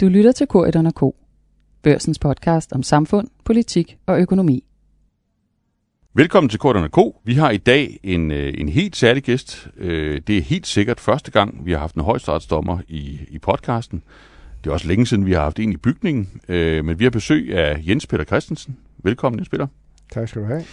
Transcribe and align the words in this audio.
Du 0.00 0.08
lytter 0.08 0.32
til 0.32 0.46
Korydon 0.46 0.92
K. 0.92 1.00
Børsens 1.82 2.18
podcast 2.18 2.72
om 2.72 2.82
samfund, 2.82 3.28
politik 3.44 3.96
og 4.06 4.20
økonomi. 4.20 4.64
Velkommen 6.14 6.48
til 6.50 6.58
Korterne 6.58 6.88
K. 6.88 6.98
Vi 7.24 7.34
har 7.34 7.50
i 7.50 7.56
dag 7.56 8.00
en, 8.02 8.30
øh, 8.30 8.54
en 8.58 8.68
helt 8.68 8.96
særlig 8.96 9.22
gæst. 9.22 9.68
Øh, 9.76 10.20
Det 10.26 10.38
er 10.38 10.42
helt 10.42 10.66
sikkert 10.66 11.00
første 11.00 11.30
gang, 11.30 11.66
vi 11.66 11.72
har 11.72 11.78
haft 11.78 11.94
en 11.94 12.02
højstrætsdommer 12.02 12.78
i, 12.88 13.20
i 13.28 13.38
podcasten. 13.38 14.02
Det 14.64 14.70
er 14.70 14.74
også 14.74 14.88
længe 14.88 15.06
siden, 15.06 15.26
vi 15.26 15.32
har 15.32 15.40
haft 15.42 15.58
en 15.60 15.72
i 15.72 15.76
bygningen. 15.76 16.40
Øh, 16.48 16.84
Men 16.84 16.98
vi 16.98 17.04
har 17.04 17.10
besøg 17.10 17.54
af 17.54 17.82
Jens 17.88 18.06
Peter 18.06 18.24
Christensen. 18.24 18.76
Velkommen, 19.04 19.38
Jens 19.38 19.48
Peter. 19.48 19.66
Tak 20.12 20.28
skal 20.28 20.42
du 20.42 20.46
have. 20.46 20.64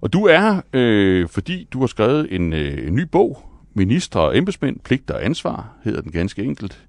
Og 0.00 0.12
du 0.12 0.24
er 0.24 0.40
her, 0.40 0.60
øh, 0.72 1.28
fordi 1.28 1.68
du 1.72 1.80
har 1.80 1.86
skrevet 1.86 2.34
en, 2.34 2.52
øh, 2.52 2.86
en 2.88 2.94
ny 2.94 3.02
bog, 3.02 3.50
Ministre 3.74 4.20
og 4.20 4.38
embedsmænd, 4.38 4.80
pligter 4.80 5.14
og 5.14 5.24
ansvar, 5.24 5.76
hedder 5.84 6.00
den 6.00 6.12
ganske 6.12 6.42
enkelt. 6.42 6.84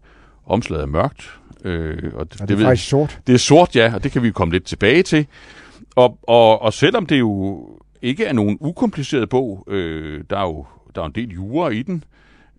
Omslaget 0.46 0.84
er 0.84 0.88
mørkt. 0.88 1.40
Øh, 1.64 2.14
og 2.14 2.22
Er 2.22 2.24
det, 2.24 2.50
det 2.50 2.60
er 2.60 2.64
faktisk 2.64 2.90
sort. 2.90 3.20
det 3.28 3.34
er 3.34 3.40
sort, 3.40 3.76
ja, 3.76 3.94
og 3.96 4.04
det 4.04 4.12
kan 4.12 4.24
vi 4.24 4.32
komme 4.32 4.54
lidt 4.54 4.66
tilbage 4.66 5.04
til. 5.04 5.28
Og, 5.96 6.20
og, 6.24 6.62
og 6.62 6.74
selvom 6.74 7.06
det 7.06 7.20
jo 7.20 7.68
ikke 8.02 8.26
er 8.26 8.34
nogen 8.34 8.58
ukompliceret 8.62 9.30
bog, 9.30 9.64
øh, 9.68 10.24
der, 10.30 10.38
er 10.38 10.42
jo, 10.42 10.66
der 10.96 11.02
er 11.02 11.06
en 11.06 11.12
del 11.12 11.34
jura 11.34 11.70
i 11.70 11.82
den, 11.82 12.04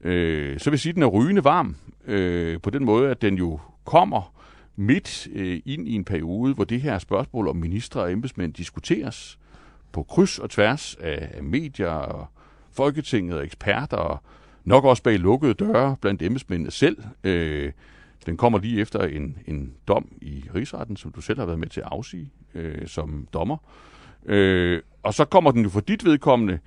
øh, 0.04 0.58
så 0.60 0.70
vil 0.70 0.74
jeg 0.74 0.80
sige, 0.80 0.90
at 0.90 0.94
den 0.94 1.02
er 1.02 1.06
rygende 1.06 1.44
varm. 1.44 1.76
Øh, 2.06 2.60
på 2.60 2.70
den 2.70 2.84
måde, 2.84 3.10
at 3.10 3.22
den 3.22 3.34
jo 3.34 3.60
kommer 3.84 4.32
midt 4.76 5.28
øh, 5.32 5.60
ind 5.64 5.88
i 5.88 5.94
en 5.94 6.04
periode, 6.04 6.54
hvor 6.54 6.64
det 6.64 6.80
her 6.80 6.98
spørgsmål 6.98 7.48
om 7.48 7.56
ministre 7.56 8.00
og 8.00 8.12
embedsmænd 8.12 8.54
diskuteres 8.54 9.38
på 9.92 10.02
kryds 10.02 10.38
og 10.38 10.50
tværs 10.50 10.96
af, 11.00 11.28
af 11.34 11.42
medier 11.42 11.88
og 11.88 12.26
Folketinget 12.72 13.38
og 13.38 13.44
eksperter, 13.44 13.96
og 13.96 14.22
nok 14.66 14.84
også 14.84 15.02
bag 15.02 15.18
lukkede 15.18 15.54
døre 15.54 15.96
blandt 16.00 16.22
embedsmændene 16.22 16.70
selv. 16.70 16.98
Øh, 17.24 17.72
den 18.26 18.36
kommer 18.36 18.58
lige 18.58 18.80
efter 18.80 19.00
en, 19.00 19.38
en 19.46 19.72
dom 19.88 20.12
i 20.22 20.44
rigsretten, 20.54 20.96
som 20.96 21.12
du 21.12 21.20
selv 21.20 21.38
har 21.38 21.46
været 21.46 21.58
med 21.58 21.68
til 21.68 21.80
at 21.80 21.88
afsige 21.90 22.30
øh, 22.54 22.86
som 22.86 23.28
dommer. 23.32 23.56
Øh, 24.26 24.82
og 25.02 25.14
så 25.14 25.24
kommer 25.24 25.50
den 25.50 25.62
jo 25.62 25.68
for 25.68 25.80
dit 25.80 26.04
vedkommende 26.04 26.58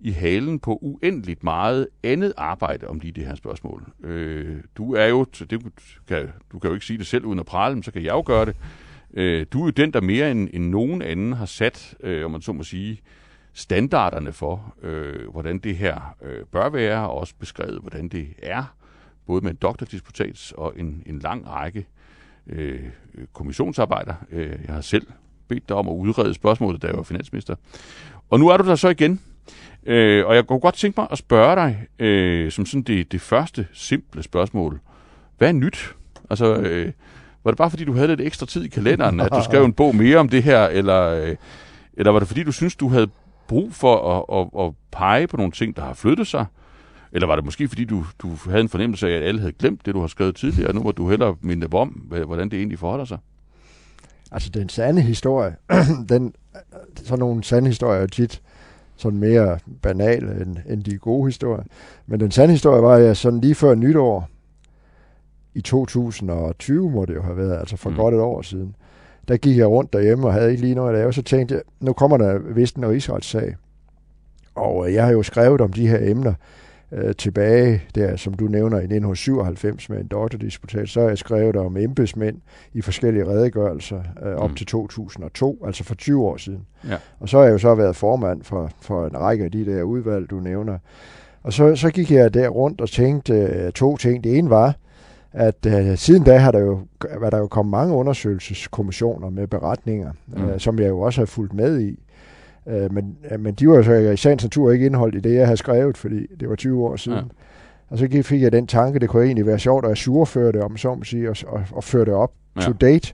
i 0.00 0.10
halen 0.10 0.58
på 0.58 0.78
uendeligt 0.82 1.44
meget 1.44 1.88
andet 2.02 2.32
arbejde 2.36 2.88
om 2.88 2.98
lige 2.98 3.12
det 3.12 3.26
her 3.26 3.34
spørgsmål. 3.34 3.92
Øh, 4.04 4.56
du 4.76 4.94
er 4.94 5.06
jo, 5.06 5.24
det 5.24 5.62
kan, 6.08 6.28
du 6.52 6.58
kan 6.58 6.68
jo 6.68 6.74
ikke 6.74 6.86
sige 6.86 6.98
det 6.98 7.06
selv 7.06 7.24
uden 7.24 7.38
at 7.38 7.46
prale, 7.46 7.74
men 7.74 7.82
så 7.82 7.90
kan 7.90 8.02
jeg 8.02 8.12
jo 8.12 8.22
gøre 8.26 8.46
det. 8.46 8.56
Øh, 9.14 9.46
du 9.52 9.60
er 9.60 9.64
jo 9.64 9.70
den, 9.70 9.92
der 9.92 10.00
mere 10.00 10.30
end, 10.30 10.48
end 10.52 10.68
nogen 10.68 11.02
anden 11.02 11.32
har 11.32 11.46
sat, 11.46 11.94
øh, 12.00 12.24
om 12.24 12.30
man 12.30 12.42
så 12.42 12.52
må 12.52 12.62
sige, 12.62 13.00
standarderne 13.52 14.32
for, 14.32 14.74
øh, 14.82 15.30
hvordan 15.30 15.58
det 15.58 15.76
her 15.76 16.16
øh, 16.22 16.44
bør 16.52 16.68
være, 16.68 17.08
og 17.08 17.18
også 17.18 17.34
beskrevet, 17.38 17.80
hvordan 17.80 18.08
det 18.08 18.26
er, 18.42 18.74
både 19.26 19.40
med 19.40 19.50
en 19.50 19.58
doktordisputats 19.62 20.52
og 20.52 20.72
en, 20.76 21.02
en 21.06 21.18
lang 21.18 21.48
række 21.48 21.86
øh, 22.46 22.80
kommissionsarbejder. 23.32 24.14
Øh, 24.30 24.58
jeg 24.66 24.74
har 24.74 24.80
selv 24.80 25.06
bedt 25.48 25.68
dig 25.68 25.76
om 25.76 25.88
at 25.88 25.92
udrede 25.92 26.34
spørgsmålet, 26.34 26.82
da 26.82 26.86
jeg 26.86 26.96
var 26.96 27.02
finansminister. 27.02 27.54
Og 28.30 28.40
nu 28.40 28.48
er 28.48 28.56
du 28.56 28.68
der 28.68 28.74
så 28.74 28.88
igen. 28.88 29.20
Øh, 29.86 30.26
og 30.26 30.34
jeg 30.34 30.46
kunne 30.46 30.60
godt 30.60 30.74
tænke 30.74 31.00
mig 31.00 31.08
at 31.10 31.18
spørge 31.18 31.56
dig, 31.56 31.86
øh, 31.98 32.52
som 32.52 32.66
sådan 32.66 32.82
det, 32.82 33.12
det 33.12 33.20
første 33.20 33.66
simple 33.72 34.22
spørgsmål. 34.22 34.80
Hvad 35.38 35.48
er 35.48 35.52
nyt? 35.52 35.94
Altså, 36.30 36.56
øh, 36.56 36.92
var 37.44 37.50
det 37.50 37.58
bare 37.58 37.70
fordi, 37.70 37.84
du 37.84 37.92
havde 37.92 38.08
lidt 38.08 38.20
ekstra 38.20 38.46
tid 38.46 38.64
i 38.64 38.68
kalenderen, 38.68 39.20
at 39.20 39.32
du 39.32 39.42
skrev 39.44 39.64
en 39.64 39.72
bog 39.72 39.96
mere 39.96 40.18
om 40.18 40.28
det 40.28 40.42
her, 40.42 40.66
eller, 40.66 41.02
øh, 41.02 41.36
eller 41.94 42.12
var 42.12 42.18
det 42.18 42.28
fordi, 42.28 42.42
du 42.42 42.52
synes, 42.52 42.76
du 42.76 42.88
havde 42.88 43.08
brug 43.48 43.72
for 43.72 44.16
at, 44.16 44.40
at, 44.40 44.66
at 44.66 44.72
pege 44.90 45.26
på 45.26 45.36
nogle 45.36 45.52
ting, 45.52 45.76
der 45.76 45.82
har 45.82 45.94
flyttet 45.94 46.26
sig? 46.26 46.46
Eller 47.12 47.26
var 47.26 47.36
det 47.36 47.44
måske, 47.44 47.68
fordi 47.68 47.84
du, 47.84 48.04
du 48.18 48.28
havde 48.48 48.60
en 48.60 48.68
fornemmelse 48.68 49.08
af, 49.08 49.16
at 49.16 49.22
alle 49.22 49.40
havde 49.40 49.52
glemt 49.52 49.86
det, 49.86 49.94
du 49.94 50.00
har 50.00 50.06
skrevet 50.06 50.36
tidligere, 50.36 50.68
og 50.68 50.74
nu 50.74 50.82
må 50.82 50.90
du 50.90 51.10
hellere 51.10 51.36
minde 51.40 51.62
dem 51.62 51.74
om, 51.74 51.88
hvordan 52.26 52.50
det 52.50 52.58
egentlig 52.58 52.78
forholder 52.78 53.04
sig? 53.04 53.18
Altså 54.30 54.50
den 54.50 54.68
sande 54.68 55.02
historie, 55.02 55.56
den, 56.08 56.34
sådan 56.96 57.18
nogle 57.18 57.44
sande 57.44 57.68
historier 57.68 58.00
er 58.00 58.06
tit 58.06 58.42
sådan 58.96 59.18
mere 59.18 59.58
banale 59.82 60.42
end, 60.42 60.56
end 60.66 60.84
de 60.84 60.98
gode 60.98 61.26
historier. 61.28 61.64
Men 62.06 62.20
den 62.20 62.30
sande 62.30 62.52
historie 62.52 62.82
var, 62.82 62.94
at 62.94 63.04
jeg 63.04 63.16
sådan 63.16 63.40
lige 63.40 63.54
før 63.54 63.74
nytår 63.74 64.28
i 65.54 65.60
2020 65.60 66.90
må 66.90 67.04
det 67.04 67.14
jo 67.14 67.22
have 67.22 67.36
været, 67.36 67.58
altså 67.58 67.76
for 67.76 67.90
mm. 67.90 67.96
godt 67.96 68.14
et 68.14 68.20
år 68.20 68.42
siden, 68.42 68.76
der 69.28 69.36
gik 69.36 69.56
jeg 69.56 69.66
rundt 69.66 69.92
derhjemme 69.92 70.26
og 70.26 70.32
havde 70.32 70.50
ikke 70.50 70.62
lige 70.62 70.74
noget 70.74 70.94
at 70.94 70.98
lave, 70.98 71.12
så 71.12 71.22
tænkte 71.22 71.54
jeg, 71.54 71.62
nu 71.80 71.92
kommer 71.92 72.16
der 72.16 72.38
vist 72.38 72.76
en 72.76 72.88
rigsretssag. 72.88 73.56
Og 74.54 74.88
øh, 74.88 74.94
jeg 74.94 75.04
har 75.04 75.12
jo 75.12 75.22
skrevet 75.22 75.60
om 75.60 75.72
de 75.72 75.88
her 75.88 76.10
emner 76.10 76.34
øh, 76.92 77.14
tilbage, 77.14 77.82
der 77.94 78.16
som 78.16 78.34
du 78.34 78.44
nævner 78.44 78.76
i 78.76 78.84
1997 78.84 79.88
med 79.88 80.00
en 80.00 80.06
doktordisputat, 80.06 80.88
så 80.88 81.00
har 81.00 81.08
jeg 81.08 81.18
skrevet 81.18 81.56
om 81.56 81.76
embedsmænd 81.76 82.36
i 82.72 82.80
forskellige 82.80 83.26
redegørelser 83.26 84.02
øh, 84.22 84.34
op 84.34 84.50
mm. 84.50 84.56
til 84.56 84.66
2002, 84.66 85.62
altså 85.66 85.84
for 85.84 85.94
20 85.94 86.26
år 86.26 86.36
siden. 86.36 86.66
Ja. 86.88 86.96
Og 87.20 87.28
så 87.28 87.38
har 87.38 87.44
jeg 87.44 87.52
jo 87.52 87.58
så 87.58 87.74
været 87.74 87.96
formand 87.96 88.42
for, 88.42 88.70
for 88.80 89.06
en 89.06 89.20
række 89.20 89.44
af 89.44 89.50
de 89.50 89.66
der 89.66 89.82
udvalg, 89.82 90.30
du 90.30 90.40
nævner. 90.40 90.78
Og 91.42 91.52
så, 91.52 91.76
så 91.76 91.90
gik 91.90 92.10
jeg 92.10 92.34
der 92.34 92.48
rundt 92.48 92.80
og 92.80 92.88
tænkte 92.88 93.34
øh, 93.34 93.72
to 93.72 93.96
ting. 93.96 94.24
Det 94.24 94.38
ene 94.38 94.50
var, 94.50 94.74
at 95.32 95.66
øh, 95.66 95.96
siden 95.96 96.22
da 96.22 96.36
har 96.38 96.50
der 96.50 96.58
jo, 96.58 96.80
var 97.20 97.30
der 97.30 97.38
jo 97.38 97.46
kommet 97.46 97.70
mange 97.70 97.94
undersøgelseskommissioner 97.94 99.30
med 99.30 99.46
beretninger, 99.46 100.12
Mm. 100.26 100.48
øh, 100.48 100.60
som 100.60 100.78
jeg 100.78 100.88
jo 100.88 101.00
også 101.00 101.20
har 101.20 101.26
fulgt 101.26 101.54
med 101.54 101.80
i. 101.80 101.98
Øh, 102.66 102.92
men, 102.94 103.16
øh, 103.30 103.40
men 103.40 103.54
de 103.54 103.68
var 103.68 103.76
jo 103.76 103.82
så 103.82 103.92
i 103.92 104.16
sagens 104.16 104.42
natur 104.44 104.72
ikke 104.72 104.86
indholdt 104.86 105.14
i 105.14 105.20
det, 105.20 105.34
jeg 105.34 105.46
havde 105.46 105.56
skrevet, 105.56 105.96
fordi 105.96 106.26
det 106.40 106.48
var 106.48 106.54
20 106.54 106.84
år 106.86 106.96
siden. 106.96 107.18
Ja. 107.18 107.24
Og 107.90 107.98
så 107.98 108.22
fik 108.22 108.42
jeg 108.42 108.52
den 108.52 108.66
tanke, 108.66 108.98
det 108.98 109.08
kunne 109.08 109.24
egentlig 109.24 109.46
være 109.46 109.58
sjovt 109.58 109.86
at 109.86 109.96
surføre 109.98 110.52
det, 110.52 110.62
om 110.62 110.76
så 110.76 110.94
må 110.94 111.04
sige, 111.04 111.30
og, 111.30 111.36
og, 111.46 111.62
og 111.72 111.84
føre 111.84 112.04
det 112.04 112.14
op 112.14 112.32
ja. 112.56 112.60
to 112.60 112.72
date. 112.72 113.12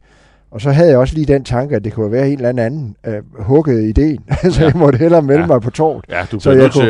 Og 0.54 0.60
så 0.60 0.70
havde 0.70 0.88
jeg 0.90 0.98
også 0.98 1.14
lige 1.14 1.26
den 1.32 1.44
tanke, 1.44 1.76
at 1.76 1.84
det 1.84 1.92
kunne 1.92 2.12
være 2.12 2.28
en 2.28 2.36
eller 2.44 2.64
anden 2.64 2.96
øh, 3.06 3.14
hugget 3.38 3.82
ideen, 3.84 4.18
så 4.50 4.60
Ja. 4.60 4.66
jeg 4.66 4.72
måtte 4.76 4.98
hellere 4.98 5.22
melde 5.22 5.40
Ja. 5.40 5.46
mig 5.46 5.60
på 5.60 5.70
tårt. 5.70 6.04
Ja, 6.08 6.26
du 6.32 6.40
Så 6.40 6.50
bliver 6.50 6.62
nødt 6.62 6.72
til 6.72 6.80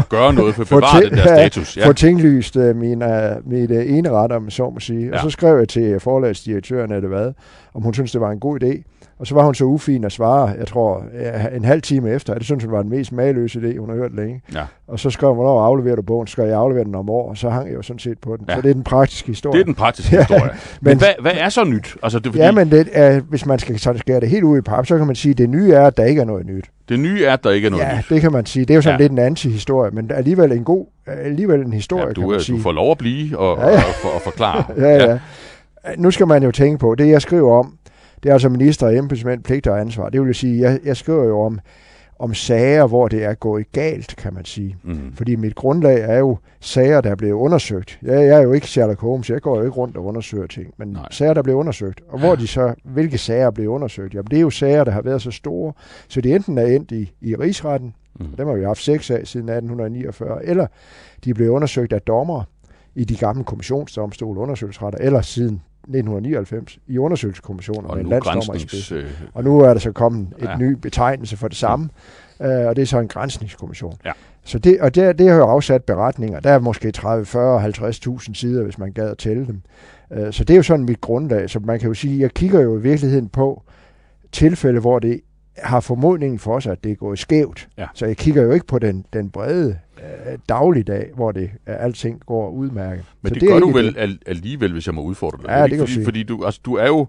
at 0.00 0.08
gøre 0.18 0.34
noget 0.34 0.54
for 0.54 0.62
at 0.62 0.68
bevare 0.68 1.02
den 1.04 1.12
der 1.12 1.24
status. 1.24 1.76
Ja. 1.76 1.86
få 1.88 1.92
tinglyst 1.92 2.56
uh, 2.56 2.76
min, 2.76 3.02
uh, 3.02 3.10
mit 3.52 3.70
uh, 3.70 3.76
ene 3.90 4.10
ret, 4.10 4.32
om 4.32 4.50
så 4.50 4.70
må 4.70 4.80
sige. 4.80 5.06
Ja. 5.06 5.12
Og 5.12 5.18
så 5.22 5.30
skrev 5.30 5.58
jeg 5.58 5.68
til 5.68 6.00
forlagsdirektøren, 6.00 6.92
at 6.92 7.02
det 7.02 7.10
hvad, 7.10 7.32
om 7.74 7.82
hun 7.82 7.94
syntes, 7.94 8.12
det 8.12 8.20
var 8.20 8.30
en 8.30 8.40
god 8.40 8.62
idé. 8.62 8.82
Og 9.18 9.26
så 9.26 9.34
var 9.34 9.44
hun 9.44 9.54
så 9.54 9.64
ufin 9.64 10.04
at 10.04 10.12
svare, 10.12 10.52
jeg 10.58 10.66
tror, 10.66 11.04
ja, 11.20 11.56
en 11.56 11.64
halv 11.64 11.82
time 11.82 12.10
efter. 12.10 12.34
Det 12.34 12.44
synes 12.44 12.64
hun 12.64 12.72
var 12.72 12.82
den 12.82 12.90
mest 12.90 13.12
mageløse 13.12 13.58
idé, 13.60 13.78
hun 13.78 13.88
har 13.88 13.96
hørt 13.96 14.14
længe. 14.16 14.42
Ja. 14.54 14.62
Og 14.88 14.98
så 14.98 15.10
skrev 15.10 15.28
hun, 15.28 15.36
hvornår 15.36 15.60
afleverer 15.62 15.96
du 15.96 16.02
bogen? 16.02 16.26
Så 16.26 16.32
skal 16.32 16.44
jeg 16.44 16.54
aflevere 16.58 16.84
den 16.84 16.94
om 16.94 17.10
år, 17.10 17.30
og 17.30 17.36
så 17.36 17.50
hang 17.50 17.68
jeg 17.68 17.74
jo 17.76 17.82
sådan 17.82 17.98
set 17.98 18.18
på 18.18 18.36
den. 18.36 18.44
Ja. 18.48 18.52
Ja. 18.52 18.58
Så 18.58 18.62
det 18.62 18.70
er 18.70 18.74
den 18.74 18.84
praktiske 18.84 19.28
historie. 19.28 19.52
Det 19.54 19.60
er 19.60 19.64
den 19.64 19.74
praktiske 19.74 20.14
Ja, 20.16 20.20
historie. 20.20 20.42
Men, 20.80 20.90
men- 20.90 20.98
hvad, 20.98 21.08
hvad 21.20 21.32
er 21.34 21.48
så 21.48 21.64
nyt? 21.64 21.96
Altså, 22.02 22.18
det 22.18 22.26
er 22.26 22.30
fordi, 22.30 22.42
Ja, 22.44 22.52
men 22.52 22.70
det 22.70 22.88
er, 22.92 23.20
hvis 23.20 23.46
man 23.46 23.58
skal 23.58 23.78
skære 23.78 24.20
det 24.20 24.28
helt 24.28 24.44
ud 24.44 24.58
i 24.58 24.60
pap, 24.60 24.86
så 24.86 24.96
kan 24.98 25.06
man 25.06 25.16
sige, 25.16 25.30
at 25.32 25.38
det 25.38 25.50
nye 25.50 25.72
er, 25.72 25.86
at 25.86 25.96
der 25.96 26.04
ikke 26.04 26.20
er 26.20 26.24
noget 26.24 26.46
nyt. 26.46 26.64
det 26.88 27.00
nye 27.00 27.24
er, 27.24 27.32
at 27.32 27.44
der 27.44 27.50
ikke 27.50 27.66
er 27.66 27.70
noget 27.70 27.84
ja, 27.84 27.96
nyt. 27.98 28.04
det 28.10 28.20
kan 28.20 28.32
man 28.32 28.46
sige. 28.46 28.64
Det 28.64 28.70
er 28.70 28.74
jo 28.74 28.82
sådan 28.82 28.98
Ja. 29.00 29.02
ja. 29.04 29.08
lidt 29.08 29.12
en 29.12 29.18
anti-historie, 29.18 29.90
men 29.90 30.10
alligevel 30.14 30.52
en 30.52 30.64
god, 30.64 30.86
alligevel 31.06 31.60
en 31.60 31.72
historie, 31.72 32.02
Ja, 32.02 32.06
kan 32.06 32.14
du, 32.14 32.28
man 32.28 32.34
er, 32.36 32.38
sige. 32.42 32.56
du 32.56 32.62
får 32.62 32.72
lov 32.72 32.90
at 32.90 32.98
blive 32.98 33.38
og, 33.38 33.58
Ja, 33.58 33.66
ja, 33.66 33.72
ja. 33.72 33.76
ja. 33.78 33.82
og, 33.84 33.94
og, 34.10 34.14
og 34.14 34.20
forklare. 34.20 34.64
ja, 34.88 35.04
ja. 35.10 35.18
Nu 35.96 36.10
skal 36.10 36.26
man 36.26 36.42
jo 36.42 36.50
tænke 36.50 36.78
på, 36.78 36.94
det 36.94 37.08
jeg 37.08 37.22
skriver 37.22 37.58
om, 37.58 37.74
det 38.22 38.28
er 38.28 38.32
altså 38.32 38.48
minister 38.48 38.86
og 38.86 38.96
embedsmænd, 38.96 39.42
pligter 39.42 39.70
og 39.70 39.80
ansvar. 39.80 40.08
Det 40.08 40.22
vil 40.22 40.34
sige, 40.34 40.60
jeg, 40.60 40.80
jeg 40.84 40.96
skriver 40.96 41.24
jo 41.24 41.40
om, 41.40 41.60
om 42.18 42.34
sager, 42.34 42.86
hvor 42.86 43.08
det 43.08 43.24
er 43.24 43.34
gået 43.34 43.72
galt, 43.72 44.16
kan 44.16 44.34
man 44.34 44.44
sige. 44.44 44.76
Mm. 44.84 45.12
Fordi 45.14 45.36
mit 45.36 45.54
grundlag 45.54 46.00
er 46.00 46.18
jo 46.18 46.36
sager, 46.60 47.00
der 47.00 47.10
er 47.10 47.14
blevet 47.14 47.32
undersøgt. 47.32 47.98
Jeg, 48.02 48.12
jeg 48.14 48.38
er 48.38 48.42
jo 48.42 48.52
ikke 48.52 48.66
Sherlock 48.66 49.00
Holmes, 49.00 49.30
jeg 49.30 49.40
går 49.40 49.56
jo 49.58 49.62
ikke 49.64 49.76
rundt 49.76 49.96
og 49.96 50.04
undersøger 50.04 50.46
ting, 50.46 50.66
men 50.78 50.88
Nej. 50.88 51.02
Sager, 51.10 51.34
der 51.34 51.42
bliver 51.42 51.58
undersøgt. 51.58 52.00
Og 52.08 52.18
Ja. 52.20 52.26
hvor 52.26 52.34
de 52.36 52.46
så, 52.46 52.74
hvilke 52.84 53.18
sager 53.18 53.50
bliver 53.50 53.72
undersøgt? 53.72 54.14
Jamen, 54.14 54.30
det 54.30 54.36
er 54.36 54.40
jo 54.40 54.50
sager, 54.50 54.84
der 54.84 54.92
har 54.92 55.02
været 55.02 55.22
så 55.22 55.30
store, 55.30 55.72
så 56.08 56.20
de 56.20 56.34
enten 56.34 56.58
er 56.58 56.66
endt 56.66 56.92
i, 56.92 57.12
i 57.20 57.34
rigsretten, 57.34 57.94
Mm. 58.20 58.26
dem 58.38 58.46
har 58.46 58.54
vi 58.54 58.64
haft 58.64 58.82
seks 58.82 59.10
af 59.10 59.26
siden 59.26 59.48
1849, 59.48 60.44
eller 60.46 60.66
de 61.24 61.34
blev 61.34 61.50
undersøgt 61.50 61.92
af 61.92 62.00
dommer 62.02 62.42
i 62.94 63.04
de 63.04 63.16
gamle 63.16 63.44
kommissionsdomstole, 63.44 64.40
undersøgelsesretter, 64.40 64.98
eller 64.98 65.20
siden 65.20 65.62
1999 65.88 66.78
i 66.86 66.98
undersøgelseskommissioner 66.98 67.88
Og 67.88 67.96
med 67.96 68.04
en 68.04 68.10
landsdommer 68.10 68.54
i 68.54 68.58
spidsen. 68.58 68.96
Øh, 68.96 69.10
Og 69.34 69.44
nu 69.44 69.60
er 69.60 69.72
der 69.72 69.80
så 69.80 69.92
kommet 69.92 70.28
et 70.38 70.44
Ja. 70.44 70.50
ja. 70.50 70.56
ny 70.56 70.72
betegnelse 70.72 71.36
for 71.36 71.48
det 71.48 71.56
samme, 71.56 71.88
øh, 72.42 72.48
og 72.66 72.76
det 72.76 72.82
er 72.82 72.86
så 72.86 72.98
en 72.98 73.08
grænsningskommission. 73.08 73.94
Ja. 74.04 74.12
Så 74.44 74.58
det, 74.58 74.80
og 74.80 74.94
det, 74.94 75.18
det 75.18 75.28
har 75.28 75.36
jo 75.36 75.42
afsat 75.44 75.84
beretninger. 75.84 76.40
Der 76.40 76.50
er 76.50 76.58
måske 76.58 76.90
30, 76.92 77.24
40, 77.26 77.64
50.000 77.68 78.34
sider, 78.34 78.62
hvis 78.64 78.78
man 78.78 78.92
gad 78.92 79.10
at 79.10 79.18
tælle 79.18 79.46
dem. 79.46 79.60
Øh, 80.12 80.32
så 80.32 80.44
det 80.44 80.54
er 80.54 80.56
jo 80.56 80.62
sådan 80.62 80.84
mit 80.84 81.00
grundlag. 81.00 81.50
Så 81.50 81.58
man 81.58 81.78
kan 81.78 81.88
jo 81.88 81.94
sige, 81.94 82.20
jeg 82.20 82.34
kigger 82.34 82.60
jo 82.60 82.78
i 82.78 82.80
virkeligheden 82.82 83.28
på 83.28 83.62
tilfælde, 84.32 84.80
hvor 84.80 84.98
det 84.98 85.20
har 85.62 85.80
formodningen 85.80 86.38
for 86.38 86.60
sig, 86.60 86.72
at 86.72 86.84
det 86.84 86.92
er 86.92 86.96
gået 86.96 87.18
skævt. 87.18 87.68
Ja. 87.78 87.86
Så 87.94 88.06
jeg 88.06 88.16
kigger 88.16 88.42
jo 88.42 88.52
ikke 88.52 88.66
på 88.66 88.78
den, 88.78 89.04
den 89.12 89.30
brede 89.30 89.78
øh, 89.98 90.38
dagligdag, 90.48 91.10
hvor 91.14 91.32
det 91.32 91.50
øh, 91.68 91.84
alting 91.84 92.22
går 92.26 92.50
udmærket. 92.50 93.04
men 93.22 93.30
så 93.30 93.34
det, 93.34 93.40
det 93.40 93.48
gør 93.48 93.58
du 93.58 93.70
vel 93.70 93.94
al- 93.98 94.18
alligevel, 94.26 94.72
hvis 94.72 94.86
jeg 94.86 94.94
må 94.94 95.02
udfordre 95.02 95.38
dig. 95.42 95.48
Ja, 95.48 95.62
det 95.62 95.70
du 95.70 95.78
fordi, 95.78 95.92
sige. 95.92 96.04
fordi 96.04 96.22
du, 96.22 96.44
altså, 96.44 96.60
du 96.64 96.74
er 96.74 96.86
jo 96.86 97.06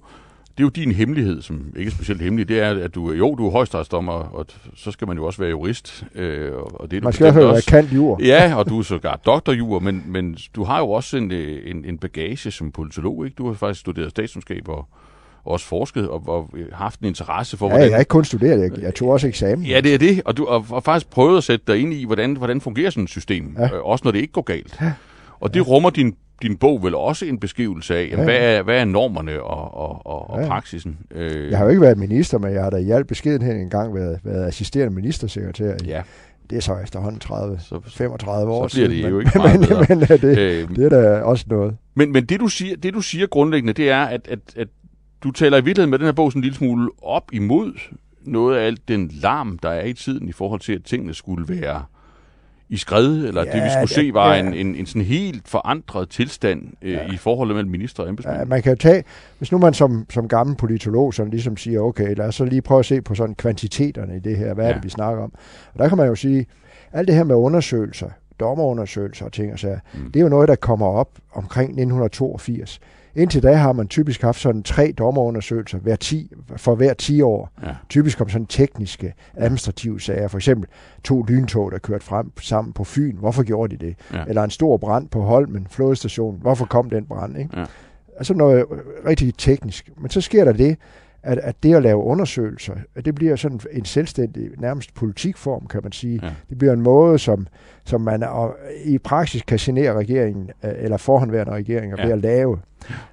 det 0.59 0.63
er 0.63 0.65
jo 0.65 0.69
din 0.69 0.91
hemmelighed, 0.91 1.41
som 1.41 1.73
ikke 1.75 1.89
er 1.89 1.91
specielt 1.91 2.21
hemmelig, 2.21 2.49
det 2.49 2.59
er, 2.59 2.83
at 2.83 2.95
du, 2.95 3.11
jo, 3.11 3.35
du 3.35 3.47
er 3.47 3.51
højstrætsdommer, 3.51 4.11
og 4.11 4.45
så 4.75 4.91
skal 4.91 5.07
man 5.07 5.17
jo 5.17 5.25
også 5.25 5.41
være 5.41 5.49
jurist. 5.49 6.03
Øh, 6.15 6.51
og 6.55 6.91
det 6.91 6.97
er 6.97 7.01
man 7.01 7.13
skal 7.13 7.33
fald 7.33 7.45
være 7.45 7.61
kant 7.67 7.93
jur. 7.93 8.19
Ja, 8.23 8.53
og 8.55 8.69
du 8.69 8.79
er 8.79 8.83
sågar 8.83 9.19
doktorjur, 9.25 9.79
men, 9.79 10.03
men 10.07 10.37
du 10.55 10.63
har 10.63 10.79
jo 10.79 10.89
også 10.91 11.17
en, 11.17 11.31
en, 11.31 11.85
en 11.85 11.97
bagage 11.97 12.51
som 12.51 12.71
politolog, 12.71 13.25
ikke? 13.25 13.35
Du 13.35 13.47
har 13.47 13.53
faktisk 13.53 13.79
studeret 13.79 14.09
statskundskab 14.09 14.67
og, 14.69 14.87
også 15.49 15.65
forsket 15.65 16.09
og, 16.09 16.23
og 16.27 16.49
haft 16.71 16.99
en 16.99 17.05
interesse 17.05 17.57
for, 17.57 17.65
ja, 17.65 17.69
hvordan... 17.69 17.87
jeg 17.87 17.95
har 17.95 17.99
ikke 17.99 18.09
kun 18.09 18.25
studeret, 18.25 18.61
jeg, 18.61 18.83
jeg 18.83 18.95
tog 18.95 19.09
også 19.09 19.27
eksamen. 19.27 19.65
Ja, 19.65 19.81
det 19.81 19.93
er 19.93 19.97
det, 19.97 20.21
og 20.25 20.37
du 20.37 20.45
har 20.45 20.65
og 20.69 20.83
faktisk 20.83 21.09
prøvet 21.09 21.37
at 21.37 21.43
sætte 21.43 21.65
dig 21.67 21.79
ind 21.79 21.93
i, 21.93 22.05
hvordan, 22.05 22.37
hvordan 22.37 22.61
fungerer 22.61 22.89
sådan 22.89 23.03
et 23.03 23.09
system, 23.09 23.55
ja. 23.57 23.65
øh, 23.65 23.85
også 23.85 24.01
når 24.03 24.11
det 24.11 24.19
ikke 24.19 24.33
går 24.33 24.41
galt. 24.41 24.77
Ja. 24.81 24.91
Og 25.39 25.53
det 25.53 25.59
ja. 25.59 25.65
rummer 25.65 25.89
din, 25.89 26.15
din 26.41 26.57
bog 26.57 26.83
vel 26.83 26.95
også 26.95 27.25
en 27.25 27.39
beskrivelse 27.39 27.95
af, 27.95 28.07
jamen, 28.11 28.17
ja. 28.17 28.23
hvad, 28.23 28.57
er, 28.57 28.61
hvad 28.61 28.79
er 28.79 28.85
normerne 28.85 29.41
og, 29.43 29.73
og, 29.73 30.05
og, 30.05 30.29
og 30.29 30.41
ja. 30.41 30.47
praksisen? 30.47 30.97
Øh... 31.11 31.49
Jeg 31.49 31.57
har 31.57 31.65
jo 31.65 31.69
ikke 31.69 31.81
været 31.81 31.97
minister, 31.97 32.37
men 32.37 32.53
jeg 32.53 32.63
har 32.63 32.69
da 32.69 32.77
i 32.77 32.89
al 32.89 33.05
beskedenhed 33.05 33.55
engang 33.55 33.95
været, 33.95 34.19
været 34.23 34.47
assisterende 34.47 34.95
ministersekretær 34.95 35.73
i, 35.83 35.87
ja 35.87 36.01
det 36.49 36.57
er 36.57 36.61
så 36.61 36.77
efterhånden 36.83 37.19
30, 37.19 37.59
så, 37.59 37.79
35 37.87 38.51
år 38.51 38.67
så 38.67 38.75
bliver 38.75 38.87
det 38.87 38.97
siden, 38.97 39.11
jo 39.11 39.19
ikke 39.19 39.31
meget 39.37 39.59
men, 39.59 39.69
men, 39.89 39.99
men 40.09 40.17
det, 40.21 40.37
øh, 40.37 40.75
det 40.75 40.85
er 40.85 40.89
da 40.89 41.21
også 41.21 41.45
noget. 41.47 41.75
Men, 41.95 42.11
men 42.11 42.25
det, 42.25 42.39
du 42.39 42.47
siger, 42.47 42.75
det 42.75 42.93
du 42.93 43.01
siger 43.01 43.27
grundlæggende, 43.27 43.73
det 43.73 43.89
er, 43.89 44.03
at, 44.03 44.27
at, 44.27 44.39
at 44.55 44.67
du 45.23 45.31
taler 45.31 45.57
i 45.57 45.63
virkeligheden 45.63 45.89
med 45.89 45.99
den 45.99 46.05
her 46.05 46.11
bog 46.11 46.31
sådan 46.31 46.39
en 46.39 46.43
lille 46.43 46.57
smule 46.57 46.89
op 47.01 47.29
imod 47.33 47.73
noget 48.21 48.57
af 48.57 48.65
alt 48.65 48.87
den 48.87 49.07
larm, 49.07 49.59
der 49.59 49.69
er 49.69 49.85
i 49.85 49.93
tiden 49.93 50.29
i 50.29 50.31
forhold 50.31 50.59
til, 50.59 50.73
at 50.73 50.83
tingene 50.83 51.13
skulle 51.13 51.61
være 51.61 51.83
i 52.69 52.77
skred, 52.77 53.25
eller 53.25 53.45
ja, 53.45 53.51
det 53.51 53.63
vi 53.63 53.69
skulle 53.69 54.05
se 54.07 54.13
var 54.13 54.33
ja. 54.33 54.39
en, 54.39 54.53
en, 54.53 54.75
en 54.75 54.85
sådan 54.85 55.01
helt 55.01 55.47
forandret 55.47 56.09
tilstand 56.09 56.63
øh, 56.81 56.91
ja. 56.91 57.11
i 57.11 57.17
forholdet 57.17 57.55
mellem 57.55 57.71
minister 57.71 58.03
og 58.03 58.09
embedsmænd. 58.09 58.37
Ja, 58.37 58.45
man 58.45 58.61
kan 58.61 58.71
jo 58.71 58.75
tage, 58.75 59.03
hvis 59.37 59.51
nu 59.51 59.57
man 59.57 59.73
som, 59.73 60.05
som 60.09 60.27
gammel 60.27 60.55
politolog 60.55 61.13
sådan 61.13 61.31
ligesom 61.31 61.57
siger, 61.57 61.81
okay, 61.81 62.15
lad 62.15 62.25
os 62.25 62.35
så 62.35 62.45
lige 62.45 62.61
prøve 62.61 62.79
at 62.79 62.85
se 62.85 63.01
på 63.01 63.15
sådan 63.15 63.35
kvantiteterne 63.35 64.15
i 64.15 64.19
det 64.19 64.37
her, 64.37 64.53
hvad 64.53 64.65
ja. 64.65 64.69
er 64.69 64.73
det, 64.73 64.83
vi 64.83 64.89
snakker 64.89 65.23
om? 65.23 65.33
Og 65.73 65.79
der 65.79 65.87
kan 65.89 65.97
man 65.97 66.07
jo 66.07 66.15
sige, 66.15 66.45
alt 66.93 67.07
det 67.07 67.15
her 67.15 67.23
med 67.23 67.35
undersøgelser, 67.35 68.09
dommerundersøgelser 68.39 69.25
og 69.25 69.31
ting 69.31 69.53
og 69.53 69.59
sager, 69.59 69.79
mm. 69.93 70.11
det 70.11 70.19
er 70.19 70.23
jo 70.23 70.29
noget, 70.29 70.47
der 70.47 70.55
kommer 70.55 70.85
op 70.85 71.09
omkring 71.33 71.69
1982. 71.69 72.79
Indtil 73.19 73.43
da 73.43 73.53
har 73.53 73.73
man 73.73 73.87
typisk 73.87 74.21
haft 74.21 74.39
sådan 74.39 74.63
tre 74.63 74.93
dommerundersøgelser 74.97 75.77
hver 75.77 75.95
10, 75.95 76.31
for 76.57 76.75
hver 76.75 76.93
10 76.93 77.21
år. 77.21 77.49
Ja. 77.63 77.75
Typisk 77.89 78.21
om 78.21 78.29
sådan 78.29 78.45
tekniske, 78.45 79.13
administrative 79.37 80.01
sager. 80.01 80.27
For 80.27 80.37
eksempel 80.37 80.69
to 81.03 81.23
lyntog, 81.23 81.71
der 81.71 81.77
kørte 81.77 82.05
frem 82.05 82.39
sammen 82.39 82.73
på 82.73 82.83
Fyn. 82.83 83.15
Hvorfor 83.17 83.43
gjorde 83.43 83.77
de 83.77 83.85
det? 83.85 83.95
Ja. 84.13 84.23
Eller 84.27 84.43
en 84.43 84.49
stor 84.49 84.77
brand 84.77 85.09
på 85.09 85.21
Holmen, 85.21 85.67
flådestation. 85.69 86.37
Hvorfor 86.41 86.65
kom 86.65 86.89
den 86.89 87.05
brand? 87.05 87.37
Ikke? 87.37 87.59
Ja. 87.59 87.65
Altså 88.17 88.33
noget 88.33 88.65
rigtig 89.07 89.33
teknisk. 89.37 89.89
Men 89.97 90.09
så 90.09 90.21
sker 90.21 90.45
der 90.45 90.53
det, 90.53 90.77
at, 91.23 91.37
at 91.37 91.63
det 91.63 91.75
at 91.75 91.83
lave 91.83 92.03
undersøgelser, 92.03 92.73
det 93.05 93.15
bliver 93.15 93.35
sådan 93.35 93.59
en 93.71 93.85
selvstændig, 93.85 94.49
nærmest 94.57 94.93
politikform, 94.93 95.67
kan 95.67 95.79
man 95.83 95.91
sige. 95.91 96.19
Ja. 96.23 96.31
Det 96.49 96.57
bliver 96.57 96.73
en 96.73 96.81
måde, 96.81 97.19
som, 97.19 97.47
som 97.85 98.01
man 98.01 98.23
i 98.85 98.97
praksis 98.97 99.41
kan 99.41 99.57
genere 99.57 99.93
regeringen, 99.93 100.49
øh, 100.63 100.71
eller 100.77 100.97
forhåndværende 100.97 101.53
regeringer, 101.53 101.95
ja. 101.99 102.05
ved 102.05 102.13
at 102.13 102.19
lave. 102.19 102.59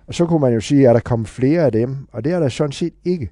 Og 0.06 0.14
så 0.14 0.26
kunne 0.26 0.40
man 0.40 0.52
jo 0.54 0.60
sige, 0.60 0.88
at 0.88 0.94
der 0.94 1.00
kommet 1.00 1.28
flere 1.28 1.62
af 1.64 1.72
dem, 1.72 1.96
og 2.12 2.24
det 2.24 2.32
er 2.32 2.40
der 2.40 2.48
sådan 2.48 2.72
set 2.72 2.92
ikke. 3.04 3.30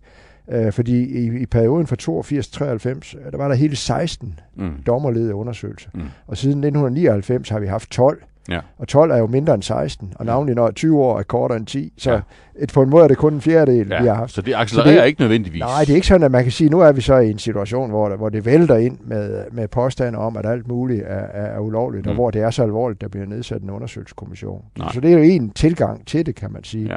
Øh, 0.51 0.73
fordi 0.73 1.05
i, 1.05 1.41
i 1.41 1.47
perioden 1.47 1.87
fra 1.87 1.97
82 1.97 2.49
93, 2.49 3.17
der 3.31 3.37
var 3.37 3.49
der 3.49 3.55
hele 3.55 3.77
16 3.77 4.41
mm. 4.57 4.71
dommerledede 4.87 5.35
undersøgelser. 5.35 5.91
Mm. 5.95 6.01
Og 6.27 6.37
siden 6.37 6.65
1999 6.65 7.49
har 7.49 7.59
vi 7.59 7.67
haft 7.67 7.91
12. 7.91 8.23
Ja. 8.49 8.61
Og 8.79 8.89
12 8.89 9.11
er 9.11 9.17
jo 9.17 9.27
mindre 9.27 9.55
end 9.55 9.63
16, 9.63 10.13
og 10.17 10.27
navnlig 10.27 10.55
når 10.55 10.71
20 10.71 11.03
år 11.03 11.19
er 11.19 11.23
kortere 11.23 11.59
end 11.59 11.67
10. 11.67 11.93
Så 11.99 12.13
ja. 12.13 12.21
et, 12.59 12.73
på 12.73 12.83
en 12.83 12.91
måde 12.91 13.05
er 13.05 13.09
det 13.09 13.17
kun 13.17 13.35
en 13.35 13.41
fjerdedel, 13.41 13.89
ja. 13.89 14.03
vi 14.03 14.09
har 14.09 14.15
haft. 14.15 14.33
Så 14.33 14.43
det 14.43 14.55
accelererer 14.55 14.95
så 14.95 15.01
det, 15.01 15.07
ikke 15.07 15.21
nødvendigvis? 15.21 15.61
Nej, 15.61 15.81
det 15.81 15.91
er 15.91 15.95
ikke 15.95 16.07
sådan, 16.07 16.23
at 16.23 16.31
man 16.31 16.43
kan 16.43 16.53
sige, 16.53 16.71
nu 16.71 16.81
er 16.81 16.93
vi 16.93 17.01
så 17.01 17.17
i 17.17 17.31
en 17.31 17.39
situation, 17.39 17.91
hvor, 17.91 18.09
der, 18.09 18.17
hvor 18.17 18.29
det 18.29 18.45
vælter 18.45 18.77
ind 18.77 18.99
med, 19.05 19.45
med 19.53 19.69
påstande 19.69 20.19
om, 20.19 20.37
at 20.37 20.47
alt 20.47 20.69
muligt 20.69 21.03
er, 21.07 21.27
er, 21.55 21.59
ulovligt, 21.59 22.07
mm. 22.07 22.09
og 22.09 22.15
hvor 22.15 22.31
det 22.31 22.43
er 22.43 22.51
så 22.51 22.63
alvorligt, 22.63 23.01
der 23.01 23.09
bliver 23.09 23.27
nedsat 23.27 23.63
en 23.63 23.71
undersøgelseskommission. 23.71 24.63
Nej. 24.79 24.93
Så 24.93 25.01
det 25.01 25.13
er 25.13 25.15
jo 25.15 25.23
en 25.23 25.51
tilgang 25.51 26.07
til 26.07 26.27
det, 26.27 26.35
kan 26.35 26.53
man 26.53 26.65
sige. 26.65 26.91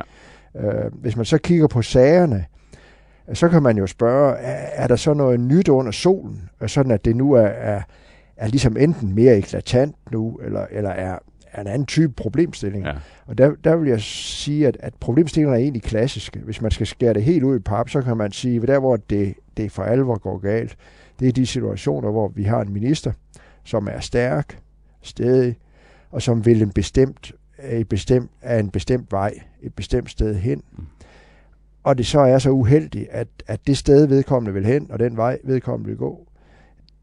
Ja. 0.56 0.66
Øh, 0.68 0.92
hvis 0.94 1.16
man 1.16 1.26
så 1.26 1.38
kigger 1.38 1.68
på 1.68 1.82
sagerne, 1.82 2.46
så 3.34 3.50
kan 3.50 3.64
man 3.64 3.78
jo 3.78 3.88
spørge, 3.88 4.36
er, 4.38 4.84
er 4.84 4.88
der 4.88 4.96
så 4.96 5.14
noget 5.14 5.40
nyt 5.40 5.70
under 5.70 5.92
solen, 5.92 6.50
sådan 6.68 6.92
at 6.92 7.06
det 7.06 7.16
nu 7.16 7.34
er, 7.34 7.42
er, 7.48 7.82
er 8.38 8.48
ligesom 8.48 8.78
enten 8.78 9.16
mere 9.16 9.38
eklatant 9.38 9.96
nu, 10.12 10.40
eller, 10.46 10.66
eller 10.72 10.90
er, 10.90 11.18
er 11.37 11.37
en 11.62 11.68
anden 11.68 11.86
type 11.86 12.14
problemstilling. 12.14 12.86
Ja. 12.86 12.94
Og 13.26 13.38
der, 13.38 13.52
der 13.64 13.76
vil 13.76 13.90
jeg 13.90 14.02
sige, 14.02 14.68
at, 14.68 14.78
at 14.80 14.94
problemstillingerne 15.00 15.58
er 15.58 15.62
egentlig 15.62 15.84
klassiske. 15.84 16.40
Hvis 16.40 16.62
man 16.62 16.72
skal 16.72 16.88
skære 16.88 17.14
det 17.14 17.24
helt 17.24 17.44
ud 17.44 17.56
i 17.56 17.60
pap, 17.60 17.90
så 17.90 18.02
kan 18.02 18.18
man 18.18 18.32
sige, 18.32 18.62
at 18.62 18.68
der 18.68 18.80
hvor 18.80 18.96
det, 18.96 19.34
det 19.58 19.72
for 19.72 19.84
alvor 19.84 20.18
går 20.18 20.38
galt, 20.38 20.78
det 21.20 21.28
er 21.28 21.32
de 21.32 21.46
situationer, 21.46 22.12
hvor 22.12 22.28
vi 22.28 22.44
har 22.44 22.62
en 22.62 22.74
minister, 22.74 23.12
som 23.64 23.88
er 23.92 24.00
stærk, 24.00 24.60
stedig, 25.02 25.58
og 26.12 26.22
som 26.22 26.46
vil 26.46 26.62
en 26.62 26.72
bestemt, 26.72 27.32
et 27.70 27.90
bestemt, 27.90 28.32
af 28.42 28.60
en 28.60 28.70
bestemt 28.70 29.12
vej, 29.12 29.34
et 29.62 29.74
bestemt 29.74 30.10
sted 30.10 30.36
hen. 30.36 30.64
Mm. 30.78 30.86
Og 31.84 31.98
det 31.98 32.06
så 32.06 32.20
er 32.20 32.38
så 32.38 32.50
uheldigt, 32.50 33.10
at, 33.10 33.28
at 33.48 33.68
det 33.68 33.78
sted 33.78 34.08
vedkommende 34.08 34.54
vil 34.54 34.66
hen, 34.66 34.92
og 34.92 35.00
den 35.00 35.18
vej 35.18 35.40
vedkommende 35.44 35.90
vil 35.90 35.98
gå, 35.98 36.27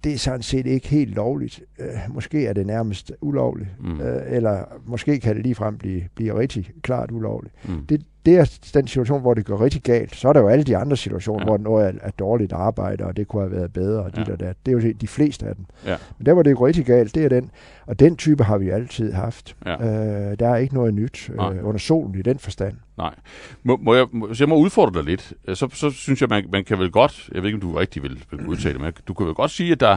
det 0.05 0.13
er 0.13 0.19
sådan 0.19 0.43
set 0.43 0.67
ikke 0.67 0.89
helt 0.89 1.15
lovligt. 1.15 1.63
Øh, 1.79 1.87
måske 2.09 2.47
er 2.47 2.53
det 2.53 2.67
nærmest 2.67 3.13
ulovligt, 3.21 3.69
mm. 3.81 4.01
øh, 4.01 4.23
eller 4.27 4.65
måske 4.87 5.21
kan 5.21 5.37
det 5.37 5.43
ligefrem 5.43 5.79
blive, 5.79 6.03
blive 6.15 6.39
rigtig 6.39 6.71
klart 6.83 7.11
ulovligt. 7.11 7.55
Mm. 7.69 7.87
Det, 7.87 8.03
det 8.27 8.39
er 8.39 8.59
den 8.75 8.87
situation, 8.87 9.21
hvor 9.21 9.35
det 9.35 9.47
går 9.47 9.61
rigtig 9.61 9.83
galt. 9.83 10.17
Så 10.17 10.29
er 10.29 10.33
der 10.33 10.41
jo 10.41 10.49
alle 10.49 10.65
de 10.65 10.77
andre 10.77 10.97
situationer, 10.97 11.41
ja. 11.41 11.45
hvor 11.45 11.59
noget 11.59 11.87
er, 11.87 11.93
er 12.03 12.11
dårligt 12.11 12.53
arbejde, 12.53 13.05
og 13.05 13.17
det 13.17 13.29
kunne 13.29 13.43
have 13.43 13.53
været 13.53 13.73
bedre, 13.73 14.03
og 14.03 14.17
dit 14.17 14.29
ja. 14.29 14.33
og 14.33 14.41
dat. 14.41 14.57
Det 14.67 14.75
er 14.75 14.83
jo 14.83 14.93
de 15.01 15.09
fleste 15.09 15.47
af 15.47 15.55
dem. 15.55 15.65
Ja. 15.87 15.97
Men 16.19 16.27
der, 16.27 16.33
hvor 16.33 16.43
det 16.43 16.57
går 16.57 16.67
rigtig 16.67 16.85
galt, 16.85 17.15
det 17.15 17.25
er 17.25 17.29
den. 17.29 17.51
Og 17.87 18.01
den 18.01 18.17
type 18.17 18.45
har 18.45 18.59
vi 18.59 18.71
altid 18.71 19.13
haft. 19.13 19.57
Ja. 19.67 19.73
Øh, 19.73 20.39
der 20.39 20.49
er 20.49 20.57
ikke 20.57 20.75
noget 20.75 20.95
nyt 20.95 21.31
øh, 21.31 21.67
under 21.67 21.79
solen 21.79 22.15
i 22.19 22.23
den 22.23 22.39
forstand. 22.39 22.77
Nej. 22.99 23.15
Må, 23.63 23.79
må 23.83 23.95
jeg, 23.95 24.07
må, 24.13 24.35
så 24.35 24.45
jeg 24.45 24.49
må 24.49 24.57
udfordre 24.57 24.99
dig 24.99 25.05
lidt. 25.05 25.33
Så, 25.55 25.69
så 25.73 25.91
synes 25.91 26.21
jeg, 26.21 26.29
man, 26.29 26.45
man 26.53 26.65
kan 26.65 26.79
vel 26.79 26.91
godt, 26.91 27.31
jeg 27.35 27.43
ved 27.43 27.49
ikke, 27.49 27.57
om 27.57 27.73
du 27.73 27.79
rigtig 27.79 28.03
vil, 28.03 28.25
vil 28.31 28.47
udtale 28.47 28.73
det, 28.75 28.81
men 28.81 28.93
du 29.09 29.15
kan 29.15 29.27
vel 29.27 29.35
godt 29.35 29.51
sige, 29.51 29.73
at 29.73 29.81
der, 29.81 29.97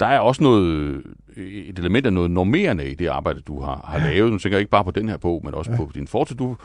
der 0.00 0.06
er 0.06 0.18
også 0.18 0.42
noget, 0.42 1.02
et 1.36 1.78
element 1.78 2.06
af 2.06 2.12
noget 2.12 2.30
normerende 2.30 2.90
i 2.90 2.94
det 2.94 3.06
arbejde, 3.06 3.40
du 3.40 3.60
har, 3.60 3.84
har 3.88 4.10
lavet. 4.10 4.32
Nu 4.32 4.38
tænker 4.38 4.56
jeg 4.56 4.60
ikke 4.60 4.70
bare 4.70 4.84
på 4.84 4.90
den 4.90 5.08
her 5.08 5.16
bog, 5.16 5.40
men 5.44 5.54
også 5.54 5.70
ja. 5.70 5.76
på 5.76 5.90
din 5.94 6.06
fortid. 6.06 6.36
Du, 6.36 6.56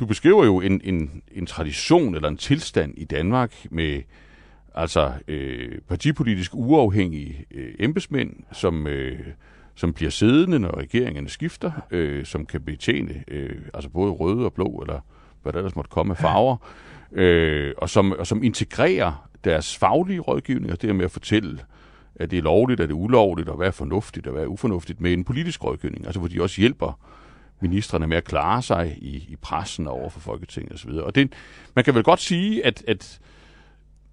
du 0.00 0.06
beskriver 0.06 0.44
jo 0.44 0.60
en, 0.60 0.80
en, 0.84 1.22
en 1.32 1.46
tradition 1.46 2.14
eller 2.14 2.28
en 2.28 2.36
tilstand 2.36 2.94
i 2.96 3.04
Danmark 3.04 3.66
med 3.70 4.02
altså 4.74 5.12
øh, 5.28 5.78
partipolitisk 5.88 6.50
uafhængige 6.54 7.44
øh, 7.50 7.74
embedsmænd, 7.78 8.30
som, 8.52 8.86
øh, 8.86 9.18
som 9.74 9.92
bliver 9.92 10.10
siddende, 10.10 10.58
når 10.58 10.78
regeringerne 10.78 11.28
skifter, 11.28 11.72
øh, 11.90 12.24
som 12.24 12.46
kan 12.46 12.60
betjene 12.60 13.24
øh, 13.28 13.56
altså 13.74 13.90
både 13.90 14.12
røde 14.12 14.44
og 14.44 14.52
blå, 14.52 14.66
eller 14.66 15.00
hvad 15.42 15.52
der 15.52 15.58
ellers 15.58 15.76
måtte 15.76 15.90
komme 15.90 16.12
af 16.12 16.16
farver, 16.16 16.56
øh, 17.12 17.72
og, 17.76 17.90
som, 17.90 18.12
og 18.12 18.26
som 18.26 18.42
integrerer 18.42 19.28
deres 19.44 19.78
faglige 19.78 20.20
rådgivning, 20.20 20.72
og 20.72 20.82
det 20.82 20.96
med 20.96 21.04
at 21.04 21.10
fortælle, 21.10 21.58
at 22.16 22.30
det 22.30 22.38
er 22.38 22.42
lovligt, 22.42 22.80
at 22.80 22.88
det 22.88 22.94
er 22.94 22.98
ulovligt, 22.98 23.48
og 23.48 23.56
hvad 23.56 23.66
er 23.66 23.70
fornuftigt, 23.70 24.26
og 24.26 24.32
hvad 24.32 24.42
er 24.42 24.46
ufornuftigt, 24.46 25.00
med 25.00 25.12
en 25.12 25.24
politisk 25.24 25.64
rådgivning, 25.64 26.06
altså 26.06 26.18
hvor 26.18 26.28
de 26.28 26.42
også 26.42 26.60
hjælper 26.60 26.98
ministerne 27.60 28.06
med 28.06 28.16
at 28.16 28.24
klare 28.24 28.62
sig 28.62 28.96
i, 29.00 29.16
i 29.16 29.36
pressen 29.42 29.86
og 29.86 29.92
over 29.92 30.10
for 30.10 30.20
Folketinget 30.20 30.72
osv. 30.72 30.90
Og 30.90 31.14
det, 31.14 31.32
man 31.74 31.84
kan 31.84 31.94
vel 31.94 32.02
godt 32.02 32.20
sige, 32.20 32.66
at, 32.66 32.84
at, 32.88 33.20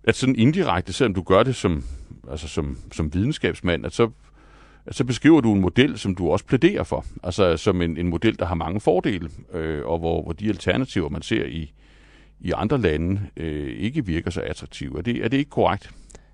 at 0.04 0.16
sådan 0.16 0.36
indirekte, 0.36 0.94
selvom 0.94 1.14
du 1.14 1.22
gør 1.22 1.44
det 1.44 1.56
som, 1.56 1.84
altså 2.32 2.48
som, 2.48 2.78
som 2.92 3.14
videnskabsmand, 3.14 3.86
at 3.86 3.94
så, 3.94 4.10
at 4.86 4.96
så 4.96 5.04
beskriver 5.04 5.42
du 5.42 5.54
en 5.54 5.62
model, 5.62 5.98
som 5.98 6.16
du 6.16 6.30
også 6.30 6.46
plæderer 6.46 6.84
for. 6.84 7.06
Altså 7.24 7.58
som 7.58 7.82
en, 7.82 7.98
en 7.98 8.08
model, 8.08 8.40
der 8.40 8.46
har 8.46 8.56
mange 8.56 8.80
fordele, 8.80 9.30
øh, 9.54 9.86
og 9.86 10.00
hvor, 10.00 10.24
hvor 10.24 10.34
de 10.34 10.50
alternativer, 10.50 11.10
man 11.10 11.22
ser 11.22 11.46
i, 11.46 11.74
i 12.40 12.52
andre 12.56 12.78
lande, 12.78 13.22
øh, 13.38 13.80
ikke 13.80 14.06
virker 14.06 14.32
så 14.32 14.42
attraktive. 14.42 14.98
Er 14.98 15.02
det, 15.02 15.24
er 15.24 15.28
det 15.28 15.38
ikke 15.38 15.50
korrekt? 15.50 15.92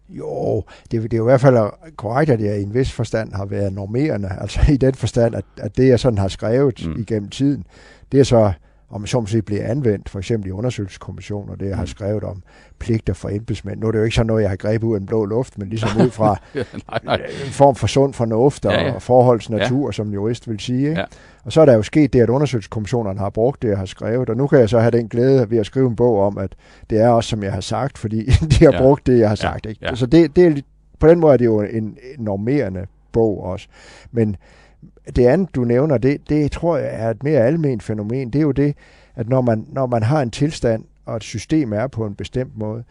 Jo, 0.09 0.63
det, 0.91 1.03
det 1.03 1.13
er 1.13 1.17
jo 1.17 1.24
i 1.24 1.31
hvert 1.31 1.41
fald 1.41 1.57
korrekt, 1.95 2.31
at 2.31 2.41
jeg 2.41 2.59
i 2.59 2.63
en 2.63 2.74
vis 2.74 2.91
forstand 2.91 3.33
har 3.33 3.45
været 3.45 3.74
normerende, 3.74 4.29
altså 4.41 4.59
i 4.71 4.77
den 4.77 4.93
forstand, 4.93 5.35
at, 5.35 5.45
at 5.57 5.77
det, 5.77 5.88
jeg 5.88 6.00
sådan 6.00 6.17
har 6.17 6.27
skrevet 6.27 6.88
mm. 6.88 7.00
igennem 7.00 7.29
tiden, 7.29 7.63
det 8.12 8.19
er 8.19 8.24
så 8.24 8.53
om 8.95 9.05
så 9.05 9.19
må 9.19 9.25
sige, 9.25 9.41
bliver 9.41 9.67
anvendt, 9.67 10.09
for 10.09 10.19
eksempel 10.19 10.47
i 10.47 10.51
undersøgelseskommissioner, 10.51 11.55
det 11.55 11.67
jeg 11.67 11.75
har 11.75 11.83
mm. 11.83 11.87
skrevet 11.87 12.23
om 12.23 12.43
pligter 12.79 13.13
for 13.13 13.29
embedsmænd. 13.29 13.79
Nu 13.79 13.87
er 13.87 13.91
det 13.91 13.99
jo 13.99 14.03
ikke 14.03 14.15
sådan 14.15 14.27
noget, 14.27 14.41
jeg 14.41 14.49
har 14.49 14.55
grebet 14.55 14.87
ud 14.87 14.95
af 14.95 14.99
en 14.99 15.05
blå 15.05 15.25
luft, 15.25 15.57
men 15.57 15.69
ligesom 15.69 16.01
ud 16.01 16.09
fra 16.09 16.37
nej, 16.55 16.99
nej. 17.03 17.15
en 17.15 17.51
form 17.51 17.75
for 17.75 17.87
sund 17.87 18.13
fornuft 18.13 18.65
og 18.65 18.71
ja, 18.71 18.83
ja. 18.83 18.97
forholds 18.97 19.49
natur, 19.49 19.87
ja. 19.87 19.91
som 19.91 20.13
jurist 20.13 20.49
vil 20.49 20.59
sige. 20.59 20.89
Ikke? 20.89 20.99
Ja. 20.99 21.05
Og 21.43 21.51
så 21.51 21.61
er 21.61 21.65
der 21.65 21.73
jo 21.73 21.81
sket 21.81 22.13
det, 22.13 22.21
at 22.21 22.29
undersøgelseskommissionerne 22.29 23.19
har 23.19 23.29
brugt 23.29 23.61
det, 23.61 23.69
jeg 23.69 23.77
har 23.77 23.85
skrevet, 23.85 24.29
og 24.29 24.37
nu 24.37 24.47
kan 24.47 24.59
jeg 24.59 24.69
så 24.69 24.79
have 24.79 24.91
den 24.91 25.07
glæde 25.07 25.49
ved 25.49 25.57
at 25.57 25.65
skrive 25.65 25.87
en 25.87 25.95
bog 25.95 26.21
om, 26.21 26.37
at 26.37 26.55
det 26.89 27.01
er 27.01 27.09
også, 27.09 27.29
som 27.29 27.43
jeg 27.43 27.53
har 27.53 27.61
sagt, 27.61 27.97
fordi 27.97 28.25
de 28.59 28.65
har 28.65 28.71
ja. 28.71 28.81
brugt 28.81 29.07
det, 29.07 29.19
jeg 29.19 29.29
har 29.29 29.35
sagt. 29.35 29.65
Ikke? 29.65 29.79
Ja. 29.85 29.95
Så 29.95 30.05
det, 30.05 30.35
det 30.35 30.45
er, 30.45 30.61
på 30.99 31.07
den 31.07 31.19
måde 31.19 31.33
er 31.33 31.37
det 31.37 31.45
jo 31.45 31.61
en 31.61 31.97
normerende 32.19 32.85
bog 33.11 33.43
også. 33.43 33.67
Men 34.11 34.35
det 35.15 35.27
andet, 35.27 35.55
du 35.55 35.63
nævner, 35.63 35.97
det, 35.97 36.29
det 36.29 36.51
tror 36.51 36.77
jeg 36.77 36.89
er 36.91 37.09
et 37.09 37.24
mere 37.24 37.39
almindeligt 37.39 37.83
fænomen. 37.83 38.29
Det 38.29 38.39
er 38.39 38.43
jo 38.43 38.51
det, 38.51 38.75
at 39.15 39.29
når 39.29 39.41
man, 39.41 39.65
når 39.71 39.85
man 39.85 40.03
har 40.03 40.21
en 40.21 40.31
tilstand, 40.31 40.83
og 41.05 41.15
et 41.15 41.24
system 41.24 41.74
er 41.74 41.88
på 41.88 42.05
en 42.05 42.15
bestemt 42.15 42.57
måde, 42.57 42.83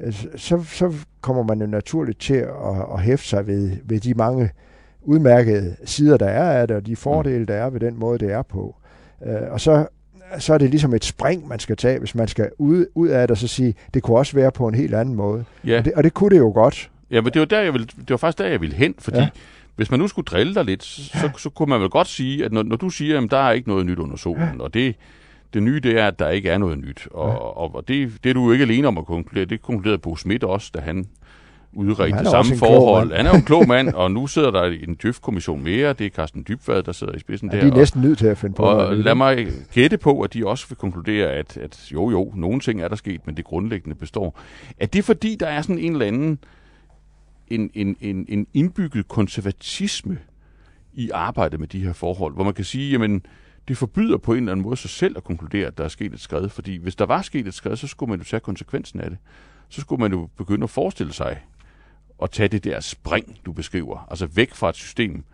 øh, 0.00 0.12
så, 0.36 0.62
så 0.64 0.92
kommer 1.20 1.42
man 1.42 1.60
jo 1.60 1.66
naturligt 1.66 2.20
til 2.20 2.34
at, 2.34 2.48
at 2.94 3.00
hæfte 3.00 3.26
sig 3.26 3.46
ved, 3.46 3.70
ved 3.84 4.00
de 4.00 4.14
mange 4.14 4.50
udmærkede 5.02 5.76
sider, 5.84 6.16
der 6.16 6.26
er 6.26 6.60
af 6.60 6.68
det, 6.68 6.76
og 6.76 6.86
de 6.86 6.96
fordele, 6.96 7.46
der 7.46 7.54
er 7.54 7.70
ved 7.70 7.80
den 7.80 7.98
måde, 7.98 8.18
det 8.18 8.32
er 8.32 8.42
på. 8.42 8.76
Øh, 9.26 9.50
og 9.50 9.60
så, 9.60 9.86
så 10.38 10.54
er 10.54 10.58
det 10.58 10.70
ligesom 10.70 10.94
et 10.94 11.04
spring, 11.04 11.48
man 11.48 11.58
skal 11.58 11.76
tage, 11.76 11.98
hvis 11.98 12.14
man 12.14 12.28
skal 12.28 12.50
ud, 12.58 12.86
ud 12.94 13.08
af 13.08 13.28
det 13.28 13.30
og 13.30 13.38
så 13.38 13.48
sige, 13.48 13.74
det 13.94 14.02
kunne 14.02 14.16
også 14.16 14.36
være 14.36 14.52
på 14.52 14.68
en 14.68 14.74
helt 14.74 14.94
anden 14.94 15.14
måde. 15.14 15.44
Ja. 15.66 15.78
Og, 15.78 15.84
det, 15.84 15.92
og 15.92 16.04
det 16.04 16.14
kunne 16.14 16.30
det 16.30 16.38
jo 16.38 16.50
godt. 16.54 16.90
Ja, 17.10 17.20
men 17.20 17.32
det 17.32 17.40
var, 17.40 17.46
der, 17.46 17.60
jeg 17.60 17.72
ville, 17.72 17.86
det 17.86 18.10
var 18.10 18.16
faktisk 18.16 18.38
der, 18.38 18.46
jeg 18.46 18.60
ville 18.60 18.76
hen, 18.76 18.94
fordi 18.98 19.18
ja. 19.18 19.28
Hvis 19.78 19.90
man 19.90 20.00
nu 20.00 20.08
skulle 20.08 20.26
drille 20.26 20.54
dig 20.54 20.64
lidt, 20.64 20.84
så, 20.84 21.30
så 21.36 21.50
kunne 21.50 21.68
man 21.68 21.80
vel 21.80 21.88
godt 21.88 22.08
sige, 22.08 22.44
at 22.44 22.52
når, 22.52 22.62
når 22.62 22.76
du 22.76 22.90
siger, 22.90 23.20
at 23.20 23.30
der 23.30 23.38
er 23.38 23.52
ikke 23.52 23.68
noget 23.68 23.86
nyt 23.86 23.98
under 23.98 24.16
solen, 24.16 24.60
og 24.60 24.74
det, 24.74 24.94
det 25.54 25.62
nye 25.62 25.80
det 25.80 25.98
er, 25.98 26.06
at 26.06 26.18
der 26.18 26.28
ikke 26.28 26.50
er 26.50 26.58
noget 26.58 26.78
nyt, 26.78 27.08
og, 27.10 27.56
og, 27.56 27.74
og 27.74 27.88
det, 27.88 28.12
det 28.24 28.30
er 28.30 28.34
du 28.34 28.44
jo 28.44 28.52
ikke 28.52 28.62
alene 28.62 28.88
om 28.88 28.98
at 28.98 29.06
konkludere, 29.06 29.44
det 29.44 29.62
konkluderede 29.62 29.98
Bo 29.98 30.16
Schmidt 30.16 30.44
også, 30.44 30.70
da 30.74 30.80
han 30.80 31.06
udredt 31.72 32.18
det 32.18 32.28
samme 32.28 32.56
forhold. 32.56 33.16
Han 33.16 33.26
er 33.26 33.30
jo 33.30 33.36
en 33.36 33.42
klog 33.42 33.68
mand, 33.74 33.88
og 33.88 34.10
nu 34.10 34.26
sidder 34.26 34.50
der 34.50 34.62
en 34.62 34.94
djøf-kommission 34.94 35.62
mere. 35.62 35.92
Det 35.92 36.06
er 36.06 36.10
Carsten 36.10 36.44
Dybvad, 36.48 36.82
der 36.82 36.92
sidder 36.92 37.12
i 37.12 37.18
spidsen 37.18 37.50
ja, 37.52 37.56
der. 37.56 37.62
de 37.62 37.70
er 37.70 37.74
næsten 37.74 38.00
nødt 38.02 38.18
til 38.18 38.26
at 38.26 38.38
finde 38.38 38.54
på 38.54 38.62
Og 38.62 38.96
lad 38.96 39.14
mig 39.14 39.46
gætte 39.72 39.98
på, 39.98 40.20
at 40.20 40.34
de 40.34 40.46
også 40.46 40.68
vil 40.68 40.76
konkludere, 40.76 41.28
at, 41.28 41.56
at 41.56 41.92
jo 41.92 42.10
jo, 42.10 42.32
nogle 42.34 42.60
ting 42.60 42.82
er 42.82 42.88
der 42.88 42.96
sket, 42.96 43.20
men 43.26 43.36
det 43.36 43.44
grundlæggende 43.44 43.96
består. 43.96 44.40
Er 44.78 44.86
det 44.86 45.04
fordi, 45.04 45.36
der 45.40 45.46
er 45.46 45.62
sådan 45.62 45.78
en 45.78 45.92
eller 45.92 46.06
anden 46.06 46.38
en, 47.50 47.70
en, 47.74 47.96
en, 48.00 48.26
en 48.28 48.46
indbygget 48.54 49.08
konservatisme 49.08 50.18
i 50.92 51.10
arbejdet 51.10 51.60
med 51.60 51.68
de 51.68 51.84
her 51.84 51.92
forhold, 51.92 52.34
hvor 52.34 52.44
man 52.44 52.54
kan 52.54 52.64
sige, 52.64 52.90
jamen, 52.90 53.26
det 53.68 53.76
forbyder 53.76 54.16
på 54.16 54.32
en 54.32 54.38
eller 54.38 54.52
anden 54.52 54.62
måde 54.62 54.76
sig 54.76 54.90
selv 54.90 55.16
at 55.16 55.24
konkludere, 55.24 55.66
at 55.66 55.78
der 55.78 55.84
er 55.84 55.88
sket 55.88 56.12
et 56.12 56.20
skred, 56.20 56.48
fordi 56.48 56.76
hvis 56.76 56.96
der 56.96 57.06
var 57.06 57.22
sket 57.22 57.46
et 57.46 57.54
skred, 57.54 57.76
så 57.76 57.86
skulle 57.86 58.10
man 58.10 58.18
jo 58.18 58.24
tage 58.24 58.40
konsekvensen 58.40 59.00
af 59.00 59.10
det. 59.10 59.18
Så 59.68 59.80
skulle 59.80 60.00
man 60.00 60.12
jo 60.12 60.28
begynde 60.36 60.64
at 60.64 60.70
forestille 60.70 61.12
sig, 61.12 61.40
at 62.22 62.30
tage 62.30 62.48
det 62.48 62.64
der 62.64 62.80
spring, 62.80 63.38
du 63.46 63.52
beskriver. 63.52 64.06
Altså 64.10 64.26
væk 64.26 64.54
fra 64.54 64.68
et 64.68 64.74
system, 64.74 65.24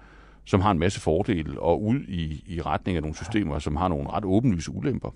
som 0.45 0.61
har 0.61 0.71
en 0.71 0.79
masse 0.79 1.01
fordele, 1.01 1.61
og 1.61 1.83
ud 1.83 2.01
i, 2.01 2.45
i 2.47 2.61
retning 2.61 2.97
af 2.97 3.03
nogle 3.03 3.17
systemer, 3.17 3.59
som 3.59 3.77
har 3.77 3.89
nogle 3.89 4.11
ret 4.11 4.25
åbenlyse 4.25 4.71
ulemper. 4.71 5.11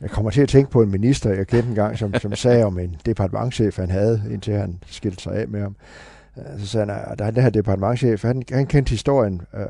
Jeg 0.00 0.10
kommer 0.10 0.30
til 0.30 0.42
at 0.42 0.48
tænke 0.48 0.70
på 0.70 0.82
en 0.82 0.90
minister, 0.90 1.30
jeg 1.30 1.46
kendte 1.46 1.68
engang, 1.68 1.98
som, 1.98 2.14
som 2.14 2.34
sagde 2.34 2.64
om 2.64 2.78
en 2.78 2.96
departementchef, 3.06 3.76
han 3.76 3.90
havde, 3.90 4.22
indtil 4.30 4.54
han 4.54 4.78
skilte 4.86 5.22
sig 5.22 5.34
af 5.34 5.48
med 5.48 5.60
ham. 5.60 5.76
Så 6.58 6.66
sagde 6.66 6.86
han, 6.86 7.02
at 7.06 7.34
den 7.34 7.42
her 7.42 7.50
departementchef, 7.50 8.22
han, 8.22 8.42
han 8.52 8.66
kendte 8.66 8.90
historien 8.90 9.42
øh, 9.54 9.64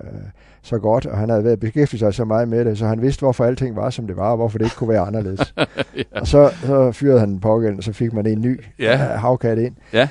så 0.62 0.78
godt, 0.78 1.06
og 1.06 1.18
han 1.18 1.28
havde 1.28 1.44
været 1.44 1.60
beskæftiget 1.60 2.00
sig 2.00 2.14
så 2.14 2.24
meget 2.24 2.48
med 2.48 2.64
det, 2.64 2.78
så 2.78 2.86
han 2.86 3.02
vidste, 3.02 3.20
hvorfor 3.20 3.44
alting 3.44 3.76
var, 3.76 3.90
som 3.90 4.06
det 4.06 4.16
var, 4.16 4.30
og 4.30 4.36
hvorfor 4.36 4.58
det 4.58 4.64
ikke 4.64 4.76
kunne 4.76 4.88
være 4.88 5.00
anderledes. 5.00 5.54
ja. 5.56 5.66
Og 6.10 6.26
så, 6.26 6.50
så 6.64 6.92
fyrede 6.92 7.20
han 7.20 7.30
den 7.30 7.40
pågældende, 7.40 7.80
og 7.80 7.84
så 7.84 7.92
fik 7.92 8.12
man 8.12 8.26
en 8.26 8.40
ny 8.40 8.60
ja. 8.78 8.92
øh, 8.92 9.20
havkat 9.20 9.58
ind. 9.58 9.74
Ja 9.92 10.08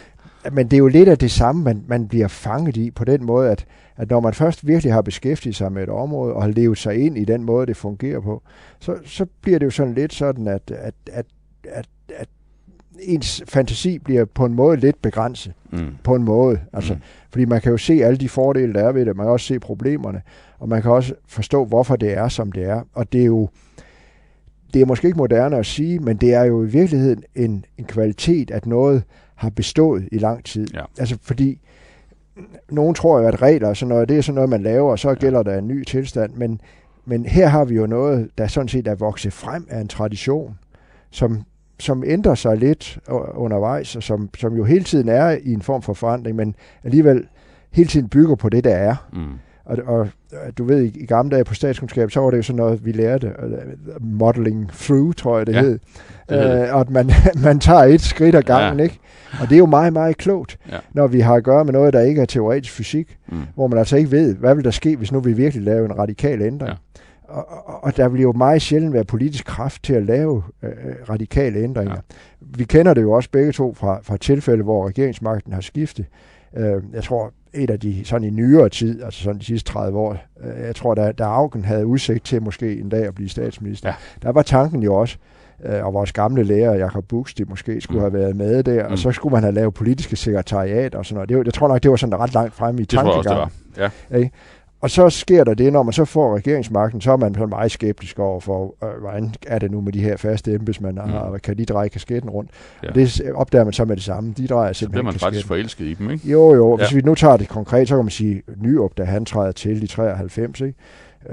men 0.51 0.67
det 0.67 0.73
er 0.73 0.77
jo 0.77 0.87
lidt 0.87 1.09
af 1.09 1.17
det 1.17 1.31
samme, 1.31 1.63
man, 1.63 1.83
man 1.87 2.07
bliver 2.07 2.27
fanget 2.27 2.77
i 2.77 2.91
på 2.91 3.05
den 3.05 3.25
måde, 3.25 3.51
at, 3.51 3.65
at 3.97 4.09
når 4.09 4.19
man 4.19 4.33
først 4.33 4.67
virkelig 4.67 4.93
har 4.93 5.01
beskæftiget 5.01 5.55
sig 5.55 5.71
med 5.71 5.83
et 5.83 5.89
område 5.89 6.33
og 6.33 6.41
har 6.41 6.49
levet 6.49 6.77
sig 6.77 6.95
ind 6.95 7.17
i 7.17 7.25
den 7.25 7.43
måde, 7.43 7.65
det 7.65 7.77
fungerer 7.77 8.19
på, 8.19 8.41
så, 8.79 8.97
så 9.05 9.25
bliver 9.41 9.59
det 9.59 9.65
jo 9.65 9.71
sådan 9.71 9.93
lidt 9.93 10.13
sådan, 10.13 10.47
at, 10.47 10.71
at, 10.71 10.93
at, 11.11 11.25
at, 11.63 11.87
at 12.15 12.27
ens 12.99 13.43
fantasi 13.47 13.99
bliver 13.99 14.25
på 14.25 14.45
en 14.45 14.53
måde 14.53 14.77
lidt 14.77 15.01
begrænset. 15.01 15.53
Mm. 15.71 15.95
På 16.03 16.15
en 16.15 16.23
måde. 16.23 16.59
Altså, 16.73 16.93
mm. 16.93 16.99
Fordi 17.31 17.45
man 17.45 17.61
kan 17.61 17.71
jo 17.71 17.77
se 17.77 17.93
alle 17.93 18.17
de 18.17 18.29
fordele, 18.29 18.73
der 18.73 18.83
er 18.83 18.91
ved 18.91 19.05
det. 19.05 19.15
Man 19.15 19.25
kan 19.25 19.31
også 19.31 19.45
se 19.45 19.59
problemerne. 19.59 20.21
Og 20.59 20.69
man 20.69 20.81
kan 20.81 20.91
også 20.91 21.13
forstå, 21.27 21.65
hvorfor 21.65 21.95
det 21.95 22.17
er, 22.17 22.27
som 22.27 22.51
det 22.51 22.63
er. 22.63 22.81
Og 22.93 23.13
det 23.13 23.21
er 23.21 23.25
jo 23.25 23.49
det 24.73 24.81
er 24.81 24.85
måske 24.85 25.07
ikke 25.07 25.17
moderne 25.17 25.57
at 25.57 25.65
sige, 25.65 25.99
men 25.99 26.17
det 26.17 26.33
er 26.33 26.43
jo 26.43 26.63
i 26.63 26.67
virkeligheden 26.67 27.23
en, 27.35 27.65
en 27.77 27.85
kvalitet, 27.85 28.51
at 28.51 28.65
noget 28.65 29.03
har 29.35 29.49
bestået 29.49 30.09
i 30.11 30.17
lang 30.17 30.43
tid. 30.43 30.67
Ja. 30.73 30.83
Altså 30.99 31.17
fordi 31.21 31.59
nogen 32.69 32.95
tror 32.95 33.19
jo, 33.19 33.27
at 33.27 33.41
regler 33.41 33.67
og 33.67 33.77
sådan 33.77 33.89
noget, 33.89 34.09
det 34.09 34.17
er 34.17 34.21
sådan 34.21 34.35
noget, 34.35 34.49
man 34.49 34.63
laver, 34.63 34.91
og 34.91 34.99
så 34.99 35.09
ja. 35.09 35.15
gælder 35.15 35.43
der 35.43 35.57
en 35.57 35.67
ny 35.67 35.83
tilstand. 35.83 36.33
Men, 36.33 36.61
men 37.05 37.25
her 37.25 37.47
har 37.47 37.65
vi 37.65 37.75
jo 37.75 37.85
noget, 37.85 38.29
der 38.37 38.47
sådan 38.47 38.67
set 38.67 38.87
er 38.87 38.95
vokset 38.95 39.33
frem 39.33 39.67
af 39.69 39.81
en 39.81 39.87
tradition, 39.87 40.57
som, 41.09 41.43
som 41.79 42.03
ændrer 42.05 42.35
sig 42.35 42.57
lidt 42.57 42.99
undervejs, 43.33 43.95
og 43.95 44.03
som, 44.03 44.29
som 44.37 44.55
jo 44.55 44.63
hele 44.63 44.83
tiden 44.83 45.09
er 45.09 45.29
i 45.29 45.53
en 45.53 45.61
form 45.61 45.81
for 45.81 45.93
forandring, 45.93 46.35
men 46.35 46.55
alligevel 46.83 47.27
hele 47.71 47.89
tiden 47.89 48.09
bygger 48.09 48.35
på 48.35 48.49
det, 48.49 48.63
der 48.63 48.75
er. 48.75 48.95
Mm. 49.13 49.25
Og, 49.65 49.77
og 49.85 50.09
du 50.57 50.63
ved, 50.63 50.81
i, 50.81 50.99
i 50.99 51.05
gamle 51.05 51.31
dage 51.31 51.43
på 51.43 51.53
statskundskab, 51.53 52.11
så 52.11 52.19
var 52.19 52.29
det 52.29 52.37
jo 52.37 52.43
sådan 52.43 52.57
noget, 52.57 52.85
vi 52.85 52.91
lærte, 52.91 53.31
uh, 53.43 54.05
modeling 54.05 54.71
through, 54.71 55.13
tror 55.13 55.37
jeg 55.37 55.47
det 55.47 55.53
ja, 55.53 55.61
hed. 55.61 55.79
Det 56.29 56.67
uh, 56.69 56.75
og 56.75 56.79
at 56.79 56.89
man, 56.89 57.11
man 57.43 57.59
tager 57.59 57.83
et 57.83 58.01
skridt 58.01 58.35
ad 58.35 58.41
gangen, 58.41 58.79
ja. 58.79 58.83
ikke? 58.83 58.99
Og 59.41 59.49
det 59.49 59.55
er 59.55 59.59
jo 59.59 59.65
meget, 59.65 59.93
meget 59.93 60.17
klogt, 60.17 60.57
ja. 60.71 60.77
når 60.93 61.07
vi 61.07 61.19
har 61.19 61.35
at 61.35 61.43
gøre 61.43 61.65
med 61.65 61.73
noget, 61.73 61.93
der 61.93 62.01
ikke 62.01 62.21
er 62.21 62.25
teoretisk 62.25 62.73
fysik, 62.73 63.17
mm. 63.27 63.37
hvor 63.55 63.67
man 63.67 63.79
altså 63.79 63.97
ikke 63.97 64.11
ved, 64.11 64.35
hvad 64.35 64.55
vil 64.55 64.63
der 64.63 64.71
ske, 64.71 64.95
hvis 64.95 65.11
nu 65.11 65.19
vi 65.19 65.33
virkelig 65.33 65.63
laver 65.63 65.85
en 65.85 65.97
radikal 65.97 66.41
ændring. 66.41 66.69
Ja. 66.69 66.75
Og, 67.27 67.47
og, 67.65 67.83
og 67.83 67.97
der 67.97 68.07
vil 68.07 68.21
jo 68.21 68.31
meget 68.31 68.61
sjældent 68.61 68.93
være 68.93 69.03
politisk 69.03 69.45
kraft 69.45 69.83
til 69.83 69.93
at 69.93 70.05
lave 70.05 70.43
øh, 70.63 70.69
radikale 71.09 71.59
ændringer. 71.59 71.95
Ja. 71.95 72.15
Vi 72.41 72.63
kender 72.63 72.93
det 72.93 73.01
jo 73.01 73.11
også 73.11 73.29
begge 73.31 73.51
to 73.51 73.73
fra, 73.73 73.99
fra 74.03 74.17
tilfælde, 74.17 74.63
hvor 74.63 74.87
regeringsmagten 74.87 75.53
har 75.53 75.61
skiftet. 75.61 76.05
Øh, 76.55 76.83
jeg 76.93 77.03
tror, 77.03 77.33
et 77.53 77.69
af 77.69 77.79
de 77.79 78.05
sådan 78.05 78.27
i 78.27 78.29
nyere 78.29 78.69
tid, 78.69 79.03
altså 79.03 79.23
sådan 79.23 79.39
de 79.39 79.45
sidste 79.45 79.71
30 79.71 79.99
år, 79.99 80.17
øh, 80.43 80.65
jeg 80.65 80.75
tror, 80.75 80.95
da, 80.95 81.11
da 81.11 81.23
Augen 81.23 81.65
havde 81.65 81.85
udsigt 81.85 82.25
til 82.25 82.41
måske 82.41 82.79
en 82.79 82.89
dag 82.89 83.05
at 83.05 83.15
blive 83.15 83.29
statsminister, 83.29 83.89
ja. 83.89 83.95
der 84.21 84.31
var 84.31 84.41
tanken 84.41 84.83
jo 84.83 84.95
også, 84.95 85.17
øh, 85.65 85.85
og 85.85 85.93
vores 85.93 86.11
gamle 86.11 86.43
lærer, 86.43 86.75
Jakob 86.75 87.05
Buxti, 87.07 87.43
måske 87.43 87.81
skulle 87.81 87.97
mm. 87.97 88.03
have 88.03 88.13
været 88.13 88.35
med 88.35 88.63
der, 88.63 88.87
mm. 88.87 88.91
og 88.91 88.97
så 88.97 89.11
skulle 89.11 89.33
man 89.33 89.43
have 89.43 89.53
lavet 89.53 89.73
politiske 89.73 90.15
sekretariat 90.15 90.95
og 90.95 91.05
sådan 91.05 91.15
noget. 91.15 91.29
Det, 91.29 91.45
jeg 91.45 91.53
tror 91.53 91.67
nok, 91.67 91.83
det 91.83 91.91
var 91.91 91.97
sådan 91.97 92.19
ret 92.19 92.33
langt 92.33 92.53
fremme 92.53 92.81
i 92.81 92.85
tankegangen. 92.85 93.17
Det 93.17 93.25
tror 93.25 93.33
jeg 93.33 93.41
også, 93.41 93.51
det 93.75 93.81
var. 94.11 94.17
Ja. 94.17 94.29
Og 94.85 94.91
så 94.91 95.09
sker 95.09 95.43
der 95.43 95.53
det, 95.53 95.73
når 95.73 95.83
man 95.83 95.93
så 95.93 96.05
får 96.05 96.35
regeringsmagten, 96.35 97.01
så 97.01 97.11
er 97.11 97.17
man 97.17 97.35
meget 97.49 97.71
skeptisk 97.71 98.19
over 98.19 98.39
for, 98.39 98.75
øh, 98.83 99.01
hvordan 99.01 99.33
er 99.47 99.59
det 99.59 99.71
nu 99.71 99.81
med 99.81 99.93
de 99.93 100.01
her 100.01 100.17
faste 100.17 100.53
embedsmænd, 100.53 100.99
mm. 101.05 101.39
kan 101.43 101.57
de 101.57 101.65
dreje 101.65 101.89
kasketten 101.89 102.29
rundt? 102.29 102.51
Ja. 102.83 102.89
Og 102.89 102.95
det 102.95 103.21
opdager 103.35 103.63
man 103.63 103.73
så 103.73 103.85
med 103.85 103.95
det 103.95 104.03
samme. 104.03 104.33
De 104.37 104.47
drejer 104.47 104.73
så 104.73 104.89
bliver 104.89 105.03
man 105.03 105.13
kasketten. 105.13 105.33
faktisk 105.33 105.47
forelsket 105.47 105.85
i 105.85 105.93
dem, 105.93 106.11
ikke? 106.11 106.29
Jo, 106.29 106.55
jo. 106.55 106.75
Hvis 106.75 106.91
ja. 106.91 106.95
vi 106.95 107.01
nu 107.01 107.15
tager 107.15 107.37
det 107.37 107.47
konkret, 107.47 107.87
så 107.87 107.95
kan 107.95 108.05
man 108.05 108.11
sige, 108.11 108.41
Nyrup, 108.57 108.97
da 108.97 109.03
han 109.03 109.25
træder 109.25 109.51
til 109.51 109.83
i 109.83 109.87
93, 109.87 110.61
ikke? 110.61 110.77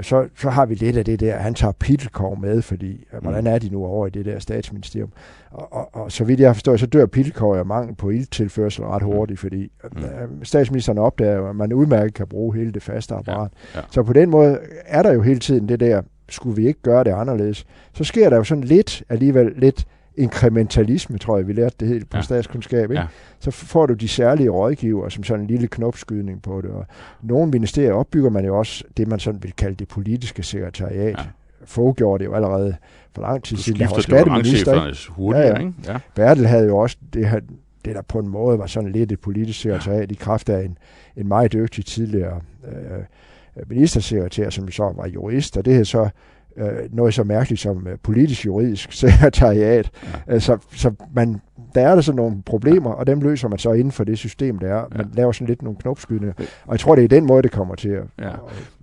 Så, 0.01 0.29
så 0.37 0.51
har 0.51 0.67
vi 0.67 0.75
lidt 0.75 0.97
af 0.97 1.05
det 1.05 1.21
der, 1.21 1.37
han 1.37 1.55
tager 1.55 1.73
Pittelkov 1.73 2.41
med, 2.41 2.63
fordi 2.63 3.07
mm. 3.13 3.19
hvordan 3.23 3.47
er 3.47 3.59
de 3.59 3.69
nu 3.69 3.85
over 3.85 4.07
i 4.07 4.11
det 4.11 4.25
der 4.25 4.39
statsministerium? 4.39 5.13
Og, 5.51 5.73
og, 5.73 5.89
og 5.93 6.13
så 6.13 6.25
vidt 6.25 6.41
jeg 6.41 6.57
forstår, 6.57 6.77
så 6.77 6.87
dør 6.87 7.07
Pittelkov 7.07 7.57
af 7.57 7.67
mangel 7.67 7.95
på 7.95 8.11
ildtilførsel 8.11 8.85
ret 8.85 9.03
mm. 9.03 9.09
hurtigt, 9.09 9.41
fordi 9.41 9.73
mm. 9.93 10.03
øh, 10.03 10.29
statsministeren 10.43 10.99
opdager, 10.99 11.49
at 11.49 11.57
man 11.57 11.73
udmærket 11.73 12.15
kan 12.15 12.27
bruge 12.27 12.57
hele 12.57 12.73
det 12.73 12.83
faste 12.83 13.15
apparat. 13.15 13.51
Ja. 13.75 13.79
Ja. 13.79 13.85
Så 13.91 14.03
på 14.03 14.13
den 14.13 14.31
måde 14.31 14.59
er 14.87 15.03
der 15.03 15.13
jo 15.13 15.23
hele 15.23 15.41
tiden 15.41 15.69
det 15.69 15.81
der, 15.81 16.03
skulle 16.29 16.57
vi 16.57 16.67
ikke 16.67 16.83
gøre 16.83 17.05
det 17.05 17.11
anderledes? 17.11 17.67
Så 17.95 18.05
sker 18.05 18.31
der 18.31 18.37
jo 18.37 18.45
sådan 18.45 18.65
lidt, 18.65 19.03
alligevel 19.09 19.53
lidt 19.57 19.87
inkrementalisme, 20.17 21.19
tror 21.19 21.37
jeg, 21.37 21.49
vi 21.49 21.53
lærte 21.53 21.77
det 21.81 21.89
helt 21.89 22.11
på 22.11 22.17
ja. 22.17 22.23
statskundskab, 22.23 22.91
ikke? 22.91 23.01
Ja. 23.01 23.07
så 23.39 23.51
får 23.51 23.87
du 23.87 23.95
de 23.95 24.09
særlige 24.09 24.49
rådgiver 24.49 25.09
som 25.09 25.25
sådan 25.25 25.41
en 25.41 25.47
lille 25.47 25.69
knopskydning 25.69 26.43
på 26.43 26.61
det. 26.61 26.71
Og 26.71 26.87
nogle 27.23 27.51
ministerier 27.51 27.93
opbygger 27.93 28.31
man 28.31 28.45
jo 28.45 28.59
også 28.59 28.85
det, 28.97 29.09
man 29.09 29.19
sådan 29.19 29.43
vil 29.43 29.53
kalde 29.53 29.75
det 29.75 29.89
politiske 29.89 30.43
sekretariat. 30.43 31.19
Ja. 31.19 31.25
Fogh 31.65 31.95
gjorde 31.95 32.25
det 32.25 32.31
jo 32.31 32.35
allerede 32.35 32.77
for 33.15 33.23
lang 33.23 33.45
tid 33.45 33.57
siden. 33.57 33.81
Du 33.81 33.85
skifter 33.85 34.03
skatteminister. 34.03 35.11
Hurtigere, 35.11 35.47
ja, 35.47 35.55
ja. 35.55 35.59
Ikke? 35.59 35.73
Ja. 35.87 35.99
Bertel 36.15 36.47
havde 36.47 36.67
jo 36.67 36.77
også 36.77 36.97
det 37.15 37.29
her, 37.29 37.41
det 37.85 37.95
der 37.95 38.03
på 38.03 38.19
en 38.19 38.29
måde 38.29 38.59
var 38.59 38.67
sådan 38.67 38.93
lidt 38.93 39.13
et 39.13 39.21
politisk 39.21 39.61
sekretariat 39.61 40.11
ja. 40.11 40.15
i 40.15 40.15
kraft 40.21 40.49
af 40.49 40.65
en, 40.65 40.79
en 41.17 41.29
meget 41.29 41.53
dygtig 41.53 41.87
tidligere 41.87 42.41
øh, 42.65 43.67
ministersekretær, 43.67 44.51
som 44.51 44.71
så 44.71 44.93
var 44.97 45.07
jurist, 45.07 45.57
og 45.57 45.65
det 45.65 45.75
her 45.75 45.85
så 45.85 46.09
øh, 46.57 46.67
noget 46.93 47.15
så 47.15 47.25
mærkeligt 47.25 47.61
som 47.61 47.87
øh, 47.87 47.99
politisk-juridisk 48.03 48.93
sekretariat. 49.03 49.91
Ja. 50.03 50.33
Altså, 50.33 50.59
så 50.73 50.95
man, 51.15 51.41
der 51.75 51.89
er 51.89 51.95
der 51.95 52.03
sådan 52.03 52.17
nogle 52.17 52.43
problemer, 52.47 52.91
og 52.91 53.07
dem 53.07 53.21
løser 53.21 53.49
man 53.49 53.59
så 53.59 53.73
inden 53.73 53.93
for 53.93 54.05
det 54.05 54.19
system, 54.19 54.59
der 54.59 54.75
er. 54.75 54.85
Man 54.97 55.07
ja. 55.07 55.17
laver 55.17 55.33
sådan 55.33 55.47
lidt 55.47 55.63
nogle 55.63 55.79
knopskydninger. 55.79 56.35
Og 56.39 56.73
jeg 56.73 56.81
tror, 56.81 56.95
det 56.95 57.05
er 57.05 57.09
den 57.09 57.27
måde, 57.27 57.43
det 57.43 57.53
kommer 57.53 57.75
til 57.75 57.89
at, 57.89 58.05
ja. 58.19 58.29
at, 58.29 58.35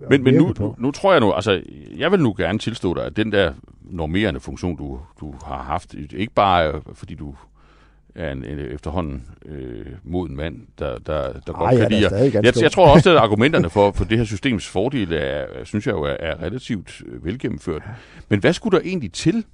at 0.02 0.10
Men, 0.10 0.24
men 0.24 0.34
nu, 0.34 0.52
nu, 0.60 0.74
nu 0.78 0.90
tror 0.90 1.12
jeg 1.12 1.20
nu, 1.20 1.32
altså, 1.32 1.62
jeg 1.96 2.12
vil 2.12 2.20
nu 2.20 2.34
gerne 2.38 2.58
tilstå 2.58 2.94
dig, 2.94 3.04
at 3.04 3.16
den 3.16 3.32
der 3.32 3.52
normerende 3.82 4.40
funktion, 4.40 4.76
du, 4.76 4.98
du 5.20 5.34
har 5.44 5.62
haft, 5.62 5.94
ikke 6.12 6.34
bare 6.34 6.68
øh, 6.68 6.80
fordi 6.94 7.14
du 7.14 7.34
er 8.20 8.32
en, 8.32 8.44
en 8.44 8.58
efterhånden 8.58 9.26
øh, 9.44 9.86
moden 10.04 10.36
mand, 10.36 10.56
der, 10.78 10.98
der, 10.98 11.32
der 11.46 11.52
godt 11.52 11.76
kan 11.76 11.90
lide. 11.90 12.30
Jeg, 12.42 12.62
jeg 12.62 12.72
tror 12.72 12.94
også, 12.94 13.10
at 13.10 13.16
argumenterne 13.26 13.70
for, 13.70 13.92
for 13.92 14.04
det 14.04 14.18
her 14.18 14.24
systems 14.24 14.68
fordele, 14.68 15.16
er, 15.16 15.64
synes 15.64 15.86
jeg 15.86 15.92
jo, 15.92 16.02
er, 16.02 16.16
er 16.20 16.42
relativt 16.42 17.02
øh, 17.06 17.24
velgennemført. 17.24 17.82
Men 18.28 18.40
hvad 18.40 18.52
skulle 18.52 18.78
der 18.78 18.84
egentlig 18.84 19.12
til? 19.12 19.44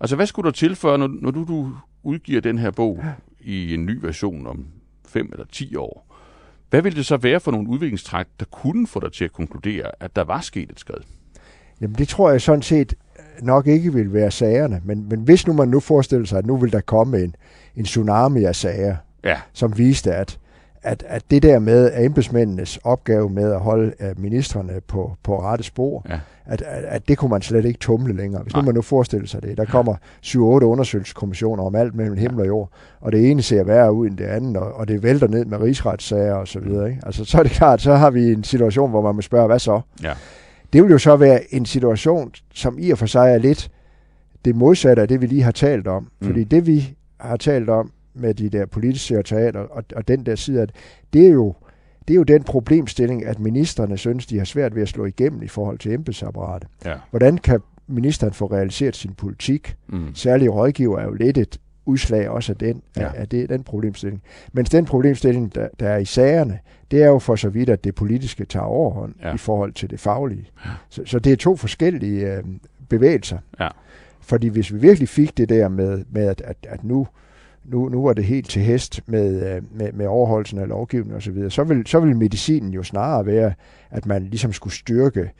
Altså, 0.00 0.16
hvad 0.16 0.26
skulle 0.26 0.46
der 0.46 0.52
til, 0.52 0.76
for, 0.76 0.96
når, 0.96 1.10
når 1.20 1.30
du, 1.30 1.44
du 1.44 1.72
udgiver 2.02 2.40
den 2.40 2.58
her 2.58 2.70
bog 2.70 3.04
i 3.40 3.74
en 3.74 3.86
ny 3.86 3.98
version 4.02 4.46
om 4.46 4.66
fem 5.08 5.28
eller 5.32 5.46
ti 5.52 5.76
år? 5.76 6.14
Hvad 6.70 6.82
ville 6.82 6.96
det 6.96 7.06
så 7.06 7.16
være 7.16 7.40
for 7.40 7.50
nogle 7.50 7.68
udviklingstræk, 7.68 8.26
der 8.40 8.46
kunne 8.50 8.86
få 8.86 9.00
dig 9.00 9.12
til 9.12 9.24
at 9.24 9.32
konkludere, 9.32 9.90
at 10.00 10.16
der 10.16 10.24
var 10.24 10.40
sket 10.40 10.70
et 10.70 10.80
skred? 10.80 11.00
Jamen, 11.80 11.94
det 11.98 12.08
tror 12.08 12.30
jeg 12.30 12.40
sådan 12.40 12.62
set 12.62 12.94
nok 13.42 13.66
ikke 13.66 13.92
vil 13.92 14.12
være 14.12 14.30
sagerne, 14.30 14.80
men, 14.84 15.06
men 15.08 15.20
hvis 15.20 15.46
nu 15.46 15.52
man 15.52 15.68
nu 15.68 15.80
forestiller 15.80 16.26
sig, 16.26 16.38
at 16.38 16.46
nu 16.46 16.56
vil 16.56 16.72
der 16.72 16.80
komme 16.80 17.18
en, 17.20 17.34
en 17.76 17.84
tsunami 17.84 18.44
af 18.44 18.56
sager, 18.56 18.96
Ja, 19.24 19.36
som 19.52 19.78
viste, 19.78 20.14
at, 20.14 20.38
at, 20.82 21.04
at 21.06 21.22
det 21.30 21.42
der 21.42 21.58
med 21.58 21.90
at 21.90 22.04
embedsmændenes 22.04 22.78
opgave 22.84 23.30
med 23.30 23.52
at 23.52 23.60
holde 23.60 23.92
uh, 24.00 24.22
ministerne 24.22 24.80
på, 24.88 25.16
på 25.22 25.40
rette 25.42 25.64
spor, 25.64 26.06
ja, 26.08 26.20
at, 26.46 26.62
at, 26.62 26.84
at 26.84 27.08
det 27.08 27.18
kunne 27.18 27.28
man 27.30 27.42
slet 27.42 27.64
ikke 27.64 27.78
tumle 27.78 28.16
længere. 28.16 28.42
Hvis 28.42 28.54
Nej. 28.54 28.62
nu 28.62 28.66
man 28.66 28.74
nu 28.74 28.82
forestiller 28.82 29.26
sig 29.26 29.42
det. 29.42 29.56
Der 29.56 29.64
kommer 29.64 29.94
7-8 30.26 30.38
undersøgelseskommissioner 30.38 31.64
om 31.64 31.74
alt 31.74 31.94
mellem 31.94 32.16
himmel 32.16 32.40
og 32.40 32.46
jord, 32.46 32.70
og 33.00 33.12
det 33.12 33.30
ene 33.30 33.42
ser 33.42 33.64
værre 33.64 33.92
ud 33.92 34.06
end 34.06 34.18
det 34.18 34.24
andet, 34.24 34.56
og, 34.56 34.72
og 34.72 34.88
det 34.88 35.02
vælter 35.02 35.28
ned 35.28 35.44
med 35.44 35.58
rigsretssager 35.60 36.34
og 36.34 36.48
så 36.48 36.60
videre. 36.60 36.90
Ikke? 36.90 37.02
Altså, 37.06 37.24
så 37.24 37.38
er 37.38 37.42
det 37.42 37.52
klart, 37.52 37.80
så 37.80 37.94
har 37.94 38.10
vi 38.10 38.32
en 38.32 38.44
situation, 38.44 38.90
hvor 38.90 39.02
man 39.02 39.14
må 39.14 39.22
spørge, 39.22 39.46
hvad 39.46 39.58
så? 39.58 39.80
ja, 40.02 40.12
Det 40.72 40.82
vil 40.82 40.90
jo 40.90 40.98
så 40.98 41.16
være 41.16 41.54
en 41.54 41.66
situation, 41.66 42.32
som 42.54 42.78
i 42.78 42.90
og 42.90 42.98
for 42.98 43.06
sig 43.06 43.32
er 43.32 43.38
lidt 43.38 43.70
det 44.44 44.56
modsatte 44.56 45.02
af 45.02 45.08
det, 45.08 45.20
vi 45.20 45.26
lige 45.26 45.42
har 45.42 45.50
talt 45.50 45.86
om. 45.86 46.02
Mm. 46.02 46.26
Fordi 46.26 46.44
det, 46.44 46.66
vi 46.66 46.96
har 47.20 47.36
talt 47.36 47.70
om 47.70 47.92
med 48.14 48.34
de 48.34 48.48
der 48.48 48.66
politiske 48.66 49.06
sekretariater 49.06 49.60
og, 49.60 49.84
og 49.96 50.08
den 50.08 50.26
der 50.26 50.34
side 50.34 50.60
det, 50.60 50.70
det 51.12 51.26
er 51.26 51.30
jo 51.30 51.54
det 52.08 52.14
er 52.14 52.18
jo 52.18 52.22
den 52.22 52.42
problemstilling, 52.42 53.26
at 53.26 53.38
ministerne 53.38 53.96
synes, 53.98 54.26
de 54.26 54.38
har 54.38 54.44
svært 54.44 54.74
ved 54.74 54.82
at 54.82 54.88
slå 54.88 55.04
igennem 55.04 55.42
i 55.42 55.48
forhold 55.48 55.78
til 55.78 55.92
embedsapparatet. 55.92 56.68
ja. 56.84 56.94
Hvordan 57.10 57.38
kan 57.38 57.60
ministeren 57.86 58.32
få 58.32 58.46
realiseret 58.46 58.96
sin 58.96 59.14
politik? 59.14 59.76
Mm. 59.88 60.14
Særlige 60.14 60.48
rådgiver 60.48 60.98
er 60.98 61.04
jo 61.04 61.12
lidt 61.12 61.38
et 61.38 61.60
udslag 61.86 62.28
også 62.28 62.52
af 62.52 62.56
den, 62.56 62.82
Ja. 62.96 63.02
ja. 63.02 63.10
af 63.14 63.28
det, 63.28 63.48
den 63.48 63.62
problemstilling. 63.62 64.22
Mens 64.52 64.70
den 64.70 64.84
problemstilling, 64.84 65.54
der, 65.54 65.68
der 65.80 65.88
er 65.88 65.96
i 65.98 66.04
sagerne, 66.04 66.58
det 66.90 67.02
er 67.02 67.06
jo 67.06 67.18
for 67.18 67.36
så 67.36 67.48
vidt, 67.48 67.68
at 67.68 67.84
det 67.84 67.94
politiske 67.94 68.44
tager 68.44 68.64
overhånd 68.66 69.14
Ja. 69.22 69.28
ja. 69.28 69.34
i 69.34 69.38
forhold 69.38 69.72
til 69.72 69.90
det 69.90 70.00
faglige. 70.00 70.46
Så, 70.88 71.02
så 71.04 71.18
det 71.18 71.32
er 71.32 71.36
to 71.36 71.56
forskellige 71.56 72.32
øh, 72.36 72.42
bevægelser. 72.88 73.38
Ja. 73.60 73.68
Fordi 74.20 74.48
hvis 74.48 74.72
vi 74.74 74.78
virkelig 74.78 75.08
fik 75.08 75.36
det 75.36 75.48
der 75.48 75.68
med, 75.68 76.04
med 76.10 76.26
at, 76.26 76.40
at, 76.40 76.56
at 76.68 76.84
nu, 76.84 77.06
nu, 77.64 77.88
nu 77.88 78.02
var 78.04 78.12
det 78.12 78.24
helt 78.24 78.50
til 78.50 78.62
hest 78.62 79.00
med, 79.06 79.54
øh, 79.56 79.62
med, 79.78 79.92
med 79.92 80.06
overholdelsen 80.06 80.58
af 80.58 80.68
lovgivningen 80.68 81.16
osv., 81.16 81.50
så 81.50 81.64
vil, 81.64 81.86
så 81.86 82.00
vil 82.00 82.16
medicinen 82.16 82.72
jo 82.72 82.82
snarere 82.82 83.26
være, 83.26 83.52
at 83.90 84.06
man 84.06 84.22
ligesom 84.24 84.52
skulle 84.52 84.74
styrke 84.74 85.30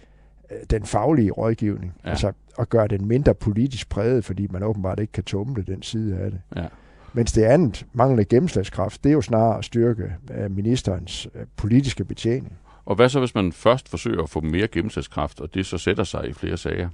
den 0.70 0.84
faglige 0.84 1.30
rådgivning. 1.30 1.92
Ja. 2.04 2.08
Ja. 2.08 2.10
Altså 2.10 2.32
at 2.58 2.68
gøre 2.68 2.88
den 2.88 3.08
mindre 3.08 3.34
politisk 3.34 3.88
præget, 3.88 4.24
fordi 4.24 4.46
man 4.50 4.62
åbenbart 4.62 5.00
ikke 5.00 5.12
kan 5.12 5.24
tumle 5.24 5.64
den 5.66 5.82
side 5.82 6.16
af 6.18 6.30
det. 6.30 6.40
Ja. 6.56 6.64
Mens 7.12 7.32
det 7.32 7.42
andet, 7.42 7.86
manglende 7.92 8.24
gennemslagskraft, 8.24 9.04
det 9.04 9.10
er 9.10 9.14
jo 9.14 9.20
snarere 9.20 9.58
at 9.58 9.64
styrke 9.64 10.12
øh, 10.38 10.50
ministerens 10.50 11.28
øh, 11.34 11.46
politiske 11.56 12.04
betjening. 12.04 12.52
Og 12.84 12.96
hvad 12.96 13.08
så, 13.08 13.18
hvis 13.18 13.34
man 13.34 13.52
først 13.52 13.88
forsøger 13.88 14.22
at 14.22 14.30
få 14.30 14.40
mere 14.40 14.68
gennemslagskraft, 14.68 15.40
og 15.40 15.54
det 15.54 15.66
så 15.66 15.78
sætter 15.78 16.04
sig 16.04 16.28
i 16.28 16.32
flere 16.32 16.56
sager? 16.56 16.88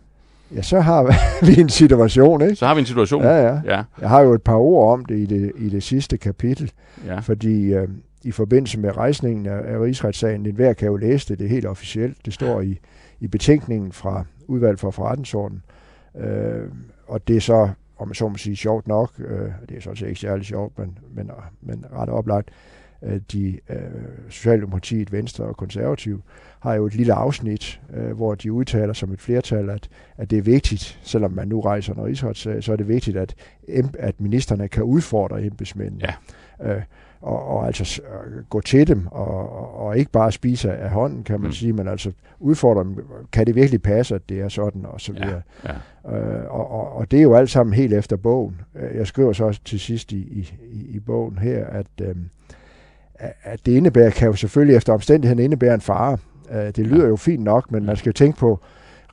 Ja, 0.55 0.63
så 0.63 0.81
har 0.81 1.15
vi 1.47 1.61
en 1.61 1.69
situation, 1.69 2.43
ikke? 2.43 2.57
Så 2.57 2.67
har 2.67 2.75
vi 2.75 2.81
en 2.81 2.87
situation. 2.87 3.23
Ja, 3.23 3.37
ja. 3.37 3.61
Ja, 3.65 3.83
Jeg 4.01 4.09
har 4.09 4.21
jo 4.21 4.35
et 4.35 4.43
par 4.43 4.57
ord 4.57 4.93
om 4.93 5.05
det 5.05 5.19
i 5.19 5.27
det, 5.27 5.53
i 5.57 5.69
det 5.69 5.83
sidste 5.83 6.19
kapitel, 6.19 6.73
ja, 7.07 7.19
fordi 7.19 7.75
øh, 7.75 7.89
i 8.25 8.31
forbindelse 8.31 8.81
med 8.81 8.97
rejsningen 8.97 9.47
af, 9.47 9.75
af 9.75 9.81
rigsretssagen, 9.81 10.45
den 10.45 10.55
hver 10.55 10.73
kan 10.73 10.89
jo 10.89 10.97
læse 10.97 11.29
det, 11.29 11.39
det 11.39 11.45
er 11.45 11.49
helt 11.49 11.67
officielt, 11.67 12.17
det 12.25 12.35
står 12.35 12.61
i, 12.61 12.79
i 13.21 13.27
betænkningen 13.27 13.93
fra 13.93 14.25
udvalg 14.47 14.79
for 14.79 14.91
forretningsordenen, 14.91 15.63
øh, 16.17 16.69
og 17.07 17.29
det 17.29 17.37
er 17.37 17.41
så, 17.41 17.71
om 17.99 18.09
man 18.09 18.15
så 18.15 18.29
må 18.29 18.37
sige, 18.37 18.57
sjovt 18.57 18.89
nok, 18.89 19.13
øh, 19.19 19.51
det 19.69 19.77
er 19.77 19.81
sådan 19.81 19.97
set 19.97 20.09
ikke 20.09 20.21
særlig 20.21 20.47
sjovt, 20.47 20.79
men, 20.79 20.99
men, 21.15 21.31
men 21.61 21.85
ret 21.93 22.09
oplagt, 22.09 22.51
øh, 23.03 23.21
de 23.33 23.59
øh, 23.69 23.79
Socialdemokratiet, 24.29 25.13
Venstre 25.13 25.45
og 25.45 25.57
Konservative 25.57 26.23
har 26.61 26.75
jo 26.75 26.87
et 26.87 26.95
lille 26.95 27.13
afsnit, 27.13 27.81
øh, 27.95 28.11
hvor 28.13 28.35
de 28.35 28.53
udtaler 28.53 28.93
som 28.93 29.13
et 29.13 29.21
flertal, 29.21 29.71
at, 29.71 29.89
at 30.17 30.31
det 30.31 30.39
er 30.39 30.43
vigtigt, 30.43 31.01
selvom 31.03 31.33
man 31.33 31.49
nu 31.49 31.61
rejser 31.61 31.95
en 31.95 32.05
rigsretssag, 32.05 32.65
så 32.65 32.73
er 32.73 32.77
det 32.77 32.89
vigtigt, 32.89 33.17
at, 33.17 33.35
at 33.99 34.21
ministerne 34.21 34.69
kan 34.69 34.83
udfordre 34.83 35.43
embedsmændene. 35.43 36.05
Ja. 36.61 36.75
Øh, 36.75 36.83
og, 37.21 37.47
og 37.47 37.67
altså 37.67 38.03
øh, 38.03 38.45
gå 38.51 38.61
til 38.61 38.89
dem, 38.89 39.07
og, 39.11 39.87
og, 39.87 39.99
ikke 39.99 40.11
bare 40.11 40.33
spise 40.33 40.73
af 40.73 40.91
hånden, 40.91 41.23
kan 41.23 41.41
man 41.41 41.49
Mm. 41.49 41.53
sige, 41.53 41.73
men 41.73 41.89
altså 41.89 42.13
udfordre 42.41 42.85
dem. 42.85 42.99
Kan 43.33 43.47
det 43.47 43.55
virkelig 43.55 43.83
passe, 43.83 44.15
at 44.15 44.29
det 44.29 44.41
er 44.41 44.49
sådan, 44.49 44.87
og 44.87 45.01
så 45.01 45.13
ja, 45.13 45.25
videre. 45.25 45.43
ja. 45.65 46.17
Øh, 46.17 46.45
og, 46.55 46.71
og, 46.71 46.93
og 46.93 47.11
det 47.11 47.19
er 47.19 47.23
jo 47.23 47.35
alt 47.35 47.51
sammen 47.51 47.75
helt 47.75 47.93
efter 47.95 48.17
bogen. 48.17 48.61
Øh, 48.77 48.97
Jeg 48.97 49.07
skriver 49.07 49.33
så 49.33 49.45
også 49.45 49.61
til 49.65 49.81
sidst 49.81 50.13
i, 50.13 50.17
i, 50.19 50.51
i 50.97 51.01
bogen 51.01 51.39
her, 51.39 51.67
at, 51.67 51.87
at- 51.99 52.17
at 53.43 53.67
det 53.67 53.73
indebærer, 53.73 54.11
kan 54.11 54.27
jo 54.29 54.33
selvfølgelig 54.35 54.77
efter 54.77 54.93
omstændigheden 54.93 55.45
indebære 55.45 55.75
en 55.75 55.81
fare. 55.81 56.19
Øh, 56.51 56.67
det 56.67 56.79
lyder 56.79 57.03
Ja. 57.05 57.09
jo 57.09 57.17
fint 57.17 57.45
nok, 57.45 57.73
men 57.73 57.85
man 57.87 57.97
skal 57.97 58.11
jo 58.11 58.13
tænke 58.15 58.39
på, 58.39 58.61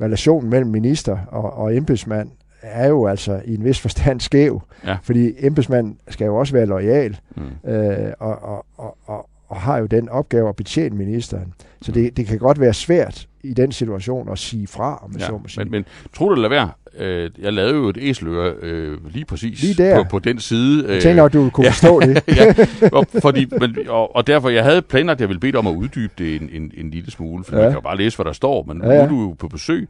relationen 0.02 0.50
mellem 0.50 0.70
minister 0.72 1.18
og, 1.28 1.54
og 1.54 1.76
embedsmand 1.76 2.30
er 2.62 2.88
jo 2.88 3.08
altså 3.08 3.42
i 3.46 3.56
en 3.56 3.64
vis 3.64 3.80
forstand 3.80 4.20
skæv. 4.22 4.62
Ja. 4.86 4.98
Fordi 5.04 5.34
embedsmanden 5.40 5.98
skal 6.10 6.26
jo 6.26 6.36
også 6.36 6.54
være 6.54 6.66
lojal, 6.66 7.18
Mm. 7.36 7.70
øh, 7.72 8.14
og, 8.20 8.44
og, 8.44 8.66
og, 8.78 8.98
og, 9.06 9.30
og 9.48 9.56
har 9.62 9.78
jo 9.78 9.86
den 9.86 10.10
opgave 10.10 10.50
at 10.50 10.56
betjene 10.56 10.96
ministeren. 10.98 11.54
Så 11.82 11.92
det, 11.92 12.18
det 12.18 12.28
kan 12.28 12.38
godt 12.40 12.60
være 12.60 12.74
svært 12.74 13.28
i 13.44 13.54
den 13.54 13.72
situation 13.72 14.30
at 14.32 14.40
sige 14.40 14.68
fra, 14.68 15.00
om 15.04 15.10
man 15.12 15.20
Ja, 15.20 15.26
så 15.26 15.32
må 15.32 15.48
sige. 15.48 15.64
men, 15.64 15.72
men 15.72 15.86
tro 16.14 16.30
det 16.30 16.36
eller 16.36 16.50
være, 16.50 16.70
øh, 16.98 17.30
jeg 17.42 17.54
lavede 17.54 17.74
jo 17.76 17.90
et 17.90 17.98
æseløre 18.02 18.54
øh, 18.62 18.98
lige 19.14 19.26
præcis 19.26 19.62
Lige 19.62 19.84
der. 19.84 20.04
På, 20.04 20.10
på 20.10 20.20
den 20.20 20.40
side. 20.40 20.94
Jeg 20.94 21.02
tænker, 21.02 21.24
at 21.24 21.34
du 21.34 21.50
kunne 21.50 21.66
ja. 21.66 21.72
forstå 21.72 22.00
det. 22.00 22.24
ja, 22.38 22.56
og, 22.92 23.06
fordi, 23.22 23.46
men, 23.60 23.78
og, 23.88 24.16
og 24.16 24.28
derfor, 24.28 24.50
jeg 24.50 24.64
havde 24.64 24.82
planlagt, 24.82 25.18
at 25.18 25.22
jeg 25.22 25.30
ville 25.30 25.40
bede 25.40 25.52
dig 25.52 25.60
om 25.60 25.68
at 25.68 25.76
uddybe 25.76 26.14
det 26.18 26.36
en, 26.42 26.50
en, 26.54 26.72
en 26.78 26.92
lille 26.92 27.12
smule, 27.12 27.44
for 27.44 27.56
ja. 27.56 27.62
Man 27.62 27.70
kan 27.72 27.78
jo 27.78 27.82
bare 27.82 27.98
læse, 27.98 28.18
hvad 28.18 28.26
der 28.26 28.34
står, 28.34 28.64
men 28.64 28.82
ja. 28.84 28.90
ja. 28.92 28.96
nu 28.98 29.04
er 29.04 29.08
du 29.08 29.22
jo 29.30 29.36
på 29.40 29.48
besøg. 29.48 29.90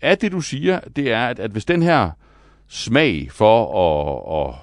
Er 0.00 0.14
det, 0.14 0.32
du 0.32 0.40
siger, 0.40 0.80
det 0.96 1.12
er, 1.12 1.26
at, 1.26 1.38
at 1.38 1.50
hvis 1.50 1.64
den 1.64 1.82
her 1.82 2.10
smag 2.68 3.28
for 3.32 3.64
at, 3.74 4.48
at, 4.48 4.54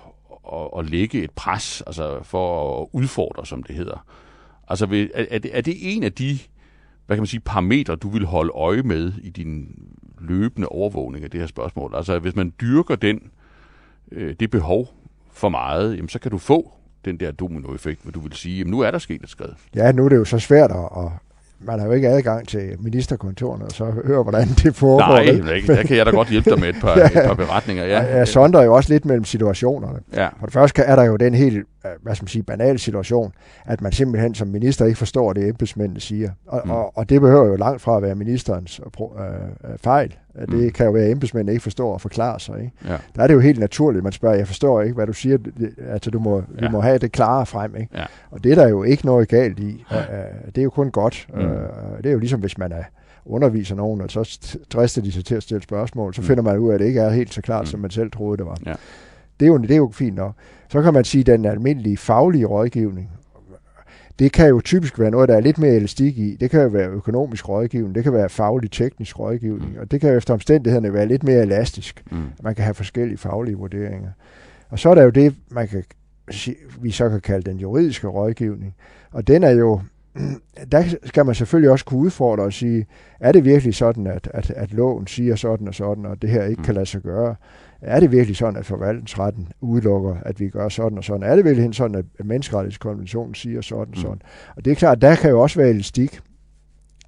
at, 0.54 0.80
at 0.80 0.90
lægge 0.92 1.24
et 1.24 1.32
pres, 1.32 1.84
altså 1.88 2.24
for 2.24 2.82
at 2.82 2.88
udfordre, 2.92 3.46
som 3.46 3.64
det 3.64 3.76
hedder, 3.76 4.06
altså 4.68 4.86
vil- 4.86 5.12
er, 5.14 5.26
er, 5.32 5.40
det, 5.40 5.58
er 5.58 5.62
det 5.62 5.96
en 5.96 6.04
af 6.04 6.14
de, 6.14 6.40
hvad 7.06 7.18
kan 7.18 7.22
man 7.22 7.28
sige, 7.28 7.40
parametre, 7.40 7.96
du 7.96 8.10
vil 8.10 8.26
holde 8.26 8.52
øje 8.56 8.82
med 8.82 9.14
i 9.24 9.30
din 9.30 9.68
løbende 10.20 10.68
overvågning 10.68 11.24
af 11.24 11.32
det 11.32 11.40
her 11.40 11.48
spørgsmål? 11.48 11.94
Altså 11.96 12.20
hvis 12.20 12.36
man 12.36 12.54
dyrker 12.62 12.96
den, 12.96 13.20
øh, 14.12 14.36
det 14.40 14.50
behov 14.52 14.88
for 15.32 15.50
meget, 15.50 15.96
jamen, 15.96 16.10
så 16.10 16.20
kan 16.20 16.32
du 16.32 16.38
få 16.38 16.72
den 17.06 17.20
der 17.20 17.32
dominoeffekt, 17.32 18.02
hvor 18.02 18.12
du 18.12 18.20
vil 18.20 18.34
sige, 18.34 18.58
jamen 18.58 18.72
nu 18.72 18.80
er 18.80 18.92
der 18.92 18.98
sket 19.00 19.24
et 19.24 19.30
skridt. 19.30 19.58
Ja, 19.76 19.92
nu 19.92 20.06
er 20.06 20.10
det 20.10 20.16
jo 20.16 20.26
så 20.26 20.40
svært 20.40 20.72
at 20.72 21.12
man 21.60 21.80
har 21.80 21.86
jo 21.88 21.92
ikke 21.94 22.08
adgang 22.10 22.48
til 22.48 22.70
ministerkontorene, 22.80 23.66
og 23.66 23.72
så 23.72 23.86
høre, 24.06 24.24
hvordan 24.24 24.48
det 24.48 24.76
foregår. 24.76 25.14
Nej, 25.14 25.26
vel? 25.26 25.56
ikke. 25.56 25.76
der 25.76 25.84
kan 25.84 25.98
jeg 25.98 26.06
da 26.06 26.12
godt 26.12 26.28
hjælpe 26.30 26.50
dig 26.50 26.60
med 26.60 26.70
et 26.70 26.76
par, 26.82 26.98
Ja. 27.00 27.06
et 27.06 27.12
par 27.28 27.34
beretninger. 27.34 27.84
Ja, 27.86 28.00
Jeg, 28.02 28.18
jeg 28.18 28.28
sondrer 28.28 28.64
jo 28.64 28.74
også 28.74 28.94
lidt 28.94 29.06
mellem 29.06 29.24
situationerne. 29.24 30.00
ja, 30.14 30.28
For 30.40 30.46
det 30.46 30.54
første 30.54 30.82
er 30.82 30.96
der 30.96 31.04
jo 31.04 31.16
den 31.16 31.34
helt, 31.34 31.58
øh, 31.58 31.92
hvad 32.02 32.16
skal 32.16 32.24
man 32.24 32.28
sige, 32.30 32.44
banale 32.44 32.78
situation, 32.80 33.32
at 33.66 33.82
man 33.82 33.92
simpelthen 33.92 34.36
som 34.36 34.48
minister 34.48 34.86
ikke 34.86 34.98
forstår 34.98 35.34
det, 35.34 35.48
embedsmændene 35.48 36.00
siger. 36.00 36.30
Og, 36.48 36.62
Mm. 36.66 36.72
og, 36.72 36.98
og 36.98 37.10
det 37.10 37.22
behøver 37.22 37.46
jo 37.46 37.56
langt 37.56 37.82
fra 37.82 37.98
at 37.98 38.04
være 38.04 38.16
ministerens 38.16 38.82
øh, 39.00 39.26
øh, 39.72 39.78
fejl. 39.84 40.16
Det 40.40 40.50
Mm. 40.50 40.70
kan 40.70 40.86
jo 40.86 40.92
være, 40.92 41.04
at 41.06 41.12
embedsmændene 41.12 41.52
ikke 41.52 41.64
forstår 41.64 41.94
og 41.94 42.02
forklare 42.02 42.40
sig. 42.40 42.56
Ikke? 42.60 42.72
ja, 42.88 42.98
Der 43.16 43.24
er 43.24 43.28
det 43.28 43.34
jo 43.34 43.40
helt 43.40 43.60
naturligt, 43.60 44.04
man 44.04 44.12
spørger, 44.14 44.36
jeg 44.36 44.48
forstår 44.48 44.82
ikke, 44.82 44.94
hvad 44.96 45.08
du 45.08 45.14
siger. 45.14 45.38
Altså, 45.90 46.12
du 46.12 46.20
må, 46.20 46.44
Ja. 46.62 46.66
du 46.66 46.72
må 46.72 46.82
have 46.82 46.98
det 46.98 47.12
klare 47.12 47.46
frem. 47.46 47.76
Ikke? 47.76 47.90
Ja. 47.98 48.06
Og 48.32 48.44
det 48.44 48.52
er 48.52 48.56
der 48.56 48.68
jo 48.68 48.84
ikke 48.84 49.06
noget 49.06 49.28
galt 49.28 49.60
i. 49.60 49.86
Øh, 49.92 49.98
Det 50.46 50.58
er 50.58 50.64
jo 50.64 50.70
kun 50.70 50.92
godt. 50.92 51.28
Mm. 51.34 51.40
Mm. 51.42 51.48
Det 51.98 52.06
er 52.06 52.12
jo 52.12 52.20
ligesom, 52.20 52.40
hvis 52.40 52.58
man 52.58 52.72
er 52.72 52.84
underviser 53.26 53.76
nogen, 53.76 54.02
og 54.02 54.12
så 54.12 54.58
drister 54.74 55.02
de 55.02 55.12
sig 55.12 55.26
til 55.26 55.36
at 55.36 55.44
stille 55.44 55.64
spørgsmål, 55.64 56.14
så 56.14 56.22
Mm. 56.22 56.28
finder 56.28 56.44
man 56.44 56.58
ud 56.58 56.70
af, 56.70 56.74
at 56.74 56.80
det 56.80 56.86
ikke 56.86 57.00
er 57.00 57.10
helt 57.10 57.34
så 57.34 57.42
klart, 57.42 57.62
Mm. 57.62 57.66
som 57.66 57.80
man 57.80 57.90
selv 57.92 58.12
troede, 58.12 58.38
det 58.38 58.46
var. 58.46 58.58
Ja. 58.66 58.74
Det, 59.40 59.46
er 59.46 59.50
jo, 59.50 59.58
det 59.58 59.72
er 59.72 59.76
jo 59.78 59.90
fint 59.94 60.16
nok. 60.16 60.34
Så 60.70 60.82
kan 60.82 60.94
man 60.94 61.04
sige, 61.04 61.22
at 61.22 61.28
den 61.28 61.46
almindelige 61.46 61.98
faglige 61.98 62.46
rådgivning, 62.46 63.10
det 64.20 64.32
kan 64.32 64.50
jo 64.50 64.62
typisk 64.62 65.00
være 65.00 65.12
noget, 65.12 65.30
der 65.30 65.36
er 65.36 65.40
lidt 65.40 65.58
mere 65.58 65.76
elastik 65.76 66.18
i. 66.18 66.38
Det 66.40 66.50
kan 66.52 66.62
jo 66.62 66.68
være 66.68 66.90
økonomisk 66.90 67.50
rådgivning, 67.50 67.96
det 67.96 68.04
kan 68.04 68.14
være 68.14 68.30
faglig 68.30 68.72
teknisk 68.72 69.20
rådgivning, 69.20 69.72
Mm. 69.72 69.80
og 69.80 69.92
det 69.92 70.02
kan 70.02 70.10
jo 70.10 70.18
efter 70.18 70.34
omstændighederne 70.34 70.94
være 70.94 71.06
lidt 71.08 71.24
mere 71.24 71.42
elastisk. 71.42 72.04
mm, 72.12 72.18
Man 72.44 72.56
kan 72.56 72.64
have 72.64 72.74
forskellige 72.74 73.18
faglige 73.18 73.56
vurderinger. 73.56 74.10
Og 74.70 74.80
så 74.80 74.90
er 74.90 74.96
der 74.96 75.04
jo 75.04 75.10
det, 75.10 75.36
man 75.52 75.68
kan, 75.68 75.84
vi 76.82 76.92
så 76.92 77.10
kan 77.10 77.22
kalde 77.22 77.50
den 77.50 77.58
juridiske 77.60 78.08
rådgivning. 78.08 78.76
Og 79.12 79.28
den 79.28 79.44
er 79.44 79.52
jo, 79.52 79.82
der 80.72 80.84
skal 81.04 81.26
man 81.26 81.36
selvfølgelig 81.36 81.72
også 81.72 81.86
kunne 81.86 82.00
udfordre 82.00 82.44
og 82.44 82.54
sige, 82.54 82.86
er 83.20 83.32
det 83.32 83.46
virkelig 83.46 83.76
sådan, 83.76 84.08
at, 84.08 84.30
at, 84.34 84.50
at 84.52 84.74
loven 84.74 85.08
siger 85.08 85.36
sådan 85.36 85.68
og 85.68 85.76
sådan, 85.76 86.06
og 86.06 86.22
det 86.22 86.30
her 86.30 86.44
ikke 86.44 86.60
Mm. 86.60 86.66
kan 86.66 86.74
lade 86.76 86.86
sig 86.86 87.02
gøre? 87.02 87.36
Er 87.82 88.00
det 88.00 88.12
virkelig 88.12 88.38
sådan, 88.38 88.56
at 88.60 88.66
forvaltningsretten 88.66 89.48
udelukker, 89.62 90.16
at 90.26 90.40
vi 90.40 90.50
gør 90.50 90.70
sådan 90.70 90.98
og 90.98 91.04
sådan? 91.04 91.24
Er 91.24 91.36
det 91.36 91.46
virkelig 91.46 91.76
sådan, 91.76 91.96
at 91.96 92.26
menneskerettighedskonventionen 92.26 93.36
siger 93.36 93.62
sådan 93.62 93.82
og 93.82 93.88
Mm. 93.90 93.96
sådan? 93.96 94.22
Og 94.56 94.66
det 94.66 94.72
er 94.72 94.76
klart, 94.76 95.02
der 95.02 95.16
kan 95.16 95.30
jo 95.30 95.42
også 95.42 95.60
være 95.60 95.70
elastik. 95.70 96.20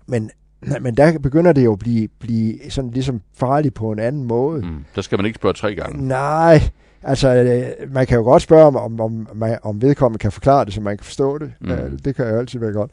Men, 0.07 0.29
men 0.81 0.97
der 0.97 1.19
begynder 1.19 1.53
det 1.53 1.65
jo 1.65 1.73
at 1.73 1.79
blive, 1.79 2.07
blive 2.19 2.57
sådan 2.69 2.91
ligesom 2.91 3.21
farligt 3.33 3.73
på 3.73 3.91
en 3.91 3.99
anden 3.99 4.23
måde. 4.23 4.61
mm. 4.61 4.85
Der 4.95 5.01
skal 5.01 5.19
man 5.19 5.25
ikke 5.25 5.35
spørge 5.35 5.53
tre 5.53 5.75
gange. 5.75 6.07
Nej, 6.07 6.59
altså 7.07 7.35
øh, 7.35 7.93
man 7.93 8.07
kan 8.07 8.17
jo 8.17 8.23
godt 8.23 8.41
spørge, 8.41 8.65
om, 8.65 8.75
om, 8.75 8.99
om, 8.99 9.27
om 9.63 9.81
vedkommende 9.81 10.19
kan 10.19 10.31
forklare 10.31 10.65
det, 10.65 10.73
så 10.73 10.81
man 10.81 10.97
kan 10.97 11.05
forstå 11.05 11.37
det. 11.37 11.53
Mm. 11.61 11.69
Ja, 11.69 11.77
det 12.05 12.15
kan 12.15 12.27
jo 12.29 12.37
altid 12.37 12.59
være 12.59 12.71
godt. 12.71 12.91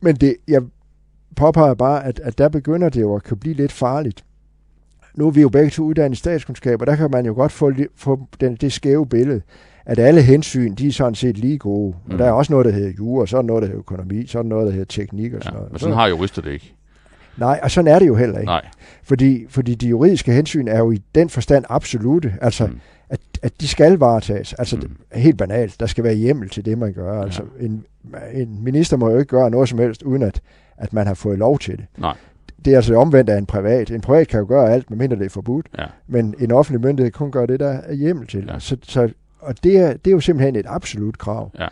Men 0.00 0.16
det, 0.16 0.36
jeg 0.48 0.62
påpeger 1.36 1.74
bare, 1.74 2.04
at, 2.04 2.20
at 2.20 2.38
der 2.38 2.48
begynder 2.48 2.88
det 2.88 3.00
jo 3.00 3.14
at 3.14 3.24
kunne 3.24 3.36
blive 3.36 3.54
lidt 3.54 3.72
farligt, 3.72 4.24
nu 5.14 5.26
er 5.26 5.30
vi 5.30 5.40
jo 5.40 5.48
begge 5.48 5.70
to 5.70 5.82
uddannet 5.82 6.16
i 6.16 6.18
statskundskab, 6.18 6.80
og 6.80 6.86
der 6.86 6.96
kan 6.96 7.10
man 7.10 7.26
jo 7.26 7.34
godt 7.34 7.52
få, 7.52 7.72
få 7.96 8.20
den, 8.40 8.54
det 8.56 8.72
skæve 8.72 9.06
billede, 9.06 9.40
at 9.86 9.98
alle 9.98 10.22
hensyn, 10.22 10.74
de 10.74 10.88
er 10.88 10.92
sådan 10.92 11.14
set 11.14 11.38
lige 11.38 11.58
gode. 11.58 11.94
Mm. 12.06 12.12
Og 12.12 12.18
der 12.18 12.24
er 12.24 12.32
også 12.32 12.52
noget, 12.52 12.66
der 12.66 12.72
hedder 12.72 12.92
jura, 12.98 13.26
så 13.26 13.38
er 13.38 13.42
noget, 13.42 13.62
der 13.62 13.66
hedder 13.66 13.78
økonomi, 13.78 14.26
så 14.26 14.38
er 14.38 14.42
noget, 14.42 14.66
der 14.66 14.72
hedder 14.72 14.86
teknik 14.86 15.32
og 15.32 15.42
sådan 15.42 15.54
ja, 15.54 15.58
noget. 15.58 15.72
Men 15.72 15.78
sådan 15.78 15.94
har 15.94 16.08
jurister 16.08 16.42
det 16.42 16.52
ikke. 16.52 16.74
Nej, 17.36 17.60
og 17.62 17.70
sådan 17.70 17.94
er 17.94 17.98
det 17.98 18.06
jo 18.06 18.14
heller 18.14 18.38
ikke. 18.38 18.46
Nej. 18.46 18.68
Fordi, 19.02 19.46
fordi 19.48 19.74
de 19.74 19.88
juridiske 19.88 20.32
hensyn 20.32 20.68
er 20.68 20.78
jo 20.78 20.90
i 20.90 21.02
den 21.14 21.28
forstand 21.28 21.64
absolute. 21.68 22.34
Altså, 22.40 22.66
mm. 22.66 22.80
At, 23.08 23.20
at 23.42 23.60
de 23.60 23.68
skal 23.68 23.98
varetages. 23.98 24.52
Altså, 24.52 24.76
mm. 24.76 24.96
helt 25.12 25.38
banalt. 25.38 25.80
Der 25.80 25.86
skal 25.86 26.04
være 26.04 26.14
hjemmel 26.14 26.48
til 26.48 26.64
det, 26.64 26.78
man 26.78 26.92
gør. 26.92 27.22
Altså, 27.22 27.42
ja. 27.60 27.64
en, 27.64 27.84
en 28.32 28.64
minister 28.64 28.96
må 28.96 29.10
jo 29.10 29.18
ikke 29.18 29.28
gøre 29.28 29.50
noget 29.50 29.68
som 29.68 29.78
helst, 29.78 30.02
uden 30.02 30.22
at, 30.22 30.40
at 30.76 30.92
man 30.92 31.06
har 31.06 31.14
fået 31.14 31.38
lov 31.38 31.58
til 31.58 31.76
det. 31.76 31.86
Nej. 31.98 32.16
Det 32.64 32.72
er 32.72 32.76
altså 32.76 32.96
omvendt 32.96 33.30
af 33.30 33.38
en 33.38 33.46
privat. 33.46 33.90
En 33.90 34.00
privat 34.00 34.28
kan 34.28 34.40
jo 34.40 34.46
gøre 34.48 34.72
alt, 34.72 34.90
medmindre 34.90 35.16
det 35.16 35.24
er 35.24 35.30
forbudt. 35.30 35.66
Ja. 35.78 35.84
Men 36.06 36.34
en 36.38 36.52
offentlig 36.52 36.80
myndighed 36.80 37.12
kun 37.12 37.30
gør 37.30 37.46
det, 37.46 37.60
der 37.60 37.68
er 37.68 37.92
hjemmel 37.92 38.26
til. 38.26 38.44
Ja. 38.48 38.58
Så, 38.58 38.76
så, 38.82 39.12
og 39.38 39.64
det 39.64 39.78
er, 39.78 39.92
det 39.92 40.06
er 40.06 40.10
jo 40.10 40.20
simpelthen 40.20 40.56
et 40.56 40.66
absolut 40.68 41.18
krav. 41.18 41.50
Ja. 41.58 41.68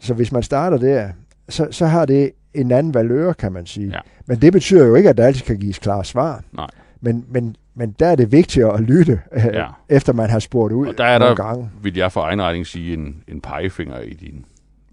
Så 0.00 0.14
hvis 0.14 0.32
man 0.32 0.42
starter 0.42 0.76
der, 0.76 1.08
så, 1.48 1.68
så 1.70 1.86
har 1.86 2.06
det 2.06 2.32
en 2.54 2.72
anden 2.72 2.94
valør, 2.94 3.32
kan 3.32 3.52
man 3.52 3.66
sige. 3.66 3.88
Ja. 3.88 4.00
Men 4.26 4.40
det 4.40 4.52
betyder 4.52 4.86
jo 4.86 4.94
ikke, 4.94 5.08
at 5.08 5.16
der 5.16 5.26
altid 5.26 5.42
kan 5.42 5.56
gives 5.56 5.78
klare 5.78 6.04
svar. 6.04 6.42
Nej. 6.52 6.70
Men, 7.00 7.24
men, 7.28 7.56
men 7.78 7.90
der 7.98 8.06
er 8.06 8.16
det 8.16 8.32
vigtigt 8.32 8.66
at 8.66 8.80
lytte, 8.80 9.20
øh, 9.32 9.44
Ja. 9.52 9.66
efter 9.88 10.12
man 10.12 10.30
har 10.30 10.38
spurgt 10.38 10.72
ud 10.72 10.86
Og 10.88 10.98
der 10.98 11.04
er 11.04 11.18
der, 11.18 11.34
gange. 11.34 11.70
vil 11.82 11.96
jeg 11.96 12.12
for 12.12 12.20
egen 12.22 12.42
regning 12.42 12.66
sige, 12.66 12.94
en, 12.94 13.22
en 13.28 13.40
pegefinger 13.40 13.98
i 14.00 14.10
din, 14.14 14.44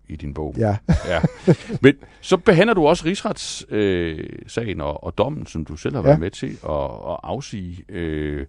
i 0.07 0.15
din 0.15 0.33
bog. 0.33 0.55
Ja. 0.57 0.77
ja. 1.07 1.21
Men 1.81 1.93
så 2.21 2.37
behandler 2.37 2.73
du 2.73 2.87
også 2.87 3.05
rigsretssagen 3.05 3.79
øh, 3.79 4.29
sagen 4.47 4.81
og, 4.81 5.03
og 5.03 5.17
dommen, 5.17 5.45
som 5.45 5.65
du 5.65 5.75
selv 5.75 5.95
har 5.95 6.01
været 6.01 6.13
Ja. 6.13 6.19
med 6.19 6.31
til 6.31 6.47
at, 6.69 6.83
at 7.11 7.17
afsige. 7.23 7.83
Øh, 7.89 8.45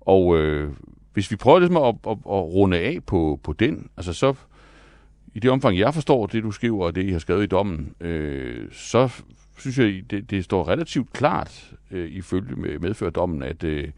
og 0.00 0.38
øh, 0.38 0.70
hvis 1.12 1.30
vi 1.30 1.36
prøver 1.36 1.58
ligesom 1.58 1.76
at, 1.76 1.94
at, 2.06 2.12
at 2.12 2.16
runde 2.26 2.78
af 2.78 2.98
på, 3.06 3.40
på 3.42 3.52
den, 3.52 3.88
altså 3.96 4.12
så 4.12 4.34
i 5.34 5.40
det 5.40 5.50
omfang, 5.50 5.78
jeg 5.78 5.94
forstår 5.94 6.26
det, 6.26 6.42
du 6.42 6.50
skriver, 6.50 6.84
og 6.84 6.94
det, 6.94 7.02
I 7.04 7.10
har 7.12 7.18
skrevet 7.18 7.42
i 7.42 7.46
dommen, 7.46 7.92
øh, 8.00 8.68
så 8.72 9.08
synes 9.58 9.78
jeg, 9.78 10.02
det, 10.10 10.30
det 10.30 10.44
står 10.44 10.68
relativt 10.68 11.12
klart 11.12 11.72
øh, 11.90 12.10
ifølge 12.10 12.56
med 12.56 12.78
medfører 12.78 13.10
dommen, 13.10 13.42
at, 13.42 13.64
øh, 13.64 13.88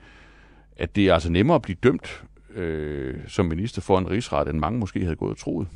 at 0.76 0.96
det 0.96 1.08
er 1.08 1.14
altså 1.14 1.32
nemmere 1.32 1.54
at 1.54 1.62
blive 1.62 1.76
dømt 1.82 2.24
øh, 2.54 3.14
som 3.26 3.46
minister 3.46 3.82
for 3.82 3.98
en 3.98 4.10
rigsret, 4.10 4.48
end 4.48 4.58
mange 4.58 4.78
måske 4.78 5.02
havde 5.02 5.16
gået 5.16 5.30
og 5.30 5.38
troet. 5.38 5.68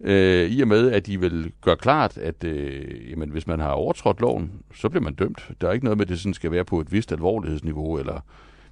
Øh, 0.00 0.50
I 0.50 0.60
og 0.60 0.68
med, 0.68 0.90
at 0.92 1.06
de 1.06 1.20
vil 1.20 1.52
gøre 1.60 1.76
klart, 1.76 2.18
at 2.18 2.44
øh, 2.44 3.10
jamen, 3.10 3.30
hvis 3.30 3.46
man 3.46 3.60
har 3.60 3.70
overtrådt 3.70 4.20
loven, 4.20 4.52
så 4.74 4.88
bliver 4.88 5.02
man 5.02 5.14
dømt. 5.14 5.50
Der 5.60 5.68
er 5.68 5.72
ikke 5.72 5.84
noget 5.84 5.98
med, 5.98 6.04
at 6.04 6.08
det 6.08 6.20
sådan 6.20 6.34
skal 6.34 6.50
være 6.50 6.64
på 6.64 6.80
et 6.80 6.92
vist 6.92 7.12
alvorlighedsniveau, 7.12 7.98
eller 7.98 8.20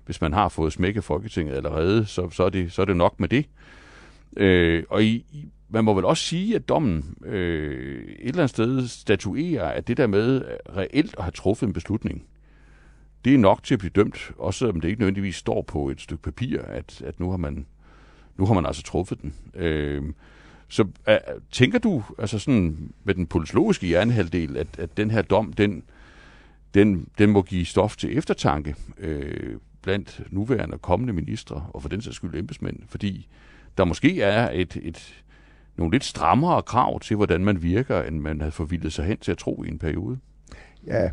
hvis 0.05 0.21
man 0.21 0.33
har 0.33 0.49
fået 0.49 0.73
smæk 0.73 0.97
af 0.97 1.05
Folketinget 1.05 1.55
allerede, 1.55 2.07
så, 2.07 2.31
så, 2.31 2.45
er, 2.45 2.51
det, 2.51 2.73
så 2.73 2.83
er 2.83 2.87
det 2.87 2.97
nok 2.97 3.21
med 3.21 3.29
det. 3.29 3.47
Øh, 4.37 4.85
og 4.91 5.05
i, 5.05 5.27
i, 5.33 5.49
man 5.69 5.85
må 5.85 5.95
vel 5.95 6.05
også 6.05 6.25
sige, 6.25 6.55
at 6.55 6.69
dommen 6.69 7.17
øh, 7.25 8.05
et 8.05 8.29
eller 8.29 8.39
andet 8.39 8.51
sted 8.51 8.89
statuerer, 8.89 9.65
at 9.65 9.89
det 9.89 9.97
der 9.97 10.07
med 10.07 10.43
reelt 10.77 11.15
at 11.19 11.25
have 11.25 11.33
truffet 11.33 11.67
en 11.67 11.73
beslutning, 11.73 12.25
det 13.25 13.35
er 13.35 13.39
nok 13.39 13.63
til 13.63 13.75
at 13.75 13.79
blive 13.79 13.91
dømt, 13.91 14.33
også 14.39 14.59
selvom 14.59 14.81
det 14.81 14.89
ikke 14.89 15.01
nødvendigvis 15.01 15.37
står 15.37 15.63
på 15.63 15.89
et 15.89 16.01
stykke 16.01 16.23
papir, 16.23 16.63
at, 16.63 17.03
at 17.03 17.21
nu, 17.21 17.31
har 17.31 17.37
man, 17.37 17.67
nu 18.37 18.47
har 18.47 18.55
man 18.55 18.67
altså 18.67 18.83
truffet 18.83 19.23
den. 19.23 19.35
Øh, 19.55 20.03
så 20.69 20.83
uh, 20.83 21.15
tænker 21.51 21.79
du, 21.79 22.03
altså 22.19 22.39
sådan 22.39 22.93
med 23.05 23.15
den 23.15 23.27
politologiske 23.27 23.87
hjernehalvdel, 23.87 24.57
at, 24.57 24.79
at 24.79 24.97
den 24.97 25.11
her 25.11 25.23
dom, 25.23 25.53
den, 25.53 25.83
den, 26.75 27.09
den 27.19 27.31
må 27.31 27.43
give 27.43 27.65
stof 27.65 27.97
til 27.97 28.19
eftertanke 28.19 28.75
øh, 28.99 29.59
blandt 29.83 30.21
nuværende 30.31 30.75
og 30.75 30.83
kommende 30.83 31.13
ministre, 31.13 31.67
og 31.75 31.83
for 31.83 31.89
den 31.89 32.03
sags 32.03 32.17
skyld 32.17 32.35
embedsmænd, 32.35 32.77
fordi 32.89 33.29
der 33.79 33.85
måske 33.85 34.23
er 34.23 34.51
et, 34.53 34.77
et, 34.83 35.25
nogle 35.77 35.93
lidt 35.93 36.05
strammere 36.05 36.63
krav 36.63 37.01
til, 37.01 37.17
hvordan 37.17 37.45
man 37.45 37.63
virker, 37.63 38.03
end 38.03 38.21
man 38.21 38.41
havde 38.41 38.53
forvildet 38.53 38.93
sig 38.93 39.05
hen 39.05 39.19
til 39.19 39.33
at 39.33 39.39
tro 39.39 39.63
i 39.63 39.69
en 39.69 39.79
periode. 39.79 40.19
Ja. 40.87 41.11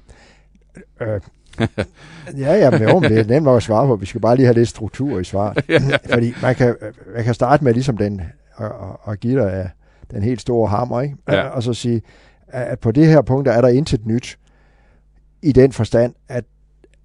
Øh, 1.02 1.22
ja, 2.44 2.54
ja, 2.54 2.70
men 2.72 2.82
jo, 2.82 3.00
det 3.00 3.20
er 3.20 3.24
nemt 3.26 3.44
nok 3.44 3.58
at 3.58 3.64
svare 3.64 3.88
på. 3.88 3.96
Vi 3.96 4.06
skal 4.06 4.22
bare 4.22 4.36
lige 4.36 4.46
have 4.46 4.54
lidt 4.54 4.70
struktur 4.70 5.20
i 5.20 5.24
svaret. 5.24 5.66
Fordi 6.14 6.34
man 6.42 6.56
kan, 6.56 6.76
man 7.16 7.24
kan 7.24 7.34
starte 7.34 7.64
med 7.64 7.74
ligesom 7.74 7.98
den, 7.98 8.22
og, 8.56 8.70
og, 8.70 9.00
og 9.04 9.18
give 9.18 9.42
dig 9.42 9.70
den 10.12 10.24
helt 10.24 10.42
store 10.42 10.68
hammer, 10.70 11.02
ikke? 11.02 11.16
Ja. 11.28 11.48
Og 11.48 11.64
så 11.64 11.74
sige, 11.74 12.02
at 12.48 12.80
på 12.80 12.92
det 12.92 13.08
her 13.08 13.22
punkt 13.22 13.46
der 13.46 13.52
er 13.52 13.62
der 13.62 13.68
intet 13.68 14.06
nyt 14.06 14.38
i 15.42 15.52
den 15.52 15.72
forstand, 15.72 16.14
at, 16.28 16.44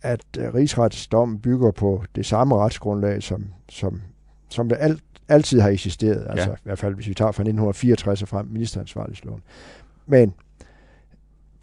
at 0.02 0.20
øh, 0.38 0.54
rigsretsdommen 0.54 1.38
bygger 1.38 1.70
på 1.70 2.04
det 2.16 2.26
samme 2.26 2.56
retsgrundlag, 2.56 3.22
som, 3.22 3.44
som, 3.68 4.00
som 4.48 4.68
det 4.68 4.78
alt, 4.80 5.02
altid 5.28 5.60
har 5.60 5.68
eksisteret. 5.68 6.26
Altså 6.30 6.48
Ja. 6.50 6.54
i 6.54 6.58
hvert 6.64 6.78
fald, 6.78 6.94
hvis 6.94 7.08
vi 7.08 7.14
tager 7.14 7.32
fra 7.32 7.42
1964 7.42 8.22
og 8.22 8.28
frem, 8.28 8.46
ministeransvarlighedsloven. 8.46 9.42
Men 10.06 10.34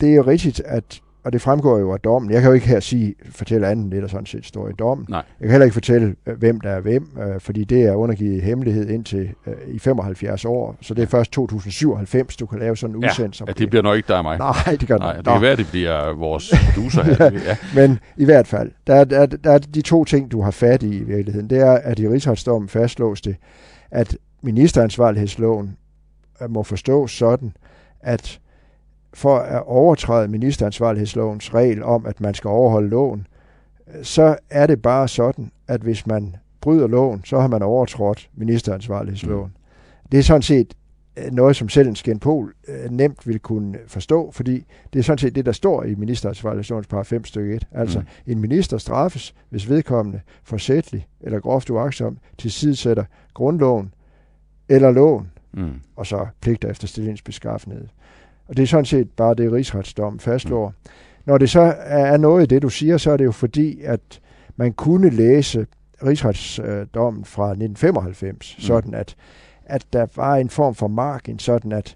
det 0.01 0.09
er 0.11 0.15
jo 0.15 0.21
rigtigt, 0.21 0.59
at 0.65 1.01
og 1.23 1.33
det 1.33 1.41
fremgår 1.41 1.77
jo 1.79 1.93
af 1.93 1.99
dommen. 1.99 2.31
Jeg 2.31 2.41
kan 2.41 2.47
jo 2.49 2.53
ikke 2.53 2.67
her 2.67 2.79
sige, 2.79 3.15
fortælle 3.31 3.67
andet 3.67 3.91
det, 3.91 4.01
der 4.01 4.07
sådan 4.07 4.25
set 4.25 4.45
står 4.45 4.69
i 4.69 4.71
dommen. 4.79 5.05
Nej. 5.09 5.17
Jeg 5.39 5.45
kan 5.45 5.49
heller 5.51 5.65
ikke 5.65 5.73
fortælle, 5.73 6.15
øh, 6.25 6.37
hvem 6.37 6.61
der 6.61 6.69
er 6.69 6.79
hvem, 6.79 7.07
øh, 7.21 7.39
fordi 7.39 7.63
det 7.63 7.83
er 7.83 7.93
undergivet 7.95 8.41
hemmelighed 8.41 8.89
indtil 8.89 9.29
øh, 9.47 9.53
i 9.67 9.79
75 9.79 10.45
år. 10.45 10.75
Så 10.81 10.93
det 10.93 11.01
er 11.01 11.07
først 11.07 11.31
2097, 11.31 12.35
du 12.37 12.45
kan 12.45 12.59
lave 12.59 12.77
sådan 12.77 12.95
en 12.95 13.01
Ja, 13.03 13.07
udsendelse. 13.09 13.43
om 13.43 13.47
ja, 13.47 13.53
det 13.53 13.69
bliver 13.69 13.83
nok 13.83 13.95
ikke 13.97 14.07
dig 14.07 14.17
og 14.17 14.23
mig. 14.23 14.37
Nej, 14.37 14.53
det 14.79 14.87
gør 14.87 14.97
Nej, 14.97 15.15
det 15.15 15.25
det 15.25 15.33
kan 15.33 15.41
være, 15.41 15.55
det 15.55 15.67
bliver 15.71 16.13
vores 16.13 16.53
producer 16.73 17.03
her. 17.03 17.31
ja. 17.49 17.57
Men 17.75 17.99
i 18.17 18.25
hvert 18.25 18.47
fald, 18.47 18.71
der 18.87 18.95
er, 18.95 19.03
der, 19.03 19.19
er, 19.19 19.25
der 19.25 19.51
er 19.51 19.57
de 19.57 19.81
to 19.81 20.05
ting, 20.05 20.31
du 20.31 20.41
har 20.41 20.51
fat 20.51 20.83
i 20.83 20.97
i 20.97 21.03
virkeligheden. 21.03 21.49
Det 21.49 21.57
er, 21.59 21.71
at 21.71 21.99
i 21.99 22.09
rigsretsdommen 22.09 22.69
fastslås 22.69 23.21
det, 23.21 23.35
at 23.91 24.17
ministeransvarlighedsloven 24.43 25.77
øh, 26.41 26.49
må 26.51 26.63
forstås 26.63 27.11
sådan, 27.11 27.53
at 28.01 28.39
for 29.13 29.37
at 29.37 29.63
overtræde 29.65 30.27
ministeransvarlighedslovens 30.27 31.53
regel 31.53 31.83
om, 31.83 32.05
at 32.05 32.21
man 32.21 32.33
skal 32.33 32.47
overholde 32.47 32.89
loven, 32.89 33.27
så 34.03 34.35
er 34.49 34.67
det 34.67 34.81
bare 34.81 35.07
sådan, 35.07 35.51
at 35.67 35.81
hvis 35.81 36.07
man 36.07 36.35
bryder 36.61 36.87
loven, 36.87 37.21
så 37.25 37.39
har 37.39 37.47
man 37.47 37.61
overtrådt 37.61 38.29
ministeransvarlighedsloven. 38.35 39.53
Det 40.11 40.19
er 40.19 40.23
sådan 40.23 40.41
set 40.41 40.73
øh, 41.17 41.31
noget, 41.31 41.55
som 41.55 41.69
selv 41.69 41.87
en 41.87 41.95
skændpol 41.95 42.53
øh, 42.67 42.91
nemt 42.91 43.27
vil 43.27 43.39
kunne 43.39 43.77
forstå, 43.87 44.31
fordi 44.31 44.65
det 44.93 44.99
er 44.99 45.03
sådan 45.03 45.17
set 45.17 45.35
det, 45.35 45.45
der 45.45 45.51
står 45.51 45.83
i 45.83 45.95
ministeransvarlighedslovens 45.95 46.87
paragraf 46.87 47.05
5 47.05 47.25
stykke 47.25 47.55
1. 47.55 47.67
Altså, 47.71 47.99
Mm. 47.99 48.05
mm. 48.25 48.31
en 48.31 48.39
minister 48.41 48.77
straffes, 48.77 49.33
hvis 49.49 49.69
vedkommende 49.69 50.19
forsætligt 50.43 51.07
eller 51.21 51.39
groft 51.39 51.69
uagtsom 51.69 52.17
tilsidesætter 52.37 53.03
grundloven 53.33 53.93
eller 54.69 54.91
loven, 54.91 55.31
Mm. 55.53 55.71
og 55.95 56.05
så 56.07 56.27
pligter 56.41 56.69
efter 56.69 56.87
stillingens 56.87 57.21
beskaffenhed. 57.21 57.87
Og 58.51 58.57
det 58.57 58.63
er 58.63 58.67
sådan 58.67 58.85
set 58.85 59.09
bare 59.09 59.33
det, 59.33 59.51
rigsretsdommen 59.51 60.19
fastslår. 60.19 60.67
Mm. 60.67 60.73
Når 61.25 61.37
det 61.37 61.49
så 61.49 61.73
er 61.79 62.17
noget 62.17 62.43
i 62.43 62.45
det, 62.45 62.61
du 62.61 62.69
siger, 62.69 62.97
så 62.97 63.11
er 63.11 63.17
det 63.17 63.25
jo 63.25 63.31
fordi, 63.31 63.81
at 63.83 63.99
man 64.55 64.73
kunne 64.73 65.09
læse 65.09 65.65
rigsretsdommen 66.05 67.25
fra 67.25 67.43
1995, 67.51 68.55
mm. 68.57 68.61
sådan 68.61 68.93
at, 68.93 69.15
at 69.65 69.85
der 69.93 70.05
var 70.15 70.35
en 70.35 70.49
form 70.49 70.75
for 70.75 70.87
margin, 70.87 71.39
sådan 71.39 71.71
at, 71.71 71.95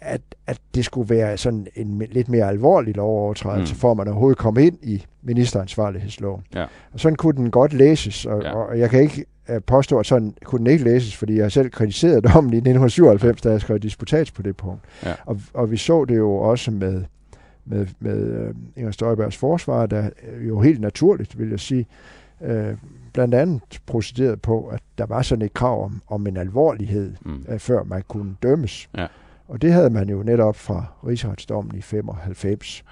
at, 0.00 0.20
at 0.46 0.58
det 0.74 0.84
skulle 0.84 1.10
være 1.10 1.36
sådan 1.36 1.66
en 1.74 2.02
lidt 2.10 2.28
mere 2.28 2.48
alvorlig 2.48 2.96
lovovertrædelse, 2.96 3.74
Mm. 3.74 3.78
for 3.78 3.90
at 3.90 3.96
man 3.96 4.08
overhovedet 4.08 4.38
kom 4.38 4.58
ind 4.58 4.78
i 4.82 5.04
ministeransvarlighedsloven. 5.22 6.42
Ja. 6.54 6.62
Og 6.92 7.00
sådan 7.00 7.16
kunne 7.16 7.36
den 7.36 7.50
godt 7.50 7.72
læses, 7.72 8.26
og, 8.26 8.42
Ja. 8.42 8.52
og 8.54 8.78
jeg 8.78 8.90
kan 8.90 9.00
ikke 9.00 9.24
påstå, 9.66 9.98
at 9.98 10.06
sådan 10.06 10.34
kunne 10.44 10.58
den 10.58 10.66
ikke 10.66 10.84
læses, 10.84 11.16
fordi 11.16 11.38
jeg 11.38 11.52
selv 11.52 11.70
kritiseret 11.70 12.24
dommen 12.34 12.52
i 12.52 12.56
1997, 12.56 13.40
da 13.40 13.50
jeg 13.50 13.60
skrev 13.60 13.78
disputats 13.78 14.30
på 14.30 14.42
det 14.42 14.56
punkt. 14.56 14.82
Ja. 15.04 15.14
Og, 15.26 15.40
og 15.54 15.70
vi 15.70 15.76
så 15.76 16.04
det 16.04 16.16
jo 16.16 16.32
også 16.34 16.70
med, 16.70 17.02
med, 17.64 17.86
med 18.00 18.18
øh, 18.18 18.54
Inger 18.76 18.90
Støjbergs 18.90 19.36
forsvar, 19.36 19.86
der 19.86 20.10
øh, 20.32 20.48
jo 20.48 20.60
helt 20.60 20.80
naturligt, 20.80 21.38
vil 21.38 21.50
jeg 21.50 21.60
sige, 21.60 21.86
øh, 22.42 22.74
blandt 23.12 23.34
andet 23.34 23.60
procederet 23.86 24.42
på, 24.42 24.66
at 24.66 24.80
der 24.98 25.06
var 25.06 25.22
sådan 25.22 25.44
et 25.44 25.54
krav 25.54 25.84
om, 25.84 26.02
om 26.08 26.26
en 26.26 26.36
alvorlighed, 26.36 27.12
Mm. 27.24 27.44
øh, 27.48 27.58
før 27.58 27.84
man 27.84 28.02
kunne 28.08 28.34
dømmes. 28.42 28.88
Ja. 28.98 29.06
Og 29.48 29.62
det 29.62 29.72
havde 29.72 29.90
man 29.90 30.08
jo 30.08 30.22
netop 30.22 30.56
fra 30.56 30.84
rigsretsdommen 31.06 31.74
i 31.76 31.80
95. 31.80 32.84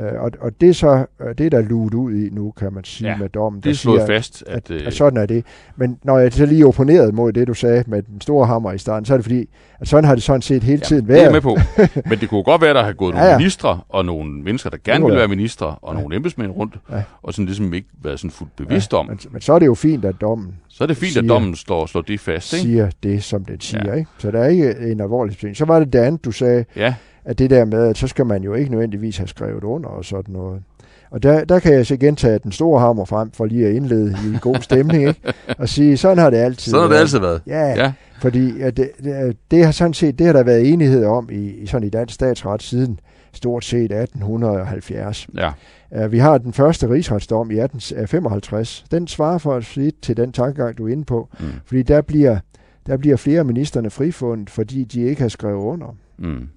Øh, 0.00 0.20
og, 0.22 0.30
og 0.40 0.52
det 0.60 0.76
så 0.76 1.06
øh, 1.20 1.34
det, 1.38 1.52
der 1.52 1.58
er 1.58 1.62
luet 1.62 1.94
ud 1.94 2.12
i 2.14 2.28
nu, 2.32 2.50
kan 2.50 2.72
man 2.72 2.84
sige, 2.84 3.06
Ja, 3.08 3.12
ja, 3.12 3.18
med 3.18 3.28
dommen. 3.28 3.60
Det 3.60 3.66
er 3.68 3.70
der 3.72 3.76
slået 3.76 4.00
siger, 4.00 4.06
fast, 4.06 4.44
at, 4.46 4.70
at, 4.70 4.70
øh, 4.70 4.86
at 4.86 4.94
sådan 4.94 5.16
er 5.22 5.26
det. 5.26 5.44
Men 5.76 5.98
når 6.04 6.18
jeg 6.18 6.32
så 6.32 6.46
lige 6.46 6.66
opponerede 6.66 7.12
mod 7.12 7.32
det, 7.32 7.46
du 7.48 7.54
sagde 7.54 7.84
med 7.86 8.02
den 8.02 8.20
store 8.20 8.46
hammer 8.46 8.72
i 8.72 8.78
starten, 8.78 9.04
så 9.06 9.12
er 9.12 9.18
det 9.18 9.24
fordi, 9.24 9.48
at 9.80 9.88
sådan 9.88 10.04
har 10.04 10.14
det 10.14 10.22
sådan 10.24 10.42
set 10.42 10.62
hele 10.62 10.80
tiden 10.80 11.06
det 11.08 11.10
er 11.10 11.30
været. 11.30 11.32
med 11.32 11.40
på. 11.40 11.56
Men 12.10 12.18
det 12.18 12.28
kunne 12.28 12.42
godt 12.42 12.60
være, 12.60 12.70
at 12.70 12.76
der 12.76 12.84
har 12.84 12.92
gået 12.92 13.12
Ja, 13.12 13.18
nogle 13.18 13.30
ja. 13.32 13.38
ministre, 13.38 13.80
og 13.88 14.04
nogle 14.04 14.30
mennesker, 14.42 14.70
der 14.70 14.76
gerne 14.84 15.00
kunne 15.00 15.10
vil 15.10 15.18
være. 15.18 15.28
ministre, 15.28 15.66
og 15.82 15.94
Ja. 15.94 16.00
nogle 16.00 16.16
embedsmænd 16.16 16.50
rundt, 16.50 16.74
Ja. 16.90 17.02
og 17.22 17.32
sådan 17.34 17.46
ligesom 17.46 17.74
ikke 17.74 17.88
været 18.02 18.18
sådan 18.20 18.30
fuldt 18.30 18.56
bevidst 18.56 18.94
om. 18.94 19.06
Men, 19.06 19.18
men 19.30 19.40
så 19.40 19.52
er 19.52 19.58
det 19.58 19.66
jo 19.66 19.74
fint, 19.74 20.04
at 20.04 20.14
dommen 20.20 20.54
Så 20.68 20.84
er 20.84 20.88
det 20.88 20.96
fint, 20.96 21.08
at 21.08 21.12
siger- 21.12 21.28
dommen 21.28 21.54
slår, 21.56 21.86
slår 21.86 22.00
det 22.02 22.20
fast, 22.20 22.52
ikke? 22.52 22.62
siger 22.62 22.90
det, 23.02 23.24
som 23.24 23.44
den 23.44 23.60
siger. 23.60 23.82
Ja. 23.84 23.90
Ja. 23.90 23.96
Ikke? 23.98 24.10
Så 24.18 24.30
der 24.30 24.40
er 24.40 24.48
ikke 24.48 24.74
en 24.80 25.00
alvorlig 25.00 25.36
ting. 25.38 25.56
Så 25.56 25.64
var 25.64 25.78
det 25.78 25.92
det 25.92 25.98
andet, 25.98 26.24
du 26.24 26.30
sagde, 26.32 26.64
Ja, 26.76 26.94
at 27.24 27.38
det 27.38 27.50
der 27.50 27.64
med, 27.64 27.86
at 27.88 27.98
så 27.98 28.06
skal 28.06 28.26
man 28.26 28.42
jo 28.42 28.54
ikke 28.54 28.70
nødvendigvis 28.70 29.16
have 29.16 29.28
skrevet 29.28 29.64
under 29.64 29.88
og 29.88 30.04
sådan 30.04 30.32
noget. 30.32 30.62
Og 31.10 31.22
der, 31.22 31.44
der 31.44 31.58
kan 31.58 31.72
jeg 31.74 31.86
så 31.86 31.96
gentage 31.96 32.38
den 32.38 32.52
store 32.52 32.80
hammer 32.80 33.04
frem, 33.04 33.30
for 33.30 33.46
lige 33.46 33.66
at 33.66 33.74
indlede 33.74 34.16
i 34.26 34.38
god 34.40 34.56
stemning, 34.60 35.08
ikke? 35.08 35.20
og 35.58 35.68
sige, 35.68 35.96
sådan 35.96 36.18
har 36.18 36.30
det 36.30 36.36
altid 36.36 36.70
Sådan 36.70 36.82
har 36.82 36.88
det 36.88 37.00
altid 37.00 37.18
været. 37.18 37.42
Ja, 37.46 37.68
ja. 37.68 37.92
fordi 38.20 38.58
ja, 38.58 38.70
det, 38.70 38.90
det, 39.04 39.36
det, 39.50 39.64
har 39.64 39.72
sådan 39.72 39.94
set, 39.94 40.18
det 40.18 40.26
har 40.26 40.32
der 40.32 40.42
været 40.42 40.72
enighed 40.72 41.04
om 41.04 41.28
i, 41.32 41.50
i 41.50 41.66
sådan 41.66 41.86
i 41.86 41.90
dansk 41.90 42.14
statsret 42.14 42.62
siden 42.62 43.00
stort 43.32 43.64
set 43.64 43.92
1870. 43.92 45.28
Ja. 45.34 45.52
Uh, 46.04 46.12
vi 46.12 46.18
har 46.18 46.38
den 46.38 46.52
første 46.52 46.88
rigsretsdom 46.90 47.50
i 47.50 47.54
1855. 47.54 48.84
Den 48.90 49.06
svarer 49.06 49.38
for 49.38 49.54
at 49.54 49.64
sige 49.64 49.92
til 50.02 50.16
den 50.16 50.32
tankegang, 50.32 50.78
du 50.78 50.88
er 50.88 50.92
inde 50.92 51.04
på, 51.04 51.28
Mm. 51.40 51.46
fordi 51.66 51.82
der 51.82 52.00
bliver, 52.02 52.38
der 52.86 52.96
bliver 52.96 53.16
flere 53.16 53.38
af 53.38 53.44
ministerne 53.44 53.90
frifundet, 53.90 54.50
fordi 54.50 54.84
de 54.84 55.00
ikke 55.02 55.22
har 55.22 55.28
skrevet 55.28 55.62
under. 55.62 55.96
Mm. 56.18 56.48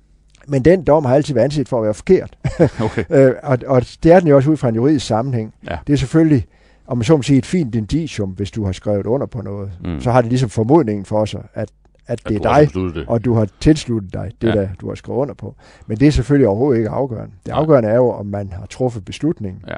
Men 0.48 0.66
den 0.66 0.84
dom 0.84 1.06
har 1.06 1.16
altid 1.16 1.34
været 1.34 1.44
anset 1.46 1.70
for 1.70 1.78
at 1.78 1.84
være 1.84 1.94
forkert. 1.94 2.38
Okay. 2.86 3.04
Øh, 3.28 3.34
og, 3.44 3.58
og 3.68 3.82
det 4.04 4.12
er 4.12 4.20
den 4.20 4.30
jo 4.30 4.36
også 4.36 4.50
ud 4.52 4.58
fra 4.58 4.70
en 4.70 4.76
juridisk 4.76 5.06
sammenhæng. 5.08 5.54
Ja. 5.70 5.78
Det 5.88 5.94
er 5.94 5.98
selvfølgelig, 5.98 6.46
om 6.88 6.98
man 6.98 7.04
så 7.06 7.16
må 7.16 7.22
sige, 7.24 7.38
et 7.38 7.46
fint 7.46 7.76
indicium, 7.76 8.30
hvis 8.30 8.52
du 8.52 8.66
har 8.66 8.72
skrevet 8.72 9.06
under 9.06 9.28
på 9.28 9.42
noget. 9.42 9.72
Mm. 9.84 10.00
Så 10.02 10.12
har 10.12 10.22
det 10.22 10.30
ligesom 10.30 10.50
formodningen 10.50 11.06
for 11.06 11.26
sig, 11.26 11.44
at, 11.54 11.70
at 12.08 12.20
det 12.28 12.36
At 12.36 12.46
er 12.46 12.66
dig, 12.66 12.74
det. 12.96 13.06
og 13.08 13.26
du 13.26 13.34
har 13.34 13.48
tilsluttet 13.60 14.14
dig 14.14 14.32
det, 14.42 14.48
Ja. 14.48 14.54
der 14.62 14.68
du 14.82 14.88
har 14.88 14.96
skrevet 14.96 15.20
under 15.20 15.34
på. 15.34 15.56
Men 15.88 15.98
det 15.98 16.08
er 16.08 16.12
selvfølgelig 16.12 16.48
overhovedet 16.48 16.78
ikke 16.80 16.90
afgørende. 16.90 17.34
Det 17.46 17.52
afgørende 17.52 17.90
er 17.90 17.96
jo, 17.96 18.10
om 18.12 18.26
man 18.26 18.52
har 18.52 18.66
truffet 18.66 19.06
beslutningen. 19.06 19.64
Ja. 19.68 19.76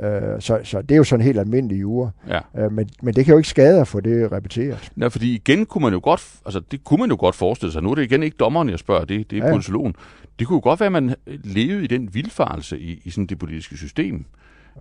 Øh, 0.00 0.40
så, 0.40 0.60
så 0.64 0.82
det 0.82 0.90
er 0.90 0.96
jo 0.96 1.04
sådan 1.04 1.24
helt 1.24 1.38
almindelig 1.38 1.80
jure. 1.80 2.10
Ja. 2.28 2.40
Øh, 2.58 2.72
men, 2.72 2.88
men 3.02 3.14
det 3.14 3.24
kan 3.24 3.32
jo 3.32 3.38
ikke 3.38 3.48
skade 3.48 3.80
at 3.80 3.88
få 3.88 4.00
det 4.00 4.32
repeteret. 4.32 4.92
Ja, 5.00 5.08
fordi 5.08 5.34
igen 5.34 5.66
kunne 5.66 5.82
man 5.82 5.92
jo 5.92 6.00
godt, 6.02 6.32
altså 6.46 6.60
det 6.70 6.84
kunne 6.84 7.00
man 7.00 7.10
jo 7.10 7.16
godt 7.18 7.34
forestille 7.34 7.72
sig. 7.72 7.82
Nu 7.82 7.90
er 7.90 7.94
det 7.94 8.02
igen 8.02 8.22
ikke 8.22 8.36
dommeren, 8.36 8.68
jeg 8.68 8.78
spørger, 8.78 9.04
det, 9.04 9.30
det 9.30 9.36
er 9.36 9.40
Ja, 9.40 9.44
ja. 9.44 9.48
ja. 9.48 9.54
politologen. 9.54 9.94
Det 10.38 10.46
kunne 10.46 10.56
jo 10.56 10.60
godt 10.62 10.80
være, 10.80 10.86
at 10.86 10.92
man 10.92 11.14
levede 11.26 11.84
i 11.84 11.86
den 11.86 12.14
vildfarelse 12.14 12.78
i, 12.80 13.02
i 13.04 13.10
sådan 13.10 13.26
det 13.26 13.38
politiske 13.38 13.76
system. 13.76 14.24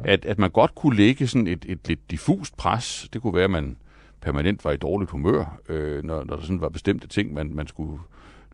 At, 0.03 0.25
at 0.25 0.39
man 0.39 0.49
godt 0.49 0.75
kunne 0.75 0.95
lægge 0.95 1.27
sådan 1.27 1.47
et, 1.47 1.65
et 1.67 1.87
lidt 1.87 2.11
diffust 2.11 2.57
pres. 2.57 3.09
Det 3.13 3.21
kunne 3.21 3.35
være, 3.35 3.43
at 3.43 3.51
man 3.51 3.75
permanent 4.21 4.65
var 4.65 4.71
i 4.71 4.77
dårligt 4.77 5.11
humør, 5.11 5.59
øh, 5.69 6.03
når, 6.03 6.23
når 6.23 6.35
der 6.35 6.41
sådan 6.43 6.61
var 6.61 6.69
bestemte 6.69 7.07
ting, 7.07 7.33
man, 7.33 7.51
man 7.55 7.67
skulle 7.67 7.99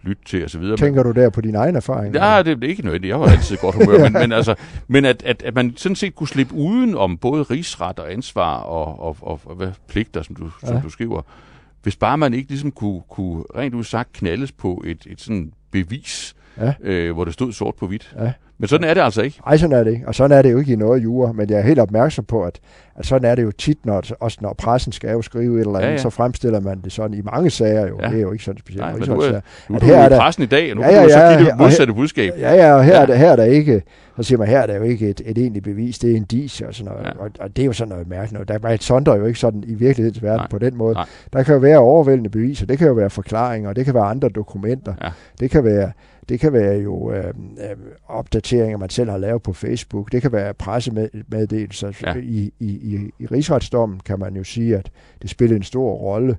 lytte 0.04 0.22
til 0.26 0.46
osv. 0.46 0.64
Tænker 0.78 1.04
du 1.04 1.12
der 1.12 1.30
på 1.30 1.42
din 1.42 1.56
egen 1.56 1.76
erfaring? 1.76 2.16
Ja, 2.16 2.44
det 2.44 2.64
er 2.64 2.68
ikke 2.68 2.82
noget. 2.86 3.06
Jeg 3.06 3.18
har 3.18 3.26
altid 3.26 3.58
godt 3.58 3.76
humør, 3.76 4.04
men, 4.04 4.14
men, 4.14 4.32
altså, 4.32 4.56
men 4.88 5.06
at, 5.06 5.24
at, 5.24 5.44
at 5.44 5.56
man 5.56 5.74
sådan 5.78 5.96
set 5.96 6.16
kunne 6.16 6.28
slippe 6.28 6.54
uden 6.54 6.96
om 6.96 7.18
både 7.18 7.44
rigsret 7.44 8.00
og 8.00 8.14
ansvar 8.14 8.58
og, 8.58 9.00
og, 9.00 9.18
og, 9.22 9.40
og 9.46 9.56
hvad, 9.56 9.72
pligter, 9.88 10.22
som 10.22 10.36
du, 10.36 10.50
ja. 10.64 10.68
som 10.68 10.82
du 10.82 10.90
skriver, 10.90 11.22
hvis 11.84 11.96
bare 11.96 12.18
man 12.18 12.34
ikke 12.34 12.50
ligesom 12.50 12.72
kunne, 12.72 13.02
kunne 13.10 13.44
rent 13.56 13.76
ud 13.76 13.84
sagt 13.84 14.14
knaldes 14.14 14.52
på 14.52 14.84
et, 14.86 15.08
et 15.10 15.22
sådan 15.22 15.52
bevis, 15.72 16.34
Ja. 16.60 16.74
øh, 16.82 17.14
hvor 17.14 17.26
det 17.26 17.34
stod 17.34 17.54
sort 17.54 17.76
på 17.76 17.88
hvidt. 17.88 18.16
Ja. 18.20 18.32
Men 18.60 18.68
sådan 18.68 18.90
er 18.90 18.94
det 18.94 19.02
altså 19.02 19.22
ikke. 19.22 19.40
Ej, 19.48 19.58
sådan 19.58 19.76
er 19.80 19.84
det 19.84 19.92
ikke. 19.92 20.08
Og 20.08 20.16
sådan 20.16 20.38
er 20.38 20.42
det 20.42 20.52
jo 20.52 20.58
ikke 20.58 20.74
i 20.74 20.76
noget 20.76 21.04
jure, 21.04 21.34
men 21.34 21.50
jeg 21.50 21.58
er 21.58 21.62
helt 21.62 21.80
opmærksom 21.80 22.26
på, 22.26 22.44
at, 22.44 22.60
at 22.96 23.06
sådan 23.06 23.32
er 23.32 23.36
det 23.36 23.44
jo 23.44 23.52
tit, 23.52 23.86
når, 23.86 24.04
også 24.20 24.38
når 24.42 24.54
pressen 24.58 24.92
skal 24.92 25.12
jo 25.12 25.22
skrive 25.22 25.56
et 25.56 25.60
eller 25.60 25.70
andet, 25.70 25.80
Ja, 25.82 25.86
ja, 25.86 25.88
ja. 25.88 25.92
ja. 25.92 25.98
så 25.98 26.10
fremstiller 26.10 26.60
man 26.60 26.82
det 26.84 26.92
sådan 26.92 27.18
i 27.18 27.22
mange 27.22 27.50
sager 27.50 27.88
jo. 27.88 27.98
Ja. 28.00 28.06
Ja. 28.06 28.10
Det 28.12 28.18
er 28.18 28.22
jo 28.22 28.32
ikke 28.32 28.44
sådan 28.44 28.60
specielt. 28.60 28.80
Nej, 28.82 28.92
Nej, 28.92 29.00
men 29.00 29.10
nu 29.10 29.16
er- 29.22 29.22
sager. 29.30 29.42
Nu 29.70 29.76
er 29.76 29.84
her 29.84 29.96
du 29.98 30.02
er 30.04 30.10
der- 30.10 30.18
pressen 30.20 30.44
i 30.44 30.46
dag, 30.46 30.72
og 30.72 30.76
nu 30.78 30.82
Ja, 30.84 30.88
kan 30.90 30.98
ja, 30.98 31.04
du 31.04 31.10
så 31.10 31.20
ja, 31.20 31.30
give 31.38 31.40
ja, 31.46 31.52
det 31.52 31.58
modsatte 31.60 31.94
budskab. 31.94 32.34
Ja, 32.40 32.54
ja, 32.56 32.74
og 32.74 32.84
her, 32.84 32.92
Ja. 32.94 32.98
ja. 32.98 33.02
Er 33.02 33.06
der, 33.06 33.16
her 33.16 33.32
er 33.32 33.36
der 33.36 33.44
ikke, 33.44 33.82
så 34.18 34.24
siger 34.24 34.40
man, 34.40 34.48
her 34.48 34.60
er 34.60 34.66
der 34.68 34.76
jo 34.76 34.84
ikke 34.84 35.10
et, 35.10 35.22
et 35.26 35.38
egentligt 35.38 35.64
bevis, 35.66 36.00
det 36.00 36.12
er 36.12 36.16
en 36.16 36.24
dis 36.24 36.62
og 36.62 36.74
sådan 36.74 36.92
noget. 36.92 37.06
Ja. 37.06 37.10
Ja. 37.10 37.20
Og, 37.24 37.30
og, 37.40 37.56
det 37.56 37.62
er 37.62 37.66
jo 37.66 37.74
sådan 37.74 37.90
noget 37.90 38.08
mærkeligt. 38.08 38.34
noget. 38.34 38.48
Der 38.64 38.70
er 38.70 38.74
et 38.74 38.84
sondrer 38.84 39.16
jo 39.16 39.26
ikke 39.26 39.40
sådan 39.40 39.64
i 39.68 39.74
virkelighedens 39.74 40.24
verden 40.24 40.38
Nej. 40.40 40.48
på 40.50 40.58
den 40.60 40.78
måde. 40.78 40.94
Nej. 40.94 41.06
Der 41.34 41.44
kan 41.44 41.54
jo 41.54 41.60
være 41.60 41.78
overvældende 41.78 42.30
beviser, 42.30 42.66
det 42.66 42.78
kan 42.78 42.88
jo 42.88 42.94
være 42.94 43.10
forklaringer, 43.10 43.74
det 43.74 43.86
kan 43.86 43.94
være 43.94 44.04
andre 44.04 44.30
dokumenter, 44.30 44.94
Ja. 45.04 45.10
det 45.40 45.52
kan 45.52 45.64
være 45.64 45.92
det 46.30 46.40
kan 46.40 46.54
være 46.54 46.78
jo 46.78 47.12
øh, 47.12 47.24
øh, 47.28 47.76
opdateringer, 48.08 48.78
man 48.78 48.90
selv 48.90 49.10
har 49.10 49.18
lavet 49.18 49.42
på 49.44 49.54
Facebook. 49.54 50.12
Det 50.12 50.22
kan 50.22 50.32
være 50.32 50.54
pressemeddelelser. 50.54 51.92
Ja. 52.04 52.16
I, 52.16 52.52
i, 52.60 52.68
i, 52.70 53.12
I 53.20 53.26
rigsretsdommen 53.26 54.00
kan 54.00 54.20
man 54.20 54.36
jo 54.36 54.44
sige, 54.44 54.78
at 54.78 54.92
det 55.22 55.30
spillede 55.30 55.58
en 55.58 55.64
stor 55.64 55.94
rolle 55.94 56.38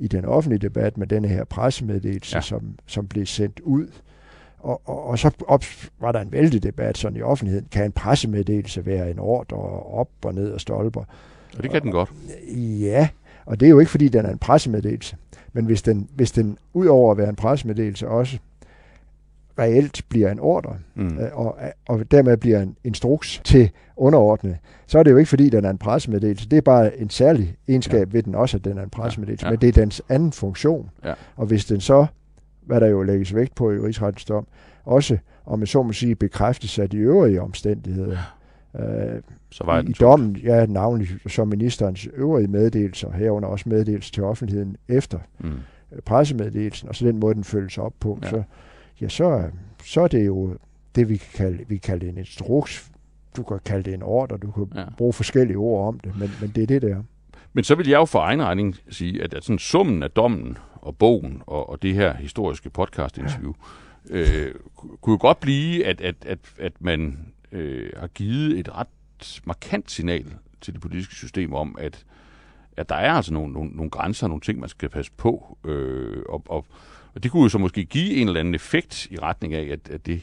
i 0.00 0.08
den 0.08 0.24
offentlige 0.24 0.58
debat 0.68 0.98
med 0.98 1.06
denne 1.06 1.28
her 1.28 1.44
pressemeddelelse, 1.44 2.36
Ja. 2.36 2.40
som, 2.40 2.62
som 2.86 3.06
blev 3.06 3.26
sendt 3.26 3.60
ud. 3.60 3.86
Og, 4.58 4.82
og, 4.84 5.06
og 5.06 5.18
så 5.18 5.30
op, 5.48 5.64
var 6.00 6.12
der 6.12 6.20
en 6.20 6.32
vældig 6.32 6.62
debat 6.62 6.98
sådan 6.98 7.16
i 7.18 7.22
offentligheden. 7.22 7.66
Kan 7.72 7.84
en 7.84 7.92
pressemeddelelse 7.92 8.86
være 8.86 9.10
en 9.10 9.18
ordre 9.18 9.56
op 9.82 10.08
og 10.24 10.34
ned 10.34 10.50
og 10.52 10.60
stolper? 10.60 11.04
Og 11.56 11.62
det 11.62 11.70
kan 11.70 11.82
den 11.82 11.90
godt. 11.90 12.12
Ja, 12.80 13.08
og 13.46 13.60
det 13.60 13.66
er 13.66 13.70
jo 13.70 13.78
ikke 13.78 13.90
fordi, 13.90 14.08
den 14.08 14.26
er 14.26 14.30
en 14.30 14.38
pressemeddelelse. 14.38 15.16
Men 15.52 15.64
hvis 15.64 15.82
den, 15.82 16.08
hvis 16.14 16.32
den 16.32 16.58
ud 16.72 16.86
over 16.86 17.10
at 17.12 17.18
være 17.18 17.28
en 17.28 17.36
pressemeddelelse 17.36 18.08
også 18.08 18.38
reelt 19.58 20.02
bliver 20.08 20.32
en 20.32 20.38
ordre, 20.40 20.76
Mm. 20.94 21.18
øh, 21.18 21.28
og, 21.38 21.56
og 21.88 22.10
dermed 22.10 22.36
bliver 22.36 22.60
en 22.62 22.76
instruks 22.84 23.40
til 23.44 23.70
underordnet, 23.96 24.56
så 24.86 24.98
er 24.98 25.02
det 25.02 25.10
jo 25.10 25.16
ikke 25.16 25.28
fordi, 25.28 25.48
den 25.48 25.64
er 25.64 25.70
en 25.70 25.78
pressemeddelelse. 25.78 26.48
Det 26.48 26.56
er 26.56 26.60
bare 26.60 26.98
en 27.00 27.10
særlig 27.10 27.56
egenskab 27.68 28.08
ja. 28.08 28.16
ved 28.16 28.22
den 28.22 28.34
også, 28.34 28.56
at 28.56 28.64
den 28.64 28.78
er 28.78 28.82
en 28.82 28.90
pressemeddelelse. 28.90 29.46
Ja, 29.46 29.48
Ja, 29.48 29.50
ja. 29.50 29.54
ja. 29.54 29.66
Men 29.66 29.74
det 29.74 29.78
er 29.78 29.82
dens 29.82 30.02
anden 30.08 30.32
funktion. 30.32 30.90
Ja. 31.04 31.14
Og 31.36 31.46
hvis 31.46 31.64
den 31.64 31.80
så, 31.80 32.06
hvad 32.66 32.80
der 32.80 32.86
jo 32.86 33.02
lægges 33.02 33.34
vægt 33.34 33.54
på 33.54 33.72
i 33.72 33.78
rigsrettens 33.78 34.24
dom, 34.24 34.46
også, 34.84 35.18
om 35.46 35.58
man 35.58 35.66
så 35.66 35.82
må 35.82 35.92
sige, 35.92 36.14
bekræftes 36.14 36.78
af 36.78 36.90
de 36.90 36.96
øvrige 36.96 37.42
omstændigheder, 37.42 38.16
øh, 38.78 39.22
Så 39.50 39.64
var 39.64 39.80
i, 39.80 39.84
i 39.90 39.92
dommen, 39.92 40.36
ja, 40.36 40.66
navnlig 40.66 41.08
som 41.26 41.48
ministerens 41.48 42.08
øvrige 42.14 42.48
meddelelser, 42.48 43.12
herunder 43.12 43.48
også 43.48 43.68
meddelelse 43.68 44.12
til 44.12 44.22
offentligheden 44.22 44.76
efter 44.88 45.18
Mm. 45.38 45.48
øh, 45.92 46.02
pressemeddelelsen, 46.04 46.88
og 46.88 46.94
så 46.94 47.06
den 47.06 47.20
måde, 47.20 47.34
den 47.34 47.44
følges 47.44 47.78
op 47.78 47.92
på, 48.00 48.18
Ja. 48.22 48.26
ja. 48.26 48.30
så, 48.30 48.42
ja, 49.00 49.08
så, 49.08 49.50
så 49.84 50.00
er 50.00 50.08
det 50.08 50.26
jo 50.26 50.56
det, 50.94 51.08
vi 51.08 51.16
kan 51.16 51.28
kalde, 51.34 51.58
vi 51.68 51.76
kan 51.76 51.80
kalde 51.92 52.08
en 52.08 52.18
instruks. 52.18 52.90
Du 53.36 53.42
kan 53.42 53.58
kalde 53.64 53.82
det 53.84 53.94
en 53.94 54.02
ordre, 54.02 54.36
du 54.36 54.50
kan 54.50 54.66
Ja. 54.74 54.80
ja. 54.80 54.86
bruge 54.96 55.12
forskellige 55.12 55.56
ord 55.56 55.88
om 55.88 56.00
det, 56.00 56.18
men, 56.18 56.30
men 56.40 56.50
det 56.54 56.62
er 56.62 56.66
det 56.66 56.82
der. 56.82 57.02
Men 57.52 57.64
så 57.64 57.74
vil 57.74 57.88
jeg 57.88 57.96
jo 57.96 58.04
for 58.04 58.18
egen 58.20 58.42
regning 58.42 58.76
sige, 58.90 59.22
at, 59.22 59.34
at 59.34 59.44
sådan 59.44 59.58
summen 59.58 60.02
af 60.02 60.10
dommen 60.10 60.58
og 60.74 60.96
bogen 60.96 61.42
og, 61.46 61.68
og 61.70 61.82
det 61.82 61.94
her 61.94 62.14
historiske 62.14 62.70
podcast-interview, 62.70 63.52
øh, 64.10 64.54
ku- 64.76 64.96
kunne 65.00 65.12
jo 65.14 65.18
godt 65.20 65.40
blive, 65.40 65.86
at, 65.86 66.00
at, 66.00 66.14
at, 66.26 66.38
at 66.58 66.72
man 66.80 67.18
øh, 67.52 67.90
har 67.96 68.06
givet 68.06 68.58
et 68.58 68.68
ret 68.76 69.40
markant 69.44 69.90
signal 69.90 70.26
til 70.60 70.74
det 70.74 70.82
politiske 70.82 71.14
system 71.14 71.54
om, 71.54 71.76
at, 71.78 72.04
at 72.76 72.88
der 72.88 72.94
er 72.94 73.12
altså 73.12 73.32
nogle, 73.34 73.52
nogle, 73.52 73.70
nogle 73.70 73.90
grænser, 73.90 74.28
nogle 74.28 74.40
ting, 74.40 74.60
man 74.60 74.68
skal 74.68 74.88
passe 74.88 75.12
på. 75.16 75.58
Øh, 75.64 76.22
og, 76.28 76.42
og, 76.48 76.66
og 77.14 77.22
det 77.22 77.30
kunne 77.30 77.42
jo 77.42 77.48
så 77.48 77.58
måske 77.58 77.84
give 77.84 78.14
en 78.16 78.26
eller 78.28 78.40
anden 78.40 78.54
effekt 78.54 79.06
i 79.10 79.18
retning 79.18 79.54
af, 79.54 79.68
at, 79.72 79.90
at 79.90 80.06
det, 80.06 80.20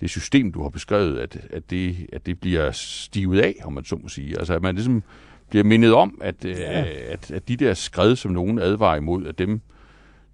det 0.00 0.10
system, 0.10 0.52
du 0.52 0.62
har 0.62 0.68
beskrevet, 0.68 1.18
at, 1.18 1.38
at, 1.50 1.70
det, 1.70 1.96
at 2.12 2.26
det 2.26 2.40
bliver 2.40 2.70
stivet 2.72 3.40
af, 3.40 3.54
om 3.64 3.72
man 3.72 3.84
så 3.84 3.96
må 4.02 4.08
sige. 4.08 4.38
Altså 4.38 4.54
at 4.54 4.62
man 4.62 4.74
ligesom 4.74 5.02
bliver 5.50 5.64
mindet 5.64 5.94
om, 5.94 6.20
at, 6.20 6.44
ja. 6.44 6.50
Ja. 6.50 6.84
at, 7.12 7.30
at 7.30 7.48
de 7.48 7.56
der 7.56 7.74
skred, 7.74 8.16
som 8.16 8.30
nogen 8.30 8.58
advarer 8.58 8.96
imod, 8.96 9.26
at 9.26 9.38
dem, 9.38 9.60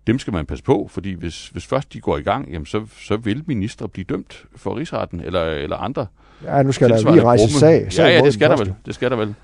dem 0.06 0.18
skal 0.18 0.32
man 0.32 0.46
passe 0.46 0.64
på, 0.64 0.88
fordi 0.90 1.12
hvis, 1.12 1.48
hvis 1.48 1.66
først 1.66 1.92
de 1.92 2.00
går 2.00 2.18
i 2.18 2.22
gang, 2.22 2.52
jamen 2.52 2.66
så, 2.66 2.86
så 3.00 3.16
vil 3.16 3.42
ministre 3.46 3.88
blive 3.88 4.04
dømt 4.04 4.44
for 4.56 4.76
rigsretten 4.76 5.20
eller, 5.20 5.44
eller 5.44 5.76
andre. 5.76 6.06
Ja, 6.44 6.62
nu 6.62 6.72
skal 6.72 6.88
der 6.90 7.12
lige 7.12 7.24
rejse 7.24 7.42
grumme. 7.42 7.58
sag. 7.58 7.92
sag 7.92 8.04
Ja, 8.04 8.16
ja, 8.16 8.24
det 8.24 8.34
skal 8.34 8.50
der 8.50 8.56
vel. 8.56 8.74
Det 8.86 8.94
skal 8.94 9.10
der 9.10 9.16
vel. 9.16 9.34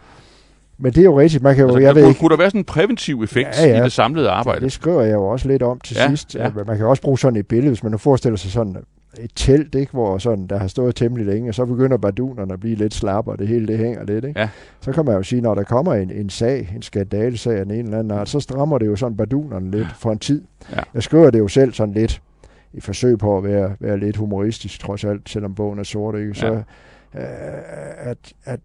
Men 0.83 0.93
det 0.93 1.01
er 1.01 1.05
jo 1.05 1.21
rigtigt, 1.21 1.43
man 1.43 1.55
kan 1.55 1.63
jo, 1.63 1.69
Altså, 1.69 1.79
jeg 1.81 1.89
der 1.89 1.95
ved 1.95 2.03
kunne, 2.03 2.09
ikke, 2.11 2.21
kunne 2.21 2.31
der 2.31 2.37
være 2.37 2.51
sådan 2.51 2.61
en 2.61 2.65
præventiv 2.65 3.23
effekt 3.23 3.49
Ja, 3.63 3.67
ja. 3.69 3.81
i 3.81 3.85
det 3.85 3.93
samlede 3.93 4.31
arbejde? 4.31 4.61
det 4.65 4.73
skriver 4.73 5.03
jeg 5.03 5.15
jo 5.15 5.27
også 5.27 5.49
lidt 5.49 5.63
om 5.63 5.81
til 5.81 5.97
Ja, 5.97 6.09
sidst. 6.09 6.35
ja. 6.35 6.43
Ja. 6.45 6.51
Man 6.67 6.77
kan 6.77 6.87
også 6.87 7.03
bruge 7.03 7.19
sådan 7.19 7.37
et 7.37 7.47
billede, 7.47 7.69
hvis 7.71 7.83
man 7.83 7.93
nu 7.93 7.99
forestiller 7.99 8.37
sig 8.37 8.51
sådan 8.51 8.77
et 9.21 9.31
telt, 9.37 9.75
ikke, 9.75 9.93
hvor 9.93 10.19
sådan, 10.19 10.47
der 10.47 10.59
har 10.59 10.67
stået 10.67 10.95
temmelig 10.97 11.27
længe, 11.27 11.51
og 11.51 11.55
så 11.55 11.65
begynder 11.65 11.97
badunerne 11.97 12.53
at 12.53 12.61
blive 12.61 12.75
lidt 12.77 12.95
slappe, 12.95 13.31
og 13.31 13.39
det 13.39 13.49
hele 13.49 13.67
det 13.67 13.79
hænger 13.79 14.05
lidt. 14.05 14.25
Ikke? 14.25 14.41
Ja. 14.41 14.49
Så 14.81 14.93
kan 14.93 15.05
man 15.05 15.15
jo 15.15 15.23
sige, 15.23 15.41
når 15.43 15.55
der 15.55 15.63
kommer 15.63 15.95
en, 15.95 16.11
en 16.11 16.31
sag, 16.31 16.73
en 16.77 16.83
skandalesag 16.83 17.59
af 17.59 17.63
ene 17.63 17.79
eller 17.79 17.99
anden 17.99 18.11
art, 18.19 18.29
så 18.29 18.41
strammer 18.41 18.79
det 18.79 18.87
jo 18.87 18.97
sådan 18.97 19.17
badunerne 19.17 19.71
lidt 19.71 19.89
for 19.99 20.13
en 20.13 20.19
tid. 20.19 20.43
Ja. 20.73 20.81
Jeg 20.95 21.03
skriver 21.03 21.31
det 21.31 21.39
jo 21.39 21.49
selv 21.49 21.73
sådan 21.73 21.95
lidt 21.95 22.23
i 22.73 22.81
forsøg 22.81 23.19
på 23.19 23.39
at 23.39 23.45
være, 23.45 23.73
være 23.81 23.99
lidt 23.99 24.17
humoristisk, 24.17 24.81
trods 24.81 25.05
alt, 25.05 25.29
selvom 25.29 25.55
bogen 25.55 25.79
er 25.79 25.83
sort. 25.83 26.19
Ikke? 26.19 26.35
Så, 26.35 26.47
Ja. 27.15 27.21
øh, 27.21 27.25
at, 28.11 28.19
at 28.45 28.61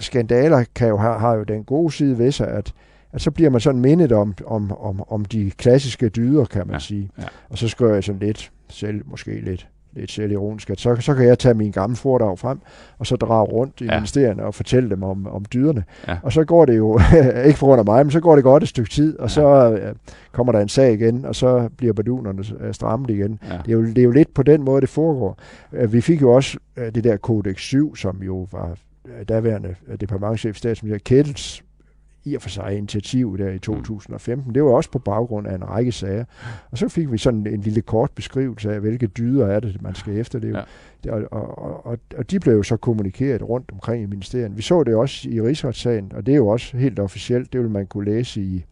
skandaler 0.00 0.64
kan 0.74 0.88
jo, 0.88 0.96
har, 0.96 1.18
har 1.18 1.34
jo 1.34 1.42
den 1.42 1.64
gode 1.64 1.92
side 1.92 2.18
ved 2.18 2.32
sig, 2.32 2.48
at, 2.48 2.72
at 3.12 3.20
så 3.20 3.30
bliver 3.30 3.50
man 3.50 3.60
sådan 3.60 3.80
mindet 3.80 4.12
om, 4.12 4.34
om, 4.46 4.72
om, 4.80 5.02
om 5.08 5.24
de 5.24 5.50
klassiske 5.50 6.08
dyder, 6.08 6.44
kan 6.44 6.66
man 6.66 6.74
Ja, 6.74 6.78
sige. 6.78 7.10
ja. 7.18 7.24
Og 7.50 7.58
så 7.58 7.68
skriver 7.68 7.94
jeg 7.94 8.04
sådan 8.04 8.20
lidt, 8.20 8.50
selv, 8.68 9.02
måske 9.06 9.40
lidt, 9.40 9.68
lidt 9.92 10.10
selvironisk, 10.10 10.70
at 10.70 10.80
så, 10.80 10.96
så 11.00 11.14
kan 11.14 11.26
jeg 11.26 11.38
tage 11.38 11.54
min 11.54 11.70
gamle 11.70 11.96
foredrag 11.96 12.38
frem, 12.38 12.58
og 12.98 13.06
så 13.06 13.16
drage 13.16 13.44
rundt 13.52 13.80
i 13.80 13.84
Ja. 13.84 13.94
ministerierne 13.94 14.44
og 14.44 14.54
fortælle 14.54 14.90
dem 14.90 15.02
om, 15.02 15.26
om 15.26 15.44
dyderne. 15.52 15.84
Ja. 16.08 16.16
Og 16.22 16.32
så 16.32 16.44
går 16.44 16.64
det 16.64 16.76
jo, 16.76 17.00
ikke 17.46 17.58
på 17.58 17.66
grund 17.66 17.78
af 17.78 17.84
mig, 17.84 18.06
men 18.06 18.10
så 18.10 18.20
går 18.20 18.34
det 18.34 18.44
godt 18.44 18.62
et 18.62 18.68
stykke 18.68 18.90
tid, 18.90 19.18
og 19.18 19.24
Ja. 19.24 19.28
så 19.28 19.72
øh, 19.72 19.94
kommer 20.32 20.52
der 20.52 20.60
en 20.60 20.68
sag 20.68 20.92
igen, 20.92 21.24
og 21.24 21.34
så 21.34 21.68
bliver 21.76 21.92
badunerne 21.92 22.42
øh, 22.60 22.74
strammet 22.74 23.10
igen. 23.10 23.38
Ja. 23.48 23.56
Det 23.56 23.68
er, 23.68 23.72
jo, 23.72 23.82
det 23.84 23.98
er 23.98 24.02
jo 24.02 24.10
lidt 24.10 24.34
på 24.34 24.42
den 24.42 24.62
måde, 24.64 24.80
det 24.80 24.88
foregår. 24.88 25.38
Øh, 25.72 25.92
Vi 25.92 26.00
fik 26.00 26.20
jo 26.22 26.30
også 26.32 26.58
øh, 26.76 26.94
det 26.94 27.04
der 27.04 27.16
Codex 27.16 27.58
7, 27.60 27.96
som 27.96 28.22
jo 28.22 28.46
var 28.52 28.74
daværende 29.28 29.74
øh, 29.88 30.00
departementchef 30.00 30.56
statsminister 30.56 30.98
Kettels 31.04 31.64
i 32.24 32.34
og 32.34 32.42
for 32.42 32.48
sig 32.48 32.76
initiativ 32.76 33.38
der 33.38 33.50
i 33.50 33.58
2015. 33.58 34.54
Det 34.54 34.64
var 34.64 34.70
også 34.70 34.90
på 34.90 34.98
baggrund 34.98 35.46
af 35.46 35.54
en 35.54 35.68
række 35.68 35.92
sager. 35.92 36.24
Og 36.70 36.78
så 36.78 36.88
fik 36.88 37.12
vi 37.12 37.18
sådan 37.18 37.46
en 37.46 37.60
lille 37.60 37.82
kort 37.82 38.10
beskrivelse 38.10 38.72
af, 38.72 38.80
hvilke 38.80 39.06
dyder 39.06 39.46
er 39.46 39.60
det, 39.60 39.82
man 39.82 39.94
skal 39.94 40.18
efterleve. 40.18 40.58
Ja. 41.04 41.12
Og, 41.12 41.22
og, 41.30 41.86
og, 41.86 41.98
og 42.18 42.30
de 42.30 42.40
blev 42.40 42.54
jo 42.54 42.62
så 42.62 42.76
kommunikeret 42.76 43.42
rundt 43.42 43.70
omkring 43.72 44.02
i 44.02 44.06
ministeriet. 44.06 44.56
Vi 44.56 44.62
så 44.62 44.82
det 44.82 44.94
også 44.94 45.28
i 45.28 45.42
rigsretssagen, 45.42 46.12
og 46.14 46.26
det 46.26 46.32
er 46.32 46.36
jo 46.36 46.48
også 46.48 46.76
helt 46.76 46.98
officielt. 46.98 47.52
Det 47.52 47.60
vil 47.60 47.70
man 47.70 47.86
kunne 47.86 48.04
læse 48.04 48.42
i, 48.42 48.64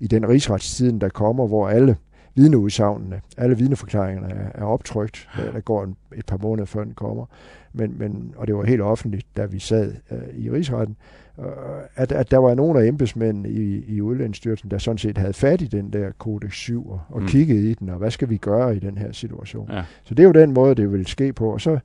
i 0.00 0.06
den 0.06 0.28
rigsretstiden, 0.28 1.00
der 1.00 1.08
kommer, 1.08 1.46
hvor 1.46 1.68
alle 1.68 1.96
vidneudsagnene, 2.34 3.20
alle 3.36 3.56
vidneforklaringerne 3.56 4.34
er, 4.34 4.50
er 4.54 4.64
optrykt. 4.64 5.28
Der 5.52 5.60
går 5.60 5.84
en, 5.84 5.96
et 6.16 6.26
par 6.26 6.38
måneder 6.42 6.66
før 6.66 6.84
den 6.84 6.94
kommer. 6.94 7.26
Men, 7.76 7.94
men, 7.98 8.34
og 8.36 8.46
det 8.46 8.56
var 8.56 8.64
helt 8.64 8.80
offentligt, 8.80 9.26
da 9.36 9.44
vi 9.44 9.58
sad 9.58 9.92
uh, 10.10 10.44
i 10.44 10.50
rigsretten, 10.50 10.96
uh, 11.38 11.44
at, 11.94 12.12
at 12.12 12.30
der 12.30 12.38
var 12.38 12.54
nogle 12.54 12.80
af 12.80 12.86
embedsmændene 12.86 13.50
i, 13.50 13.84
i 13.88 14.00
udlændingsstyrelsen, 14.00 14.70
der 14.70 14.78
sådan 14.78 14.98
set 14.98 15.18
havde 15.18 15.32
fat 15.32 15.62
i 15.62 15.66
den 15.66 15.92
der 15.92 16.10
Kodex 16.18 16.52
7 16.54 16.90
og, 16.90 17.00
og 17.08 17.20
mm. 17.20 17.26
kiggede 17.26 17.70
i 17.70 17.74
den, 17.74 17.88
og 17.88 17.98
hvad 17.98 18.10
skal 18.10 18.30
vi 18.30 18.36
gøre 18.36 18.76
i 18.76 18.78
den 18.78 18.98
her 18.98 19.12
situation? 19.12 19.70
Ja. 19.72 19.82
Så 20.04 20.14
det 20.14 20.22
er 20.22 20.26
jo 20.26 20.32
den 20.32 20.52
måde, 20.52 20.74
det 20.74 20.92
vil 20.92 21.06
ske 21.06 21.32
på, 21.32 21.52
og 21.52 21.60
så, 21.60 21.78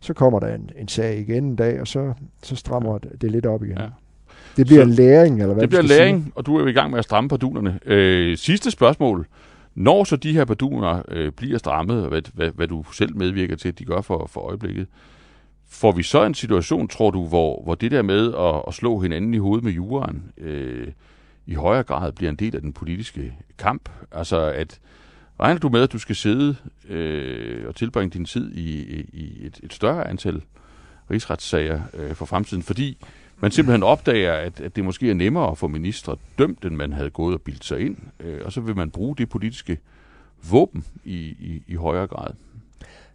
så 0.00 0.14
kommer 0.14 0.40
der 0.40 0.54
en, 0.54 0.70
en 0.76 0.88
sag 0.88 1.18
igen 1.18 1.44
en 1.44 1.56
dag, 1.56 1.80
og 1.80 1.86
så, 1.86 2.12
så 2.42 2.56
strammer 2.56 2.98
ja. 3.04 3.08
det 3.20 3.30
lidt 3.30 3.46
op 3.46 3.64
igen. 3.64 3.78
Ja. 3.78 3.86
Det 4.56 4.66
bliver 4.66 4.84
så, 4.84 4.90
læring, 4.90 5.40
eller 5.40 5.54
hvad 5.54 5.62
Det 5.62 5.68
bliver 5.68 5.82
læring, 5.82 6.22
sige? 6.22 6.32
og 6.34 6.46
du 6.46 6.56
er 6.56 6.60
jo 6.60 6.66
i 6.66 6.72
gang 6.72 6.90
med 6.90 6.98
at 6.98 7.04
stramme 7.04 7.28
på 7.28 7.36
dunerne. 7.36 7.78
Øh, 7.86 8.36
sidste 8.36 8.70
spørgsmål. 8.70 9.26
Når 9.74 10.04
så 10.04 10.16
de 10.16 10.32
her 10.32 10.44
baduner 10.44 11.02
øh, 11.08 11.32
bliver 11.32 11.58
strammet, 11.58 12.08
hvad, 12.08 12.22
hvad, 12.34 12.50
hvad 12.54 12.68
du 12.68 12.84
selv 12.92 13.16
medvirker 13.16 13.56
til, 13.56 13.68
at 13.68 13.78
de 13.78 13.84
gør 13.84 14.00
for, 14.00 14.26
for 14.26 14.40
øjeblikket, 14.40 14.86
får 15.68 15.92
vi 15.92 16.02
så 16.02 16.24
en 16.24 16.34
situation, 16.34 16.88
tror 16.88 17.10
du, 17.10 17.26
hvor, 17.26 17.62
hvor 17.62 17.74
det 17.74 17.90
der 17.90 18.02
med 18.02 18.34
at, 18.34 18.62
at 18.68 18.74
slå 18.74 18.98
hinanden 18.98 19.34
i 19.34 19.38
hovedet 19.38 19.64
med 19.64 19.72
juraen 19.72 20.32
øh, 20.38 20.88
i 21.46 21.54
højere 21.54 21.82
grad 21.82 22.12
bliver 22.12 22.30
en 22.30 22.36
del 22.36 22.56
af 22.56 22.62
den 22.62 22.72
politiske 22.72 23.32
kamp? 23.58 23.88
Altså 24.12 24.40
at 24.40 24.80
regner 25.40 25.58
du 25.60 25.68
med, 25.68 25.82
at 25.82 25.92
du 25.92 25.98
skal 25.98 26.16
sidde 26.16 26.56
øh, 26.88 27.68
og 27.68 27.74
tilbringe 27.74 28.18
din 28.18 28.24
tid 28.24 28.52
i, 28.52 28.80
i 29.12 29.46
et, 29.46 29.60
et 29.62 29.72
større 29.72 30.08
antal 30.08 30.42
rigsretssager 31.10 31.80
øh, 31.94 32.14
for 32.14 32.26
fremtiden, 32.26 32.62
fordi 32.62 32.98
man 33.40 33.50
simpelthen 33.50 33.82
opdager, 33.82 34.32
at, 34.32 34.60
at 34.60 34.76
det 34.76 34.84
måske 34.84 35.10
er 35.10 35.14
nemmere 35.14 35.50
at 35.50 35.58
få 35.58 35.68
ministre 35.68 36.16
dømt, 36.38 36.64
end 36.64 36.76
man 36.76 36.92
havde 36.92 37.10
gået 37.10 37.34
og 37.34 37.42
bildt 37.42 37.64
sig 37.64 37.80
ind, 37.80 37.96
øh, 38.20 38.40
og 38.44 38.52
så 38.52 38.60
vil 38.60 38.76
man 38.76 38.90
bruge 38.90 39.16
det 39.16 39.28
politiske 39.28 39.78
våben 40.50 40.84
i, 41.04 41.18
i, 41.18 41.62
i 41.66 41.74
højere 41.74 42.06
grad. 42.06 42.30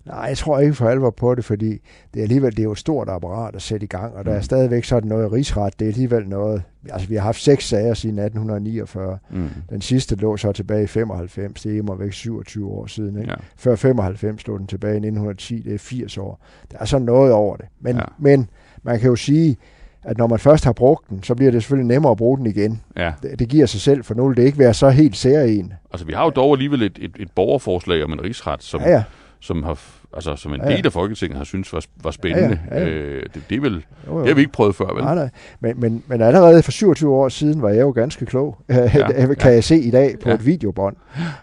Nej, 0.06 0.20
jeg 0.20 0.38
tror 0.38 0.60
ikke 0.60 0.74
for 0.74 0.90
alvor 0.90 1.10
på 1.10 1.36
det, 1.36 1.46
fordi 1.46 1.70
det 2.14 2.20
er 2.20 2.22
alligevel 2.22 2.52
det 2.52 2.60
er 2.60 2.64
jo 2.64 2.72
et 2.72 2.78
stort 2.78 3.10
apparat 3.10 3.56
at 3.56 3.62
sætte 3.62 3.84
i 3.84 3.88
gang, 3.88 4.16
og 4.16 4.26
der 4.26 4.32
er 4.32 4.36
mm. 4.36 4.44
stadigvæk 4.44 4.84
sådan 4.84 5.10
noget 5.10 5.32
rigsret. 5.32 5.80
Det 5.80 5.86
er 5.86 5.90
alligevel 5.90 6.28
noget... 6.28 6.64
Altså, 6.90 7.08
vi 7.08 7.16
har 7.16 7.22
haft 7.22 7.42
seks 7.42 7.68
sager 7.68 7.94
siden 7.94 8.20
1849. 8.20 9.18
Mm. 9.30 9.50
Den 9.70 9.82
sidste 9.82 10.16
lå 10.16 10.38
så 10.38 10.52
tilbage 10.52 10.84
i 10.84 10.88
95. 10.88 11.62
Det 11.62 11.74
er 11.74 11.78
imod 11.78 11.98
væk 11.98 12.14
27 12.14 12.70
år 12.70 12.88
siden. 12.88 13.18
Ikke? 13.18 13.30
Ja. 13.30 13.36
Før 13.58 13.76
95 13.76 14.48
lå 14.48 14.58
den 14.58 14.68
tilbage 14.68 14.94
i 14.94 14.98
1910. 14.98 15.60
Det 15.60 15.74
er 15.74 15.78
80 15.78 16.18
år. 16.18 16.46
Der 16.72 16.78
er 16.80 16.86
sådan 16.86 17.06
noget 17.06 17.34
over 17.34 17.56
det. 17.56 17.66
Men, 17.80 17.96
ja. 17.96 18.04
men 18.20 18.50
man 18.84 19.00
kan 19.00 19.10
jo 19.10 19.16
sige, 19.16 19.58
at 20.04 20.18
når 20.18 20.28
man 20.28 20.40
først 20.40 20.66
har 20.66 20.74
brugt 20.74 21.10
den, 21.10 21.24
så 21.24 21.36
bliver 21.36 21.52
det 21.52 21.64
selvfølgelig 21.64 21.88
nemmere 21.88 22.12
at 22.12 22.18
bruge 22.18 22.38
den 22.38 22.46
igen. 22.46 22.82
Ja. 22.98 23.14
Det, 23.22 23.40
det 23.40 23.50
giver 23.50 23.66
sig 23.66 23.82
selv, 23.82 24.04
for 24.04 24.14
nu 24.14 24.28
vil 24.28 24.38
det 24.38 24.44
ikke 24.44 24.60
være 24.60 24.74
så 24.74 24.90
helt 24.90 25.18
særlig. 25.18 25.66
Altså, 25.92 26.06
vi 26.06 26.14
har 26.14 26.24
jo 26.24 26.30
dog 26.30 26.54
alligevel 26.54 26.82
et, 26.82 27.00
et, 27.02 27.12
et 27.20 27.32
borgerforslag 27.36 28.04
om 28.04 28.14
en 28.14 28.24
rigsret, 28.24 28.64
som, 28.64 28.82
ja, 28.82 28.90
ja 28.90 29.04
som 29.42 29.64
har 29.64 29.80
altså 30.14 30.36
som 30.36 30.54
en 30.54 30.62
ja, 30.62 30.70
ja. 30.70 30.78
del 30.78 30.86
af 30.86 30.94
Folketinget 30.94 31.38
har 31.38 31.44
synes 31.44 31.74
var, 31.74 31.86
var 32.04 32.12
spændende. 32.12 32.60
Ja, 32.72 32.80
ja, 32.80 32.86
ja. 32.86 32.90
Øh, 32.90 33.24
det, 33.34 33.44
det, 33.50 33.58
er 33.58 33.62
vel, 33.62 33.86
jo, 34.08 34.14
jo. 34.14 34.20
det 34.20 34.28
har 34.28 34.36
vi 34.36 34.42
ikke 34.42 34.54
prøvet 34.54 34.76
før, 34.76 34.94
vel? 34.94 35.04
Nej, 35.04 35.16
nej. 35.16 35.30
Men, 35.60 35.80
men, 35.80 36.04
men 36.08 36.22
allerede 36.22 36.64
for 36.64 36.72
27 36.72 37.14
år 37.14 37.30
siden 37.30 37.62
var 37.62 37.70
jeg 37.70 37.82
jo 37.82 37.92
ganske 37.92 38.26
klog, 38.26 38.58
ja, 38.70 38.88
kan 38.88 39.36
ja. 39.44 39.50
jeg 39.50 39.64
se 39.64 39.78
i 39.78 39.92
dag 39.92 40.16
på 40.24 40.30
ja. 40.30 40.36
et 40.36 40.46
videobånd. 40.46 40.96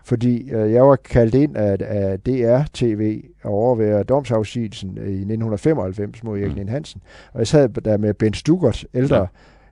Fordi 0.05 0.51
øh, 0.51 0.73
jeg 0.73 0.85
var 0.87 0.97
kaldt 0.97 1.35
ind 1.35 1.57
af, 1.57 1.77
af 1.81 2.21
DR-TV 2.21 3.23
og 3.45 3.53
overvære 3.53 4.03
domsafsigelsen 4.03 4.89
i 4.89 5.01
1995 5.01 6.23
mod 6.23 6.39
Erik 6.39 6.57
mm. 6.57 6.69
Hansen. 6.69 7.01
Og 7.33 7.39
jeg 7.39 7.47
sad 7.47 7.69
der 7.69 7.97
med 7.97 8.15
Ben 8.15 8.35
Stugert, 8.35 8.85
ældre 8.95 9.17
ja 9.17 9.27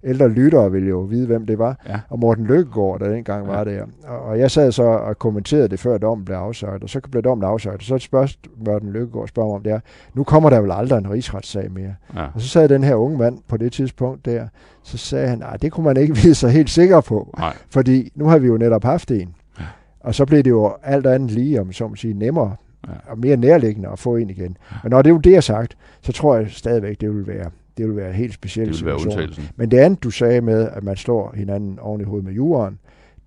ældre 0.07 0.29
lyttere 0.29 0.73
vil 0.73 0.89
jo 0.89 0.99
vide, 0.99 1.27
hvem 1.27 1.47
det 1.47 1.59
var. 1.59 1.81
Ja. 1.89 2.01
Og 2.09 2.19
Morten 2.19 2.47
Lykkegaard, 2.47 3.01
der 3.01 3.09
dengang 3.09 3.47
ja. 3.47 3.53
var 3.53 3.65
der. 3.65 3.83
Og, 4.05 4.21
og 4.21 4.39
jeg 4.39 4.51
sad 4.51 4.73
så 4.73 4.83
og 4.83 5.19
kommenterede 5.19 5.69
det, 5.69 5.81
før 5.81 5.99
dommen 5.99 6.25
blev 6.25 6.37
afsagt. 6.37 6.83
Og 6.83 6.89
så 6.89 7.01
blev 7.11 7.23
dommen 7.23 7.45
afsagt. 7.45 7.77
Og 7.77 7.83
så 7.83 7.99
spørger 7.99 8.29
Morten 8.67 8.93
Lykkegaard 8.93 9.29
spørger 9.29 9.55
om 9.55 9.63
det 9.63 9.73
er, 9.73 9.81
nu 10.15 10.25
kommer 10.25 10.51
der 10.51 10.61
vel 10.61 10.73
aldrig 10.73 10.99
en 10.99 11.11
rigsretssag 11.11 11.73
mere. 11.73 11.95
Ja. 12.15 12.27
Og 12.35 12.41
så 12.41 12.49
sad 12.49 12.69
den 12.69 12.85
her 12.85 12.95
unge 12.95 13.19
mand 13.19 13.39
på 13.49 13.57
det 13.57 13.73
tidspunkt 13.73 14.25
der, 14.25 14.49
så 14.83 14.99
sagde 14.99 15.29
han, 15.29 15.39
nej, 15.39 15.57
det 15.57 15.73
kunne 15.73 15.85
man 15.85 15.97
ikke 15.97 16.17
vide 16.23 16.35
sig 16.35 16.51
helt 16.51 16.71
sikker 16.71 17.01
på. 17.01 17.35
Nej. 17.39 17.57
Fordi 17.71 18.13
nu 18.15 18.27
har 18.27 18.39
vi 18.39 18.47
jo 18.47 18.57
netop 18.57 18.85
haft 18.85 19.11
en. 19.11 19.35
Ja. 19.59 19.65
Og 20.01 20.15
så 20.15 20.27
blev 20.27 20.43
det 20.43 20.51
jo 20.51 20.73
alt 20.83 21.07
andet 21.07 21.31
lige, 21.31 21.61
om 21.61 21.73
så 21.73 21.89
må 21.89 21.97
sige, 21.97 22.15
nemmere 22.15 22.57
ja. 22.89 22.93
og 23.09 23.19
mere 23.19 23.37
nærliggende 23.37 23.89
at 23.89 23.99
få 23.99 24.17
en 24.17 24.31
igen. 24.31 24.57
Men 24.83 24.91
når 24.91 25.03
det 25.03 25.11
er 25.11 25.15
jo 25.15 25.21
det, 25.21 25.33
jeg 25.33 25.45
sagt, 25.45 25.77
så 26.03 26.13
tror 26.13 26.37
jeg 26.37 26.51
stadigvæk, 26.51 27.01
det 27.01 27.15
vil 27.15 27.27
være 27.27 27.51
det 27.77 27.89
vil 27.89 27.97
være 27.97 28.13
helt 28.13 28.35
specielt 28.35 28.75
det 28.75 28.85
være 28.85 29.01
situation. 29.01 29.45
Men 29.57 29.71
det 29.71 29.79
andet, 29.79 30.03
du 30.03 30.11
sagde 30.11 30.41
med, 30.41 30.69
at 30.73 30.85
man 30.85 30.97
slår 30.97 31.33
hinanden 31.37 31.79
oven 31.79 32.01
i 32.01 32.05
hovedet 32.05 32.25
med 32.25 32.35
jorden, 32.35 32.79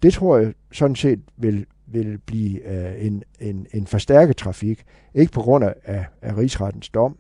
det 0.04 0.14
tror 0.14 0.38
jeg 0.38 0.54
sådan 0.72 0.96
set 0.96 1.20
vil, 1.38 1.66
vil 1.88 2.18
blive 2.26 2.60
uh, 2.66 3.06
en, 3.06 3.24
en, 3.40 3.68
en 3.74 3.88
forstærket 3.88 4.38
trafik. 4.38 4.84
Ikke 5.14 5.32
på 5.32 5.42
grund 5.42 5.64
af, 5.64 6.06
af, 6.22 6.38
rigsrettens 6.38 6.90
dom, 6.90 7.18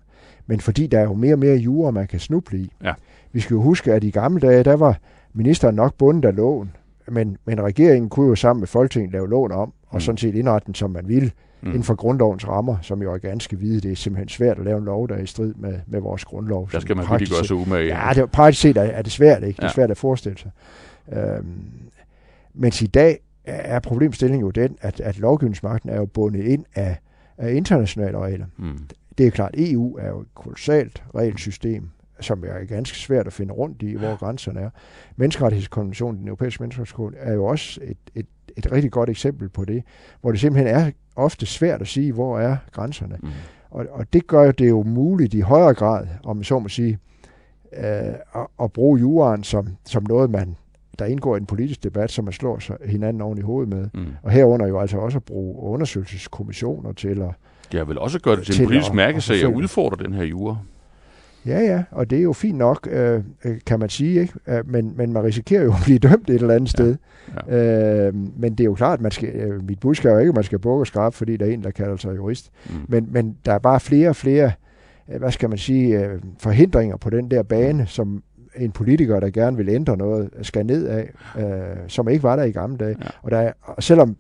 men 0.47 0.59
fordi 0.59 0.87
der 0.87 0.99
er 0.99 1.03
jo 1.03 1.13
mere 1.13 1.33
og 1.33 1.39
mere 1.39 1.55
jura, 1.55 1.91
man 1.91 2.07
kan 2.07 2.19
snuble 2.19 2.59
i. 2.59 2.71
Ja. 2.83 2.93
Vi 3.31 3.39
skal 3.39 3.53
jo 3.53 3.61
huske, 3.61 3.93
at 3.93 4.03
i 4.03 4.11
gamle 4.11 4.39
dage, 4.39 4.63
der 4.63 4.75
var 4.75 4.99
ministeren 5.33 5.75
nok 5.75 5.95
bundet 5.97 6.25
af 6.25 6.35
loven, 6.35 6.71
men, 7.07 7.37
men 7.45 7.63
regeringen 7.63 8.09
kunne 8.09 8.27
jo 8.27 8.35
sammen 8.35 8.61
med 8.61 8.67
Folketinget 8.67 9.11
lave 9.11 9.29
loven 9.29 9.51
om, 9.51 9.73
og 9.89 10.01
sådan 10.01 10.17
set 10.17 10.35
indrette 10.35 10.65
den, 10.65 10.75
som 10.75 10.91
man 10.91 11.07
ville 11.07 11.31
mm. 11.61 11.67
inden 11.67 11.83
for 11.83 11.95
grundlovens 11.95 12.47
rammer, 12.47 12.77
som 12.81 13.01
jo 13.01 13.13
er 13.13 13.17
ganske 13.17 13.55
hvide. 13.55 13.81
Det 13.81 13.91
er 13.91 13.95
simpelthen 13.95 14.29
svært 14.29 14.59
at 14.59 14.65
lave 14.65 14.77
en 14.77 14.85
lov, 14.85 15.09
der 15.09 15.15
er 15.15 15.21
i 15.21 15.25
strid 15.25 15.53
med, 15.53 15.79
med 15.87 15.99
vores 15.99 16.25
grundlov. 16.25 16.69
Der 16.71 16.79
skal 16.79 16.95
man 16.95 17.05
virkelig 17.09 17.29
gøre 17.29 17.45
sig 17.45 17.55
umage. 17.55 18.05
Ja, 18.05 18.13
det, 18.13 18.31
praktisk 18.31 18.61
set 18.61 18.77
er, 18.77 18.81
er 18.81 19.01
det 19.01 19.11
svært, 19.11 19.43
ikke? 19.43 19.57
Det 19.57 19.63
er 19.63 19.67
ja. 19.67 19.73
svært 19.73 19.91
at 19.91 19.97
forestille 19.97 20.37
sig. 20.37 20.51
Øhm, 21.13 21.71
mens 22.53 22.81
i 22.81 22.87
dag 22.87 23.19
er 23.45 23.79
problemstillingen 23.79 24.45
jo 24.45 24.51
den, 24.51 24.77
at, 24.81 24.99
at 24.99 25.19
lovgivningsmagten 25.19 25.89
er 25.89 25.97
jo 25.97 26.05
bundet 26.05 26.43
ind 26.43 26.65
af, 26.75 26.97
af 27.37 27.53
internationale 27.53 28.17
regler. 28.17 28.45
Mm. 28.57 28.79
Det 29.17 29.27
er 29.27 29.31
klart, 29.31 29.51
EU 29.57 29.97
er 29.97 30.07
jo 30.07 30.19
et 30.19 30.27
kolossalt 30.35 31.03
regelsystem, 31.15 31.89
som 32.19 32.43
er 32.47 32.65
ganske 32.65 32.97
svært 32.97 33.27
at 33.27 33.33
finde 33.33 33.53
rundt 33.53 33.81
i, 33.81 33.95
hvor 33.95 34.17
grænserne 34.17 34.59
er. 34.59 34.69
Menneskerettighedskonventionen, 35.15 36.19
den 36.19 36.27
europæiske 36.27 36.63
menneskerettighedskonvention, 36.63 37.27
er 37.27 37.33
jo 37.33 37.45
også 37.45 37.79
et, 37.83 37.97
et, 38.15 38.25
et 38.57 38.71
rigtig 38.71 38.91
godt 38.91 39.09
eksempel 39.09 39.49
på 39.49 39.65
det, 39.65 39.83
hvor 40.21 40.31
det 40.31 40.39
simpelthen 40.39 40.75
er 40.75 40.91
ofte 41.15 41.45
svært 41.45 41.81
at 41.81 41.87
sige, 41.87 42.11
hvor 42.11 42.39
er 42.39 42.57
grænserne. 42.71 43.17
Mm. 43.23 43.29
Og, 43.69 43.85
og 43.91 44.13
det 44.13 44.27
gør 44.27 44.51
det 44.51 44.69
jo 44.69 44.83
muligt 44.83 45.33
i 45.33 45.39
højere 45.39 45.73
grad, 45.73 46.07
om 46.23 46.43
så 46.43 46.59
må 46.59 46.67
sige, 46.67 46.97
øh, 47.77 47.83
at, 48.35 48.47
at 48.63 48.73
bruge 48.73 48.99
juraen 48.99 49.43
som, 49.43 49.67
som 49.85 50.03
noget, 50.09 50.29
man 50.29 50.55
der 50.99 51.05
indgår 51.05 51.35
i 51.35 51.39
en 51.39 51.45
politisk 51.45 51.83
debat, 51.83 52.11
som 52.11 52.25
man 52.25 52.33
slår 52.33 52.59
sig 52.59 52.77
hinanden 52.85 53.21
oven 53.21 53.37
i 53.37 53.41
hovedet 53.41 53.69
med. 53.73 53.89
Mm. 53.93 54.05
Og 54.23 54.31
herunder 54.31 54.67
jo 54.67 54.79
altså 54.79 54.97
også 54.97 55.17
at 55.17 55.23
bruge 55.23 55.63
undersøgelseskommissioner 55.63 56.93
til 56.93 57.21
at... 57.21 57.31
Ja, 57.73 57.83
vil 57.83 57.99
også 57.99 58.19
gøre 58.19 58.35
det 58.35 58.45
til, 58.45 58.61
en 58.61 58.67
politisk 58.67 58.93
mærkesag 58.93 59.43
at 59.43 59.53
udfordre 59.53 60.03
den 60.03 60.13
her 60.13 60.23
jura. 60.23 60.57
Ja, 61.45 61.59
ja, 61.59 61.83
og 61.91 62.09
det 62.09 62.17
er 62.17 62.23
jo 62.23 62.33
fint 62.33 62.57
nok, 62.57 62.87
øh, 62.91 63.23
øh, 63.45 63.57
kan 63.65 63.79
man 63.79 63.89
sige, 63.89 64.21
ikke? 64.21 64.33
Øh, 64.47 64.69
men, 64.69 64.93
men 64.97 65.13
man 65.13 65.23
risikerer 65.23 65.63
jo 65.63 65.71
at 65.71 65.79
blive 65.83 65.99
dømt 66.09 66.29
et 66.29 66.35
eller 66.35 66.55
andet 66.55 66.67
ja. 66.67 66.77
sted. 66.77 66.95
Ja. 67.47 68.07
Øh, 68.07 68.13
men 68.15 68.51
det 68.51 68.59
er 68.59 68.65
jo 68.65 68.73
klart, 68.73 68.93
at 68.93 69.01
man 69.01 69.11
skal, 69.11 69.29
øh, 69.29 69.67
mit 69.67 69.79
budskab 69.79 70.15
er 70.15 70.19
ikke, 70.19 70.29
at 70.29 70.35
man 70.35 70.43
skal 70.43 70.59
bukke 70.59 70.81
og 70.81 70.87
skrabe, 70.87 71.15
fordi 71.15 71.37
der 71.37 71.45
er 71.45 71.49
en, 71.49 71.63
der 71.63 71.71
kalder 71.71 71.97
sig 71.97 72.15
jurist. 72.15 72.51
Mm. 72.69 72.75
Men, 72.87 73.07
men 73.11 73.37
der 73.45 73.53
er 73.53 73.59
bare 73.59 73.79
flere 73.79 74.09
og 74.09 74.15
flere, 74.15 74.51
øh, 75.09 75.19
hvad 75.19 75.31
skal 75.31 75.49
man 75.49 75.57
sige, 75.57 76.05
øh, 76.05 76.19
forhindringer 76.39 76.97
på 76.97 77.09
den 77.09 77.31
der 77.31 77.43
bane, 77.43 77.87
som 77.87 78.23
en 78.55 78.71
politiker, 78.71 79.19
der 79.19 79.29
gerne 79.29 79.57
vil 79.57 79.69
ændre 79.69 79.97
noget, 79.97 80.29
skal 80.41 80.65
ned 80.65 80.87
af, 80.87 81.09
øh, 81.39 81.77
som 81.87 82.09
ikke 82.09 82.23
var 82.23 82.35
der 82.35 82.43
i 82.43 82.51
gamle 82.51 82.77
dage. 82.77 82.95
Ja. 83.01 83.09
Og, 83.21 83.31
der 83.31 83.37
er, 83.37 83.51
selvom 83.79 84.15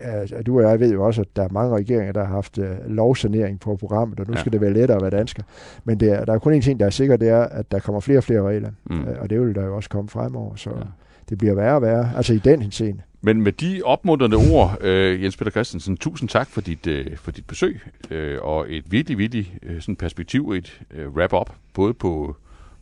at 0.00 0.46
du 0.46 0.58
og 0.58 0.70
jeg 0.70 0.80
ved 0.80 0.92
jo 0.92 1.04
også, 1.06 1.20
at 1.20 1.36
der 1.36 1.42
er 1.42 1.48
mange 1.50 1.76
regeringer, 1.76 2.12
der 2.12 2.24
har 2.24 2.34
haft 2.34 2.58
uh, 2.58 2.64
lovsanering 2.86 3.60
på 3.60 3.76
programmet, 3.76 4.20
og 4.20 4.26
nu 4.26 4.32
ja. 4.32 4.40
skal 4.40 4.52
det 4.52 4.60
være 4.60 4.72
lettere 4.72 4.96
at 4.96 5.02
være 5.02 5.10
dansker. 5.10 5.42
Men 5.84 6.00
det 6.00 6.12
er, 6.12 6.24
der 6.24 6.32
er 6.32 6.38
kun 6.38 6.52
en 6.52 6.62
ting, 6.62 6.80
der 6.80 6.86
er 6.86 6.90
sikker, 6.90 7.16
det 7.16 7.28
er, 7.28 7.42
at 7.42 7.72
der 7.72 7.78
kommer 7.78 8.00
flere 8.00 8.18
og 8.18 8.24
flere 8.24 8.42
regler. 8.42 8.70
Mm. 8.90 9.00
Uh, 9.00 9.08
og 9.20 9.30
det 9.30 9.40
vil 9.40 9.54
der 9.54 9.64
jo 9.64 9.76
også 9.76 9.88
komme 9.88 10.08
fremover, 10.08 10.56
så 10.56 10.70
ja. 10.70 10.82
det 11.28 11.38
bliver 11.38 11.54
værre 11.54 11.74
og 11.74 11.82
værre, 11.82 12.10
altså 12.16 12.32
i 12.34 12.38
den 12.38 12.62
henseende. 12.62 13.02
Men 13.22 13.42
med 13.42 13.52
de 13.52 13.80
opmuntrende 13.84 14.36
ord, 14.36 14.78
uh, 14.80 15.22
Jens 15.22 15.36
Peter 15.36 15.50
Christensen, 15.50 15.96
tusind 15.96 16.28
tak 16.28 16.48
for 16.48 16.60
dit, 16.60 16.86
uh, 16.86 17.16
for 17.16 17.30
dit 17.30 17.46
besøg, 17.46 17.80
uh, 18.10 18.16
og 18.42 18.66
et 18.68 18.84
virkelig, 18.92 19.18
virkelig 19.18 19.58
uh, 19.70 19.80
sådan 19.80 19.96
perspektiv, 19.96 20.50
et 20.50 20.80
uh, 20.98 21.14
wrap-up, 21.14 21.50
både 21.74 21.94
på, 21.94 22.36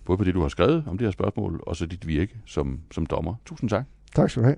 både 0.04 0.18
på 0.18 0.24
det, 0.24 0.34
du 0.34 0.40
har 0.40 0.48
skrevet 0.48 0.84
om 0.86 0.98
det 0.98 1.06
her 1.06 1.12
spørgsmål, 1.12 1.60
og 1.62 1.76
så 1.76 1.86
dit 1.86 2.08
virke 2.08 2.34
som, 2.46 2.80
som 2.90 3.06
dommer. 3.06 3.34
Tusind 3.46 3.70
tak. 3.70 3.84
Tak 4.14 4.30
skal 4.30 4.42
du 4.42 4.46
have. 4.46 4.56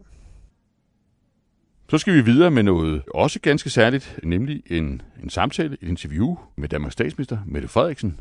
Så 1.91 1.99
skal 1.99 2.15
vi 2.15 2.21
videre 2.21 2.51
med 2.51 2.63
noget 2.63 3.03
også 3.15 3.41
ganske 3.41 3.71
særligt, 3.71 4.19
nemlig 4.23 4.63
en, 4.67 5.03
en 5.23 5.31
samtale, 5.31 5.77
et 5.83 5.89
interview 5.89 6.37
med 6.57 6.69
Danmarks 6.69 6.93
statsminister, 6.93 7.39
Mette 7.47 7.69
Frederiksen. 7.69 8.21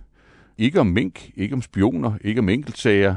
Ikke 0.58 0.80
om 0.80 0.88
mink, 0.88 1.32
ikke 1.36 1.56
om 1.56 1.62
spioner, 1.62 2.14
ikke 2.22 2.40
om 2.40 2.50
enkeltsager, 2.50 3.16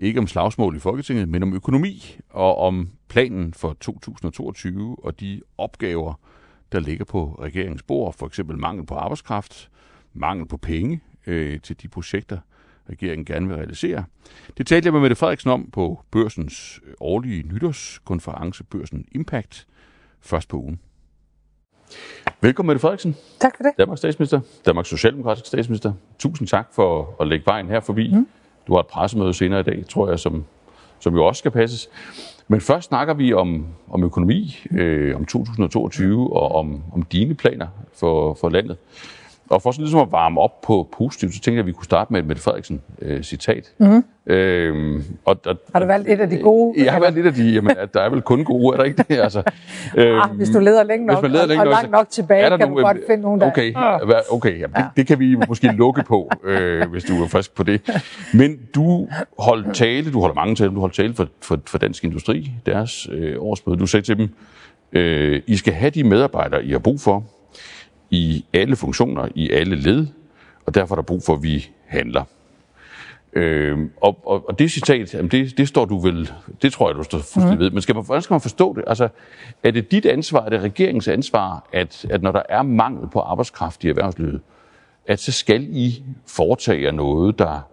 ikke 0.00 0.20
om 0.20 0.26
slagsmål 0.26 0.76
i 0.76 0.78
Folketinget, 0.78 1.28
men 1.28 1.42
om 1.42 1.54
økonomi 1.54 2.16
og 2.30 2.58
om 2.58 2.88
planen 3.08 3.54
for 3.54 3.72
2022 3.72 5.04
og 5.04 5.20
de 5.20 5.42
opgaver, 5.58 6.14
der 6.72 6.80
ligger 6.80 7.04
på 7.04 7.38
regeringens 7.40 7.82
bord, 7.82 8.14
for 8.18 8.26
eksempel 8.26 8.58
mangel 8.58 8.86
på 8.86 8.94
arbejdskraft, 8.94 9.70
mangel 10.12 10.46
på 10.46 10.56
penge 10.56 11.00
øh, 11.26 11.60
til 11.60 11.82
de 11.82 11.88
projekter, 11.88 12.38
regeringen 12.90 13.24
gerne 13.24 13.48
vil 13.48 13.56
realisere. 13.56 14.04
Det 14.58 14.66
talte 14.66 14.86
jeg 14.86 14.92
med 14.92 15.00
Mette 15.00 15.16
Frederiksen 15.16 15.50
om 15.50 15.70
på 15.72 16.02
børsens 16.10 16.80
årlige 17.00 17.42
nytårskonference, 17.42 18.64
Børsen 18.64 19.04
Impact, 19.12 19.66
først 20.22 20.48
på 20.48 20.56
ugen. 20.56 20.80
Velkommen, 22.40 22.66
Mette 22.66 22.80
Frederiksen. 22.80 23.16
Tak 23.40 23.56
for 23.56 23.62
det. 23.62 23.72
Danmarks 23.78 24.00
statsminister, 24.00 24.40
Danmarks 24.66 24.88
socialdemokratiske 24.88 25.48
statsminister. 25.48 25.92
Tusind 26.18 26.48
tak 26.48 26.68
for 26.72 27.16
at 27.20 27.28
lægge 27.28 27.46
vejen 27.46 27.68
her 27.68 27.80
forbi. 27.80 28.10
Mm. 28.14 28.28
Du 28.66 28.72
har 28.72 28.80
et 28.80 28.86
pressemøde 28.86 29.34
senere 29.34 29.60
i 29.60 29.62
dag, 29.62 29.84
tror 29.88 30.08
jeg, 30.08 30.18
som, 30.18 30.44
som 30.98 31.14
jo 31.14 31.26
også 31.26 31.38
skal 31.38 31.50
passes. 31.50 31.88
Men 32.48 32.60
først 32.60 32.88
snakker 32.88 33.14
vi 33.14 33.32
om, 33.32 33.66
om 33.90 34.04
økonomi, 34.04 34.58
øh, 34.70 35.16
om 35.16 35.24
2022 35.24 36.36
og 36.36 36.54
om, 36.54 36.82
om 36.92 37.02
dine 37.02 37.34
planer 37.34 37.66
for, 37.94 38.34
for 38.34 38.48
landet. 38.48 38.76
Og 39.50 39.62
for 39.62 39.70
sådan 39.70 39.82
ligesom 39.82 40.00
at 40.00 40.12
varme 40.12 40.40
op 40.40 40.60
på 40.60 40.88
positivt, 40.92 41.34
så 41.34 41.40
tænkte 41.40 41.52
jeg, 41.52 41.58
at 41.58 41.66
vi 41.66 41.72
kunne 41.72 41.84
starte 41.84 42.12
med 42.12 42.20
et 42.20 42.26
Mette 42.26 42.42
Frederiksen-citat. 42.42 43.72
Øh, 43.80 43.86
mm-hmm. 43.86 44.04
øhm, 44.26 45.04
og, 45.24 45.40
og, 45.46 45.56
har 45.72 45.80
du 45.80 45.86
valgt 45.86 46.08
et 46.08 46.20
af 46.20 46.30
de 46.30 46.36
gode? 46.36 46.84
Jeg 46.84 46.92
har 46.92 47.00
valgt 47.00 47.18
et 47.18 47.26
af 47.26 47.34
de, 47.34 47.50
jamen, 47.50 47.76
at 47.78 47.94
der 47.94 48.00
er 48.00 48.10
vel 48.10 48.22
kun 48.22 48.44
gode, 48.44 48.74
er 48.74 48.76
der 48.76 48.84
ikke 48.84 49.04
det? 49.08 49.18
Altså, 49.18 49.38
øhm, 49.96 50.20
ah, 50.20 50.30
hvis 50.36 50.50
du 50.50 50.58
leder 50.58 50.82
længe 50.82 51.06
nok, 51.06 51.28
leder 51.28 51.46
længe 51.46 51.62
og, 51.62 51.66
og 51.66 51.72
langt 51.72 51.90
nok 51.90 52.10
tilbage, 52.10 52.50
kan 52.50 52.58
nogle, 52.58 52.76
du 52.76 52.86
godt 52.86 52.96
finde 53.06 53.22
nogle 53.22 53.40
der. 53.40 53.46
Okay, 53.46 53.74
okay 54.30 54.60
jamen, 54.60 54.76
ja. 54.76 54.82
det, 54.82 54.90
det 54.96 55.06
kan 55.06 55.18
vi 55.18 55.36
måske 55.48 55.66
lukke 55.66 56.02
på, 56.02 56.30
øh, 56.44 56.90
hvis 56.90 57.04
du 57.04 57.22
er 57.22 57.28
frisk 57.28 57.54
på 57.54 57.62
det. 57.62 58.02
Men 58.34 58.58
du 58.74 59.08
holdt 59.38 59.74
tale, 59.74 60.12
du 60.12 60.20
holder 60.20 60.34
mange 60.34 60.54
tale, 60.54 60.70
du 60.70 60.80
holdt 60.80 60.94
tale 60.94 61.14
for, 61.14 61.28
for, 61.40 61.60
for 61.66 61.78
Dansk 61.78 62.04
Industri, 62.04 62.50
deres 62.66 63.08
øh, 63.12 63.36
årsmøde. 63.38 63.78
Du 63.78 63.86
sagde 63.86 64.06
til 64.06 64.18
dem, 64.18 64.28
øh, 64.92 65.42
I 65.46 65.56
skal 65.56 65.72
have 65.72 65.90
de 65.90 66.04
medarbejdere, 66.04 66.64
I 66.64 66.70
har 66.70 66.78
brug 66.78 67.00
for, 67.00 67.24
i 68.12 68.44
alle 68.52 68.76
funktioner, 68.76 69.28
i 69.34 69.50
alle 69.50 69.76
led, 69.76 70.06
og 70.66 70.74
derfor 70.74 70.94
er 70.94 70.96
der 70.96 71.02
brug 71.02 71.22
for, 71.22 71.34
at 71.34 71.42
vi 71.42 71.68
handler. 71.86 72.24
Øh, 73.32 73.78
og, 74.00 74.18
og, 74.26 74.48
og 74.48 74.58
det 74.58 74.70
citat, 74.70 75.14
jamen 75.14 75.30
det, 75.30 75.58
det 75.58 75.68
står 75.68 75.84
du 75.84 75.98
vel, 75.98 76.32
det 76.62 76.72
tror 76.72 76.88
jeg, 76.88 76.96
du 76.96 77.02
står 77.02 77.18
fuldstændig 77.18 77.54
mm. 77.54 77.60
ved, 77.60 77.70
men 77.70 77.82
skal 77.82 77.94
man, 77.94 78.04
hvordan 78.04 78.22
skal 78.22 78.34
man 78.34 78.40
forstå 78.40 78.74
det? 78.74 78.84
Altså, 78.86 79.08
er 79.64 79.70
det 79.70 79.90
dit 79.90 80.06
ansvar, 80.06 80.44
er 80.44 80.48
det 80.48 80.60
regeringens 80.60 81.08
ansvar, 81.08 81.68
at, 81.72 82.06
at 82.10 82.22
når 82.22 82.32
der 82.32 82.42
er 82.48 82.62
mangel 82.62 83.08
på 83.08 83.20
arbejdskraft 83.20 83.84
i 83.84 83.88
erhvervslivet, 83.88 84.40
at 85.06 85.20
så 85.20 85.32
skal 85.32 85.66
I 85.70 86.04
foretage 86.26 86.82
jer 86.82 86.90
noget, 86.90 87.38
der, 87.38 87.68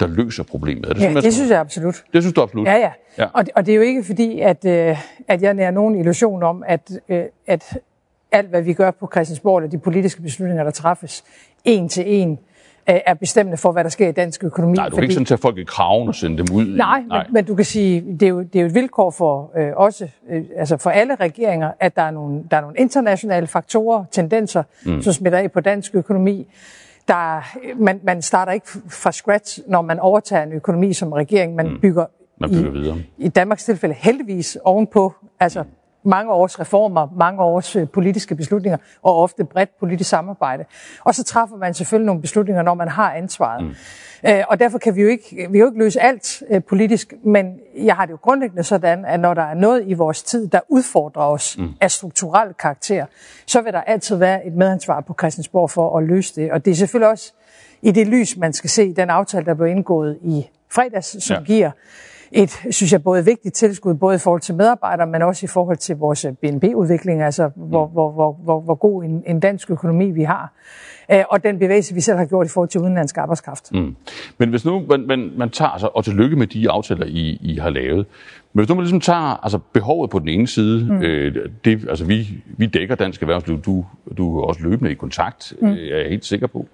der 0.00 0.06
løser 0.06 0.44
problemet? 0.44 0.84
Er 0.84 0.92
det, 0.92 1.00
ja, 1.00 1.08
sådan, 1.08 1.22
det 1.22 1.34
synes 1.34 1.50
jeg 1.50 1.60
absolut. 1.60 2.04
Det 2.12 2.22
synes 2.22 2.34
du 2.34 2.42
absolut? 2.42 2.66
Ja, 2.66 2.74
ja. 2.74 2.92
ja. 3.18 3.26
Og, 3.32 3.44
og 3.56 3.66
det 3.66 3.72
er 3.72 3.76
jo 3.76 3.82
ikke 3.82 4.04
fordi, 4.04 4.40
at, 4.40 4.64
øh, 4.64 4.96
at 5.28 5.42
jeg 5.42 5.54
nærer 5.54 5.70
nogen 5.70 5.98
illusion 5.98 6.42
om, 6.42 6.62
at, 6.66 6.90
øh, 7.08 7.24
at 7.46 7.78
alt, 8.34 8.48
hvad 8.48 8.62
vi 8.62 8.72
gør 8.72 8.90
på 8.90 9.08
Christiansborg, 9.12 9.62
og 9.62 9.72
de 9.72 9.78
politiske 9.78 10.22
beslutninger, 10.22 10.64
der 10.64 10.70
træffes, 10.70 11.24
en 11.64 11.88
til 11.88 12.04
en, 12.06 12.38
øh, 12.90 12.96
er 13.06 13.14
bestemmende 13.14 13.56
for, 13.56 13.72
hvad 13.72 13.84
der 13.84 13.90
sker 13.90 14.08
i 14.08 14.12
dansk 14.12 14.44
økonomi. 14.44 14.76
Nej, 14.76 14.84
du 14.84 14.90
kan 14.90 14.96
fordi... 14.96 15.04
ikke 15.04 15.14
sådan 15.14 15.26
tage 15.26 15.38
folk 15.38 15.58
i 15.58 15.64
kraven 15.64 16.08
og 16.08 16.14
sende 16.14 16.38
dem 16.38 16.56
ud. 16.56 16.66
Nej, 16.66 17.02
Nej. 17.08 17.24
Men, 17.24 17.34
men 17.34 17.44
du 17.44 17.54
kan 17.54 17.64
sige, 17.64 18.04
det 18.20 18.22
er 18.22 18.28
jo, 18.28 18.42
det 18.42 18.56
er 18.56 18.60
jo 18.60 18.66
et 18.66 18.74
vilkår 18.74 19.10
for 19.10 19.50
øh, 19.56 19.72
også, 19.76 20.08
øh, 20.30 20.44
altså 20.56 20.76
for 20.76 20.90
alle 20.90 21.14
regeringer, 21.14 21.70
at 21.80 21.96
der 21.96 22.02
er 22.02 22.10
nogle, 22.10 22.44
der 22.50 22.56
er 22.56 22.60
nogle 22.60 22.76
internationale 22.78 23.46
faktorer, 23.46 24.04
tendenser, 24.10 24.62
mm. 24.86 25.02
som 25.02 25.12
smitter 25.12 25.38
af 25.38 25.52
på 25.52 25.60
dansk 25.60 25.94
økonomi. 25.94 26.46
Der, 27.08 27.42
man, 27.76 28.00
man 28.02 28.22
starter 28.22 28.52
ikke 28.52 28.66
fra 28.88 29.12
scratch, 29.12 29.60
når 29.66 29.82
man 29.82 30.00
overtager 30.00 30.42
en 30.42 30.52
økonomi 30.52 30.92
som 30.92 31.12
regering. 31.12 31.54
Man 31.54 31.68
mm. 31.68 31.80
bygger, 31.80 32.06
man 32.40 32.50
bygger 32.50 32.70
i, 32.70 32.72
videre. 32.72 32.96
i 33.18 33.28
Danmarks 33.28 33.64
tilfælde 33.64 33.94
heldigvis 33.98 34.58
ovenpå, 34.64 35.12
altså 35.40 35.62
mm 35.62 35.68
mange 36.04 36.32
års 36.32 36.60
reformer, 36.60 37.08
mange 37.16 37.42
års 37.42 37.76
øh, 37.76 37.88
politiske 37.88 38.34
beslutninger 38.34 38.78
og 39.02 39.16
ofte 39.16 39.44
bredt 39.44 39.70
politisk 39.80 40.10
samarbejde. 40.10 40.64
Og 41.04 41.14
så 41.14 41.24
træffer 41.24 41.56
man 41.56 41.74
selvfølgelig 41.74 42.06
nogle 42.06 42.20
beslutninger, 42.20 42.62
når 42.62 42.74
man 42.74 42.88
har 42.88 43.12
ansvaret. 43.12 43.64
Mm. 43.64 43.74
Øh, 44.26 44.44
og 44.48 44.60
derfor 44.60 44.78
kan 44.78 44.96
vi 44.96 45.02
jo 45.02 45.08
ikke, 45.08 45.48
vi 45.50 45.58
jo 45.58 45.66
ikke 45.66 45.78
løse 45.78 46.00
alt 46.00 46.42
øh, 46.50 46.62
politisk, 46.62 47.14
men 47.24 47.58
jeg 47.76 47.96
har 47.96 48.06
det 48.06 48.12
jo 48.12 48.18
grundlæggende 48.22 48.62
sådan, 48.62 49.04
at 49.04 49.20
når 49.20 49.34
der 49.34 49.42
er 49.42 49.54
noget 49.54 49.84
i 49.86 49.94
vores 49.94 50.22
tid, 50.22 50.48
der 50.48 50.60
udfordrer 50.68 51.22
os 51.22 51.58
mm. 51.58 51.68
af 51.80 51.90
strukturel 51.90 52.54
karakter, 52.54 53.06
så 53.46 53.60
vil 53.60 53.72
der 53.72 53.80
altid 53.80 54.16
være 54.16 54.46
et 54.46 54.52
medansvar 54.52 55.00
på 55.00 55.14
Christiansborg 55.18 55.70
for 55.70 55.98
at 55.98 56.04
løse 56.04 56.40
det. 56.40 56.52
Og 56.52 56.64
det 56.64 56.70
er 56.70 56.74
selvfølgelig 56.74 57.10
også 57.10 57.32
i 57.82 57.90
det 57.90 58.06
lys, 58.06 58.36
man 58.36 58.52
skal 58.52 58.70
se 58.70 58.94
den 58.94 59.10
aftale, 59.10 59.46
der 59.46 59.54
blev 59.54 59.68
indgået 59.68 60.18
i 60.22 60.50
fredags, 60.70 61.24
som 61.24 61.36
ja. 61.36 61.42
giver 61.42 61.70
et, 62.32 62.50
synes 62.70 62.92
jeg, 62.92 63.02
både 63.02 63.24
vigtigt 63.24 63.54
tilskud, 63.54 63.94
både 63.94 64.14
i 64.14 64.18
forhold 64.18 64.40
til 64.40 64.54
medarbejdere, 64.54 65.06
men 65.06 65.22
også 65.22 65.46
i 65.46 65.48
forhold 65.48 65.76
til 65.76 65.96
vores 65.96 66.26
BNP-udvikling, 66.42 67.22
altså 67.22 67.50
hvor, 67.56 67.86
hvor, 67.86 68.12
hvor, 68.12 68.32
hvor, 68.44 68.60
hvor 68.60 68.74
god 68.74 69.04
en, 69.04 69.22
en 69.26 69.40
dansk 69.40 69.70
økonomi 69.70 70.10
vi 70.10 70.22
har, 70.22 70.52
øh, 71.12 71.24
og 71.30 71.44
den 71.44 71.58
bevægelse, 71.58 71.94
vi 71.94 72.00
selv 72.00 72.18
har 72.18 72.24
gjort 72.24 72.46
i 72.46 72.50
forhold 72.50 72.68
til 72.68 72.80
udenlandsk 72.80 73.16
arbejdskraft. 73.16 73.72
Mm. 73.72 73.96
Men 74.38 74.50
hvis 74.50 74.64
nu 74.64 74.82
man, 74.88 75.06
man, 75.06 75.30
man 75.36 75.50
tager, 75.50 75.68
altså, 75.68 75.86
og 75.86 76.04
tillykke 76.04 76.36
med 76.36 76.46
de 76.46 76.70
aftaler, 76.70 77.06
I, 77.06 77.38
I 77.42 77.58
har 77.58 77.70
lavet, 77.70 78.06
men 78.52 78.60
hvis 78.60 78.68
nu 78.68 78.74
man 78.74 78.82
ligesom 78.82 79.00
tager 79.00 79.44
altså, 79.44 79.58
behovet 79.58 80.10
på 80.10 80.18
den 80.18 80.28
ene 80.28 80.46
side, 80.46 80.84
mm. 80.84 81.02
øh, 81.02 81.48
det, 81.64 81.86
altså 81.88 82.04
vi, 82.04 82.28
vi 82.58 82.66
dækker 82.66 82.94
dansk 82.94 83.22
erhvervsliv, 83.22 83.60
du, 83.62 83.84
du 84.16 84.38
er 84.38 84.44
også 84.44 84.62
løbende 84.62 84.90
i 84.90 84.94
kontakt, 84.94 85.52
mm. 85.60 85.68
øh, 85.68 85.92
er 85.92 85.98
jeg 85.98 86.08
helt 86.08 86.24
sikker 86.24 86.46
på, 86.46 86.66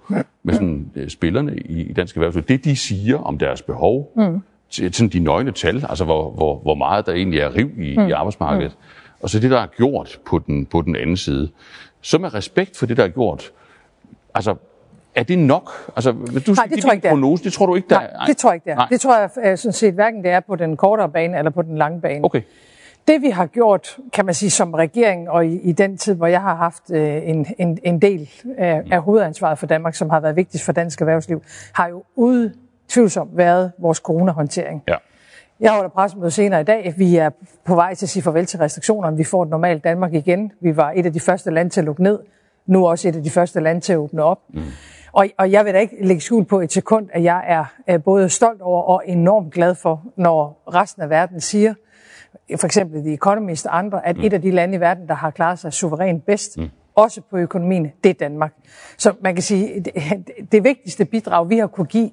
med 0.43 0.53
sådan, 0.53 0.91
øh, 0.95 1.09
spillerne 1.09 1.57
i, 1.57 1.81
i 1.81 1.93
dansk 1.93 2.15
erhvervsliv. 2.15 2.43
Det 2.43 2.65
de 2.65 2.75
siger 2.75 3.17
om 3.17 3.37
deres 3.37 3.61
behov, 3.61 4.11
mm 4.17 4.41
sådan 4.71 5.09
de 5.09 5.19
nøgne 5.19 5.51
tal, 5.51 5.85
altså 5.89 6.05
hvor, 6.05 6.31
hvor, 6.31 6.59
hvor 6.59 6.75
meget 6.75 7.05
der 7.05 7.13
egentlig 7.13 7.39
er 7.39 7.55
riv 7.55 7.69
i, 7.79 7.97
mm. 7.97 8.07
i 8.07 8.11
arbejdsmarkedet, 8.11 8.71
mm. 8.71 9.17
og 9.21 9.29
så 9.29 9.39
det, 9.39 9.51
der 9.51 9.59
er 9.59 9.67
gjort 9.77 10.19
på 10.25 10.39
den, 10.39 10.65
på 10.65 10.81
den 10.81 10.95
anden 10.95 11.17
side. 11.17 11.49
Så 12.01 12.17
med 12.17 12.33
respekt 12.33 12.77
for 12.77 12.85
det, 12.85 12.97
der 12.97 13.03
er 13.03 13.07
gjort, 13.07 13.51
altså 14.35 14.55
er 15.15 15.23
det 15.23 15.39
nok? 15.39 15.71
Altså, 15.95 16.11
hvis 16.11 16.43
du 16.43 16.51
Nej, 16.51 16.65
det 16.65 16.81
tror 16.81 16.91
ikke, 16.91 17.03
det 17.03 17.09
prognose, 17.09 17.43
det 17.43 17.53
tror 17.53 17.65
du 17.65 17.75
ikke, 17.75 17.89
der 17.89 17.95
Nej, 17.95 18.09
er? 18.21 18.25
det 18.25 18.37
tror 18.37 18.49
jeg 18.49 18.55
ikke, 18.55 18.65
det 18.65 18.71
er. 18.71 18.75
Nej. 18.75 18.87
Det 18.89 19.01
tror 19.01 19.17
jeg 19.17 19.29
øh, 19.43 19.57
sådan 19.57 19.73
set 19.73 19.93
hverken 19.93 20.23
det 20.23 20.31
er 20.31 20.39
på 20.39 20.55
den 20.55 20.77
kortere 20.77 21.09
bane 21.09 21.37
eller 21.37 21.51
på 21.51 21.61
den 21.61 21.77
lange 21.77 22.01
bane. 22.01 22.25
Okay. 22.25 22.41
Det 23.07 23.21
vi 23.21 23.29
har 23.29 23.45
gjort, 23.45 23.97
kan 24.13 24.25
man 24.25 24.33
sige, 24.33 24.49
som 24.49 24.73
regering, 24.73 25.29
og 25.29 25.45
i, 25.45 25.59
i 25.59 25.71
den 25.71 25.97
tid, 25.97 26.15
hvor 26.15 26.27
jeg 26.27 26.41
har 26.41 26.55
haft 26.55 26.91
øh, 26.91 27.29
en, 27.29 27.45
en, 27.57 27.79
en 27.83 28.01
del 28.01 28.29
af, 28.57 28.81
af 28.91 29.01
hovedansvaret 29.01 29.59
for 29.59 29.65
Danmark, 29.65 29.95
som 29.95 30.09
har 30.09 30.19
været 30.19 30.35
vigtigt 30.35 30.63
for 30.63 30.71
dansk 30.71 31.01
erhvervsliv, 31.01 31.41
har 31.73 31.87
jo 31.87 32.03
ude 32.15 32.53
tvivlsomt 32.91 33.37
været 33.37 33.71
vores 33.77 33.97
coronahåndtering. 33.97 34.83
Ja. 34.87 34.95
Jeg 35.59 35.71
holder 35.71 35.89
pressemøde 35.89 36.31
senere 36.31 36.61
i 36.61 36.63
dag. 36.63 36.93
Vi 36.97 37.15
er 37.15 37.29
på 37.65 37.75
vej 37.75 37.93
til 37.93 38.05
at 38.05 38.09
sige 38.09 38.23
farvel 38.23 38.45
til 38.45 38.59
restriktionerne. 38.59 39.17
Vi 39.17 39.23
får 39.23 39.43
et 39.43 39.49
normalt 39.49 39.83
Danmark 39.83 40.13
igen. 40.13 40.51
Vi 40.61 40.77
var 40.77 40.93
et 40.95 41.05
af 41.05 41.13
de 41.13 41.19
første 41.19 41.51
lande 41.51 41.71
til 41.71 41.81
at 41.81 41.85
lukke 41.85 42.03
ned. 42.03 42.19
Nu 42.65 42.87
også 42.87 43.07
et 43.09 43.15
af 43.15 43.23
de 43.23 43.29
første 43.29 43.59
lande 43.59 43.81
til 43.81 43.93
at 43.93 43.97
åbne 43.97 44.23
op. 44.23 44.39
Mm. 44.49 44.61
Og, 45.11 45.27
og 45.37 45.51
jeg 45.51 45.65
vil 45.65 45.73
da 45.73 45.79
ikke 45.79 46.05
lægge 46.05 46.21
skjul 46.21 46.45
på 46.45 46.59
et 46.59 46.71
sekund, 46.71 47.09
at 47.13 47.23
jeg 47.23 47.65
er, 47.87 47.97
både 47.97 48.29
stolt 48.29 48.61
over 48.61 48.83
og 48.83 49.03
enormt 49.05 49.53
glad 49.53 49.75
for, 49.75 50.03
når 50.15 50.63
resten 50.73 51.01
af 51.01 51.09
verden 51.09 51.41
siger, 51.41 51.73
for 52.59 52.65
eksempel 52.65 53.01
The 53.01 53.13
Economist 53.13 53.65
og 53.65 53.77
andre, 53.77 54.07
at 54.07 54.17
mm. 54.17 54.23
et 54.23 54.33
af 54.33 54.41
de 54.41 54.51
lande 54.51 54.75
i 54.75 54.79
verden, 54.79 55.07
der 55.07 55.13
har 55.13 55.31
klaret 55.31 55.59
sig 55.59 55.73
suverænt 55.73 56.25
bedst, 56.25 56.57
mm. 56.57 56.69
også 56.95 57.21
på 57.29 57.37
økonomien, 57.37 57.91
det 58.03 58.09
er 58.09 58.13
Danmark. 58.13 58.53
Så 58.97 59.13
man 59.21 59.35
kan 59.35 59.43
sige, 59.43 59.79
det, 59.79 59.93
det 60.51 60.63
vigtigste 60.63 61.05
bidrag, 61.05 61.49
vi 61.49 61.57
har 61.57 61.67
kunne 61.67 61.87
give 61.87 62.09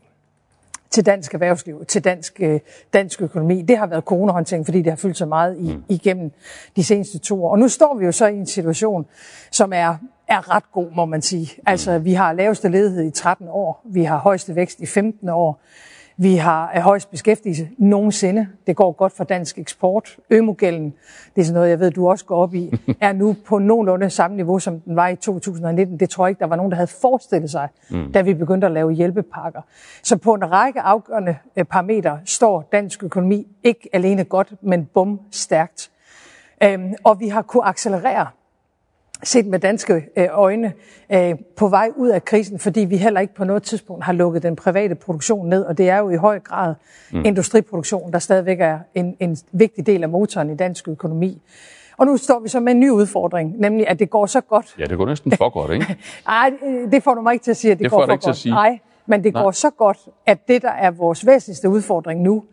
til 0.90 1.06
dansk 1.06 1.34
erhvervsliv, 1.34 1.84
til 1.84 2.04
dansk, 2.04 2.36
øh, 2.40 2.60
dansk 2.92 3.22
økonomi. 3.22 3.62
Det 3.62 3.78
har 3.78 3.86
været 3.86 4.04
coronahåndtering, 4.04 4.64
fordi 4.64 4.78
det 4.78 4.92
har 4.92 4.96
fyldt 4.96 5.16
så 5.16 5.26
meget 5.26 5.56
i, 5.58 5.72
mm. 5.72 5.82
igennem 5.88 6.32
de 6.76 6.84
seneste 6.84 7.18
to 7.18 7.44
år. 7.44 7.50
Og 7.50 7.58
nu 7.58 7.68
står 7.68 7.96
vi 7.98 8.04
jo 8.04 8.12
så 8.12 8.26
i 8.26 8.36
en 8.36 8.46
situation, 8.46 9.06
som 9.50 9.72
er, 9.72 9.96
er 10.28 10.54
ret 10.54 10.72
god, 10.72 10.90
må 10.96 11.04
man 11.04 11.22
sige. 11.22 11.62
Altså, 11.66 11.98
vi 11.98 12.12
har 12.12 12.32
laveste 12.32 12.68
ledighed 12.68 13.04
i 13.04 13.10
13 13.10 13.48
år, 13.48 13.82
vi 13.84 14.04
har 14.04 14.18
højeste 14.18 14.54
vækst 14.54 14.80
i 14.80 14.86
15 14.86 15.28
år, 15.28 15.60
vi 16.20 16.36
har 16.36 16.80
højst 16.80 17.10
beskæftigelse 17.10 17.68
nogensinde. 17.78 18.48
Det 18.66 18.76
går 18.76 18.92
godt 18.92 19.12
for 19.12 19.24
dansk 19.24 19.58
eksport. 19.58 20.16
Ømogælden, 20.30 20.94
det 21.36 21.40
er 21.40 21.44
sådan 21.44 21.54
noget, 21.54 21.70
jeg 21.70 21.80
ved, 21.80 21.90
du 21.90 22.08
også 22.08 22.24
går 22.24 22.36
op 22.36 22.54
i, 22.54 22.72
er 23.00 23.12
nu 23.12 23.36
på 23.46 23.58
nogenlunde 23.58 24.10
samme 24.10 24.36
niveau, 24.36 24.58
som 24.58 24.80
den 24.80 24.96
var 24.96 25.08
i 25.08 25.16
2019. 25.16 26.00
Det 26.00 26.10
tror 26.10 26.26
jeg 26.26 26.30
ikke, 26.30 26.40
der 26.40 26.46
var 26.46 26.56
nogen, 26.56 26.70
der 26.70 26.76
havde 26.76 26.90
forestillet 27.00 27.50
sig, 27.50 27.68
mm. 27.90 28.12
da 28.12 28.22
vi 28.22 28.34
begyndte 28.34 28.66
at 28.66 28.72
lave 28.72 28.92
hjælpepakker. 28.92 29.60
Så 30.02 30.16
på 30.16 30.34
en 30.34 30.52
række 30.52 30.80
afgørende 30.80 31.36
øh, 31.56 31.64
parametre 31.64 32.20
står 32.24 32.68
dansk 32.72 33.04
økonomi 33.04 33.46
ikke 33.62 33.88
alene 33.92 34.24
godt, 34.24 34.52
men 34.62 34.84
bum 34.84 35.20
stærkt. 35.30 35.90
Øhm, 36.62 36.94
og 37.04 37.20
vi 37.20 37.28
har 37.28 37.42
kunne 37.42 37.64
accelerere 37.64 38.26
set 39.22 39.46
med 39.46 39.58
danske 39.58 40.08
øh, 40.16 40.28
øjne 40.30 40.72
øh, 41.12 41.34
på 41.56 41.68
vej 41.68 41.90
ud 41.96 42.08
af 42.08 42.24
krisen, 42.24 42.58
fordi 42.58 42.80
vi 42.80 42.96
heller 42.96 43.20
ikke 43.20 43.34
på 43.34 43.44
noget 43.44 43.62
tidspunkt 43.62 44.04
har 44.04 44.12
lukket 44.12 44.42
den 44.42 44.56
private 44.56 44.94
produktion 44.94 45.48
ned, 45.48 45.62
og 45.64 45.78
det 45.78 45.90
er 45.90 45.98
jo 45.98 46.10
i 46.10 46.16
høj 46.16 46.40
grad 46.40 46.74
mm. 47.12 47.22
industriproduktion, 47.24 48.12
der 48.12 48.18
stadigvæk 48.18 48.60
er 48.60 48.78
en, 48.94 49.16
en 49.20 49.36
vigtig 49.52 49.86
del 49.86 50.02
af 50.02 50.08
motoren 50.08 50.50
i 50.50 50.56
dansk 50.56 50.88
økonomi. 50.88 51.42
Og 51.96 52.06
nu 52.06 52.16
står 52.16 52.40
vi 52.40 52.48
så 52.48 52.60
med 52.60 52.72
en 52.72 52.80
ny 52.80 52.90
udfordring, 52.90 53.60
nemlig 53.60 53.88
at 53.88 53.98
det 53.98 54.10
går 54.10 54.26
så 54.26 54.40
godt. 54.40 54.74
Ja, 54.78 54.84
det 54.84 54.98
går 54.98 55.06
næsten 55.06 55.32
for 55.32 55.48
godt, 55.48 55.72
ikke? 55.72 55.96
Nej, 56.26 56.52
det 56.90 57.02
får 57.02 57.14
du 57.14 57.20
mig 57.20 57.32
ikke 57.32 57.42
til 57.42 57.50
at 57.50 57.56
sige, 57.56 57.72
at 57.72 57.78
det, 57.78 57.84
det 57.84 57.90
går 57.90 57.98
for 57.98 58.02
ikke 58.02 58.10
godt. 58.12 58.22
Til 58.22 58.30
at 58.30 58.36
sige. 58.36 58.52
Nej, 58.52 58.78
men 59.06 59.24
det 59.24 59.34
Nej. 59.34 59.42
går 59.42 59.50
så 59.50 59.70
godt, 59.70 59.98
at 60.26 60.48
det, 60.48 60.62
der 60.62 60.70
er 60.70 60.90
vores 60.90 61.26
væsentligste 61.26 61.68
udfordring 61.68 62.22
nu, 62.22 62.44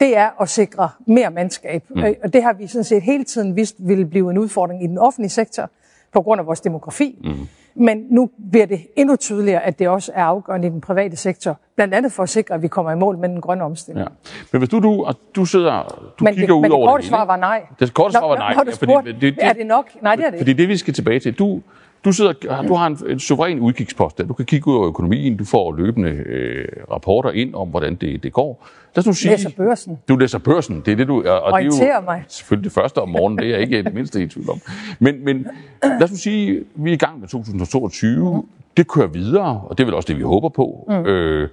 det 0.00 0.16
er 0.16 0.42
at 0.42 0.48
sikre 0.48 0.88
mere 1.06 1.30
mandskab. 1.30 1.84
Mm. 1.90 2.04
Øh, 2.04 2.14
og 2.24 2.32
det 2.32 2.42
har 2.42 2.52
vi 2.52 2.66
sådan 2.66 2.84
set 2.84 3.02
hele 3.02 3.24
tiden 3.24 3.56
vidst 3.56 3.76
ville 3.78 4.06
blive 4.06 4.30
en 4.30 4.38
udfordring 4.38 4.84
i 4.84 4.86
den 4.86 4.98
offentlige 4.98 5.30
sektor 5.30 5.70
på 6.12 6.22
grund 6.22 6.40
af 6.40 6.46
vores 6.46 6.60
demografi. 6.60 7.18
Mm. 7.24 7.48
Men 7.76 8.06
nu 8.10 8.30
bliver 8.50 8.66
det 8.66 8.80
endnu 8.96 9.16
tydeligere, 9.16 9.62
at 9.62 9.78
det 9.78 9.88
også 9.88 10.12
er 10.14 10.24
afgørende 10.24 10.68
i 10.68 10.70
den 10.70 10.80
private 10.80 11.16
sektor, 11.16 11.58
blandt 11.76 11.94
andet 11.94 12.12
for 12.12 12.22
at 12.22 12.28
sikre, 12.28 12.54
at 12.54 12.62
vi 12.62 12.68
kommer 12.68 12.92
i 12.92 12.96
mål 12.96 13.18
med 13.18 13.28
den 13.28 13.40
grønne 13.40 13.64
omstilling. 13.64 14.04
Ja. 14.04 14.32
Men 14.52 14.58
hvis 14.58 14.68
du, 14.68 14.80
du, 14.80 15.06
du 15.36 15.44
sidder, 15.44 16.00
du 16.18 16.24
men, 16.24 16.34
kigger 16.34 16.60
men 16.60 16.72
ud 16.72 16.76
over 16.76 16.86
det 16.86 16.92
korte 16.94 17.06
svar 17.06 17.24
var 17.24 17.36
nej. 17.36 17.62
Det 17.80 17.94
korte 17.94 18.12
svar 18.12 18.28
var 18.28 18.36
nej. 18.36 18.54
Når, 18.54 18.64
når 18.64 18.70
du 18.70 18.76
spurgte, 18.76 19.12
fordi, 19.12 19.26
det, 19.26 19.34
det, 19.34 19.44
er 19.44 19.52
det 19.52 19.66
nok? 19.66 19.90
Nej, 20.02 20.16
det 20.16 20.26
er 20.26 20.30
det 20.30 20.38
Fordi 20.38 20.52
det, 20.52 20.68
vi 20.68 20.76
skal 20.76 20.94
tilbage 20.94 21.20
til, 21.20 21.38
du, 21.38 21.60
du, 22.04 22.12
sidder, 22.12 22.32
du 22.68 22.74
har 22.74 22.86
en, 22.86 22.98
en 23.08 23.18
suveræn 23.18 23.60
udkigspost 23.60 24.18
der. 24.18 24.24
Du 24.24 24.34
kan 24.34 24.46
kigge 24.46 24.70
ud 24.70 24.76
over 24.76 24.88
økonomien, 24.88 25.36
du 25.36 25.44
får 25.44 25.72
løbende 25.72 26.10
øh, 26.10 26.68
rapporter 26.90 27.30
ind 27.30 27.54
om, 27.54 27.68
hvordan 27.68 27.94
det, 27.94 28.22
det 28.22 28.32
går. 28.32 28.66
Lad 28.94 29.02
os 29.02 29.06
nu 29.06 29.12
sige, 29.12 29.30
læser 29.30 29.50
børsen. 29.50 29.98
Du 30.08 30.16
læser 30.16 30.38
børsen, 30.38 30.82
det 30.86 30.92
er 30.92 30.96
det, 30.96 31.08
du... 31.08 31.22
Og, 31.26 31.40
og 31.40 31.62
det 31.62 31.82
er 31.82 31.94
jo 31.94 32.00
mig. 32.00 32.24
selvfølgelig 32.28 32.64
det 32.64 32.72
første 32.72 32.98
om 32.98 33.08
morgenen, 33.08 33.38
det 33.38 33.46
er 33.46 33.50
jeg 33.50 33.60
ikke 33.60 33.82
det 33.82 33.94
mindste 33.94 34.22
i 34.22 34.26
tvivl 34.26 34.50
om. 34.50 34.60
Men, 34.98 35.24
men 35.24 35.46
lad 35.82 36.02
os 36.02 36.10
nu 36.10 36.16
sige, 36.16 36.64
vi 36.74 36.90
er 36.90 36.94
i 36.94 36.96
gang 36.96 37.20
med 37.20 37.28
2022, 37.28 38.34
mm. 38.34 38.42
det 38.76 38.88
kører 38.88 39.06
videre, 39.06 39.60
og 39.64 39.78
det 39.78 39.84
er 39.84 39.86
vel 39.86 39.94
også 39.94 40.06
det, 40.06 40.16
vi 40.16 40.22
håber 40.22 40.48
på. 40.48 40.86
Mm. 40.88 40.94
Øh, 40.94 41.48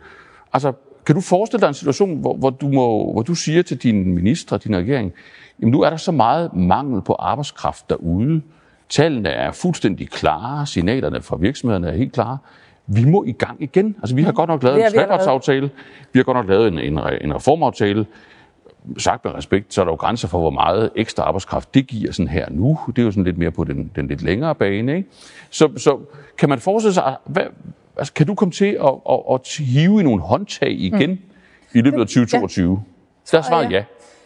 altså, 0.53 0.73
kan 1.05 1.15
du 1.15 1.21
forestille 1.21 1.61
dig 1.61 1.67
en 1.67 1.73
situation, 1.73 2.19
hvor, 2.19 2.35
hvor, 2.35 2.49
du, 2.49 2.67
må, 2.67 3.11
hvor 3.11 3.21
du 3.21 3.35
siger 3.35 3.61
til 3.61 3.77
dine 3.77 4.05
ministre, 4.05 4.57
din 4.57 4.77
regering, 4.77 5.13
jamen 5.61 5.71
nu 5.71 5.81
er 5.81 5.89
der 5.89 5.97
så 5.97 6.11
meget 6.11 6.53
mangel 6.53 7.01
på 7.01 7.13
arbejdskraft 7.13 7.89
derude, 7.89 8.41
tallene 8.91 9.29
er 9.29 9.51
fuldstændig 9.51 10.09
klare, 10.09 10.65
signalerne 10.65 11.21
fra 11.21 11.37
virksomhederne 11.37 11.87
er 11.87 11.97
helt 11.97 12.13
klare, 12.13 12.37
vi 12.87 13.05
må 13.05 13.23
i 13.23 13.31
gang 13.31 13.63
igen. 13.63 13.95
Altså, 13.99 14.15
vi 14.15 14.23
har 14.23 14.31
godt 14.31 14.47
nok 14.47 14.63
lavet 14.63 14.85
en 14.85 14.91
trepartsaftale, 14.91 15.69
vi 16.13 16.19
har 16.19 16.23
godt 16.23 16.37
nok 16.37 16.49
lavet 16.49 16.67
en, 16.67 16.79
en, 16.79 16.99
en 17.21 17.35
reformaftale. 17.35 18.05
Sagt 18.97 19.25
med 19.25 19.33
respekt, 19.33 19.73
så 19.73 19.81
er 19.81 19.85
der 19.85 19.91
jo 19.91 19.95
grænser 19.95 20.27
for, 20.27 20.39
hvor 20.39 20.49
meget 20.49 20.89
ekstra 20.95 21.23
arbejdskraft 21.23 21.73
det 21.73 21.87
giver 21.87 22.11
sådan 22.11 22.27
her 22.27 22.45
nu. 22.49 22.79
Det 22.87 22.99
er 22.99 23.03
jo 23.03 23.11
sådan 23.11 23.23
lidt 23.23 23.37
mere 23.37 23.51
på 23.51 23.63
den, 23.63 23.91
den 23.95 24.07
lidt 24.07 24.21
længere 24.21 24.55
bane. 24.55 24.95
Ikke? 24.95 25.09
Så, 25.49 25.69
så 25.77 25.99
kan 26.37 26.49
man 26.49 26.59
forestille 26.59 26.93
sig, 26.93 27.15
hvad, 27.25 27.43
altså, 27.97 28.13
kan 28.13 28.27
du 28.27 28.35
komme 28.35 28.51
til 28.51 28.77
at, 28.83 28.93
at, 29.09 29.19
at 29.33 29.57
hive 29.57 29.99
i 29.99 30.03
nogle 30.03 30.21
håndtag 30.21 30.71
igen 30.71 31.09
mm. 31.09 31.19
i 31.73 31.81
løbet 31.81 31.99
af 31.99 32.07
2022? 32.07 32.71
Ja. 32.71 32.77
Der 33.31 33.37
er 33.37 33.47
svaret 33.47 33.71
ja. 33.71 33.83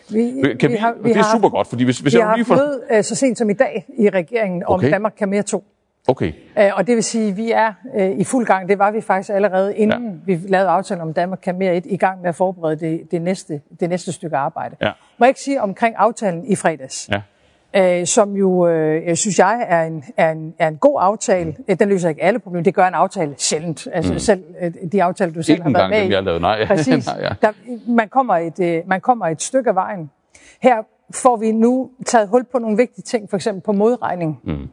Vi, 0.09 0.55
kan 0.59 0.69
vi, 0.69 0.73
vi 0.73 0.79
har, 0.79 0.93
vi 1.01 1.09
det 1.09 1.17
er 1.17 1.23
super 1.35 1.49
godt, 1.49 1.67
fordi 1.67 1.83
hvis, 1.83 1.99
hvis 1.99 2.13
vi 2.13 2.19
jeg 2.19 2.27
har 2.27 2.35
lige 2.35 2.45
får... 2.45 2.55
møde 2.55 2.81
uh, 2.97 3.03
så 3.03 3.15
sent 3.15 3.37
som 3.37 3.49
i 3.49 3.53
dag 3.53 3.85
i 3.97 4.09
regeringen 4.09 4.63
om 4.63 4.73
okay. 4.73 4.91
Danmark 4.91 5.13
kan 5.17 5.29
mere 5.29 5.43
to. 5.43 5.63
Okay. 6.07 6.31
Uh, 6.57 6.63
og 6.77 6.87
det 6.87 6.95
vil 6.95 7.03
sige, 7.03 7.29
at 7.29 7.37
vi 7.37 7.51
er 7.51 7.73
uh, 7.95 8.19
i 8.19 8.23
fuld 8.23 8.45
gang. 8.45 8.69
Det 8.69 8.79
var 8.79 8.91
vi 8.91 9.01
faktisk 9.01 9.29
allerede 9.29 9.75
inden 9.75 10.21
ja. 10.27 10.35
vi 10.35 10.39
lavede 10.47 10.69
aftalen 10.69 11.01
om 11.01 11.13
Danmark 11.13 11.39
kan 11.43 11.57
mere 11.57 11.75
et, 11.75 11.85
i 11.85 11.97
gang 11.97 12.21
med 12.21 12.29
at 12.29 12.35
forberede 12.35 12.75
det, 12.75 13.11
det, 13.11 13.21
næste, 13.21 13.61
det 13.79 13.89
næste 13.89 14.11
stykke 14.11 14.37
arbejde. 14.37 14.75
Ja. 14.81 14.91
Må 15.17 15.25
jeg 15.25 15.29
ikke 15.29 15.41
sige 15.41 15.61
omkring 15.61 15.95
aftalen 15.97 16.45
i 16.45 16.55
fredags? 16.55 17.09
Ja 17.11 17.21
øh, 17.75 18.05
som 18.05 18.35
jo, 18.35 18.67
øh, 18.67 19.15
synes 19.15 19.39
jeg, 19.39 19.65
er 19.69 19.83
en, 19.83 20.03
er, 20.17 20.31
en, 20.31 20.53
er 20.59 20.67
en 20.67 20.77
god 20.77 20.97
aftale. 21.01 21.55
Mm. 21.67 21.77
Den 21.77 21.89
løser 21.89 22.09
ikke 22.09 22.23
alle 22.23 22.39
problemer. 22.39 22.63
Det 22.63 22.73
gør 22.73 22.87
en 22.87 22.93
aftale 22.93 23.33
sjældent. 23.37 23.87
Altså 23.93 24.13
mm. 24.13 24.19
selv 24.19 24.43
øh, 24.61 24.73
de 24.91 25.03
aftaler, 25.03 25.33
du 25.33 25.41
selv 25.41 25.53
ikke 25.53 25.63
har 25.63 25.71
været 25.71 25.89
med 25.89 25.99
i. 25.99 26.03
Ikke 26.03 26.17
engang 26.17 26.41
nej. 26.41 26.65
Præcis. 26.67 27.05
nej, 27.15 27.17
ja. 27.21 27.29
Der, 27.41 27.51
man, 27.87 28.09
kommer 28.09 28.35
et, 28.35 28.59
øh, 28.59 28.81
man 28.87 29.01
kommer 29.01 29.27
et 29.27 29.41
stykke 29.41 29.69
af 29.69 29.75
vejen. 29.75 30.11
Her 30.61 30.75
får 31.13 31.37
vi 31.37 31.51
nu 31.51 31.89
taget 32.05 32.27
hul 32.27 32.43
på 32.51 32.59
nogle 32.59 32.77
vigtige 32.77 33.03
ting, 33.03 33.29
for 33.29 33.37
eksempel 33.37 33.61
på 33.61 33.71
modregning, 33.71 34.39
mm. 34.43 34.69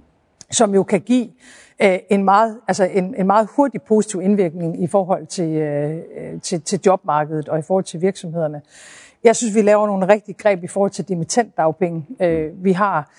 som 0.51 0.75
jo 0.75 0.83
kan 0.83 1.01
give 1.01 1.29
øh, 1.83 1.99
en, 2.11 2.25
meget, 2.25 2.59
altså 2.69 2.85
en, 2.85 3.15
en 3.19 3.27
meget 3.27 3.49
hurtig 3.57 3.83
positiv 3.83 4.21
indvirkning 4.23 4.83
i 4.83 4.87
forhold 4.87 5.27
til, 5.27 5.49
øh, 5.49 6.01
til, 6.43 6.61
til 6.61 6.81
jobmarkedet 6.87 7.49
og 7.49 7.59
i 7.59 7.63
forhold 7.63 7.85
til 7.85 8.01
virksomhederne. 8.01 8.63
Jeg 9.25 9.37
synes, 9.37 9.55
vi 9.55 9.63
laver 9.63 9.87
nogle 9.87 10.09
rigtig 10.09 10.37
greb 10.37 10.65
i 10.65 10.67
forhold 10.67 10.91
til 10.91 11.09
dimittentdagpenge. 11.09 12.07
Øh, 12.21 12.65
vi 12.65 12.73
har, 12.73 13.11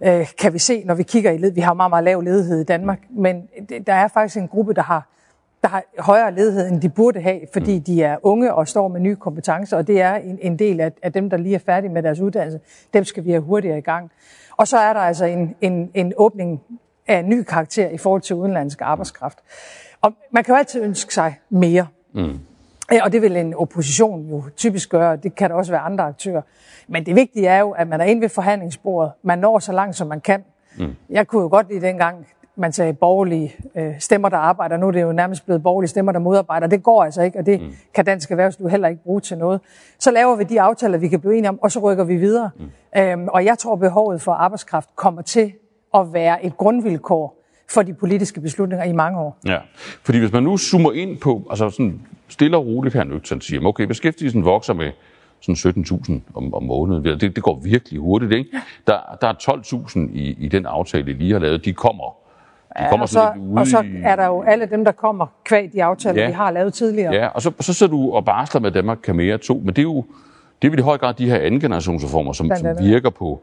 øh, 0.00 0.26
kan 0.38 0.52
vi 0.52 0.58
se, 0.58 0.84
når 0.84 0.94
vi 0.94 1.02
kigger 1.02 1.30
i 1.30 1.38
led, 1.38 1.52
vi 1.52 1.60
har 1.60 1.74
meget, 1.74 1.90
meget 1.90 2.04
lav 2.04 2.20
ledighed 2.20 2.60
i 2.60 2.64
Danmark, 2.64 3.00
men 3.10 3.48
der 3.86 3.94
er 3.94 4.08
faktisk 4.08 4.36
en 4.36 4.48
gruppe, 4.48 4.74
der 4.74 4.82
har 4.82 5.08
der 5.62 5.68
har 5.68 5.84
højere 5.98 6.34
ledighed, 6.34 6.68
end 6.68 6.80
de 6.80 6.88
burde 6.88 7.20
have, 7.20 7.40
fordi 7.52 7.78
mm. 7.78 7.84
de 7.84 8.02
er 8.02 8.16
unge 8.22 8.54
og 8.54 8.68
står 8.68 8.88
med 8.88 9.00
nye 9.00 9.16
kompetencer, 9.16 9.76
og 9.76 9.86
det 9.86 10.00
er 10.00 10.14
en, 10.14 10.38
en 10.42 10.58
del 10.58 10.80
af, 10.80 10.92
af 11.02 11.12
dem, 11.12 11.30
der 11.30 11.36
lige 11.36 11.54
er 11.54 11.58
færdige 11.58 11.92
med 11.92 12.02
deres 12.02 12.20
uddannelse. 12.20 12.60
Dem 12.94 13.04
skal 13.04 13.24
vi 13.24 13.30
have 13.30 13.42
hurtigere 13.42 13.78
i 13.78 13.80
gang. 13.80 14.10
Og 14.56 14.68
så 14.68 14.78
er 14.78 14.92
der 14.92 15.00
altså 15.00 15.24
en, 15.24 15.56
en, 15.60 15.90
en 15.94 16.12
åbning 16.16 16.60
af 17.06 17.18
en 17.18 17.28
ny 17.28 17.42
karakter 17.42 17.88
i 17.88 17.98
forhold 17.98 18.22
til 18.22 18.36
udenlandsk 18.36 18.80
arbejdskraft. 18.80 19.38
Og 20.00 20.12
man 20.30 20.44
kan 20.44 20.52
jo 20.52 20.58
altid 20.58 20.82
ønske 20.82 21.14
sig 21.14 21.38
mere. 21.50 21.86
Mm. 22.14 22.38
Og 23.04 23.12
det 23.12 23.22
vil 23.22 23.36
en 23.36 23.54
opposition 23.54 24.28
jo 24.28 24.42
typisk 24.56 24.90
gøre, 24.90 25.16
det 25.16 25.34
kan 25.34 25.50
der 25.50 25.56
også 25.56 25.72
være 25.72 25.80
andre 25.80 26.04
aktører. 26.04 26.42
Men 26.88 27.06
det 27.06 27.16
vigtige 27.16 27.46
er 27.46 27.60
jo, 27.60 27.70
at 27.70 27.88
man 27.88 28.00
er 28.00 28.04
inde 28.04 28.22
ved 28.22 28.28
forhandlingsbordet, 28.28 29.12
man 29.22 29.38
når 29.38 29.58
så 29.58 29.72
langt, 29.72 29.96
som 29.96 30.06
man 30.06 30.20
kan. 30.20 30.44
Mm. 30.78 30.94
Jeg 31.10 31.26
kunne 31.26 31.42
jo 31.42 31.48
godt 31.48 31.68
lide 31.68 31.86
dengang, 31.86 32.26
man 32.56 32.72
sagde 32.72 32.92
borgerlige 32.92 33.54
øh, 33.74 34.00
stemmer, 34.00 34.28
der 34.28 34.36
arbejder. 34.36 34.76
Nu 34.76 34.86
er 34.86 34.90
det 34.90 35.02
jo 35.02 35.12
nærmest 35.12 35.44
blevet 35.44 35.62
borgerlige 35.62 35.88
stemmer, 35.88 36.12
der 36.12 36.18
modarbejder. 36.18 36.66
Det 36.66 36.82
går 36.82 37.04
altså 37.04 37.22
ikke, 37.22 37.38
og 37.38 37.46
det 37.46 37.60
mm. 37.60 37.72
kan 37.94 38.04
dansk 38.04 38.30
erhvervsliv 38.30 38.68
heller 38.68 38.88
ikke 38.88 39.02
bruge 39.02 39.20
til 39.20 39.38
noget. 39.38 39.60
Så 39.98 40.10
laver 40.10 40.36
vi 40.36 40.44
de 40.44 40.60
aftaler, 40.60 40.98
vi 40.98 41.08
kan 41.08 41.20
blive 41.20 41.36
enige 41.38 41.48
om, 41.48 41.58
og 41.62 41.70
så 41.72 41.80
rykker 41.80 42.04
vi 42.04 42.16
videre. 42.16 42.50
Mm. 42.58 43.00
Øhm, 43.00 43.28
og 43.28 43.44
jeg 43.44 43.58
tror, 43.58 43.76
behovet 43.76 44.22
for 44.22 44.32
arbejdskraft 44.32 44.88
kommer 44.96 45.22
til 45.22 45.52
at 45.94 46.12
være 46.12 46.44
et 46.44 46.56
grundvilkår 46.56 47.41
for 47.70 47.82
de 47.82 47.94
politiske 47.94 48.40
beslutninger 48.40 48.84
i 48.84 48.92
mange 48.92 49.18
år. 49.18 49.38
Ja, 49.46 49.58
fordi 50.02 50.18
hvis 50.18 50.32
man 50.32 50.42
nu 50.42 50.56
zoomer 50.56 50.92
ind 50.92 51.18
på, 51.18 51.46
altså 51.50 51.70
sådan 51.70 52.00
stille 52.28 52.56
og 52.56 52.66
roligt 52.66 52.94
her 52.94 53.04
nøgternt 53.04 53.44
siger, 53.44 53.66
okay, 53.66 53.84
beskæftigelsen 53.84 54.44
vokser 54.44 54.74
med 54.74 54.90
sådan 55.40 55.84
17.000 55.84 56.12
om, 56.34 56.54
om 56.54 56.62
måneden. 56.62 57.04
Det, 57.04 57.20
det 57.20 57.42
går 57.42 57.60
virkelig 57.64 58.00
hurtigt, 58.00 58.32
ikke? 58.32 58.50
Der, 58.86 58.98
der 59.20 59.28
er 59.28 59.32
12.000 59.32 59.98
i, 59.98 60.36
i 60.38 60.48
den 60.48 60.66
aftale, 60.66 61.06
de 61.06 61.12
lige 61.12 61.32
har 61.32 61.38
lavet. 61.38 61.64
De 61.64 61.72
kommer 61.72 62.16
de 62.78 62.86
kommer 62.90 62.96
ja, 62.96 63.02
og, 63.02 63.08
så, 63.08 63.32
ude 63.40 63.60
og 63.60 63.66
så 63.66 63.84
er 64.04 64.16
der 64.16 64.26
jo 64.26 64.42
alle 64.42 64.66
dem, 64.66 64.84
der 64.84 64.92
kommer 64.92 65.26
kvæg 65.44 65.72
de 65.72 65.84
aftaler, 65.84 66.22
ja. 66.22 66.28
vi 66.28 66.32
har 66.32 66.50
lavet 66.50 66.74
tidligere. 66.74 67.14
Ja, 67.14 67.26
og 67.26 67.42
så, 67.42 67.52
så 67.60 67.74
sidder 67.74 67.90
du 67.90 68.12
og 68.12 68.24
barsler 68.24 68.60
med 68.60 68.70
Danmark 68.70 68.98
kan 69.02 69.16
mere 69.16 69.38
to, 69.38 69.54
men 69.64 69.68
det 69.68 69.78
er 69.78 69.82
jo 69.82 70.04
det 70.62 70.74
er 70.74 70.78
i 70.78 70.80
høj 70.80 70.98
grad 70.98 71.14
de 71.14 71.30
her 71.30 71.36
anden 71.36 71.60
generationsreformer, 71.60 72.32
som, 72.32 72.50
som 72.56 72.78
virker 72.80 73.10
på, 73.10 73.42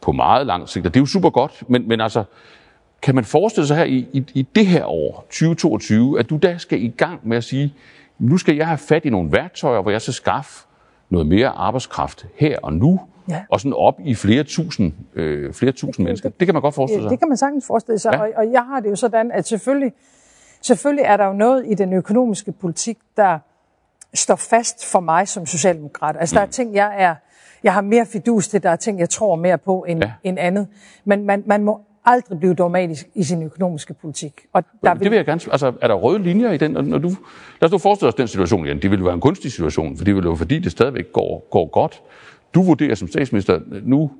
på 0.00 0.12
meget 0.12 0.46
lang 0.46 0.68
sigt, 0.68 0.86
og 0.86 0.94
det 0.94 1.00
er 1.00 1.02
jo 1.02 1.06
super 1.06 1.30
godt, 1.30 1.62
men, 1.68 1.88
men 1.88 2.00
altså, 2.00 2.24
kan 3.02 3.14
man 3.14 3.24
forestille 3.24 3.66
sig 3.66 3.76
her 3.76 3.84
i, 3.84 4.08
i, 4.12 4.24
i 4.34 4.42
det 4.42 4.66
her 4.66 4.84
år, 4.84 5.20
2022, 5.20 6.18
at 6.18 6.30
du 6.30 6.36
da 6.36 6.58
skal 6.58 6.82
i 6.82 6.88
gang 6.88 7.28
med 7.28 7.36
at 7.36 7.44
sige, 7.44 7.74
nu 8.18 8.36
skal 8.36 8.56
jeg 8.56 8.66
have 8.66 8.78
fat 8.78 9.04
i 9.04 9.10
nogle 9.10 9.32
værktøjer, 9.32 9.82
hvor 9.82 9.90
jeg 9.90 10.02
skal 10.02 10.14
skaffe 10.14 10.66
noget 11.10 11.26
mere 11.26 11.48
arbejdskraft 11.48 12.26
her 12.36 12.58
og 12.62 12.72
nu, 12.72 13.00
ja. 13.28 13.42
og 13.48 13.60
sådan 13.60 13.72
op 13.72 14.00
i 14.04 14.14
flere 14.14 14.44
tusind, 14.44 14.92
øh, 15.14 15.52
flere 15.52 15.72
tusind 15.72 16.04
mennesker. 16.04 16.28
Det 16.28 16.46
kan 16.46 16.54
man 16.54 16.62
godt 16.62 16.74
forestille 16.74 17.02
sig. 17.02 17.10
Det 17.10 17.18
kan 17.18 17.28
man 17.28 17.36
sagtens 17.36 17.66
forestille 17.66 17.98
sig, 17.98 18.12
ja. 18.12 18.20
og, 18.22 18.28
og 18.36 18.52
jeg 18.52 18.62
har 18.62 18.80
det 18.80 18.90
jo 18.90 18.96
sådan, 18.96 19.32
at 19.32 19.46
selvfølgelig, 19.46 19.92
selvfølgelig 20.62 21.04
er 21.04 21.16
der 21.16 21.26
jo 21.26 21.32
noget 21.32 21.64
i 21.66 21.74
den 21.74 21.92
økonomiske 21.92 22.52
politik, 22.52 22.98
der 23.16 23.38
står 24.14 24.36
fast 24.36 24.86
for 24.86 25.00
mig 25.00 25.28
som 25.28 25.46
socialdemokrat. 25.46 26.16
Altså 26.20 26.34
mm. 26.34 26.36
der 26.36 26.42
er 26.42 26.46
mm. 26.46 26.52
ting, 26.52 26.74
jeg 26.74 26.94
er, 26.98 27.14
jeg 27.62 27.74
har 27.74 27.80
mere 27.80 28.06
fidus 28.06 28.48
til, 28.48 28.62
der 28.62 28.70
er 28.70 28.76
ting, 28.76 28.98
jeg 28.98 29.08
tror 29.08 29.36
mere 29.36 29.58
på 29.58 29.84
end, 29.88 30.02
ja. 30.02 30.12
end 30.24 30.38
andet. 30.38 30.66
Men 31.04 31.26
man, 31.26 31.42
man 31.46 31.64
må 31.64 31.80
aldrig 32.04 32.38
blive 32.38 32.54
dogmatisk 32.54 33.08
i 33.14 33.22
sin 33.22 33.42
økonomiske 33.42 33.94
politik. 33.94 34.40
Og 34.52 34.64
der 34.84 34.94
vil... 34.94 35.02
Det 35.02 35.10
vil 35.10 35.16
jeg 35.16 35.26
gerne... 35.26 35.40
Altså, 35.50 35.72
er 35.80 35.88
der 35.88 35.94
røde 35.94 36.18
linjer 36.18 36.52
i 36.52 36.56
den? 36.56 36.70
Når 36.70 36.98
du, 36.98 37.08
lad 37.60 37.64
os 37.64 37.72
nu 37.72 37.78
forestille 37.78 38.08
os 38.08 38.14
den 38.14 38.28
situation 38.28 38.66
igen. 38.66 38.82
Det 38.82 38.90
vil 38.90 39.04
være 39.04 39.14
en 39.14 39.20
kunstig 39.20 39.52
situation, 39.52 39.96
for 39.96 40.04
det 40.04 40.16
vil 40.16 40.24
jo 40.24 40.34
fordi, 40.34 40.58
det 40.58 40.72
stadigvæk 40.72 41.12
går, 41.12 41.48
går 41.50 41.66
godt. 41.66 42.02
Du 42.54 42.62
vurderer 42.62 42.94
som 42.94 43.08
statsminister, 43.08 43.60
nu 43.82 44.10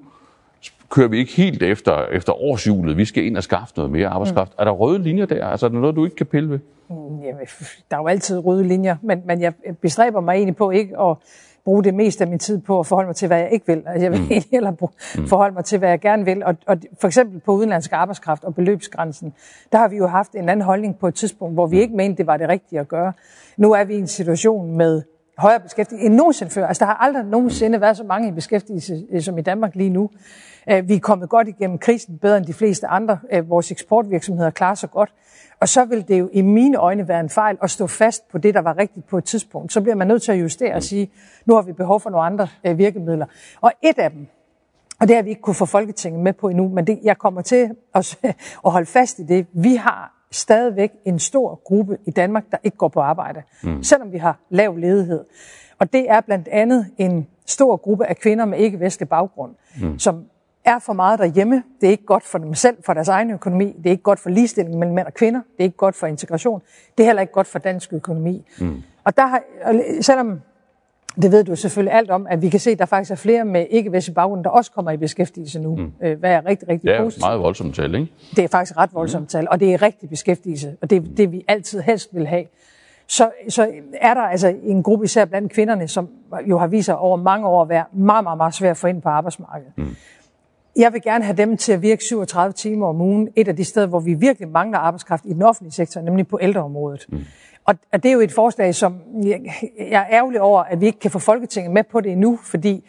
kører 0.91 1.09
vi 1.09 1.19
ikke 1.19 1.33
helt 1.33 1.63
efter, 1.63 2.07
efter 2.07 2.33
årshjulet. 2.43 2.97
Vi 2.97 3.05
skal 3.05 3.25
ind 3.25 3.37
og 3.37 3.43
skaffe 3.43 3.75
noget 3.77 3.91
mere 3.91 4.09
arbejdskraft. 4.09 4.51
Mm. 4.51 4.57
Er 4.59 4.65
der 4.65 4.73
røde 4.73 5.03
linjer 5.03 5.27
der? 5.27 5.47
Altså, 5.47 5.67
er 5.67 5.71
der 5.71 5.79
noget, 5.79 5.97
du 5.97 6.05
ikke 6.05 6.17
kan 6.17 6.27
pille 6.27 6.51
ved? 6.51 6.59
Mm, 6.91 6.97
jamen, 6.97 7.47
der 7.91 7.97
er 7.97 8.01
jo 8.01 8.07
altid 8.07 8.39
røde 8.39 8.69
linjer, 8.69 8.97
men, 9.03 9.23
men 9.27 9.41
jeg 9.41 9.53
bestræber 9.81 10.21
mig 10.21 10.35
egentlig 10.35 10.57
på 10.57 10.71
ikke 10.71 11.01
at 11.01 11.17
bruge 11.65 11.85
det 11.85 11.95
meste 11.95 12.25
af 12.25 12.29
min 12.31 12.39
tid 12.39 12.59
på 12.59 12.81
at 12.81 12.87
forholde 12.87 13.09
mig 13.09 13.17
til, 13.17 13.27
hvad 13.27 13.39
jeg 13.39 13.53
ikke 13.53 13.67
vil. 13.67 13.83
Altså, 13.87 14.03
jeg 14.03 14.13
vil 14.13 14.21
mm. 14.21 14.29
heller 14.51 14.71
bruge, 14.71 14.93
mm. 15.19 15.27
forholde 15.27 15.55
mig 15.55 15.65
til, 15.65 15.79
hvad 15.79 15.89
jeg 15.89 16.01
gerne 16.01 16.25
vil. 16.25 16.45
Og, 16.45 16.57
og 16.67 16.77
for 17.01 17.09
eksempel 17.09 17.41
på 17.41 17.53
udenlandsk 17.53 17.93
arbejdskraft 17.93 18.45
og 18.45 18.55
beløbsgrænsen, 18.55 19.35
der 19.73 19.79
har 19.79 19.89
vi 19.89 19.97
jo 19.97 20.07
haft 20.07 20.33
en 20.33 20.49
anden 20.49 20.65
holdning 20.65 20.99
på 20.99 21.09
et 21.09 21.15
tidspunkt, 21.15 21.55
hvor 21.55 21.67
vi 21.67 21.77
mm. 21.77 21.83
ikke 21.83 21.97
mente, 21.97 22.19
det 22.19 22.27
var 22.27 22.37
det 22.37 22.49
rigtige 22.49 22.81
at 22.81 22.89
gøre. 22.89 23.13
Nu 23.57 23.73
er 23.73 23.85
vi 23.85 23.95
i 23.95 23.99
en 23.99 24.07
situation 24.07 24.77
med 24.77 25.03
højere 25.41 25.61
beskæftigelse 25.61 26.07
end 26.07 26.15
nogensinde 26.15 26.53
før. 26.53 26.67
Altså, 26.67 26.85
der 26.85 26.87
har 26.87 26.97
aldrig 26.97 27.25
nogensinde 27.25 27.81
været 27.81 27.97
så 27.97 28.05
mange 28.05 28.29
i 28.29 28.33
beskæftigelse 28.33 29.07
øh, 29.11 29.23
som 29.23 29.39
i 29.39 29.43
Danmark 29.43 29.75
lige 29.75 29.91
nu. 29.91 30.11
Øh, 30.71 30.89
vi 30.89 30.95
er 30.95 31.01
kommet 31.01 31.29
godt 31.29 31.49
igennem 31.49 31.79
krisen, 31.79 32.19
bedre 32.19 32.37
end 32.37 32.47
de 32.47 32.53
fleste 32.53 32.87
andre. 32.87 33.19
Øh, 33.33 33.51
vores 33.51 33.71
eksportvirksomheder 33.71 34.51
klarer 34.51 34.75
sig 34.75 34.91
godt. 34.91 35.13
Og 35.61 35.69
så 35.69 35.85
vil 35.85 36.09
det 36.09 36.19
jo 36.19 36.29
i 36.33 36.43
mine 36.43 36.77
øjne 36.77 37.09
være 37.09 37.21
en 37.21 37.31
fejl 37.31 37.59
at 37.63 37.71
stå 37.71 37.87
fast 37.87 38.29
på 38.29 38.39
det, 38.39 38.55
der 38.55 38.61
var 38.61 38.79
rigtigt 38.79 39.07
på 39.07 39.19
et 39.19 39.25
tidspunkt. 39.25 39.73
Så 39.73 39.81
bliver 39.81 39.95
man 39.95 40.07
nødt 40.07 40.23
til 40.23 40.33
at 40.33 40.41
justere 40.41 40.75
og 40.75 40.83
sige, 40.83 41.11
nu 41.45 41.55
har 41.55 41.63
vi 41.63 41.73
behov 41.73 42.01
for 42.01 42.11
nogle 42.11 42.27
andre 42.27 42.49
virkemidler. 42.77 43.27
Og 43.61 43.73
et 43.83 43.99
af 43.99 44.11
dem, 44.11 44.27
og 45.01 45.09
det 45.09 45.17
har 45.17 45.23
vi 45.23 45.31
ikke 45.31 45.43
kunne 45.43 45.55
få 45.55 45.67
Folketinget 45.67 46.23
med 46.23 46.33
på 46.33 46.49
endnu, 46.49 46.69
men 46.69 46.87
det, 46.87 46.99
jeg 47.03 47.19
kommer 47.19 47.43
til 47.43 47.71
at, 47.95 48.19
at 48.67 48.73
holde 48.73 48.87
fast 48.87 49.19
i 49.19 49.23
det. 49.23 49.47
Vi 49.53 49.75
har 49.75 50.20
stadigvæk 50.33 50.93
en 51.05 51.19
stor 51.19 51.61
gruppe 51.65 51.99
i 52.07 52.11
Danmark, 52.11 52.45
der 52.51 52.57
ikke 52.65 52.77
går 52.77 52.89
på 52.89 53.01
arbejde, 53.01 53.43
mm. 53.63 53.83
selvom 53.83 54.13
vi 54.13 54.19
har 54.19 54.39
lav 54.51 54.77
ledighed. 54.77 55.25
Og 55.79 55.93
det 55.93 56.11
er 56.11 56.21
blandt 56.21 56.49
andet 56.49 56.87
en 56.99 57.27
stor 57.47 57.77
gruppe 57.77 58.07
af 58.07 58.17
kvinder 58.17 58.45
med 58.45 58.59
ikke-vestlig 58.59 59.09
baggrund, 59.09 59.55
mm. 59.83 59.99
som 59.99 60.25
er 60.65 60.79
for 60.79 60.93
meget 60.93 61.19
derhjemme. 61.19 61.63
Det 61.81 61.87
er 61.87 61.91
ikke 61.91 62.05
godt 62.05 62.25
for 62.25 62.39
dem 62.39 62.55
selv, 62.55 62.77
for 62.87 62.95
deres 62.95 63.09
egen 63.09 63.31
økonomi. 63.31 63.73
Det 63.77 63.87
er 63.87 63.91
ikke 63.91 64.03
godt 64.03 64.21
for 64.21 64.31
ligestilling 64.31 64.79
mellem 64.79 64.95
mænd 64.95 65.07
og 65.07 65.15
kvinder. 65.15 65.41
Det 65.41 65.59
er 65.59 65.65
ikke 65.65 65.77
godt 65.77 65.97
for 65.97 66.07
integration. 66.07 66.63
Det 66.99 67.03
er 67.03 67.07
heller 67.07 67.21
ikke 67.21 67.33
godt 67.33 67.47
for 67.47 67.59
dansk 67.59 67.93
økonomi. 67.93 68.47
Mm. 68.61 68.83
Og 69.05 69.17
der 69.17 69.27
har, 69.27 69.43
selvom 70.01 70.41
det 71.17 71.33
ved 71.33 71.45
du 71.45 71.57
selvfølgelig 71.57 71.95
alt 71.95 72.11
om, 72.11 72.27
at 72.31 72.43
vi 72.43 72.49
kan 72.49 72.61
se, 72.61 72.71
at 72.71 72.79
der 72.79 72.87
faktisk 72.87 73.11
er 73.11 73.15
flere 73.15 73.45
med 73.45 73.67
ikke-vestlig 73.71 74.15
baggrund, 74.15 74.45
der 74.45 74.51
også 74.51 74.73
kommer 74.73 74.91
i 74.91 74.97
beskæftigelse 74.97 75.61
nu, 75.61 75.77
mm. 75.77 75.93
Øh, 76.03 76.19
hvad 76.19 76.31
er 76.31 76.47
rigtig, 76.47 76.69
rigtig 76.69 76.89
positivt. 76.89 77.05
positivt. 77.05 77.21
Det 77.21 77.23
er 77.23 77.29
meget 77.29 77.41
voldsomt 77.41 77.75
tal, 77.75 77.95
ikke? 77.95 78.13
Det 78.37 78.45
er 78.45 78.49
faktisk 78.49 78.77
ret 78.77 78.91
voldsomt 78.95 79.23
mm. 79.23 79.27
tal, 79.27 79.49
og 79.51 79.61
det 79.61 79.75
er 79.75 79.83
rigtig 79.83 80.09
beskæftigelse, 80.09 80.77
og 80.83 80.91
det 80.91 80.97
er 80.97 81.15
det, 81.17 81.33
vi 81.33 81.45
altid 81.49 81.81
helst 81.81 82.15
vil 82.15 82.27
have. 82.27 82.45
Så, 83.07 83.31
så 83.49 83.71
er 84.01 84.15
der 84.15 84.21
altså 84.21 84.55
en 84.63 84.83
gruppe, 84.83 85.05
især 85.05 85.25
blandt 85.25 85.53
kvinderne, 85.53 85.89
som 85.89 86.09
jo 86.47 86.59
har 86.59 86.67
vist 86.67 86.85
sig 86.85 86.99
over 86.99 87.17
mange 87.17 87.47
år 87.47 87.63
at 87.63 87.69
være 87.69 87.85
meget, 87.93 88.25
meget, 88.25 88.37
meget 88.37 88.55
svært 88.55 88.71
at 88.71 88.77
få 88.77 88.87
ind 88.87 89.03
på 89.03 89.09
arbejdsmarkedet. 89.09 89.73
Mm. 89.77 89.97
Jeg 90.77 90.93
vil 90.93 91.03
gerne 91.03 91.25
have 91.25 91.37
dem 91.37 91.57
til 91.57 91.73
at 91.73 91.83
virke 91.83 92.05
37 92.05 92.53
timer 92.53 92.87
om 92.87 93.01
ugen, 93.01 93.29
et 93.37 93.49
af 93.49 93.57
de 93.57 93.65
steder, 93.65 93.87
hvor 93.87 94.01
vi 94.01 94.15
virkelig 94.15 94.49
mangler 94.49 94.79
arbejdskraft 94.79 95.25
i 95.25 95.33
den 95.33 95.43
offentlige 95.43 95.73
sektor, 95.73 96.01
nemlig 96.01 96.29
på 96.29 96.39
ældreområdet. 96.43 97.07
Mm. 97.09 97.19
Og 97.93 98.03
det 98.03 98.09
er 98.09 98.13
jo 98.13 98.21
et 98.21 98.33
forslag, 98.33 98.75
som 98.75 99.01
jeg 99.25 99.41
er 99.79 100.05
ærgerlig 100.11 100.41
over, 100.41 100.63
at 100.63 100.81
vi 100.81 100.87
ikke 100.87 100.99
kan 100.99 101.11
få 101.11 101.19
Folketinget 101.19 101.73
med 101.73 101.85
på 101.85 102.01
det 102.01 102.13
endnu, 102.13 102.39
fordi 102.43 102.89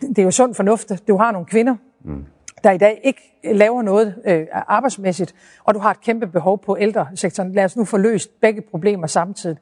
det 0.00 0.18
er 0.18 0.22
jo 0.22 0.30
sund 0.30 0.54
fornuft. 0.54 0.92
Du 1.08 1.16
har 1.16 1.32
nogle 1.32 1.46
kvinder, 1.46 1.76
mm. 2.04 2.24
der 2.64 2.70
i 2.70 2.78
dag 2.78 3.00
ikke 3.04 3.40
laver 3.44 3.82
noget 3.82 4.14
øh, 4.26 4.46
arbejdsmæssigt, 4.52 5.34
og 5.64 5.74
du 5.74 5.78
har 5.78 5.90
et 5.90 6.00
kæmpe 6.00 6.26
behov 6.26 6.58
på 6.58 6.76
ældresektoren. 6.80 7.52
Lad 7.52 7.64
os 7.64 7.76
nu 7.76 7.84
få 7.84 7.96
løst 7.96 8.40
begge 8.40 8.60
problemer 8.60 9.06
samtidig. 9.06 9.56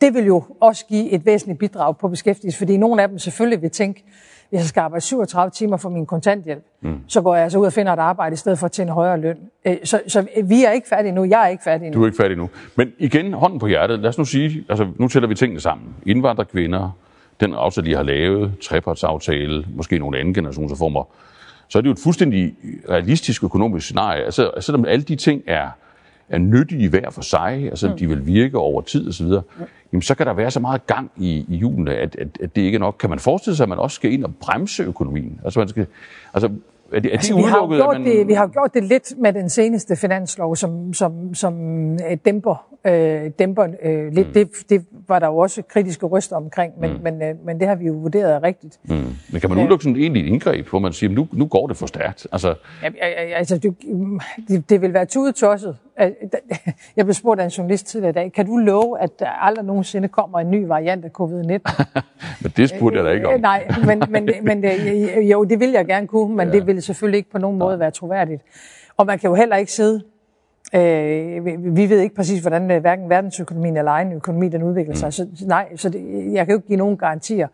Det 0.00 0.14
vil 0.14 0.26
jo 0.26 0.42
også 0.60 0.86
give 0.86 1.10
et 1.10 1.26
væsentligt 1.26 1.58
bidrag 1.58 1.98
på 1.98 2.08
beskæftigelse, 2.08 2.58
fordi 2.58 2.76
nogle 2.76 3.02
af 3.02 3.08
dem 3.08 3.18
selvfølgelig 3.18 3.62
vil 3.62 3.70
tænke, 3.70 4.04
hvis 4.50 4.60
jeg 4.60 4.66
skal 4.66 4.80
arbejde 4.80 5.04
37 5.04 5.50
timer 5.50 5.76
for 5.76 5.88
min 5.88 6.06
kontanthjælp, 6.06 6.64
mm. 6.80 7.00
så 7.06 7.20
går 7.20 7.34
jeg 7.34 7.44
altså 7.44 7.58
ud 7.58 7.66
og 7.66 7.72
finder 7.72 7.92
et 7.92 7.98
arbejde 7.98 8.32
i 8.34 8.36
stedet 8.36 8.58
for 8.58 8.66
at 8.66 8.72
tjene 8.72 8.92
højere 8.92 9.20
løn. 9.20 9.38
Øh, 9.64 9.76
så, 9.84 10.00
så 10.06 10.26
vi 10.44 10.64
er 10.64 10.70
ikke 10.70 10.88
færdige 10.88 11.12
nu. 11.12 11.24
Jeg 11.24 11.44
er 11.44 11.48
ikke 11.48 11.62
færdig 11.62 11.90
nu. 11.90 11.94
Du 11.94 12.02
er 12.02 12.06
ikke 12.06 12.16
færdig 12.16 12.36
nu. 12.36 12.50
Men 12.76 12.92
igen, 12.98 13.32
hånden 13.32 13.58
på 13.58 13.66
hjertet. 13.66 13.98
Lad 13.98 14.08
os 14.08 14.18
nu 14.18 14.24
sige, 14.24 14.64
altså 14.68 14.88
nu 14.96 15.08
tæller 15.08 15.28
vi 15.28 15.34
tingene 15.34 15.60
sammen. 15.60 15.94
Indvandrerkvinder, 16.06 16.90
den 17.40 17.54
aftale, 17.54 17.90
de 17.90 17.96
har 17.96 18.02
lavet, 18.02 18.52
trepartsaftale, 18.62 19.66
måske 19.74 19.98
nogle 19.98 20.18
anden 20.18 20.34
generationsreformer, 20.34 21.04
så 21.68 21.78
er 21.78 21.82
det 21.82 21.86
jo 21.86 21.92
et 21.92 21.98
fuldstændig 21.98 22.54
realistisk 22.88 23.44
økonomisk 23.44 23.86
scenarie. 23.86 24.24
Altså, 24.24 24.50
selvom 24.60 24.84
alle 24.84 25.02
de 25.02 25.16
ting 25.16 25.42
er 25.46 25.68
er 26.30 26.38
nyttige 26.38 26.88
hver 26.88 27.10
for 27.10 27.22
sig, 27.22 27.64
altså 27.64 27.88
mm. 27.88 27.96
de 27.96 28.08
vil 28.08 28.26
virke 28.26 28.58
over 28.58 28.80
tid 28.82 29.08
osv., 29.08 29.26
mm. 29.26 29.64
jamen 29.92 30.02
så 30.02 30.14
kan 30.14 30.26
der 30.26 30.32
være 30.32 30.50
så 30.50 30.60
meget 30.60 30.86
gang 30.86 31.10
i, 31.16 31.46
i 31.48 31.56
hjulene, 31.56 31.94
at, 31.94 32.16
at, 32.16 32.28
at 32.42 32.56
det 32.56 32.62
ikke 32.62 32.76
er 32.76 32.80
nok. 32.80 32.96
Kan 33.00 33.10
man 33.10 33.18
forestille 33.18 33.56
sig, 33.56 33.64
at 33.64 33.68
man 33.68 33.78
også 33.78 33.94
skal 33.94 34.12
ind 34.12 34.24
og 34.24 34.34
bremse 34.40 34.82
økonomien? 34.82 35.40
Altså, 35.44 35.58
man 35.58 35.68
skal, 35.68 35.86
altså 36.34 36.50
er 36.92 37.00
det, 37.00 37.08
er 37.08 37.12
altså, 37.12 37.34
det 37.34 37.44
vi, 37.44 37.48
har 37.48 37.76
gjort 37.76 38.00
man... 38.00 38.04
det, 38.04 38.28
vi 38.28 38.32
har 38.32 38.46
gjort 38.46 38.74
det 38.74 38.84
lidt 38.84 39.12
med 39.18 39.32
den 39.32 39.48
seneste 39.48 39.96
finanslov, 39.96 40.56
som, 40.56 40.94
som, 40.94 41.34
som 41.34 41.54
øh, 41.92 42.16
dæmper, 42.24 42.66
øh, 42.84 43.30
dæmper 43.38 43.66
øh, 43.82 44.12
lidt. 44.12 44.26
Mm. 44.26 44.32
Det, 44.32 44.48
det 44.68 44.84
var 45.08 45.18
der 45.18 45.26
jo 45.26 45.36
også 45.36 45.62
kritiske 45.62 46.06
røster 46.06 46.36
omkring, 46.36 46.72
men, 46.80 46.92
mm. 46.92 47.02
men, 47.02 47.22
øh, 47.22 47.34
men 47.46 47.60
det 47.60 47.68
har 47.68 47.74
vi 47.74 47.86
jo 47.86 47.92
vurderet 47.92 48.42
rigtigt. 48.42 48.80
Mm. 48.84 48.94
Men 49.32 49.40
kan 49.40 49.50
man 49.50 49.58
udelukke 49.58 49.84
sådan 49.84 49.96
et 49.96 50.00
egentligt 50.00 50.26
indgreb, 50.26 50.68
hvor 50.68 50.78
man 50.78 50.92
siger, 50.92 51.10
nu, 51.10 51.28
nu 51.32 51.46
går 51.46 51.66
det 51.66 51.76
for 51.76 51.86
stærkt? 51.86 52.26
Altså, 52.32 52.54
ja, 52.82 52.88
altså 53.36 53.58
det, 53.58 53.76
det, 54.48 54.70
det 54.70 54.82
vil 54.82 54.94
være 54.94 55.04
tudetosset. 55.04 55.76
Jeg 56.96 57.04
blev 57.04 57.14
spurgt 57.14 57.40
af 57.40 57.44
en 57.44 57.50
journalist 57.50 57.86
tidligere 57.86 58.10
i 58.10 58.12
dag, 58.12 58.32
kan 58.32 58.46
du 58.46 58.56
love, 58.56 59.00
at 59.00 59.20
der 59.20 59.28
aldrig 59.28 59.64
nogensinde 59.64 60.08
kommer 60.08 60.40
en 60.40 60.50
ny 60.50 60.66
variant 60.66 61.04
af 61.04 61.10
covid-19? 61.20 61.84
men 62.42 62.52
det 62.56 62.68
spurgte 62.68 62.96
jeg 62.98 63.04
da 63.04 63.10
ikke 63.10 63.28
om. 63.28 63.34
Øh, 63.34 63.40
nej, 63.40 63.68
men, 63.86 64.02
men, 64.08 64.28
men 64.42 64.64
jo, 65.22 65.44
det 65.44 65.60
vil 65.60 65.70
jeg 65.70 65.86
gerne 65.86 66.06
kunne, 66.06 66.36
men 66.36 66.48
ja. 66.48 66.54
det 66.54 66.66
vil 66.66 66.82
selvfølgelig 66.82 67.18
ikke 67.18 67.30
på 67.30 67.38
nogen 67.38 67.58
måde 67.58 67.78
være 67.78 67.90
troværdigt. 67.90 68.42
Og 68.96 69.06
man 69.06 69.18
kan 69.18 69.28
jo 69.28 69.34
heller 69.34 69.56
ikke 69.56 69.72
sidde 69.72 70.02
Øh, 70.74 71.46
vi 71.76 71.90
ved 71.90 72.00
ikke 72.00 72.14
præcis, 72.14 72.40
hvordan 72.40 72.70
øh, 72.70 72.80
hverken 72.80 73.10
verdensøkonomien 73.10 73.76
eller 73.76 73.90
egen 73.90 74.12
økonomi 74.12 74.48
den 74.48 74.62
udvikler 74.62 74.94
sig. 74.94 75.06
Mm. 75.06 75.36
Så 75.36 75.46
nej, 75.46 75.76
så 75.76 75.88
det, 75.88 76.32
jeg 76.32 76.46
kan 76.46 76.52
jo 76.52 76.58
ikke 76.58 76.68
give 76.68 76.78
nogen 76.78 76.96
garantier. 76.96 77.48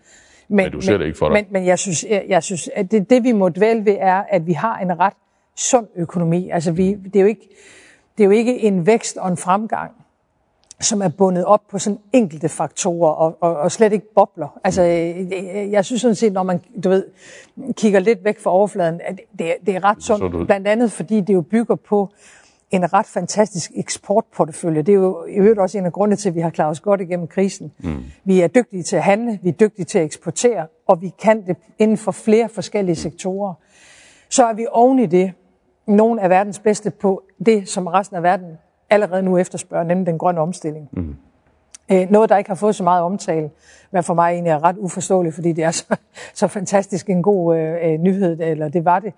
Men, 0.49 0.57
men 0.57 0.73
du 0.73 0.81
ser 0.81 0.93
men, 0.93 1.01
det 1.01 1.07
ikke 1.07 1.19
for 1.19 1.29
dig. 1.29 1.33
Men, 1.33 1.45
men 1.51 1.67
jeg 1.67 1.79
synes, 1.79 2.05
jeg, 2.11 2.25
jeg 2.29 2.43
synes 2.43 2.71
at 2.75 2.91
det, 2.91 3.11
det 3.11 3.25
vi 3.25 3.33
må 3.33 3.49
dvæle 3.49 3.85
ved 3.85 3.97
er, 3.99 4.23
at 4.29 4.47
vi 4.47 4.53
har 4.53 4.79
en 4.79 4.99
ret 5.01 5.13
sund 5.57 5.87
økonomi. 5.97 6.51
Altså 6.51 6.73
vi, 6.73 6.95
det, 6.95 7.17
er 7.17 7.21
jo 7.21 7.27
ikke, 7.27 7.49
det 8.19 8.25
er 8.25 8.27
jo 8.27 8.31
ikke 8.31 8.61
en 8.63 8.87
vækst 8.87 9.17
og 9.17 9.29
en 9.29 9.37
fremgang, 9.37 9.91
som 10.81 11.03
er 11.03 11.09
bundet 11.09 11.45
op 11.45 11.61
på 11.71 11.79
sådan 11.79 11.99
enkelte 12.13 12.49
faktorer 12.49 13.11
og, 13.11 13.37
og, 13.41 13.57
og 13.57 13.73
slet 13.73 13.93
ikke 13.93 14.07
bobler. 14.15 14.59
Altså, 14.65 14.83
jeg, 14.83 15.69
jeg 15.71 15.85
synes 15.85 16.03
sådan 16.03 16.15
set, 16.15 16.33
når 16.33 16.43
man 16.43 16.61
du 16.85 16.89
ved, 16.89 17.05
kigger 17.73 18.01
lidt 18.01 18.25
væk 18.25 18.39
fra 18.39 18.51
overfladen, 18.51 19.01
at 19.05 19.21
det, 19.39 19.55
det 19.67 19.77
er 19.77 19.85
ret 19.85 20.03
sundt. 20.03 20.47
Blandt 20.47 20.69
andet, 20.69 20.93
fordi 20.93 21.21
det 21.21 21.35
jo 21.35 21.41
bygger 21.41 21.75
på 21.75 22.11
en 22.71 22.93
ret 22.93 23.07
fantastisk 23.07 23.71
eksportportefølje. 23.75 24.83
Det 24.83 24.93
er 24.93 24.97
jo 24.97 25.25
i 25.25 25.35
øvrigt 25.35 25.59
også 25.59 25.79
en 25.79 25.87
af 25.87 25.93
grundene 25.93 26.17
til, 26.17 26.29
at 26.29 26.35
vi 26.35 26.41
har 26.41 26.51
klaret 26.51 26.71
os 26.71 26.81
godt 26.81 27.01
igennem 27.01 27.27
krisen. 27.27 27.73
Mm. 27.79 28.05
Vi 28.25 28.41
er 28.41 28.49
dygtige 28.49 28.83
til 28.83 28.97
at 28.97 29.03
handle, 29.03 29.39
vi 29.43 29.49
er 29.49 29.53
dygtige 29.53 29.85
til 29.85 29.99
at 29.99 30.05
eksportere, 30.05 30.67
og 30.87 31.03
vi 31.03 31.13
kan 31.23 31.47
det 31.47 31.57
inden 31.79 31.97
for 31.97 32.13
flere 32.13 32.49
forskellige 32.49 32.97
sektorer. 32.97 33.55
Så 34.29 34.45
er 34.47 34.53
vi 34.53 34.67
oven 34.73 34.99
i 34.99 35.07
det 35.07 35.33
nogle 35.87 36.23
af 36.23 36.31
verdens 36.31 36.59
bedste 36.59 36.91
på 36.91 37.23
det, 37.47 37.69
som 37.69 37.87
resten 37.87 38.17
af 38.17 38.23
verden 38.23 38.59
allerede 38.91 39.23
nu 39.23 39.39
efterspørger, 39.39 39.85
nemlig 39.85 40.07
den 40.07 40.19
grønne 40.19 40.41
omstilling. 40.41 40.89
Mm. 40.93 41.17
Øh, 41.93 42.11
noget, 42.11 42.29
der 42.29 42.37
ikke 42.37 42.51
har 42.51 42.55
fået 42.55 42.75
så 42.75 42.83
meget 42.83 43.03
omtale, 43.03 43.51
men 43.91 44.03
for 44.03 44.15
mig 44.15 44.33
egentlig 44.33 44.51
er 44.51 44.65
ret 44.65 44.77
uforståeligt, 44.79 45.35
fordi 45.35 45.53
det 45.53 45.65
er 45.65 45.71
så, 45.71 45.97
så 46.35 46.49
fantastisk 46.49 47.11
en 47.11 47.23
god 47.23 47.57
øh, 47.57 47.93
øh 47.93 47.99
nyhed, 47.99 48.41
eller 48.41 48.69
det 48.69 48.85
var 48.85 48.99
det. 48.99 49.13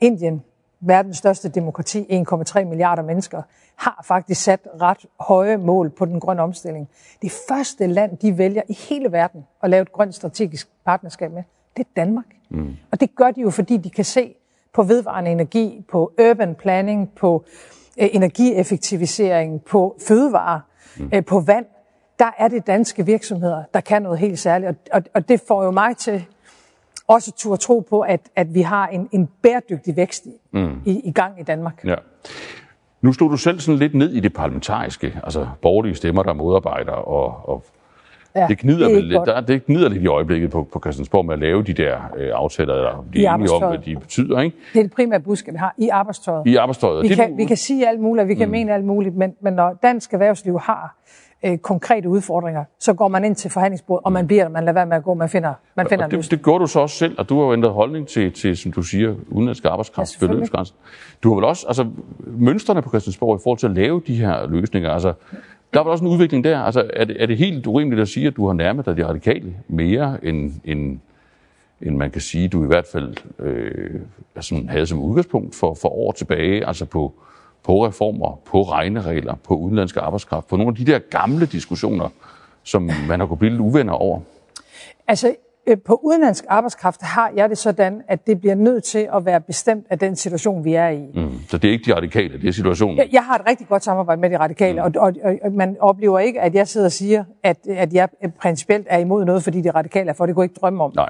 Indien, 0.00 0.42
verdens 0.82 1.16
største 1.16 1.48
demokrati, 1.48 2.24
1,3 2.28 2.64
milliarder 2.64 3.02
mennesker, 3.02 3.42
har 3.76 4.04
faktisk 4.04 4.42
sat 4.42 4.60
ret 4.80 5.06
høje 5.20 5.56
mål 5.56 5.90
på 5.90 6.04
den 6.04 6.20
grønne 6.20 6.42
omstilling. 6.42 6.88
Det 7.22 7.32
første 7.48 7.86
land, 7.86 8.16
de 8.16 8.38
vælger 8.38 8.62
i 8.68 8.78
hele 8.88 9.12
verden 9.12 9.46
at 9.62 9.70
lave 9.70 9.82
et 9.82 9.92
grønt 9.92 10.14
strategisk 10.14 10.68
partnerskab 10.84 11.32
med, 11.32 11.42
det 11.76 11.82
er 11.82 11.90
Danmark. 11.96 12.24
Mm. 12.50 12.76
Og 12.90 13.00
det 13.00 13.14
gør 13.14 13.30
de 13.30 13.40
jo, 13.40 13.50
fordi 13.50 13.76
de 13.76 13.90
kan 13.90 14.04
se 14.04 14.34
på 14.74 14.82
vedvarende 14.82 15.30
energi, 15.30 15.84
på 15.90 16.12
urban 16.20 16.54
planning, 16.54 17.12
på 17.16 17.44
øh, 17.98 18.08
energieffektivisering, 18.12 19.64
på 19.64 19.96
fødevarer, 20.08 20.60
mm. 20.96 21.10
øh, 21.14 21.24
på 21.24 21.40
vand. 21.40 21.66
Der 22.18 22.30
er 22.38 22.48
det 22.48 22.66
danske 22.66 23.06
virksomheder, 23.06 23.64
der 23.74 23.80
kan 23.80 24.02
noget 24.02 24.18
helt 24.18 24.38
særligt. 24.38 24.68
Og, 24.68 24.76
og, 24.92 25.02
og 25.14 25.28
det 25.28 25.40
får 25.48 25.64
jo 25.64 25.70
mig 25.70 25.96
til 25.96 26.24
også 27.08 27.32
turde 27.36 27.60
tro 27.60 27.86
på, 27.90 28.00
at, 28.00 28.20
at 28.36 28.54
vi 28.54 28.60
har 28.60 28.86
en, 28.86 29.08
en 29.12 29.28
bæredygtig 29.42 29.96
vækst 29.96 30.26
mm. 30.52 30.80
i, 30.84 31.00
i 31.04 31.12
gang 31.12 31.40
i 31.40 31.42
Danmark. 31.42 31.84
Ja. 31.84 31.94
Nu 33.00 33.12
stod 33.12 33.30
du 33.30 33.36
selv 33.36 33.60
sådan 33.60 33.78
lidt 33.78 33.94
ned 33.94 34.12
i 34.12 34.20
det 34.20 34.32
parlamentariske, 34.32 35.20
altså 35.24 35.46
borgerlige 35.62 35.94
stemmer, 35.94 36.22
der 36.22 36.32
modarbejder, 36.32 36.92
og, 36.92 37.48
og 37.48 37.64
ja, 38.36 38.46
det, 38.48 38.58
gnider 38.58 38.88
det, 38.88 39.04
lidt, 39.04 39.22
der, 39.26 39.40
det 39.40 39.66
gnider 39.66 39.88
lidt 39.88 40.02
i 40.02 40.06
øjeblikket 40.06 40.50
på, 40.50 40.68
på 40.72 40.80
Christiansborg 40.80 41.26
med 41.26 41.34
at 41.34 41.40
lave 41.40 41.62
de 41.62 41.72
der 41.72 41.96
øh, 42.16 42.30
aftaler, 42.34 42.74
der 42.74 43.04
de 43.12 43.26
er 43.26 43.34
enige 43.34 43.50
om, 43.50 43.62
hvad 43.62 43.78
de 43.78 43.96
betyder. 43.96 44.40
Ikke? 44.40 44.56
Det 44.72 44.78
er 44.78 44.82
det 44.82 44.92
primære 44.92 45.20
budskab, 45.20 45.54
vi 45.54 45.58
har 45.58 45.74
i 45.78 45.88
arbejdstøjet. 45.88 46.46
I 46.46 46.56
arbejdstøjet. 46.56 47.02
Vi, 47.02 47.08
det, 47.08 47.16
kan, 47.16 47.30
du... 47.30 47.36
vi 47.36 47.44
kan 47.44 47.56
sige 47.56 47.88
alt 47.88 48.00
muligt, 48.00 48.28
vi 48.28 48.34
kan 48.34 48.48
mm. 48.48 48.52
mene 48.52 48.74
alt 48.74 48.84
muligt, 48.84 49.16
men, 49.16 49.34
men 49.40 49.52
når 49.52 49.78
dansk 49.82 50.12
erhvervsliv 50.12 50.58
har 50.58 50.96
øh, 51.42 51.58
konkrete 51.58 52.08
udfordringer, 52.08 52.64
så 52.78 52.92
går 52.92 53.08
man 53.08 53.24
ind 53.24 53.36
til 53.36 53.50
forhandlingsbordet, 53.50 54.04
og 54.04 54.12
man 54.12 54.26
bliver 54.26 54.48
man 54.48 54.64
lader 54.64 54.72
være 54.72 54.86
med 54.86 54.96
at 54.96 55.04
gå, 55.04 55.14
man 55.14 55.28
finder, 55.28 55.54
man 55.76 55.86
finder 55.88 56.04
og 56.04 56.10
det, 56.10 56.30
det 56.30 56.42
gjorde 56.42 56.62
du 56.62 56.66
så 56.66 56.80
også 56.80 56.96
selv, 56.96 57.14
og 57.18 57.28
du 57.28 57.38
har 57.38 57.46
jo 57.46 57.52
ændret 57.52 57.72
holdning 57.72 58.08
til, 58.08 58.32
til 58.32 58.56
som 58.56 58.72
du 58.72 58.82
siger, 58.82 59.14
udenlandsk 59.28 59.64
arbejdskraft, 59.64 60.22
ja, 60.22 60.26
beløbsgrænsen. 60.26 60.76
Du 61.22 61.28
har 61.28 61.34
vel 61.34 61.44
også, 61.44 61.66
altså 61.66 61.86
mønstrene 62.26 62.82
på 62.82 62.88
Christiansborg 62.88 63.36
i 63.36 63.42
forhold 63.42 63.58
til 63.58 63.66
at 63.66 63.72
lave 63.72 64.02
de 64.06 64.14
her 64.14 64.46
løsninger, 64.46 64.90
altså 64.90 65.12
der 65.74 65.80
er 65.80 65.84
vel 65.84 65.90
også 65.90 66.04
en 66.04 66.10
udvikling 66.10 66.44
der. 66.44 66.58
Altså, 66.58 66.90
er 66.92 67.04
det, 67.04 67.22
er 67.22 67.26
det 67.26 67.36
helt 67.36 67.66
urimeligt 67.66 68.02
at 68.02 68.08
sige, 68.08 68.26
at 68.26 68.36
du 68.36 68.46
har 68.46 68.52
nærmet 68.52 68.86
dig 68.86 68.96
de 68.96 69.06
radikale 69.06 69.54
mere, 69.68 70.18
end, 70.22 70.52
end, 70.64 70.98
end 71.82 71.96
man 71.96 72.10
kan 72.10 72.20
sige, 72.20 72.48
du 72.48 72.64
i 72.64 72.66
hvert 72.66 72.86
fald 72.92 73.14
øh, 73.38 74.00
altså, 74.36 74.62
havde 74.68 74.86
som 74.86 74.98
udgangspunkt 74.98 75.54
for, 75.54 75.74
for 75.74 75.88
år 75.88 76.12
tilbage, 76.12 76.66
altså 76.66 76.84
på, 76.84 77.12
på 77.64 77.86
reformer, 77.86 78.40
på 78.44 78.62
regneregler, 78.62 79.34
på 79.34 79.54
udenlandsk 79.54 79.96
arbejdskraft, 79.96 80.48
på 80.48 80.56
nogle 80.56 80.68
af 80.68 80.74
de 80.74 80.92
der 80.92 80.98
gamle 80.98 81.46
diskussioner, 81.46 82.08
som 82.62 82.90
man 83.08 83.20
har 83.20 83.26
kunnet 83.26 83.38
blive 83.38 83.50
lidt 83.50 83.60
uvenner 83.60 83.92
over? 83.92 84.20
Altså, 85.08 85.34
øh, 85.66 85.76
på 85.86 86.00
udenlandsk 86.02 86.44
arbejdskraft 86.48 87.02
har 87.02 87.32
jeg 87.36 87.48
det 87.48 87.58
sådan, 87.58 88.02
at 88.08 88.26
det 88.26 88.40
bliver 88.40 88.54
nødt 88.54 88.84
til 88.84 89.08
at 89.14 89.24
være 89.24 89.40
bestemt 89.40 89.86
af 89.90 89.98
den 89.98 90.16
situation, 90.16 90.64
vi 90.64 90.74
er 90.74 90.88
i. 90.88 91.10
Mm. 91.14 91.40
Så 91.48 91.58
det 91.58 91.68
er 91.68 91.72
ikke 91.72 91.84
de 91.90 91.96
radikale, 91.96 92.40
det 92.40 92.48
er 92.48 92.52
situationen? 92.52 92.98
Jeg, 92.98 93.08
jeg 93.12 93.24
har 93.24 93.34
et 93.34 93.42
rigtig 93.48 93.68
godt 93.68 93.84
samarbejde 93.84 94.20
med 94.20 94.30
de 94.30 94.38
radikale, 94.38 94.82
mm. 94.82 94.92
og, 94.96 95.02
og, 95.02 95.12
og 95.42 95.52
man 95.52 95.76
oplever 95.80 96.18
ikke, 96.18 96.40
at 96.40 96.54
jeg 96.54 96.68
sidder 96.68 96.86
og 96.86 96.92
siger, 96.92 97.24
at, 97.42 97.56
at 97.66 97.92
jeg 97.92 98.08
principielt 98.40 98.86
er 98.90 98.98
imod 98.98 99.24
noget, 99.24 99.42
fordi 99.42 99.60
de 99.60 99.70
radikale 99.70 100.10
er 100.10 100.14
for. 100.14 100.26
Det 100.26 100.34
kunne 100.34 100.42
jeg 100.42 100.50
ikke 100.50 100.60
drømme 100.60 100.84
om. 100.84 100.92
Nej. 100.94 101.08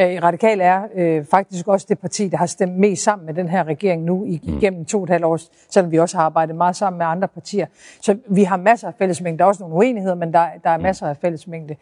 Øh, 0.00 0.22
Radikal 0.22 0.60
er 0.60 0.82
øh, 0.94 1.24
faktisk 1.24 1.68
også 1.68 1.86
det 1.88 1.98
parti, 1.98 2.28
der 2.28 2.36
har 2.36 2.46
stemt 2.46 2.78
mest 2.78 3.02
sammen 3.02 3.26
med 3.26 3.34
den 3.34 3.48
her 3.48 3.64
regering 3.64 4.02
nu 4.02 4.24
igennem 4.24 4.84
to 4.84 4.98
og 4.98 5.04
et 5.04 5.10
halvt 5.10 5.24
år, 5.24 5.38
selvom 5.70 5.92
vi 5.92 5.98
også 5.98 6.16
har 6.16 6.24
arbejdet 6.24 6.56
meget 6.56 6.76
sammen 6.76 6.98
med 6.98 7.06
andre 7.06 7.28
partier. 7.28 7.66
Så 8.00 8.16
vi 8.28 8.44
har 8.44 8.56
masser 8.56 8.88
af 8.88 8.94
fællesmængde. 8.98 9.38
Der 9.38 9.44
er 9.44 9.48
også 9.48 9.62
nogle 9.62 9.76
uenigheder, 9.76 10.14
men 10.14 10.32
der, 10.32 10.46
der 10.64 10.70
er 10.70 10.78
masser 10.78 11.06
af 11.06 11.16
fællesmængde. 11.16 11.76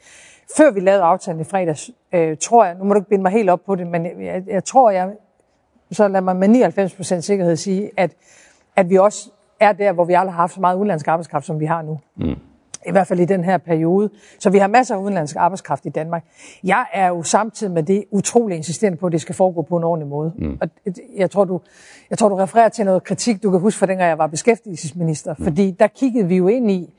Før 0.57 0.71
vi 0.71 0.81
lavede 0.81 1.03
aftalen 1.03 1.41
i 1.41 1.45
fredags, 1.45 1.91
øh, 2.13 2.37
tror 2.41 2.65
jeg, 2.65 2.75
nu 2.75 2.85
må 2.85 2.95
du 2.95 3.01
ikke 3.01 3.09
binde 3.09 3.23
mig 3.23 3.33
helt 3.33 3.51
op 3.51 3.61
på 3.67 3.75
det, 3.75 3.87
men 3.87 4.25
jeg, 4.25 4.43
jeg 4.47 4.65
tror, 4.65 4.91
jeg, 4.91 5.11
så 5.93 6.09
lad 6.09 6.21
mig 6.21 6.37
med 6.37 6.49
99% 7.17 7.21
sikkerhed 7.21 7.57
sige, 7.57 7.91
at, 7.97 8.11
at 8.77 8.91
vi 8.91 8.99
også 8.99 9.31
er 9.61 9.73
der, 9.73 9.93
hvor 9.93 10.05
vi 10.05 10.13
aldrig 10.13 10.35
har 10.35 10.41
haft 10.41 10.55
så 10.55 10.61
meget 10.61 10.77
udenlandsk 10.77 11.09
arbejdskraft, 11.09 11.47
som 11.47 11.61
vi 11.61 11.65
har 11.65 11.83
nu. 11.83 12.01
Mm. 12.17 12.37
I 12.87 12.91
hvert 12.91 13.07
fald 13.07 13.21
i 13.21 13.25
den 13.25 13.45
her 13.45 13.59
periode. 13.59 14.11
Så 14.39 14.51
vi 14.51 14.59
har 14.59 14.67
masser 14.67 14.95
af 14.95 14.99
udenlandsk 14.99 15.37
arbejdskraft 15.37 15.87
i 15.87 15.89
Danmark. 15.89 16.25
Jeg 16.65 16.87
er 16.93 17.09
jo 17.09 17.23
samtidig 17.23 17.73
med 17.73 17.83
det 17.83 18.05
utrolig 18.11 18.57
insisterende 18.57 18.99
på, 18.99 19.07
at 19.07 19.13
det 19.13 19.21
skal 19.21 19.35
foregå 19.35 19.63
på 19.63 19.77
en 19.77 19.85
ordentlig 19.85 20.09
måde. 20.09 20.33
Mm. 20.39 20.59
Og 20.61 20.69
jeg 21.17 21.31
tror, 21.31 21.45
du, 21.45 21.61
jeg 22.11 22.19
tror, 22.19 22.29
du 22.29 22.35
refererer 22.35 22.69
til 22.69 22.85
noget 22.85 23.05
kritik, 23.05 23.43
du 23.43 23.51
kan 23.51 23.61
huske 23.61 23.79
fra 23.79 23.87
dengang 23.87 24.09
jeg 24.09 24.19
var 24.19 24.27
beskæftigelsesminister. 24.27 25.35
Mm. 25.39 25.45
Fordi 25.45 25.71
der 25.71 25.87
kiggede 25.87 26.29
vi 26.29 26.37
jo 26.37 26.49
ind 26.49 26.71
i, 26.71 26.95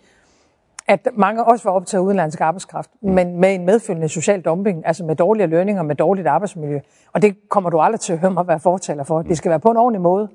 at 0.88 1.08
mange 1.14 1.44
også 1.44 1.64
var 1.70 1.72
optaget 1.76 2.02
af 2.02 2.06
udenlandsk 2.06 2.42
arbejdskraft, 2.42 2.90
mm. 3.02 3.12
men 3.12 3.40
med 3.40 3.56
en 3.56 3.66
medfølgende 3.66 4.10
social 4.10 4.42
dumping, 4.42 4.88
altså 4.88 5.06
med 5.06 5.16
dårlige 5.16 5.48
lønninger, 5.48 5.84
med 5.84 5.96
dårligt 5.96 6.28
arbejdsmiljø. 6.28 6.80
Og 7.14 7.22
det 7.22 7.50
kommer 7.50 7.70
du 7.70 7.80
aldrig 7.80 8.00
til 8.00 8.14
at 8.14 8.20
høre 8.20 8.32
mig 8.32 8.48
være 8.48 8.60
fortaler 8.60 9.04
for. 9.04 9.22
Det 9.22 9.38
skal 9.38 9.50
være 9.50 9.60
på 9.60 9.72
en 9.72 9.78
ordentlig 9.78 10.02
måde, 10.02 10.28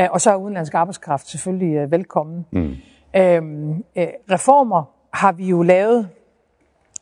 øh, 0.00 0.08
og 0.10 0.20
så 0.20 0.30
er 0.30 0.36
udenlandsk 0.36 0.74
arbejdskraft 0.74 1.28
selvfølgelig 1.28 1.74
øh, 1.74 1.90
velkommen. 1.90 2.46
Mm. 2.52 2.74
Øhm, 3.16 3.84
øh, 3.96 4.06
reformer 4.30 4.93
har 5.14 5.32
vi 5.32 5.46
jo 5.46 5.62
lavet 5.62 6.08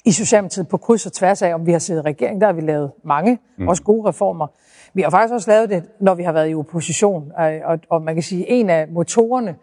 i 0.04 0.12
Socialdemokratiet 0.12 0.68
på 0.68 0.76
kryds 0.76 1.06
og 1.06 1.12
tværs 1.12 1.42
af, 1.42 1.54
om 1.54 1.66
vi 1.66 1.72
har 1.72 1.78
siddet 1.78 2.02
i 2.02 2.04
regering. 2.04 2.40
Der 2.40 2.46
har 2.46 2.52
vi 2.54 2.60
lavet 2.60 2.90
mange, 3.04 3.38
mm. 3.56 3.68
også 3.68 3.82
gode 3.82 4.08
reformer. 4.08 4.46
Vi 4.94 5.02
har 5.02 5.10
faktisk 5.10 5.34
også 5.34 5.50
lavet 5.50 5.70
det, 5.70 5.82
når 6.00 6.14
vi 6.14 6.22
har 6.22 6.32
været 6.32 6.50
i 6.50 6.54
opposition. 6.54 7.32
Og, 7.64 7.78
og 7.88 8.02
man 8.02 8.14
kan 8.14 8.22
sige, 8.22 8.50
en 8.50 8.70
af 8.70 8.88
motorerne 8.88 9.56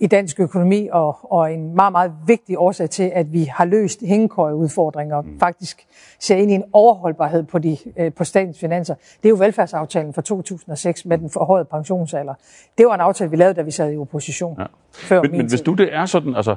i 0.00 0.06
dansk 0.06 0.40
økonomi, 0.40 0.88
og, 0.92 1.32
og 1.32 1.52
en 1.52 1.74
meget, 1.74 1.92
meget 1.92 2.12
vigtig 2.26 2.58
årsag 2.58 2.90
til, 2.90 3.12
at 3.14 3.32
vi 3.32 3.44
har 3.44 3.64
løst 3.64 4.00
hængekøjeudfordringer, 4.06 5.16
og 5.16 5.24
mm. 5.24 5.40
faktisk 5.40 5.86
ser 6.20 6.36
ind 6.36 6.50
i 6.50 6.54
en 6.54 6.64
overholdbarhed 6.72 7.42
på, 7.42 7.58
de, 7.58 7.76
øh, 7.98 8.12
på 8.12 8.24
statens 8.24 8.58
finanser. 8.58 8.94
Det 8.94 9.24
er 9.24 9.28
jo 9.28 9.36
velfærdsaftalen 9.36 10.14
fra 10.14 10.22
2006 10.22 11.04
med 11.04 11.18
den 11.18 11.30
forhøjede 11.30 11.64
pensionsalder. 11.64 12.34
Det 12.78 12.86
var 12.86 12.94
en 12.94 13.00
aftale, 13.00 13.30
vi 13.30 13.36
lavede, 13.36 13.54
da 13.54 13.62
vi 13.62 13.70
sad 13.70 13.92
i 13.92 13.96
opposition. 13.96 14.56
Ja. 14.58 14.66
Før 14.92 15.22
men, 15.22 15.30
men 15.30 15.48
hvis 15.48 15.60
du 15.60 15.74
det 15.74 15.94
er 15.94 16.06
sådan, 16.06 16.36
altså 16.36 16.56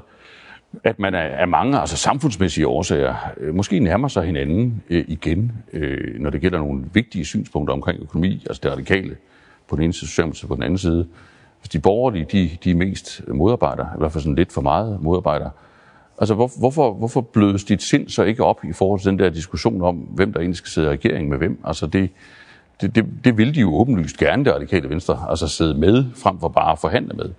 at 0.84 1.00
man 1.00 1.16
af 1.16 1.48
mange 1.48 1.80
altså 1.80 1.98
samfundsmæssige 1.98 2.68
årsager 2.68 3.16
øh, 3.38 3.56
måske 3.56 3.80
nærmer 3.80 4.08
sig 4.08 4.26
hinanden 4.26 4.84
øh, 4.90 5.06
igen, 5.08 5.52
øh, 5.74 6.20
når 6.20 6.30
det 6.30 6.42
gælder 6.42 6.58
nogle 6.58 6.84
vigtige 6.94 7.26
synspunkter 7.26 7.74
omkring 7.74 8.02
økonomi, 8.02 8.46
altså 8.50 8.62
det 8.64 8.72
radikale 8.72 9.16
på 9.68 9.76
den 9.76 9.84
ene 9.84 9.94
side, 9.94 10.10
Socialdemokratiet 10.10 10.48
på 10.48 10.56
den 10.56 10.64
anden 10.64 10.78
side. 10.78 11.08
Hvis 11.62 11.70
de 11.70 11.80
borgerlige, 11.80 12.26
de, 12.32 12.50
de 12.64 12.72
er 12.72 12.76
mest 12.76 13.22
modarbejder, 13.28 13.86
i 13.86 13.98
hvert 13.98 14.12
fald 14.12 14.22
sådan 14.22 14.36
lidt 14.36 14.52
for 14.52 14.62
meget 14.62 15.02
modarbejder. 15.02 15.50
Altså 16.18 16.34
hvor, 16.34 16.52
hvorfor, 16.60 16.94
hvorfor 16.94 17.22
blødes 17.22 17.64
dit 17.64 17.82
sind 17.82 18.10
så 18.10 18.24
ikke 18.24 18.44
op 18.44 18.64
i 18.64 18.74
forhold 18.74 19.00
til 19.00 19.12
den 19.12 19.20
der 19.20 19.30
diskussion 19.30 19.82
om, 19.82 19.96
hvem 19.96 20.34
der 20.34 20.40
egentlig 20.40 20.58
skal 20.58 20.70
sidde 20.70 20.88
i 20.88 20.90
regeringen 20.90 21.30
med 21.30 21.38
hvem? 21.38 21.60
Altså 21.64 21.88
det, 21.88 22.10
det, 22.82 22.96
det, 22.96 23.06
det 23.24 23.38
vil 23.38 23.56
de 23.56 23.60
jo 23.60 23.76
åbenlyst 23.76 24.18
gerne, 24.18 24.46
det 24.46 24.54
radikale 24.54 24.90
venstre, 24.90 25.26
altså 25.30 25.48
sidde 25.48 25.74
med, 25.74 26.06
frem 26.16 26.40
for 26.40 26.48
bare 26.48 26.72
at 26.72 26.80
forhandle 26.80 27.14
med. 27.14 27.30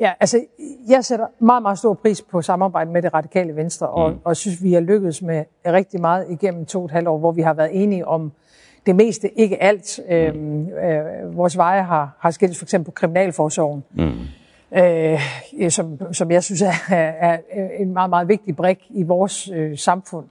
Ja, 0.00 0.12
altså 0.20 0.40
jeg 0.88 1.04
sætter 1.04 1.26
meget, 1.38 1.62
meget 1.62 1.78
stor 1.78 1.94
pris 1.94 2.22
på 2.22 2.42
samarbejdet 2.42 2.92
med 2.92 3.02
det 3.02 3.14
radikale 3.14 3.56
venstre, 3.56 3.88
og, 3.88 4.10
mm. 4.10 4.18
og 4.24 4.36
synes, 4.36 4.62
vi 4.62 4.72
har 4.72 4.80
lykkedes 4.80 5.22
med 5.22 5.44
rigtig 5.66 6.00
meget 6.00 6.26
igennem 6.30 6.66
to 6.66 6.78
og 6.78 6.84
et 6.84 6.90
halvt 6.90 7.08
år, 7.08 7.18
hvor 7.18 7.32
vi 7.32 7.42
har 7.42 7.54
været 7.54 7.82
enige 7.82 8.06
om 8.06 8.32
det 8.86 8.96
meste, 8.96 9.38
ikke 9.38 9.62
alt. 9.62 10.00
Mm. 10.08 10.14
Øhm, 10.14 10.68
øh, 10.68 11.36
vores 11.36 11.56
veje 11.56 11.82
har, 11.82 12.16
har 12.18 12.30
skilt 12.30 12.58
for 12.58 12.64
eksempel 12.64 12.84
på 12.84 12.90
Kriminalforsorgen, 12.90 13.84
mm. 13.94 14.78
øh, 14.78 15.70
som, 15.70 16.12
som 16.12 16.30
jeg 16.30 16.42
synes 16.42 16.62
er, 16.62 16.72
er 16.90 17.38
en 17.78 17.92
meget, 17.92 18.10
meget 18.10 18.28
vigtig 18.28 18.56
brik 18.56 18.86
i 18.90 19.02
vores 19.02 19.50
øh, 19.54 19.78
samfund, 19.78 20.26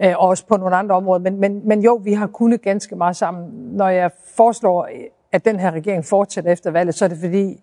øh, 0.00 0.14
og 0.18 0.28
også 0.28 0.46
på 0.46 0.56
nogle 0.56 0.76
andre 0.76 0.94
områder. 0.94 1.20
Men, 1.20 1.40
men, 1.40 1.68
men 1.68 1.80
jo, 1.80 2.00
vi 2.04 2.12
har 2.12 2.26
kunnet 2.26 2.62
ganske 2.62 2.96
meget 2.96 3.16
sammen. 3.16 3.50
Når 3.52 3.88
jeg 3.88 4.10
foreslår, 4.36 4.88
at 5.32 5.44
den 5.44 5.60
her 5.60 5.70
regering 5.70 6.04
fortsætter 6.04 6.52
efter 6.52 6.70
valget, 6.70 6.94
så 6.94 7.04
er 7.04 7.08
det 7.08 7.18
fordi, 7.18 7.60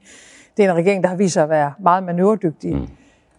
det 0.59 0.65
er 0.65 0.71
en 0.71 0.77
regering, 0.77 1.03
der 1.03 1.09
har 1.09 1.15
vist 1.15 1.33
sig 1.33 1.43
at 1.43 1.49
være 1.49 1.73
meget 1.79 2.03
manøvredygtig. 2.03 2.75
Mm. 2.75 2.87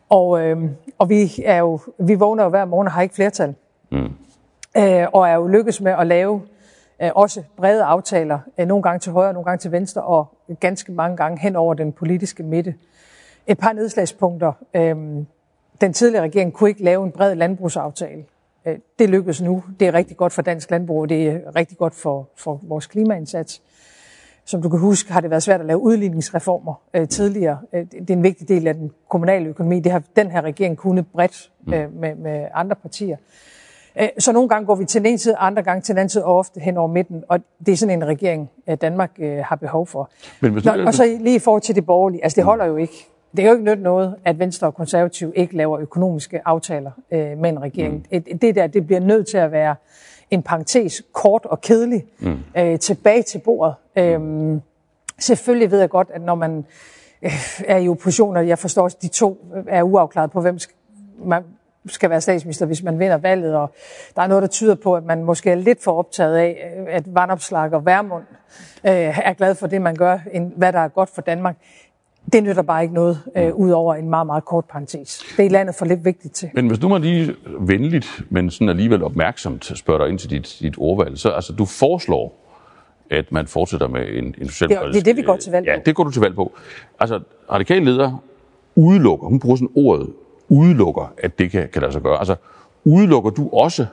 Og, 0.08 0.40
øh, 0.40 0.70
og 0.98 1.08
vi, 1.08 1.42
er 1.44 1.56
jo, 1.56 1.80
vi 1.98 2.14
vågner 2.14 2.44
jo 2.44 2.50
hver 2.50 2.64
morgen 2.64 2.86
og 2.86 2.92
har 2.92 3.02
ikke 3.02 3.14
flertal. 3.14 3.54
Mm. 3.90 4.12
Øh, 4.76 5.06
og 5.12 5.28
er 5.28 5.34
jo 5.34 5.46
lykkes 5.46 5.80
med 5.80 5.92
at 5.92 6.06
lave 6.06 6.42
øh, 7.02 7.10
også 7.14 7.42
brede 7.56 7.84
aftaler, 7.84 8.38
øh, 8.58 8.66
nogle 8.66 8.82
gange 8.82 8.98
til 8.98 9.12
højre, 9.12 9.32
nogle 9.32 9.44
gange 9.44 9.58
til 9.58 9.72
venstre, 9.72 10.02
og 10.02 10.26
ganske 10.60 10.92
mange 10.92 11.16
gange 11.16 11.38
hen 11.40 11.56
over 11.56 11.74
den 11.74 11.92
politiske 11.92 12.42
midte. 12.42 12.74
Et 13.46 13.58
par 13.58 13.72
nedslagspunkter. 13.72 14.52
Øh, 14.74 14.96
den 15.80 15.92
tidligere 15.92 16.24
regering 16.24 16.52
kunne 16.52 16.70
ikke 16.70 16.84
lave 16.84 17.04
en 17.04 17.12
bred 17.12 17.34
landbrugsaftale. 17.34 18.24
Øh, 18.66 18.78
det 18.98 19.10
lykkedes 19.10 19.42
nu. 19.42 19.62
Det 19.80 19.88
er 19.88 19.94
rigtig 19.94 20.16
godt 20.16 20.32
for 20.32 20.42
dansk 20.42 20.70
landbrug, 20.70 21.00
og 21.00 21.08
det 21.08 21.28
er 21.28 21.56
rigtig 21.56 21.78
godt 21.78 21.94
for, 21.94 22.28
for 22.36 22.60
vores 22.62 22.86
klimaindsats. 22.86 23.62
Som 24.44 24.62
du 24.62 24.68
kan 24.68 24.78
huske, 24.78 25.12
har 25.12 25.20
det 25.20 25.30
været 25.30 25.42
svært 25.42 25.60
at 25.60 25.66
lave 25.66 25.78
udligningsreformer 25.78 26.74
øh, 26.94 27.08
tidligere. 27.08 27.58
Øh, 27.72 27.86
det 27.90 28.10
er 28.10 28.14
en 28.14 28.22
vigtig 28.22 28.48
del 28.48 28.66
af 28.66 28.74
den 28.74 28.90
kommunale 29.08 29.48
økonomi. 29.48 29.80
Det 29.80 29.92
har 29.92 30.02
den 30.16 30.30
her 30.30 30.42
regering 30.42 30.76
kunnet 30.76 31.06
bredt 31.06 31.50
mm. 31.66 31.72
øh, 31.72 31.94
med, 31.94 32.14
med 32.14 32.46
andre 32.54 32.76
partier. 32.76 33.16
Øh, 34.00 34.08
så 34.18 34.32
nogle 34.32 34.48
gange 34.48 34.66
går 34.66 34.74
vi 34.74 34.84
til 34.84 35.00
den 35.00 35.06
ene 35.06 35.18
side, 35.18 35.36
andre 35.36 35.62
gange 35.62 35.82
til 35.82 35.94
den 35.94 35.98
anden 35.98 36.08
side, 36.08 36.24
og 36.24 36.36
ofte 36.38 36.60
hen 36.60 36.76
over 36.76 36.88
midten. 36.88 37.24
Og 37.28 37.40
det 37.66 37.72
er 37.72 37.76
sådan 37.76 38.02
en 38.02 38.06
regering, 38.06 38.50
Danmark 38.80 39.10
øh, 39.18 39.38
har 39.38 39.56
behov 39.56 39.86
for. 39.86 40.10
Men 40.40 40.52
hvis 40.52 40.64
Nå, 40.64 40.72
og 40.86 40.94
så 40.94 41.16
lige 41.20 41.36
i 41.36 41.38
forhold 41.38 41.62
til 41.62 41.74
det 41.74 41.86
borgerlige. 41.86 42.24
Altså 42.24 42.36
det 42.36 42.44
holder 42.44 42.64
jo 42.64 42.76
ikke. 42.76 43.06
Det 43.36 43.38
er 43.38 43.46
jo 43.46 43.52
ikke 43.52 43.64
nyt 43.64 43.82
noget, 43.82 44.14
at 44.24 44.38
Venstre 44.38 44.66
og 44.66 44.74
Konservativ 44.74 45.32
ikke 45.36 45.56
laver 45.56 45.80
økonomiske 45.80 46.40
aftaler 46.44 46.90
øh, 47.10 47.38
med 47.38 47.50
en 47.50 47.62
regering. 47.62 48.06
Mm. 48.12 48.38
Det 48.38 48.54
der, 48.54 48.66
det 48.66 48.86
bliver 48.86 49.00
nødt 49.00 49.26
til 49.26 49.38
at 49.38 49.52
være 49.52 49.74
en 50.30 50.42
parentes, 50.42 51.02
kort 51.12 51.44
og 51.44 51.60
kedelig, 51.60 52.04
mm. 52.18 52.38
øh, 52.56 52.78
tilbage 52.78 53.22
til 53.22 53.38
bordet. 53.38 53.74
Mm. 53.96 54.02
Øhm, 54.02 54.60
selvfølgelig 55.18 55.70
ved 55.70 55.80
jeg 55.80 55.90
godt, 55.90 56.10
at 56.14 56.22
når 56.22 56.34
man 56.34 56.64
øh, 57.22 57.32
er 57.66 57.76
i 57.76 57.88
opposition, 57.88 58.36
og 58.36 58.48
jeg 58.48 58.58
forstår 58.58 58.82
også, 58.82 58.96
at 58.96 59.02
de 59.02 59.08
to 59.08 59.46
er 59.68 59.82
uafklaret 59.82 60.30
på, 60.30 60.40
hvem 60.40 60.58
skal, 60.58 60.74
man 61.24 61.42
skal 61.86 62.10
være 62.10 62.20
statsminister, 62.20 62.66
hvis 62.66 62.82
man 62.82 62.98
vinder 62.98 63.16
valget, 63.16 63.56
og 63.56 63.74
der 64.16 64.22
er 64.22 64.26
noget, 64.26 64.42
der 64.42 64.48
tyder 64.48 64.74
på, 64.74 64.94
at 64.94 65.04
man 65.04 65.24
måske 65.24 65.50
er 65.50 65.54
lidt 65.54 65.82
for 65.82 65.98
optaget 65.98 66.36
af, 66.36 66.74
øh, 66.78 66.86
at 66.88 67.14
Vandopslag 67.14 67.72
og 67.72 67.86
Værmund 67.86 68.24
øh, 68.84 69.18
er 69.26 69.32
glad 69.32 69.54
for 69.54 69.66
det, 69.66 69.82
man 69.82 69.96
gør, 69.96 70.18
end 70.32 70.52
hvad 70.56 70.72
der 70.72 70.78
er 70.78 70.88
godt 70.88 71.10
for 71.10 71.22
Danmark. 71.22 71.56
Det 72.32 72.42
nytter 72.42 72.62
bare 72.62 72.82
ikke 72.82 72.94
noget, 72.94 73.22
øh, 73.36 73.46
mm. 73.46 73.52
ud 73.52 73.70
over 73.70 73.94
en 73.94 74.10
meget, 74.10 74.26
meget 74.26 74.44
kort 74.44 74.64
parentes. 74.64 75.24
Det 75.36 75.46
er 75.46 75.50
landet 75.50 75.74
for 75.74 75.84
lidt 75.84 76.04
vigtigt 76.04 76.34
til. 76.34 76.50
Men 76.54 76.68
hvis 76.68 76.80
nu 76.80 76.88
man 76.88 77.02
lige 77.02 77.34
venligt, 77.60 78.22
men 78.28 78.50
sådan 78.50 78.68
alligevel 78.68 79.02
opmærksomt 79.02 79.72
spørger 79.78 80.04
dig 80.04 80.10
ind 80.10 80.18
til 80.18 80.30
dit, 80.30 80.56
dit 80.60 80.74
ordvalg, 80.78 81.18
så 81.18 81.30
altså, 81.30 81.52
du 81.52 81.64
foreslår, 81.64 82.34
at 83.10 83.32
man 83.32 83.46
fortsætter 83.46 83.88
med 83.88 84.08
en, 84.08 84.34
en 84.38 84.48
socialdemokratisk... 84.48 84.94
Det, 84.94 85.04
det 85.04 85.10
er 85.10 85.14
det, 85.14 85.16
vi 85.16 85.26
går 85.26 85.36
til 85.36 85.52
valg 85.52 85.66
på. 85.66 85.70
Ja, 85.70 85.78
det 85.86 85.94
går 85.94 86.04
du 86.04 86.10
til 86.10 86.22
valg 86.22 86.34
på. 86.34 86.52
Altså, 87.00 87.20
radikale 87.52 87.84
leder 87.84 88.22
udelukker, 88.74 89.26
hun 89.26 89.40
bruger 89.40 89.56
sådan 89.56 89.70
ordet, 89.74 90.08
udelukker, 90.48 91.12
at 91.18 91.38
det 91.38 91.50
kan, 91.50 91.68
kan 91.72 91.82
lade 91.82 91.92
sig 91.92 92.02
gøre. 92.02 92.18
Altså, 92.18 92.36
udelukker 92.84 93.30
du 93.30 93.50
også, 93.52 93.86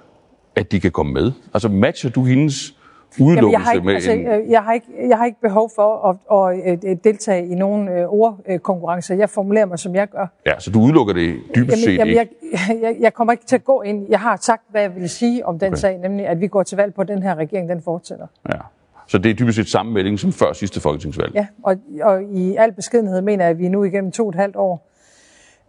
at 0.55 0.71
de 0.71 0.79
kan 0.79 0.91
komme 0.91 1.13
med? 1.13 1.31
Altså, 1.53 1.69
matcher 1.69 2.09
du 2.09 2.23
hendes 2.25 2.76
udelukkelse 3.20 3.51
jeg 3.51 3.62
har 3.62 3.72
ikke, 3.72 3.86
med 3.86 3.95
altså, 3.95 4.12
en... 4.12 4.28
Øh, 4.28 4.51
jeg, 4.51 4.64
har 4.64 4.74
ikke, 4.74 4.88
jeg 5.10 5.18
har 5.18 5.26
ikke 5.26 5.41
behov 5.41 5.72
for 5.76 6.20
at, 6.32 6.64
at, 6.66 6.86
at 6.86 7.03
deltage 7.03 7.47
i 7.47 7.55
nogen 7.55 7.88
øh, 7.88 8.08
ordkonkurrencer. 8.08 9.16
Jeg 9.16 9.30
formulerer 9.30 9.66
mig, 9.66 9.80
som 9.80 9.95
jeg 9.95 10.10
gør. 10.10 10.28
Ja, 10.45 10.60
så 10.60 10.72
du 10.72 10.82
udelukker 10.82 11.14
det 11.14 11.39
dybest 11.55 11.84
set 11.84 11.97
jamen, 11.97 12.16
jeg, 12.16 12.28
jeg, 12.51 12.78
jeg, 12.84 12.95
jeg 12.99 13.14
kommer 13.14 13.32
ikke 13.32 13.45
til 13.45 13.55
at 13.55 13.64
gå 13.64 13.82
ind. 13.82 14.05
Jeg 14.10 14.20
har 14.20 14.38
sagt, 14.41 14.64
hvad 14.70 14.82
jeg 14.82 14.95
vil 14.95 15.10
sige 15.10 15.45
om 15.45 15.60
den 15.60 15.68
okay. 15.68 15.78
sag, 15.78 15.97
nemlig 15.97 16.28
at 16.28 16.41
vi 16.41 16.47
går 16.47 16.64
til 16.64 16.76
valg 16.76 16.93
på, 16.93 17.01
at 17.01 17.08
den 17.08 17.24
her 17.24 17.36
regering, 17.36 17.70
den 17.70 17.82
fortsætter. 17.82 18.28
Ja. 18.49 18.60
Så 19.08 19.18
det 19.18 19.30
er 19.30 19.34
dybest 19.34 19.55
set 19.55 19.68
samme 19.68 19.91
melding 19.91 20.20
som 20.20 20.32
før 20.32 20.53
sidste 20.53 20.82
folketingsvalg? 20.82 21.36
Ja, 21.36 21.47
og, 21.64 21.76
og 22.01 22.24
i 22.24 22.55
al 22.55 22.72
beskedenhed 22.72 23.22
mener 23.22 23.43
jeg, 23.43 23.51
at 23.51 23.60
vi 23.60 23.70
nu 23.70 23.84
igennem 23.84 24.12
to 24.12 24.24
og 24.24 24.30
et 24.30 24.36
halvt 24.36 24.55
år 24.55 24.88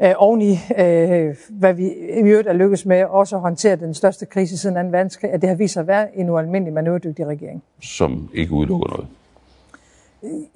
øh, 0.02 0.12
oveni, 0.16 0.58
øh, 0.78 1.34
hvad 1.48 1.74
vi 1.74 1.86
i 1.86 2.22
øvrigt 2.22 2.48
er 2.48 2.52
lykkes 2.52 2.86
med, 2.86 3.04
også 3.04 3.36
at 3.36 3.42
håndtere 3.42 3.76
den 3.76 3.94
største 3.94 4.26
krise 4.26 4.58
siden 4.58 4.90
2. 4.90 4.96
verdenskrig, 4.96 5.30
at 5.30 5.40
det 5.40 5.48
har 5.48 5.56
vist 5.56 5.72
sig 5.72 5.80
at 5.80 5.86
være 5.86 6.18
en 6.18 6.30
ualmindelig 6.30 6.74
manøvredygtig 6.74 7.26
regering. 7.26 7.62
Som 7.82 8.30
ikke 8.34 8.52
udelukker 8.52 8.88
noget? 8.88 9.06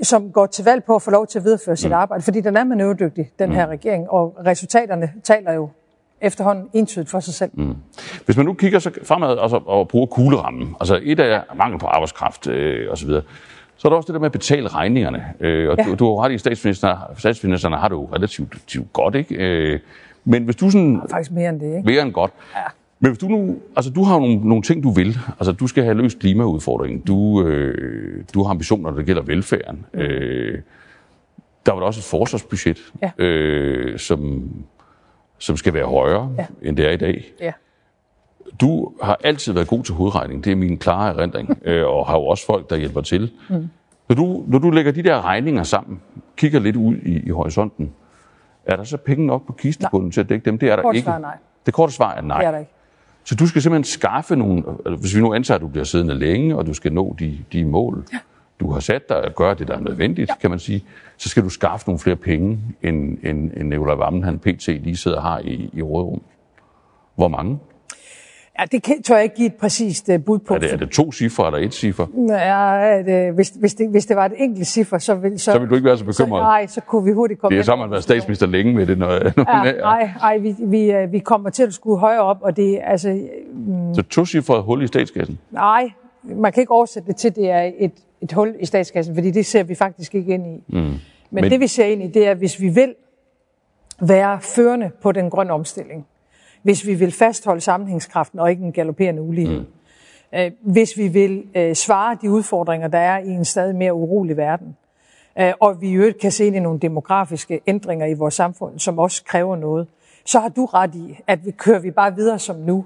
Som 0.03 0.30
går 0.30 0.47
til 0.47 0.64
valg 0.64 0.84
på 0.84 0.95
at 0.95 1.03
få 1.03 1.11
lov 1.11 1.26
til 1.26 1.38
at 1.38 1.45
videreføre 1.45 1.76
sit 1.76 1.90
mm. 1.90 1.95
arbejde, 1.95 2.22
fordi 2.22 2.40
den 2.40 2.57
er 2.57 2.64
manøvredygtig, 2.64 3.30
den 3.38 3.49
mm. 3.49 3.55
her 3.55 3.66
regering, 3.66 4.11
og 4.11 4.36
resultaterne 4.47 5.12
taler 5.24 5.53
jo 5.53 5.68
efterhånden 6.20 6.68
entydigt 6.72 7.11
for 7.11 7.20
sig 7.20 7.34
selv. 7.34 7.51
Mm. 7.55 7.74
Hvis 8.24 8.36
man 8.36 8.47
nu 8.47 8.55
kigger 8.55 8.78
så 8.78 8.90
fremad 9.05 9.38
altså, 9.40 9.61
og 9.66 9.88
bruger 9.88 10.07
kuglerammen, 10.07 10.76
altså 10.80 11.01
et 11.03 11.20
af 11.20 11.43
mangel 11.57 11.78
på 11.78 11.86
arbejdskraft 11.86 12.47
øh, 12.47 12.93
osv., 12.93 13.11
så 13.83 13.89
er 13.89 13.91
der 13.91 13.97
også 13.97 14.07
det 14.07 14.14
der 14.14 14.20
med 14.20 14.26
at 14.26 14.33
betale 14.33 14.68
regningerne. 14.68 15.24
Øh, 15.41 15.70
og 15.70 15.76
ja. 15.78 15.85
du, 15.85 15.95
du 15.95 16.05
har 16.16 16.24
ret 16.24 16.33
i, 16.33 16.39
statsministeren, 16.39 16.99
statsministeren 17.18 17.74
har 17.74 17.89
du 17.89 18.05
relativt, 18.05 18.55
relativt 18.55 18.93
godt, 18.93 19.14
ikke? 19.14 19.35
Øh, 19.35 19.80
men 20.24 20.45
hvis 20.45 20.57
du 20.57 20.70
sådan... 20.70 20.95
Ja, 20.95 21.14
faktisk 21.16 21.30
mere 21.33 21.49
end 21.49 21.61
det, 21.61 21.66
ikke? 21.76 21.83
Mere 21.87 22.03
end 22.03 22.12
godt. 22.12 22.33
Ja. 22.55 22.61
Men 23.01 23.11
hvis 23.11 23.18
du 23.18 23.28
nu, 23.28 23.57
altså 23.76 23.91
du 23.91 24.03
har 24.05 24.18
nogle, 24.18 24.49
nogle 24.49 24.62
ting, 24.62 24.83
du 24.83 24.91
vil. 24.91 25.18
Altså 25.39 25.53
du 25.53 25.66
skal 25.66 25.85
have 25.85 25.97
løst 25.97 26.18
klimaudfordringen. 26.18 27.01
Du, 27.01 27.47
øh, 27.47 28.24
du 28.35 28.43
har 28.43 28.51
ambitioner, 28.51 28.91
når 28.91 28.97
det 28.97 29.07
gælder 29.07 29.22
velfærden. 29.22 29.87
Mm. 29.95 30.01
Øh, 30.01 30.59
der 31.66 31.72
var 31.72 31.78
der 31.78 31.87
også 31.87 32.01
et 32.01 32.05
forsvarsbudget, 32.05 32.78
Ja. 33.03 33.11
øh, 33.24 33.99
som, 33.99 34.51
som 35.39 35.57
skal 35.57 35.74
være 35.74 35.87
højere, 35.87 36.35
Ja. 36.39 36.47
end 36.62 36.76
det 36.76 36.87
er 36.87 36.91
i 36.91 36.97
dag. 36.97 37.24
Ja. 37.41 37.53
Du 38.61 38.93
har 39.03 39.18
altid 39.24 39.53
været 39.53 39.68
god 39.68 39.84
til 39.84 39.95
hovedregning. 39.95 40.45
Det 40.45 40.53
er 40.53 40.57
min 40.57 40.78
klare 40.78 41.14
erindring. 41.14 41.59
øh, 41.64 41.86
og 41.86 42.07
har 42.07 42.16
jo 42.16 42.26
også 42.26 42.47
folk, 42.47 42.70
der 42.70 42.76
hjælper 42.76 43.01
til. 43.01 43.32
Mm. 43.51 43.68
Når, 44.09 44.16
du, 44.16 44.45
når 44.47 44.59
du 44.59 44.70
lægger 44.70 44.93
de 44.93 45.03
der 45.03 45.24
regninger 45.24 45.62
sammen, 45.62 46.01
kigger 46.36 46.61
lidt 46.61 46.76
ud 46.76 46.97
i, 46.97 47.26
i 47.26 47.30
horisonten, 47.30 47.93
er 48.66 48.76
der 48.76 48.84
så 48.84 48.97
penge 48.97 49.26
nok 49.26 49.47
på 49.47 49.53
kistebunden 49.53 50.11
til 50.11 50.20
at 50.20 50.28
dække 50.28 50.45
dem? 50.45 50.59
Det 50.59 50.70
er 50.70 50.76
der 50.76 50.82
Kort 50.82 50.95
ikke. 50.97 51.05
svar 51.05 51.18
nej. 51.18 51.36
Det 51.66 51.74
korte 51.74 51.93
svar 51.93 52.14
er 52.14 52.20
nej. 52.20 52.38
Det 52.38 52.47
er 52.47 52.51
der 52.51 52.59
ikke. 52.59 52.70
Så 53.24 53.34
du 53.34 53.47
skal 53.47 53.62
simpelthen 53.62 53.84
skaffe 53.84 54.36
nogle, 54.36 54.64
altså, 54.86 55.01
hvis 55.01 55.16
vi 55.16 55.20
nu 55.20 55.34
antager, 55.34 55.57
at 55.57 55.62
du 55.62 55.68
bliver 55.68 55.84
siddende 55.84 56.14
længe, 56.14 56.57
og 56.57 56.66
du 56.66 56.74
skal 56.74 56.93
nå 56.93 57.16
de, 57.18 57.38
de 57.53 57.64
mål, 57.64 58.05
ja. 58.12 58.18
du 58.61 58.72
har 58.72 58.80
sat 58.80 59.09
dig 59.09 59.24
at 59.24 59.34
gøre 59.34 59.55
det, 59.55 59.68
der 59.68 59.76
er 59.76 59.80
nødvendigt, 59.80 60.28
ja. 60.28 60.34
kan 60.40 60.51
man 60.51 60.59
sige, 60.59 60.84
så 61.16 61.28
skal 61.28 61.43
du 61.43 61.49
skaffe 61.49 61.86
nogle 61.86 61.99
flere 61.99 62.16
penge, 62.16 62.59
end, 62.82 63.18
end, 63.22 63.51
end 63.57 63.68
Nicolai 63.68 63.99
Vammen, 63.99 64.24
han 64.24 64.38
pt. 64.38 64.66
lige 64.66 64.97
sidder 64.97 65.16
og 65.16 65.22
har 65.22 65.38
i, 65.38 65.70
i 65.72 65.82
rådrum. 65.82 66.22
Hvor 67.14 67.28
mange? 67.28 67.59
Ja, 68.62 68.66
det 68.72 68.82
kan, 68.82 69.02
tør 69.02 69.14
jeg 69.14 69.24
ikke 69.24 69.36
give 69.36 69.46
et 69.46 69.54
præcist 69.54 70.08
uh, 70.08 70.24
bud 70.24 70.38
på. 70.38 70.54
Er 70.54 70.58
det, 70.58 70.72
er 70.72 70.76
det 70.76 70.90
to 70.90 71.12
cifre 71.12 71.46
eller 71.46 71.58
et 71.58 71.74
cifre? 71.74 72.06
Ja, 72.28 73.02
det, 73.06 73.34
hvis, 73.34 73.48
hvis, 73.48 73.74
det, 73.74 73.90
hvis 73.90 74.06
det 74.06 74.16
var 74.16 74.24
et 74.26 74.32
enkelt 74.36 74.66
cifre, 74.66 75.00
så 75.00 75.14
vil, 75.14 75.38
så, 75.40 75.52
Så 75.52 75.58
vil 75.58 75.68
du 75.68 75.74
ikke 75.74 75.84
være 75.84 75.96
så 75.98 76.04
så, 76.12 76.22
bekymret. 76.24 76.42
nej, 76.42 76.66
så 76.66 76.80
kunne 76.80 77.04
vi 77.04 77.12
hurtigt 77.12 77.40
komme 77.40 77.54
Det 77.56 77.60
er 77.60 77.64
så, 77.64 77.76
man 77.76 77.82
har 77.82 77.88
været 77.90 78.02
statsminister 78.02 78.46
længe 78.46 78.74
med 78.74 78.86
det. 78.86 78.98
Når, 78.98 79.08
når 79.36 79.66
Ja, 79.66 79.72
nej, 79.72 80.10
nej, 80.20 80.38
vi, 80.38 80.54
vi, 80.58 80.92
øh, 80.92 81.12
vi 81.12 81.18
kommer 81.18 81.50
til 81.50 81.62
at 81.62 81.74
skulle 81.74 81.98
højere 82.00 82.22
op, 82.22 82.38
og 82.42 82.56
det 82.56 82.80
altså, 82.84 83.20
Så 83.94 84.02
to 84.02 84.24
cifre 84.24 84.62
hul 84.62 84.82
i 84.82 84.86
statskassen. 84.86 85.38
nej, 85.50 85.90
man 86.22 86.52
kan 86.52 86.60
ikke 86.60 86.72
oversætte 86.72 87.06
det 87.08 87.16
til, 87.16 87.28
at 87.28 87.36
det 87.36 87.50
er 87.50 87.70
et, 87.78 87.92
et 88.22 88.32
hul 88.32 88.54
i 88.60 88.66
statskassen, 88.66 89.14
fordi 89.14 89.30
det 89.30 89.46
ser 89.46 89.62
vi 89.62 89.74
faktisk 89.74 90.14
ikke 90.14 90.34
ind 90.34 90.46
i. 90.46 90.64
Mm. 90.68 90.78
Men, 90.78 91.00
Men- 91.30 91.42
Men 91.44 91.50
det 91.50 91.60
vi 91.60 91.66
ser 91.66 91.84
ind 91.84 92.02
i, 92.02 92.06
det 92.06 92.26
er, 92.26 92.30
at 92.30 92.36
hvis 92.36 92.60
vi 92.60 92.68
vil 92.68 92.94
være 94.00 94.40
førende 94.40 94.90
på 95.02 95.12
den 95.12 95.30
grønne 95.30 95.52
omstilling, 95.52 96.06
hvis 96.62 96.86
vi 96.86 96.94
vil 96.94 97.12
fastholde 97.12 97.60
sammenhængskraften 97.60 98.38
og 98.38 98.50
ikke 98.50 98.62
en 98.62 98.72
galopperende 98.72 99.22
ulighed, 99.22 99.60
mm. 99.60 100.38
øh, 100.38 100.50
hvis 100.60 100.96
vi 100.96 101.08
vil 101.08 101.44
øh, 101.54 101.74
svare 101.74 102.18
de 102.22 102.30
udfordringer, 102.30 102.88
der 102.88 102.98
er 102.98 103.18
i 103.18 103.30
en 103.30 103.44
stadig 103.44 103.76
mere 103.76 103.94
urolig 103.94 104.36
verden, 104.36 104.76
øh, 105.38 105.52
og 105.60 105.80
vi 105.80 105.88
i 105.88 105.92
øvrigt 105.92 106.18
kan 106.18 106.32
se 106.32 106.46
ind 106.46 106.56
i 106.56 106.60
nogle 106.60 106.78
demografiske 106.78 107.60
ændringer 107.66 108.06
i 108.06 108.14
vores 108.14 108.34
samfund, 108.34 108.78
som 108.78 108.98
også 108.98 109.24
kræver 109.24 109.56
noget, 109.56 109.86
så 110.24 110.40
har 110.40 110.48
du 110.48 110.64
ret 110.64 110.94
i, 110.94 111.18
at 111.26 111.46
vi 111.46 111.50
kører 111.50 111.78
vi 111.78 111.90
bare 111.90 112.14
videre 112.14 112.38
som 112.38 112.56
nu, 112.56 112.84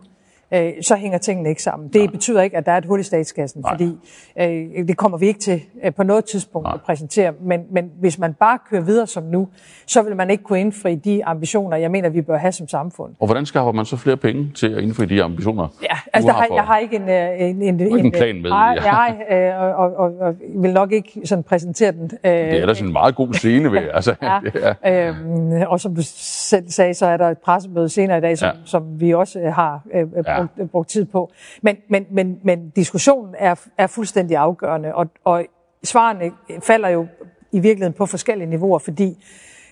øh, 0.54 0.72
så 0.82 0.94
hænger 0.96 1.18
tingene 1.18 1.48
ikke 1.48 1.62
sammen. 1.62 1.88
Det 1.88 2.10
betyder 2.10 2.42
ikke, 2.42 2.56
at 2.56 2.66
der 2.66 2.72
er 2.72 2.76
et 2.78 2.84
hul 2.84 3.00
i 3.00 3.02
statskassen, 3.02 3.60
Nej. 3.60 3.72
fordi 3.74 3.98
øh, 4.40 4.88
det 4.88 4.96
kommer 4.96 5.18
vi 5.18 5.26
ikke 5.26 5.40
til 5.40 5.60
øh, 5.84 5.94
på 5.94 6.02
noget 6.02 6.24
tidspunkt 6.24 6.64
Nej. 6.66 6.74
at 6.74 6.80
præsentere. 6.80 7.32
Men, 7.42 7.60
men 7.70 7.90
hvis 8.00 8.18
man 8.18 8.34
bare 8.34 8.58
kører 8.70 8.82
videre 8.82 9.06
som 9.06 9.22
nu, 9.22 9.48
så 9.86 10.02
vil 10.02 10.16
man 10.16 10.30
ikke 10.30 10.44
kunne 10.44 10.60
indfri 10.60 10.94
de 10.94 11.24
ambitioner, 11.24 11.76
jeg 11.76 11.90
mener, 11.90 12.08
vi 12.08 12.22
bør 12.22 12.36
have 12.38 12.52
som 12.52 12.68
samfund. 12.68 13.12
Og 13.20 13.26
hvordan 13.26 13.46
skaffer 13.46 13.72
man 13.72 13.84
så 13.84 13.96
flere 13.96 14.16
penge 14.16 14.50
til 14.54 14.74
at 14.74 14.82
indfri 14.82 15.06
de 15.06 15.22
ambitioner? 15.22 15.68
Ja, 15.82 15.96
altså 16.12 16.28
der 16.28 16.34
har, 16.34 16.46
jeg 16.54 16.62
har 16.62 16.78
ikke 16.78 16.96
en, 16.96 17.08
øh, 17.08 17.40
en, 17.40 17.62
en, 17.62 17.80
ikke 17.80 17.98
en 17.98 18.12
plan 18.12 18.42
med, 18.42 18.50
Nej, 18.50 18.78
ja. 18.84 18.90
nej 18.90 19.38
øh, 19.50 19.60
og, 19.60 19.74
og, 19.74 19.96
og, 19.96 20.12
og 20.20 20.34
vil 20.56 20.72
nok 20.72 20.92
ikke 20.92 21.20
sådan 21.24 21.44
præsentere 21.44 21.92
den. 21.92 22.10
Øh, 22.24 22.32
Det 22.32 22.62
er 22.62 22.74
sådan 22.74 22.86
en 22.88 22.92
meget 22.92 23.14
god 23.16 23.34
scene 23.34 23.72
ved. 23.72 23.78
Altså, 23.94 24.14
Ja, 24.22 24.38
er, 24.82 25.08
øhm, 25.08 25.62
og 25.66 25.80
som 25.80 25.94
du 25.94 26.00
selv 26.04 26.70
sagde, 26.70 26.94
så 26.94 27.06
er 27.06 27.16
der 27.16 27.28
et 27.28 27.38
pressemøde 27.38 27.88
senere 27.88 28.18
i 28.18 28.20
dag, 28.20 28.38
som, 28.38 28.46
Ja. 28.46 28.52
ja. 28.52 28.58
som 28.64 29.00
vi 29.00 29.14
også 29.14 29.40
øh, 29.40 29.52
har 29.52 29.82
øh, 29.94 30.00
øh, 30.02 30.24
Ja. 30.36 30.42
brugt, 30.42 30.58
øh, 30.58 30.68
brugt 30.68 30.88
tid 30.88 31.04
på. 31.04 31.32
Men, 31.62 31.76
men, 31.88 32.06
men, 32.10 32.40
men 32.42 32.70
diskussionen 32.70 33.34
er, 33.38 33.54
er 33.78 33.86
fuldstændig 33.86 34.36
afgørende, 34.36 34.94
og, 34.94 35.06
og 35.24 35.44
svarene 35.84 36.32
falder 36.62 36.88
jo 36.88 37.06
i 37.52 37.60
virkeligheden 37.60 37.92
på 37.92 38.06
forskellige 38.06 38.50
niveauer, 38.50 38.78
fordi 38.78 39.24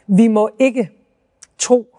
vi 0.07 0.29
må 0.29 0.51
ikke 0.59 0.91
tro 1.59 1.97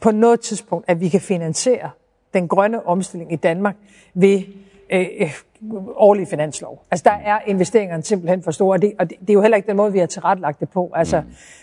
på 0.00 0.10
noget 0.10 0.40
tidspunkt, 0.40 0.88
at 0.88 1.00
vi 1.00 1.08
kan 1.08 1.20
finansiere 1.20 1.90
den 2.34 2.48
grønne 2.48 2.86
omstilling 2.86 3.32
i 3.32 3.36
Danmark 3.36 3.76
ved 4.14 4.42
øh, 4.90 5.06
øh, 5.20 5.34
årlige 5.96 6.26
finanslov. 6.26 6.84
Altså 6.90 7.04
der 7.04 7.30
er 7.30 7.38
investeringerne 7.46 8.02
simpelthen 8.02 8.42
for 8.42 8.50
store, 8.50 8.74
og 8.74 8.82
det, 8.82 8.92
og 8.98 9.10
det, 9.10 9.20
det 9.20 9.30
er 9.30 9.34
jo 9.34 9.40
heller 9.40 9.56
ikke 9.56 9.66
den 9.66 9.76
måde, 9.76 9.92
vi 9.92 9.98
har 9.98 10.06
tilrettelagt 10.06 10.60
det 10.60 10.68
på. 10.68 10.92
Altså 10.94 11.22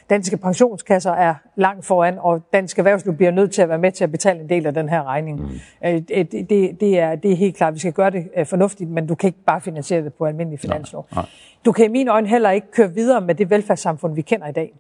danske 0.10 0.38
pensionskasser 0.38 1.12
er 1.12 1.36
langt 1.56 1.86
foran, 1.86 2.18
og 2.20 2.42
dansk 2.54 2.78
erhvervsliv 2.78 3.16
bliver 3.16 3.32
nødt 3.32 3.52
til 3.52 3.62
at 3.62 3.70
være 3.70 3.78
med 3.78 3.92
til 3.92 4.04
at 4.04 4.12
betale 4.12 4.40
en 4.40 4.50
del 4.50 4.66
af 4.66 4.74
den 4.74 4.90
her 4.90 5.04
regning. 5.04 5.40
Mm. 5.42 5.60
Øh, 5.86 5.94
det, 5.94 6.32
det, 6.32 6.80
det, 6.80 7.00
er, 7.00 7.16
det 7.16 7.32
er 7.32 7.36
helt 7.36 7.56
klart, 7.56 7.74
vi 7.74 7.80
skal 7.80 7.94
gøre 7.94 8.10
det 8.10 8.30
øh, 8.38 8.46
fornuftigt, 8.46 8.90
men 8.90 9.08
du 9.08 9.16
kan 9.16 9.28
ikke 9.28 9.44
bare 9.46 9.62
finansiere 9.62 10.04
det 10.04 10.14
på 10.14 10.26
almindelig 10.26 10.60
finanslov. 10.60 11.08
nej. 11.16 11.26
Du 11.66 11.72
kan 11.72 11.86
i 11.86 11.88
mine 11.88 12.12
øjne 12.12 12.28
heller 12.28 12.52
ikke 12.52 12.72
køre 12.72 12.94
videre 12.94 13.22
med 13.22 13.36
det 13.36 13.50
velfærdssamfund, 13.50 14.16
vi 14.16 14.22
kender 14.22 14.48
i 14.48 14.52
dag. 14.52 14.74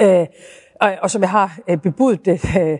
Øh, 0.00 0.26
og, 0.80 0.96
og 1.02 1.10
som 1.10 1.22
jeg 1.22 1.30
har 1.30 1.58
øh, 1.68 1.76
bebudt 1.76 2.24
det, 2.24 2.56
øh, 2.58 2.78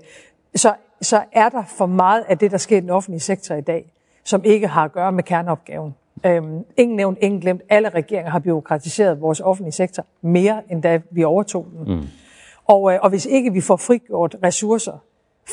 så, 0.55 0.75
så 1.01 1.23
er 1.33 1.49
der 1.49 1.63
for 1.79 1.87
meget 1.87 2.25
af 2.29 2.39
det, 2.39 2.51
der 2.51 2.59
sker 2.59 2.77
i 2.77 2.81
den 2.81 2.91
offentlige 2.91 3.21
sektor 3.21 3.55
i 3.55 3.61
dag, 3.61 3.93
som 4.25 4.45
ikke 4.45 4.67
har 4.67 4.85
at 4.85 4.93
gøre 4.93 5.13
med 5.13 5.23
kerneopgaven. 5.23 5.95
Øhm, 6.27 6.65
ingen 6.77 6.97
nævnt, 6.97 7.19
ingen 7.21 7.41
glemt. 7.41 7.63
Alle 7.69 7.89
regeringer 7.89 8.31
har 8.31 8.39
byråkratiseret 8.39 9.21
vores 9.21 9.41
offentlige 9.41 9.73
sektor 9.73 10.05
mere, 10.23 10.63
end 10.71 10.83
da 10.83 11.01
vi 11.11 11.25
overtog 11.25 11.67
den. 11.73 11.95
Mm. 11.95 12.03
Og, 12.65 12.93
øh, 12.93 12.99
og 13.03 13.11
hvis 13.11 13.27
ikke 13.27 13.53
vi 13.53 13.61
får 13.61 13.77
frigjort 13.77 14.37
ressourcer 14.45 15.03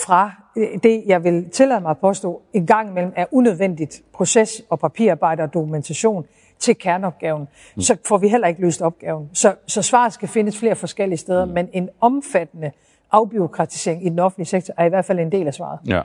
fra 0.05 0.32
øh, 0.57 0.68
det, 0.84 1.03
jeg 1.05 1.24
vil 1.24 1.49
tillade 1.49 1.82
mig 1.82 1.91
at 1.91 1.97
påstå, 1.97 2.41
en 2.53 2.65
gang 2.65 2.89
imellem 2.89 3.13
er 3.15 3.26
unødvendigt 3.32 4.01
proces- 4.13 4.65
og 4.70 4.80
papirarbejde 4.80 5.43
og 5.43 5.53
dokumentation 5.53 6.26
til 6.59 6.76
kerneopgaven, 6.76 7.47
mm. 7.76 7.82
så 7.82 7.97
får 8.05 8.18
vi 8.18 8.28
heller 8.28 8.47
ikke 8.47 8.61
løst 8.61 8.82
opgaven. 8.82 9.30
Så, 9.34 9.55
så 9.68 9.82
svaret 9.82 10.13
skal 10.13 10.28
findes 10.28 10.59
flere 10.59 10.76
forskellige 10.76 11.18
steder, 11.18 11.45
mm. 11.45 11.51
men 11.51 11.70
en 11.74 11.89
omfattende 12.01 12.72
afbiokratisering 13.12 14.05
i 14.05 14.10
den 14.10 14.20
offentlige 14.20 14.47
sektor 14.47 14.74
er 14.78 14.86
i 14.86 14.89
hvert 14.89 15.05
fald 15.05 15.20
en 15.20 15.32
del 15.32 15.47
af 15.47 15.53
svaret. 15.53 15.80
Ja. 15.88 16.01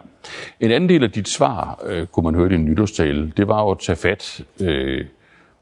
En 0.61 0.71
anden 0.71 0.89
del 0.89 1.05
af 1.05 1.11
dit 1.11 1.29
svar, 1.29 1.83
øh, 1.87 2.07
kunne 2.07 2.25
man 2.25 2.35
høre 2.35 2.47
i 2.47 2.51
din 2.51 2.65
nytårstale, 2.65 3.33
det 3.37 3.49
var 3.49 3.63
jo 3.63 3.71
at 3.71 3.79
tage 3.79 3.97
fat 3.97 4.45
øh, 4.61 5.05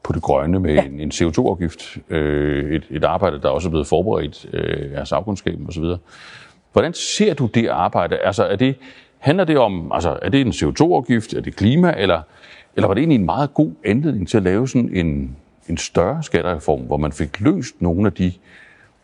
på 0.03 0.13
det 0.13 0.21
grønne 0.21 0.59
med. 0.59 0.73
Ja. 0.73 0.83
en, 0.85 0.99
en 0.99 1.11
CO2-afgift. 1.11 1.97
Øh, 2.09 2.75
et, 2.75 2.83
et 2.89 3.03
arbejde, 3.03 3.41
der 3.41 3.49
også 3.49 3.67
er 3.67 3.69
blevet 3.69 3.87
forberedt 3.87 4.45
øh, 4.53 4.99
af 4.99 5.07
sagkundskaben 5.07 5.67
osv. 5.67 5.83
Hvordan 6.73 6.93
ser 6.93 7.33
du 7.33 7.45
det 7.45 7.67
arbejde? 7.67 8.17
Altså, 8.17 8.43
er 8.43 8.55
det, 8.55 8.75
handler 9.17 9.43
det 9.43 9.57
om, 9.57 9.91
altså, 9.91 10.19
er 10.21 10.29
det 10.29 10.41
en 10.41 10.51
CO2-afgift, 10.51 11.33
er 11.33 11.41
det 11.41 11.55
klima, 11.55 11.93
eller, 11.97 12.21
eller 12.75 12.87
var 12.87 12.93
det 12.93 13.01
egentlig 13.01 13.19
en 13.19 13.25
meget 13.25 13.53
god 13.53 13.71
anledning 13.85 14.27
til 14.27 14.37
at 14.37 14.43
lave 14.43 14.67
sådan 14.67 14.95
en, 14.95 15.35
en 15.69 15.77
større 15.77 16.23
skattereform, 16.23 16.81
hvor 16.81 16.97
man 16.97 17.11
fik 17.11 17.39
løst 17.39 17.81
nogle 17.81 18.05
af 18.05 18.13
de 18.13 18.31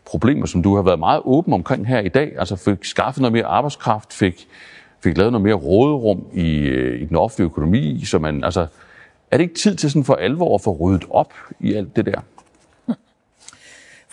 problemer, 0.08 0.46
som 0.46 0.62
du 0.62 0.74
har 0.76 0.82
været 0.82 0.98
meget 0.98 1.22
åben 1.24 1.52
omkring 1.52 1.86
her 1.86 2.00
i 2.00 2.08
dag, 2.08 2.32
altså 2.38 2.56
fik 2.56 2.84
skaffet 2.84 3.20
noget 3.20 3.32
mere 3.32 3.44
arbejdskraft, 3.44 4.12
fik, 4.12 4.48
fik 5.00 5.16
lavet 5.16 5.32
noget 5.32 5.42
mere 5.42 5.54
råderum 5.54 6.26
i, 6.32 6.58
øh, 6.58 7.02
i 7.02 7.04
den 7.04 7.16
offentlige 7.16 7.46
økonomi, 7.46 8.04
så 8.04 8.18
man, 8.18 8.44
altså, 8.44 8.66
er 9.30 9.36
det 9.36 9.44
ikke 9.44 9.54
tid 9.54 9.74
til 9.74 9.90
sådan 9.90 10.04
for 10.04 10.14
alvor 10.14 10.54
at 10.54 10.60
få 10.60 10.76
ryddet 10.80 11.04
op 11.10 11.32
i 11.60 11.74
alt 11.74 11.96
det 11.96 12.06
der? 12.06 12.20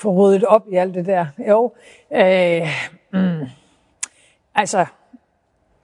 få 0.01 0.11
ryddet 0.13 0.43
op 0.43 0.63
i 0.71 0.75
alt 0.75 0.95
det 0.95 1.05
der. 1.05 1.25
Jo, 1.49 1.73
øh, 2.15 2.67
mm, 3.13 3.47
altså, 4.55 4.85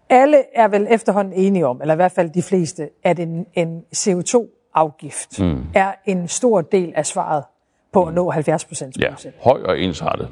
alle 0.09 0.37
er 0.55 0.67
vel 0.67 0.87
efterhånden 0.89 1.33
enige 1.33 1.67
om, 1.67 1.81
eller 1.81 1.93
i 1.93 1.95
hvert 1.95 2.11
fald 2.11 2.29
de 2.29 2.41
fleste, 2.41 2.89
at 3.03 3.19
en, 3.19 3.45
en 3.53 3.83
CO2-afgift 3.95 5.39
mm. 5.39 5.63
er 5.73 5.93
en 6.05 6.27
stor 6.27 6.61
del 6.61 6.93
af 6.95 7.05
svaret 7.05 7.43
på 7.91 8.05
at 8.05 8.13
nå 8.13 8.29
70 8.29 8.65
procent. 8.65 8.97
Ja, 8.97 9.13
høj 9.39 9.61
og 9.63 9.79
ensartet. 9.79 10.29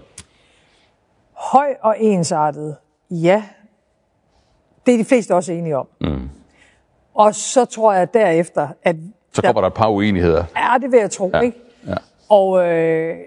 Høj 1.33 1.75
og 1.81 1.95
ensartet, 1.99 2.75
ja. 3.11 3.43
Det 4.85 4.93
er 4.93 4.97
de 4.97 5.05
fleste 5.05 5.35
også 5.35 5.51
enige 5.53 5.77
om. 5.77 5.87
Mm. 6.01 6.29
Og 7.13 7.35
så 7.35 7.65
tror 7.65 7.93
jeg 7.93 8.13
derefter, 8.13 8.67
at... 8.83 8.95
Så 9.33 9.41
kommer 9.41 9.61
der 9.61 9.67
et 9.67 9.73
par 9.73 9.89
uenigheder. 9.89 10.43
Ja, 10.57 10.77
det 10.81 10.91
vil 10.91 10.99
jeg 10.99 11.11
tro, 11.11 11.31
ja. 11.33 11.39
ikke? 11.39 11.57
ja. 11.87 11.95
Og 12.29 12.67
øh, 12.67 13.17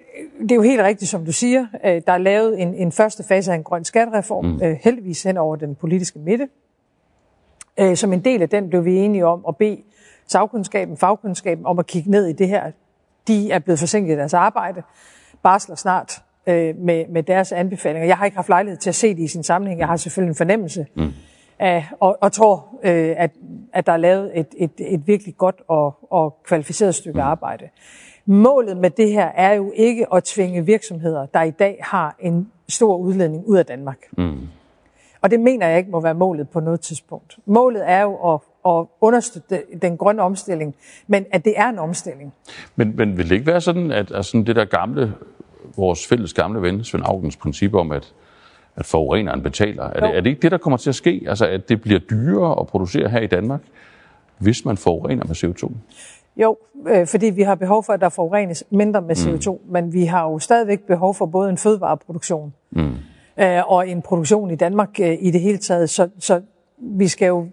det 0.41 0.53
er 0.53 0.57
jo 0.57 0.62
helt 0.62 0.83
rigtigt, 0.83 1.11
som 1.11 1.24
du 1.24 1.33
siger. 1.33 1.66
Øh, 1.85 2.03
der 2.07 2.12
er 2.12 2.18
lavet 2.18 2.62
en, 2.62 2.74
en 2.74 2.93
første 2.93 3.24
fase 3.24 3.53
af 3.53 3.57
en 3.57 3.62
grøn 3.62 3.85
skattereform, 3.85 4.45
mm. 4.45 4.61
øh, 4.62 4.76
heldigvis 4.83 5.22
hen 5.22 5.37
over 5.37 5.57
den 5.57 5.74
politiske 5.74 6.18
midte. 6.18 6.49
Øh, 7.78 7.97
som 7.97 8.12
en 8.12 8.24
del 8.24 8.43
af 8.43 8.49
den 8.49 8.68
blev 8.68 8.85
vi 8.85 8.97
enige 8.97 9.26
om 9.26 9.45
at 9.49 9.57
bede 9.57 9.78
sagkundskaben, 10.26 10.97
fagkundskaben 10.97 11.66
om 11.66 11.78
at 11.78 11.87
kigge 11.87 12.11
ned 12.11 12.26
i 12.26 12.33
det 12.33 12.49
her. 12.49 12.72
De 13.29 13.51
er 13.51 13.59
blevet 13.59 13.79
forsinket 13.79 14.14
i 14.14 14.16
deres 14.16 14.35
arbejde, 14.35 14.83
barsler 15.43 15.77
snart 15.77 16.23
øh, 16.47 16.77
med, 16.77 17.05
med 17.09 17.23
deres 17.23 17.53
anbefalinger. 17.53 18.07
Jeg 18.07 18.16
har 18.16 18.25
ikke 18.25 18.37
haft 18.37 18.49
lejlighed 18.49 18.79
til 18.79 18.91
at 18.91 18.95
se 18.95 19.14
det 19.14 19.23
i 19.23 19.29
sin 19.29 19.43
sammenhæng. 19.43 19.81
Jeg 19.81 19.89
har 19.89 19.97
selvfølgelig 19.97 20.31
en 20.31 20.37
fornemmelse 20.37 20.87
mm. 20.97 21.12
af, 21.59 21.87
og, 22.01 22.18
og 22.20 22.33
tror, 22.33 22.68
øh, 22.83 23.14
at, 23.16 23.31
at 23.73 23.87
der 23.87 23.93
er 23.93 23.97
lavet 23.97 24.39
et, 24.39 24.47
et, 24.57 24.70
et 24.79 25.07
virkelig 25.07 25.37
godt 25.37 25.62
og, 25.68 25.95
og 26.11 26.37
kvalificeret 26.45 26.95
stykke 26.95 27.16
mm. 27.18 27.27
arbejde. 27.27 27.68
Målet 28.27 28.77
med 28.77 28.91
det 28.91 29.12
her 29.12 29.27
er 29.27 29.53
jo 29.53 29.73
ikke 29.75 30.07
at 30.14 30.25
tvinge 30.25 30.66
virksomheder, 30.66 31.27
der 31.27 31.43
i 31.43 31.51
dag 31.51 31.79
har 31.83 32.16
en 32.20 32.51
stor 32.68 32.97
udledning 32.97 33.47
ud 33.47 33.57
af 33.57 33.66
Danmark. 33.66 33.99
Mm. 34.18 34.49
Og 35.23 35.31
det 35.31 35.41
mener 35.41 35.68
jeg 35.68 35.79
ikke 35.79 35.91
må 35.91 36.01
være 36.01 36.14
målet 36.14 36.49
på 36.49 36.61
noget 36.61 36.81
tidspunkt. 36.81 37.39
Målet 37.47 37.91
er 37.91 38.03
jo 38.03 38.35
at, 38.35 38.41
at 38.68 38.86
understøtte 39.00 39.62
den 39.82 39.96
grønne 39.96 40.22
omstilling, 40.22 40.74
men 41.06 41.26
at 41.32 41.44
det 41.44 41.54
er 41.56 41.68
en 41.68 41.78
omstilling. 41.78 42.32
Men, 42.76 42.96
men 42.96 43.18
vil 43.18 43.28
det 43.28 43.34
ikke 43.34 43.46
være 43.46 43.60
sådan, 43.60 43.90
at 43.90 44.12
altså, 44.14 44.42
det 44.46 44.56
der 44.56 44.64
gamle, 44.64 45.14
vores 45.76 46.06
fælles 46.06 46.34
gamle 46.34 46.62
ven, 46.62 46.84
Svend 46.84 47.04
Augens 47.06 47.36
princip 47.36 47.74
om, 47.74 47.92
at, 47.92 48.14
at 48.76 48.86
forureneren 48.86 49.42
betaler, 49.42 49.84
er 49.84 50.00
det, 50.00 50.16
er 50.16 50.20
det 50.20 50.30
ikke 50.30 50.42
det, 50.42 50.50
der 50.50 50.58
kommer 50.58 50.76
til 50.76 50.90
at 50.90 50.94
ske? 50.94 51.24
Altså, 51.28 51.46
at 51.46 51.68
det 51.68 51.82
bliver 51.82 51.98
dyrere 51.98 52.60
at 52.60 52.66
producere 52.66 53.08
her 53.08 53.20
i 53.20 53.26
Danmark, 53.26 53.60
hvis 54.38 54.64
man 54.64 54.76
forurener 54.76 55.24
med 55.24 55.36
CO2? 55.36 55.72
Jo, 56.36 56.56
øh, 56.88 57.06
fordi 57.06 57.26
vi 57.26 57.42
har 57.42 57.54
behov 57.54 57.84
for, 57.84 57.92
at 57.92 58.00
der 58.00 58.08
forurenes 58.08 58.64
mindre 58.70 59.02
med 59.02 59.16
CO2, 59.16 59.50
mm. 59.50 59.72
men 59.72 59.92
vi 59.92 60.04
har 60.04 60.22
jo 60.22 60.38
stadigvæk 60.38 60.80
behov 60.80 61.14
for 61.14 61.26
både 61.26 61.50
en 61.50 61.58
fødevareproduktion 61.58 62.54
mm. 62.70 62.94
øh, 63.38 63.72
og 63.72 63.88
en 63.88 64.02
produktion 64.02 64.50
i 64.50 64.56
Danmark 64.56 65.00
øh, 65.00 65.16
i 65.20 65.30
det 65.30 65.40
hele 65.40 65.58
taget. 65.58 65.90
Så, 65.90 66.08
så 66.18 66.40
vi, 66.78 67.08
skal 67.08 67.26
jo, 67.26 67.46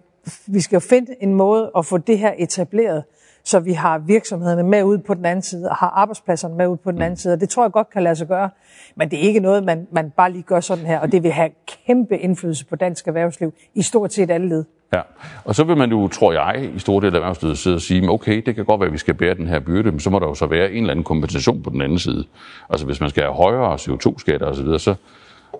vi 0.46 0.60
skal 0.60 0.80
finde 0.80 1.14
en 1.20 1.34
måde 1.34 1.70
at 1.76 1.86
få 1.86 1.98
det 1.98 2.18
her 2.18 2.32
etableret, 2.38 3.04
så 3.44 3.60
vi 3.60 3.72
har 3.72 3.98
virksomhederne 3.98 4.62
med 4.62 4.82
ud 4.82 4.98
på 4.98 5.14
den 5.14 5.24
anden 5.24 5.42
side, 5.42 5.70
og 5.70 5.76
har 5.76 5.88
arbejdspladserne 5.88 6.54
med 6.54 6.66
ud 6.66 6.76
på 6.76 6.90
den 6.90 7.02
anden 7.02 7.16
side. 7.16 7.34
Og 7.34 7.40
det 7.40 7.48
tror 7.48 7.64
jeg 7.64 7.72
godt 7.72 7.90
kan 7.90 8.02
lade 8.02 8.16
sig 8.16 8.28
gøre, 8.28 8.50
men 8.96 9.10
det 9.10 9.18
er 9.18 9.22
ikke 9.22 9.40
noget, 9.40 9.64
man, 9.64 9.86
man 9.92 10.10
bare 10.10 10.32
lige 10.32 10.42
gør 10.42 10.60
sådan 10.60 10.86
her, 10.86 10.98
og 10.98 11.12
det 11.12 11.22
vil 11.22 11.32
have 11.32 11.50
kæmpe 11.86 12.18
indflydelse 12.18 12.66
på 12.66 12.76
dansk 12.76 13.08
erhvervsliv 13.08 13.54
i 13.74 13.82
stort 13.82 14.12
set 14.12 14.30
alle 14.30 14.48
led. 14.48 14.64
Ja, 14.92 15.00
og 15.44 15.54
så 15.54 15.64
vil 15.64 15.76
man 15.76 15.90
jo, 15.90 16.08
tror 16.08 16.32
jeg, 16.32 16.70
i 16.74 16.78
store 16.78 17.06
del 17.06 17.14
af 17.14 17.18
erhvervslivet 17.18 17.58
sidde 17.58 17.76
og 17.76 17.80
sige, 17.80 18.10
okay, 18.10 18.42
det 18.46 18.54
kan 18.54 18.64
godt 18.64 18.80
være, 18.80 18.86
at 18.86 18.92
vi 18.92 18.98
skal 18.98 19.14
bære 19.14 19.34
den 19.34 19.46
her 19.46 19.60
byrde, 19.60 19.90
men 19.90 20.00
så 20.00 20.10
må 20.10 20.18
der 20.18 20.26
jo 20.26 20.34
så 20.34 20.46
være 20.46 20.72
en 20.72 20.76
eller 20.76 20.90
anden 20.90 21.04
kompensation 21.04 21.62
på 21.62 21.70
den 21.70 21.82
anden 21.82 21.98
side. 21.98 22.24
Altså 22.70 22.86
hvis 22.86 23.00
man 23.00 23.10
skal 23.10 23.22
have 23.22 23.34
højere 23.34 23.74
CO2-skatter 23.74 24.46
osv., 24.46 24.78
så, 24.78 24.94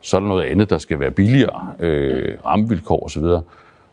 så 0.03 0.17
er 0.17 0.21
der 0.21 0.29
noget 0.29 0.45
andet, 0.45 0.71
der 0.71 0.79
skal 0.79 1.01
være 1.01 1.11
billigere, 1.11 1.73
øh, 1.79 2.39
rammevilkår 2.47 3.05
osv. 3.05 3.25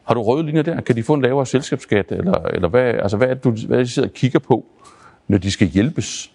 Har 0.08 0.14
du 0.14 0.22
røde 0.22 0.46
linjer 0.46 0.62
der? 0.62 0.82
Kan 0.82 0.96
de 0.96 1.04
få 1.04 1.14
en 1.14 1.22
lavere 1.22 1.46
selskabsskat? 1.46 2.12
Eller, 2.12 2.34
eller 2.34 2.68
hvad, 2.68 2.84
altså 2.84 3.18
hvad 3.18 3.28
er 3.28 3.34
det, 3.34 3.44
du 3.44 3.52
hvad 3.68 3.78
er 3.78 3.82
det, 3.82 3.88
de 3.88 3.92
sidder 3.92 4.10
og 4.10 4.14
kigger 4.14 4.40
på, 4.40 4.66
når 5.28 5.38
de 5.38 5.52
skal 5.52 5.68
hjælpes? 5.68 6.32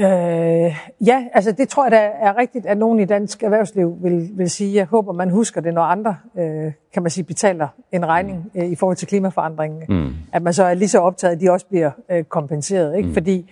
Øh, 0.00 0.76
ja, 1.06 1.24
altså 1.32 1.52
det 1.52 1.68
tror 1.68 1.84
jeg 1.84 1.92
da 1.92 2.10
er 2.20 2.36
rigtigt, 2.36 2.66
at 2.66 2.78
nogen 2.78 3.00
i 3.00 3.04
dansk 3.04 3.42
erhvervsliv 3.42 3.96
vil, 4.02 4.30
vil 4.32 4.50
sige. 4.50 4.74
Jeg 4.74 4.86
håber, 4.86 5.12
man 5.12 5.30
husker 5.30 5.60
det, 5.60 5.74
når 5.74 5.82
andre, 5.82 6.16
øh, 6.38 6.72
kan 6.94 7.02
man 7.02 7.10
sige, 7.10 7.24
betaler 7.24 7.68
en 7.92 8.06
regning 8.06 8.50
øh, 8.54 8.64
i 8.64 8.74
forhold 8.74 8.96
til 8.96 9.08
klimaforandringen. 9.08 9.82
Mm. 9.88 10.14
At 10.32 10.42
man 10.42 10.52
så 10.52 10.64
er 10.64 10.74
lige 10.74 10.88
så 10.88 10.98
optaget, 10.98 11.34
at 11.34 11.40
de 11.40 11.50
også 11.50 11.66
bliver 11.66 11.90
øh, 12.10 12.24
kompenseret. 12.24 12.96
Ikke? 12.96 13.08
Mm. 13.08 13.14
Fordi 13.14 13.50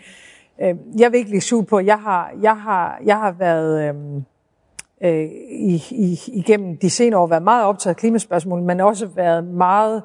øh, 0.63 0.75
jeg 0.99 1.13
vil 1.13 1.19
ikke 1.19 1.31
lige 1.31 1.65
på, 1.65 1.81
jeg 1.81 1.99
har, 1.99 2.33
jeg 2.43 2.57
har, 2.57 3.01
jeg 3.05 3.17
har 3.17 3.33
været... 3.33 3.89
Øh, 3.89 4.23
øh, 5.01 5.25
i, 5.51 5.83
i, 5.91 6.21
igennem 6.27 6.77
de 6.77 6.91
senere 6.91 7.21
år 7.21 7.27
været 7.27 7.43
meget 7.43 7.65
optaget 7.65 7.95
af 7.95 7.99
klimaspørgsmål, 7.99 8.63
men 8.63 8.81
også 8.81 9.07
været 9.07 9.45
meget, 9.45 10.03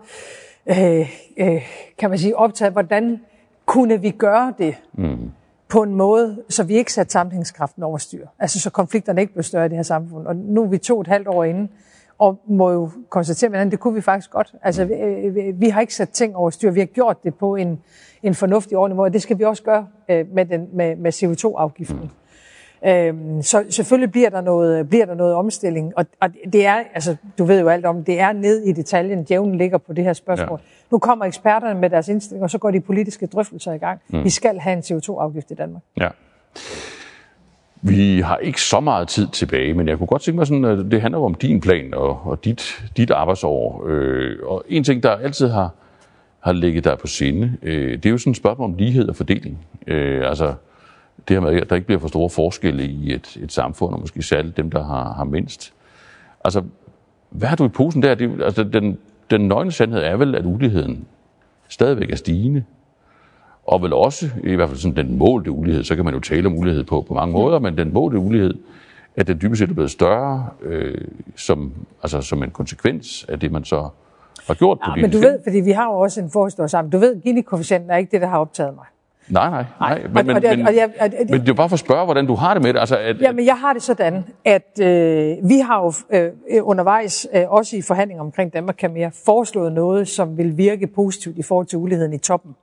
øh, 0.65 1.09
øh, 1.37 1.61
kan 1.97 2.09
man 2.09 2.19
sige, 2.19 2.37
optaget 2.37 2.67
af, 2.67 2.73
hvordan 2.73 3.19
kunne 3.65 4.01
vi 4.01 4.09
gøre 4.09 4.53
det 4.57 4.75
mm. 4.93 5.31
på 5.69 5.83
en 5.83 5.95
måde, 5.95 6.43
så 6.49 6.63
vi 6.63 6.73
ikke 6.75 6.93
satte 6.93 7.11
sammenhængskraften 7.11 7.83
over 7.83 7.97
styr. 7.97 8.27
Altså 8.39 8.59
så 8.59 8.69
konflikterne 8.69 9.21
ikke 9.21 9.33
blev 9.33 9.43
større 9.43 9.65
i 9.65 9.69
det 9.69 9.77
her 9.77 9.83
samfund. 9.83 10.27
Og 10.27 10.35
nu 10.35 10.63
er 10.63 10.67
vi 10.67 10.77
to 10.77 10.95
og 10.95 11.01
et 11.01 11.07
halvt 11.07 11.27
år 11.27 11.43
inde, 11.43 11.67
og 12.17 12.41
må 12.47 12.71
jo 12.71 12.89
konstatere, 13.09 13.61
at 13.61 13.71
det 13.71 13.79
kunne 13.79 13.93
vi 13.93 14.01
faktisk 14.01 14.31
godt. 14.31 14.55
Altså, 14.61 14.85
vi, 14.85 14.93
øh, 14.93 15.61
vi 15.61 15.69
har 15.69 15.81
ikke 15.81 15.95
sat 15.95 16.09
ting 16.09 16.35
over 16.35 16.49
styr. 16.49 16.71
Vi 16.71 16.79
har 16.79 16.85
gjort 16.85 17.23
det 17.23 17.35
på 17.35 17.55
en, 17.55 17.81
en 18.23 18.35
fornuftig 18.35 18.77
ordentlig 18.77 18.95
måde, 18.95 19.07
og 19.07 19.13
det 19.13 19.21
skal 19.21 19.39
vi 19.39 19.43
også 19.43 19.63
gøre 19.63 19.87
øh, 20.09 20.25
med, 20.33 20.45
den, 20.45 20.69
med, 20.73 20.95
med 20.95 21.13
CO2-afgiften. 21.13 22.01
Mm. 22.01 22.09
Øhm, 22.87 23.41
så 23.41 23.63
selvfølgelig 23.69 24.11
bliver 24.11 24.29
der 24.29 24.41
noget, 24.41 24.89
bliver 24.89 25.05
der 25.05 25.15
noget 25.15 25.35
omstilling, 25.35 25.93
og, 25.97 26.05
og 26.21 26.29
det 26.53 26.65
er, 26.65 26.83
altså 26.93 27.15
du 27.37 27.45
ved 27.45 27.61
jo 27.61 27.67
alt 27.67 27.85
om, 27.85 28.03
det 28.03 28.19
er 28.19 28.33
ned 28.33 28.63
i 28.63 28.71
detaljen, 28.71 29.23
djævlen 29.23 29.57
ligger 29.57 29.77
på 29.77 29.93
det 29.93 30.03
her 30.03 30.13
spørgsmål. 30.13 30.59
Ja. 30.61 30.69
Nu 30.91 30.99
kommer 30.99 31.25
eksperterne 31.25 31.79
med 31.79 31.89
deres 31.89 32.07
indstilling, 32.07 32.43
og 32.43 32.49
så 32.49 32.57
går 32.57 32.71
de 32.71 32.81
politiske 32.81 33.25
drøftelser 33.25 33.73
i 33.73 33.77
gang. 33.77 34.01
Mm. 34.09 34.23
Vi 34.23 34.29
skal 34.29 34.59
have 34.59 34.73
en 34.73 34.79
CO2-afgift 34.79 35.51
i 35.51 35.53
Danmark. 35.53 35.81
Ja. 35.97 36.09
Vi 37.81 38.21
har 38.21 38.37
ikke 38.37 38.61
så 38.61 38.79
meget 38.79 39.07
tid 39.07 39.27
tilbage, 39.27 39.73
men 39.73 39.87
jeg 39.87 39.97
kunne 39.97 40.07
godt 40.07 40.21
tænke 40.21 40.37
mig 40.37 40.47
sådan, 40.47 40.65
at 40.65 40.91
det 40.91 41.01
handler 41.01 41.19
om 41.19 41.33
din 41.33 41.61
plan 41.61 41.93
og, 41.93 42.19
og 42.25 42.45
dit, 42.45 42.85
dit 42.97 43.11
arbejdsår. 43.11 43.83
Øh, 43.87 44.37
og 44.43 44.63
en 44.69 44.83
ting, 44.83 45.03
der 45.03 45.11
altid 45.11 45.47
har, 45.47 45.73
har 46.39 46.51
ligget 46.53 46.83
der 46.83 46.95
på 46.95 47.07
sinde, 47.07 47.57
øh, 47.61 47.91
det 47.91 48.05
er 48.05 48.09
jo 48.09 48.17
sådan 48.17 48.31
et 48.31 48.37
spørgsmål 48.37 48.69
om 48.69 48.75
lighed 48.75 49.09
og 49.09 49.15
fordeling. 49.15 49.67
Øh, 49.87 50.29
altså, 50.29 50.53
det 51.27 51.35
her 51.35 51.41
med, 51.41 51.61
at 51.61 51.69
der 51.69 51.75
ikke 51.75 51.85
bliver 51.85 51.99
for 51.99 52.07
store 52.07 52.29
forskelle 52.29 52.83
i 52.83 53.13
et, 53.13 53.37
et 53.41 53.51
samfund, 53.51 53.93
og 53.93 53.99
måske 53.99 54.21
særligt 54.21 54.57
dem, 54.57 54.69
der 54.69 54.83
har, 54.83 55.13
har 55.13 55.23
mindst. 55.23 55.73
Altså, 56.43 56.63
hvad 57.29 57.47
har 57.47 57.55
du 57.55 57.65
i 57.65 57.69
posen 57.69 58.03
der? 58.03 58.15
Det, 58.15 58.41
altså, 58.43 58.63
den, 58.63 58.97
den 59.31 59.47
nøgne 59.47 59.71
sandhed 59.71 60.01
er 60.01 60.15
vel, 60.15 60.35
at 60.35 60.45
uligheden 60.45 61.05
stadigvæk 61.69 62.11
er 62.11 62.15
stigende. 62.15 62.63
Og 63.65 63.81
vel 63.81 63.93
også, 63.93 64.29
i 64.43 64.55
hvert 64.55 64.69
fald 64.69 64.79
sådan 64.79 65.07
den 65.07 65.17
målte 65.17 65.51
ulighed, 65.51 65.83
så 65.83 65.95
kan 65.95 66.05
man 66.05 66.13
jo 66.13 66.19
tale 66.19 66.47
om 66.47 66.57
ulighed 66.57 66.83
på, 66.83 67.01
på 67.01 67.13
mange 67.13 67.33
måder, 67.33 67.59
men 67.59 67.77
den 67.77 67.93
målte 67.93 68.17
ulighed, 68.17 68.53
at 69.15 69.27
den 69.27 69.41
dybest 69.41 69.59
set 69.59 69.69
er 69.69 69.73
blevet 69.73 69.91
større 69.91 70.49
øh, 70.61 71.07
som, 71.35 71.73
altså, 72.03 72.21
som 72.21 72.43
en 72.43 72.51
konsekvens 72.51 73.25
af 73.29 73.39
det, 73.39 73.51
man 73.51 73.63
så 73.63 73.89
har 74.47 74.53
gjort 74.53 74.79
ja, 74.87 75.01
men 75.01 75.11
du 75.11 75.17
ved, 75.17 75.39
fordi 75.43 75.59
vi 75.59 75.71
har 75.71 75.85
jo 75.85 75.99
også 75.99 76.21
en 76.21 76.31
forhistorisk 76.31 76.71
sammen. 76.71 76.91
Du 76.91 76.97
ved, 76.97 77.21
Gini-koefficienten 77.21 77.89
er 77.89 77.97
ikke 77.97 78.11
det, 78.11 78.21
der 78.21 78.27
har 78.27 78.39
optaget 78.39 78.75
mig. 78.75 78.85
Nej, 79.29 79.49
nej, 79.49 79.65
nej. 79.79 80.01
Men, 80.03 80.13
men, 80.13 80.25
men, 80.25 80.43
men 81.29 81.41
det 81.41 81.49
er 81.49 81.53
bare 81.53 81.69
for 81.69 81.73
at 81.73 81.79
spørge, 81.79 82.05
hvordan 82.05 82.27
du 82.27 82.35
har 82.35 82.53
det 82.53 82.63
med 82.63 82.73
det. 82.73 82.79
Altså, 82.79 82.97
at, 82.97 83.21
Jamen, 83.21 83.45
jeg 83.45 83.57
har 83.57 83.73
det 83.73 83.81
sådan, 83.81 84.25
at 84.45 84.79
øh, 84.81 85.49
vi 85.49 85.59
har 85.59 85.83
jo 85.83 85.93
øh, 86.49 86.61
undervejs, 86.63 87.27
øh, 87.33 87.43
også 87.47 87.77
i 87.77 87.81
forhandlinger 87.81 88.23
omkring 88.23 88.53
Danmark 88.53 88.75
kan 88.75 88.93
mere, 88.93 89.11
foreslået 89.25 89.73
noget, 89.73 90.07
som 90.07 90.37
vil 90.37 90.57
virke 90.57 90.87
positivt 90.87 91.37
i 91.37 91.41
forhold 91.41 91.67
til 91.67 91.77
uligheden 91.77 92.13
i 92.13 92.17
toppen, 92.17 92.55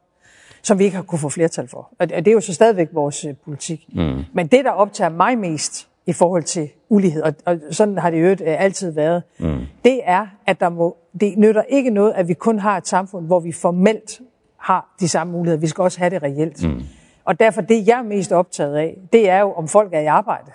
som 0.63 0.79
vi 0.79 0.85
ikke 0.85 0.97
har 0.97 1.03
kunne 1.03 1.19
få 1.19 1.29
flertal 1.29 1.69
for. 1.69 1.89
Og 1.99 2.09
det 2.09 2.29
er 2.29 2.33
jo 2.33 2.41
så 2.41 2.55
stadigvæk 2.55 2.89
vores 2.93 3.25
øh, 3.25 3.35
politik. 3.45 3.87
Mm. 3.95 4.25
Men 4.33 4.47
det, 4.47 4.65
der 4.65 4.71
optager 4.71 5.11
mig 5.11 5.39
mest 5.39 5.89
i 6.07 6.13
forhold 6.13 6.43
til 6.43 6.69
ulighed, 6.89 7.23
og, 7.23 7.35
og 7.47 7.59
sådan 7.71 7.99
har 7.99 8.11
det 8.11 8.23
jo 8.23 8.27
øh, 8.27 8.37
altid 8.41 8.91
været, 8.91 9.23
mm. 9.39 9.61
det 9.85 10.01
er, 10.05 10.27
at 10.47 10.61
der 10.61 10.69
må, 10.69 10.97
det 11.21 11.39
nytter 11.39 11.63
ikke 11.63 11.91
noget, 11.91 12.13
at 12.17 12.29
vi 12.29 12.35
kun 12.35 12.59
har 12.59 12.77
et 12.77 12.89
samfund, 12.89 13.27
hvor 13.27 13.41
vi 13.41 13.53
formelt 13.53 14.21
har 14.63 14.95
de 15.01 15.09
samme 15.09 15.33
muligheder. 15.33 15.61
Vi 15.61 15.67
skal 15.67 15.83
også 15.83 15.99
have 15.99 16.11
det 16.11 16.23
reelt. 16.23 16.69
Mm. 16.69 16.83
Og 17.25 17.41
derfor 17.41 17.61
det, 17.61 17.89
jeg 17.89 17.99
er 17.99 18.03
mest 18.03 18.33
optaget 18.33 18.77
af, 18.77 18.99
det 19.13 19.31
er 19.31 19.41
jo, 19.41 19.53
om 19.53 19.69
folk 19.69 19.95
er 19.95 20.01
i 20.01 20.07
arbejde. 20.07 20.51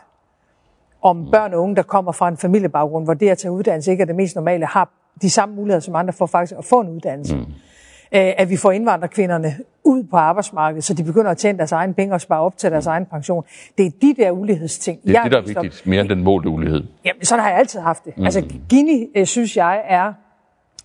Om 1.01 1.15
mm. 1.15 1.31
børn 1.31 1.53
og 1.53 1.61
unge, 1.61 1.75
der 1.75 1.83
kommer 1.83 2.11
fra 2.11 2.27
en 2.27 2.37
familiebaggrund, 2.37 3.05
hvor 3.05 3.13
det 3.13 3.29
at 3.29 3.37
tage 3.37 3.51
uddannelse 3.51 3.91
ikke 3.91 4.01
er 4.01 4.05
det 4.05 4.15
mest 4.15 4.35
normale, 4.35 4.65
har 4.65 4.89
de 5.21 5.29
samme 5.29 5.55
muligheder 5.55 5.79
som 5.79 5.95
andre 5.95 6.13
for 6.13 6.25
faktisk 6.25 6.57
at 6.57 6.65
få 6.65 6.81
en 6.81 6.89
uddannelse. 6.89 7.35
Mm. 7.35 7.45
At 8.11 8.49
vi 8.49 8.57
får 8.57 8.71
indvandrerkvinderne 8.71 9.55
ud 9.83 10.03
på 10.03 10.17
arbejdsmarkedet, 10.17 10.83
så 10.83 10.93
de 10.93 11.03
begynder 11.03 11.31
at 11.31 11.37
tjene 11.37 11.57
deres 11.57 11.71
egen 11.71 11.93
penge 11.93 12.13
og 12.13 12.21
spare 12.21 12.41
op 12.41 12.57
til 12.57 12.71
deres 12.71 12.85
mm. 12.85 12.91
egen 12.91 13.05
pension. 13.05 13.43
Det 13.77 13.85
er 13.85 13.91
de 14.01 14.15
der 14.17 14.31
ulighedsting. 14.31 15.01
Det 15.03 15.09
er 15.09 15.13
jeg 15.13 15.23
det, 15.23 15.31
der 15.31 15.37
er 15.37 15.41
vigtigt, 15.41 15.81
op. 15.81 15.87
mere 15.87 16.01
end 16.01 16.09
den 16.09 16.23
målte 16.23 16.49
ulighed. 16.49 16.83
Jamen, 17.05 17.25
sådan 17.25 17.43
har 17.43 17.49
jeg 17.49 17.59
altid 17.59 17.79
haft 17.79 18.05
det. 18.05 18.17
Mm. 18.17 18.23
Altså, 18.23 18.43
Gini, 18.69 19.07
øh, 19.15 19.25
synes 19.25 19.57
jeg, 19.57 19.81
er 19.87 20.13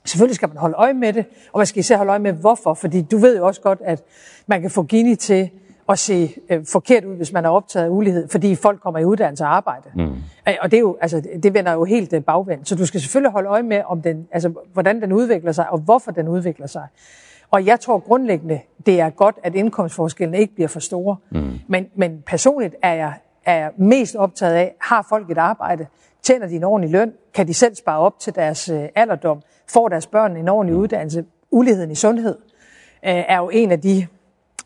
Selvfølgelig 0.05 0.37
skal 0.37 0.49
man 0.49 0.57
holde 0.57 0.75
øje 0.77 0.93
med 0.93 1.13
det, 1.13 1.25
og 1.53 1.59
man 1.59 1.67
skal 1.67 1.81
især 1.81 1.97
holde 1.97 2.11
øje 2.11 2.19
med, 2.19 2.33
hvorfor. 2.33 2.75
Fordi 2.75 3.03
du 3.03 3.19
ved 3.19 3.37
jo 3.37 3.47
også 3.47 3.61
godt, 3.61 3.79
at 3.85 4.03
man 4.47 4.61
kan 4.61 4.71
få 4.71 4.83
Gini 4.83 5.17
til 5.17 5.51
at 5.89 5.99
se 5.99 6.35
øh, 6.51 6.67
forkert 6.67 7.05
ud, 7.05 7.17
hvis 7.17 7.33
man 7.33 7.45
er 7.45 7.49
optaget 7.49 7.87
af 7.87 7.91
ulighed, 7.91 8.29
fordi 8.29 8.55
folk 8.55 8.81
kommer 8.81 9.01
i 9.01 9.05
uddannelse 9.05 9.45
og 9.45 9.57
arbejde. 9.57 9.91
Mm. 9.95 10.15
Og 10.61 10.71
det, 10.71 10.77
er 10.77 10.81
jo, 10.81 10.97
altså, 11.01 11.23
det 11.43 11.55
vender 11.55 11.73
jo 11.73 11.85
helt 11.85 12.13
øh, 12.13 12.23
bagvendt. 12.23 12.69
Så 12.69 12.75
du 12.75 12.87
skal 12.87 13.01
selvfølgelig 13.01 13.33
holde 13.33 13.49
øje 13.49 13.63
med, 13.63 13.83
om 13.87 14.03
den, 14.03 14.29
altså, 14.33 14.53
hvordan 14.73 15.03
den 15.03 15.13
udvikler 15.13 15.53
sig, 15.53 15.71
og 15.71 15.79
hvorfor 15.79 16.11
den 16.11 16.29
udvikler 16.29 16.67
sig. 16.67 16.87
Og 17.51 17.67
jeg 17.67 17.81
tror 17.81 17.99
grundlæggende, 17.99 18.61
det 18.87 19.01
er 19.01 19.11
godt, 19.11 19.39
at 19.43 19.55
indkomstforskellene 19.55 20.39
ikke 20.39 20.55
bliver 20.55 20.69
for 20.69 20.81
store. 20.81 21.17
Mm. 21.31 21.59
Men, 21.69 21.87
men 21.95 22.23
personligt 22.27 22.75
er 22.83 22.93
jeg, 22.95 23.13
er 23.45 23.57
jeg 23.57 23.71
mest 23.77 24.17
optaget 24.17 24.55
af, 24.55 24.75
har 24.81 25.07
folk 25.09 25.31
et 25.31 25.39
arbejde? 25.39 25.87
Tjener 26.23 26.47
de 26.47 26.57
en 26.57 26.65
ordentlig 26.65 26.91
løn? 26.91 27.13
Kan 27.35 27.47
de 27.47 27.55
selv 27.55 27.75
spare 27.75 27.99
op 27.99 28.19
til 28.19 28.35
deres 28.35 28.69
øh, 28.69 28.89
alderdom? 28.95 29.43
får 29.73 29.89
deres 29.89 30.07
børn 30.07 30.37
en 30.37 30.49
ordentlig 30.49 30.77
uddannelse. 30.77 31.25
Uligheden 31.51 31.91
i 31.91 31.95
sundhed 31.95 32.39
øh, 33.05 33.25
er 33.29 33.37
jo 33.37 33.49
en 33.49 33.73
af 33.73 33.81
de, 33.81 34.07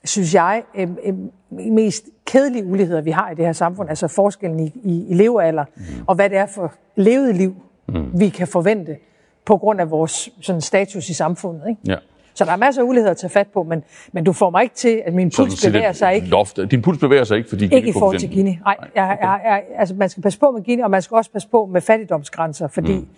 synes 0.05 0.35
jeg, 0.35 0.63
øh, 0.75 0.89
øh, 1.05 1.15
mest 1.51 2.05
kedelige 2.25 2.65
uligheder, 2.65 3.01
vi 3.01 3.11
har 3.11 3.31
i 3.31 3.35
det 3.35 3.45
her 3.45 3.53
samfund. 3.53 3.89
Altså 3.89 4.09
forskellen 4.09 4.61
i, 4.61 4.73
i, 4.85 5.07
i 5.09 5.15
levealder, 5.15 5.65
mm. 5.77 5.83
og 6.07 6.15
hvad 6.15 6.31
det 6.31 6.39
er 6.39 6.47
for 6.47 6.75
levet 6.97 7.35
liv, 7.35 7.57
mm. 7.89 8.21
vi 8.21 8.29
kan 8.29 8.49
forvente 8.49 8.97
på 9.45 9.57
grund 9.57 9.81
af 9.81 9.91
vores 9.91 10.31
sådan, 10.41 10.61
status 10.61 11.09
i 11.09 11.15
samfundet. 11.15 11.69
Ikke? 11.69 11.81
Ja. 11.87 11.97
Så 12.37 12.45
der 12.45 12.53
er 12.53 12.57
masser 12.57 12.83
af 12.83 12.87
uligheder 12.87 13.11
at 13.11 13.17
tage 13.17 13.31
fat 13.31 13.47
på, 13.55 13.63
men, 13.63 13.83
men 14.13 14.25
du 14.25 14.33
får 14.33 14.51
mig 14.51 14.63
ikke 14.63 14.75
til, 14.75 15.03
at 15.07 15.15
min 15.15 15.31
puls 15.37 15.61
så, 15.61 15.69
bevæger 15.69 15.93
sig 15.93 16.15
ikke. 16.15 16.27
Loft. 16.27 16.59
Din 16.71 16.83
puls 16.83 16.99
bevæger 16.99 17.25
sig 17.25 17.37
ikke, 17.37 17.49
fordi 17.49 17.65
Ikke 17.65 17.89
i 17.89 17.93
forhold 17.93 18.19
til 18.19 18.31
Gini. 18.31 18.59
Nej, 18.65 18.77
jeg, 18.95 19.19
jeg, 19.21 19.41
jeg, 19.45 19.63
altså, 19.77 19.95
man 19.95 20.09
skal 20.09 20.23
passe 20.23 20.39
på 20.39 20.51
med 20.51 20.63
Gini, 20.63 20.83
og 20.83 20.91
man 20.91 21.03
skal 21.03 21.15
også 21.15 21.31
passe 21.31 21.49
på 21.49 21.69
med 21.73 21.81
fattigdomsgrænser, 21.81 22.69
fordi 22.69 22.95
mm. 22.95 23.09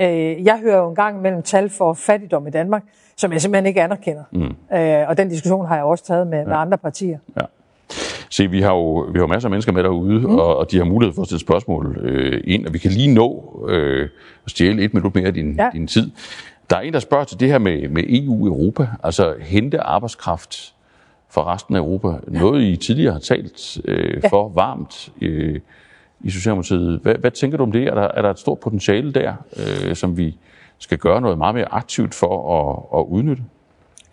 Øh, 0.00 0.44
jeg 0.44 0.58
hører 0.62 0.78
jo 0.78 0.88
en 0.88 0.94
gang 0.94 1.22
mellem 1.22 1.42
tal 1.42 1.70
for 1.70 1.92
fattigdom 1.92 2.46
i 2.46 2.50
Danmark, 2.50 2.82
som 3.16 3.32
jeg 3.32 3.40
simpelthen 3.40 3.66
ikke 3.66 3.82
anerkender. 3.82 4.22
Mm. 4.32 4.76
Øh, 4.76 5.08
og 5.08 5.16
den 5.16 5.28
diskussion 5.28 5.66
har 5.66 5.74
jeg 5.76 5.84
også 5.84 6.04
taget 6.04 6.26
med, 6.26 6.38
ja. 6.38 6.44
med 6.44 6.56
andre 6.56 6.78
partier. 6.78 7.18
Ja. 7.36 7.44
Se, 8.30 8.50
vi 8.50 8.60
har 8.60 8.74
jo 8.74 9.08
vi 9.12 9.18
har 9.18 9.26
masser 9.26 9.46
af 9.46 9.50
mennesker 9.50 9.72
med 9.72 9.82
derude, 9.82 10.20
mm. 10.20 10.38
og, 10.38 10.56
og 10.56 10.70
de 10.70 10.78
har 10.78 10.84
mulighed 10.84 11.14
for 11.14 11.22
at 11.22 11.28
stille 11.28 11.40
spørgsmål 11.40 11.98
øh, 12.00 12.40
ind, 12.46 12.66
og 12.66 12.72
vi 12.72 12.78
kan 12.78 12.90
lige 12.90 13.14
nå 13.14 13.60
øh, 13.68 14.08
at 14.44 14.50
stjæle 14.50 14.82
et 14.82 14.94
minut 14.94 15.14
mere 15.14 15.26
af 15.26 15.34
din, 15.34 15.54
ja. 15.54 15.70
din 15.72 15.86
tid. 15.86 16.10
Der 16.70 16.76
er 16.76 16.80
en, 16.80 16.92
der 16.92 16.98
spørger 16.98 17.24
til 17.24 17.40
det 17.40 17.48
her 17.48 17.58
med, 17.58 17.88
med 17.88 18.04
EU-Europa, 18.08 18.88
altså 19.02 19.34
hente 19.40 19.80
arbejdskraft 19.80 20.74
fra 21.28 21.54
resten 21.54 21.76
af 21.76 21.80
Europa. 21.80 22.08
Ja. 22.08 22.38
Noget, 22.38 22.62
I 22.62 22.76
tidligere 22.76 23.12
har 23.12 23.20
talt 23.20 23.78
øh, 23.84 24.20
ja. 24.22 24.28
for 24.28 24.48
varmt 24.48 25.12
øh, 25.22 25.60
i 26.20 26.30
Socialdemokratiet. 26.30 27.00
Hvad, 27.02 27.14
hvad 27.14 27.30
tænker 27.30 27.58
du 27.58 27.62
om 27.62 27.72
det? 27.72 27.86
Er 27.86 27.94
der, 27.94 28.02
er 28.02 28.22
der 28.22 28.30
et 28.30 28.38
stort 28.38 28.60
potentiale 28.60 29.12
der, 29.12 29.34
øh, 29.56 29.96
som 29.96 30.16
vi 30.16 30.38
skal 30.78 30.98
gøre 30.98 31.20
noget 31.20 31.38
meget 31.38 31.54
mere 31.54 31.72
aktivt 31.72 32.14
for 32.14 32.60
at, 32.60 33.00
at 33.00 33.04
udnytte? 33.04 33.42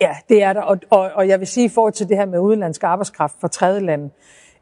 Ja, 0.00 0.16
det 0.28 0.42
er 0.42 0.52
der. 0.52 0.60
Og, 0.60 0.78
og, 0.90 1.10
og 1.14 1.28
jeg 1.28 1.38
vil 1.38 1.46
sige 1.46 1.66
i 1.66 1.68
forhold 1.68 1.92
til 1.92 2.08
det 2.08 2.16
her 2.16 2.26
med 2.26 2.38
udenlandsk 2.38 2.82
arbejdskraft 2.82 3.34
fra 3.40 3.48
tredje 3.48 3.80
lande, 3.80 4.10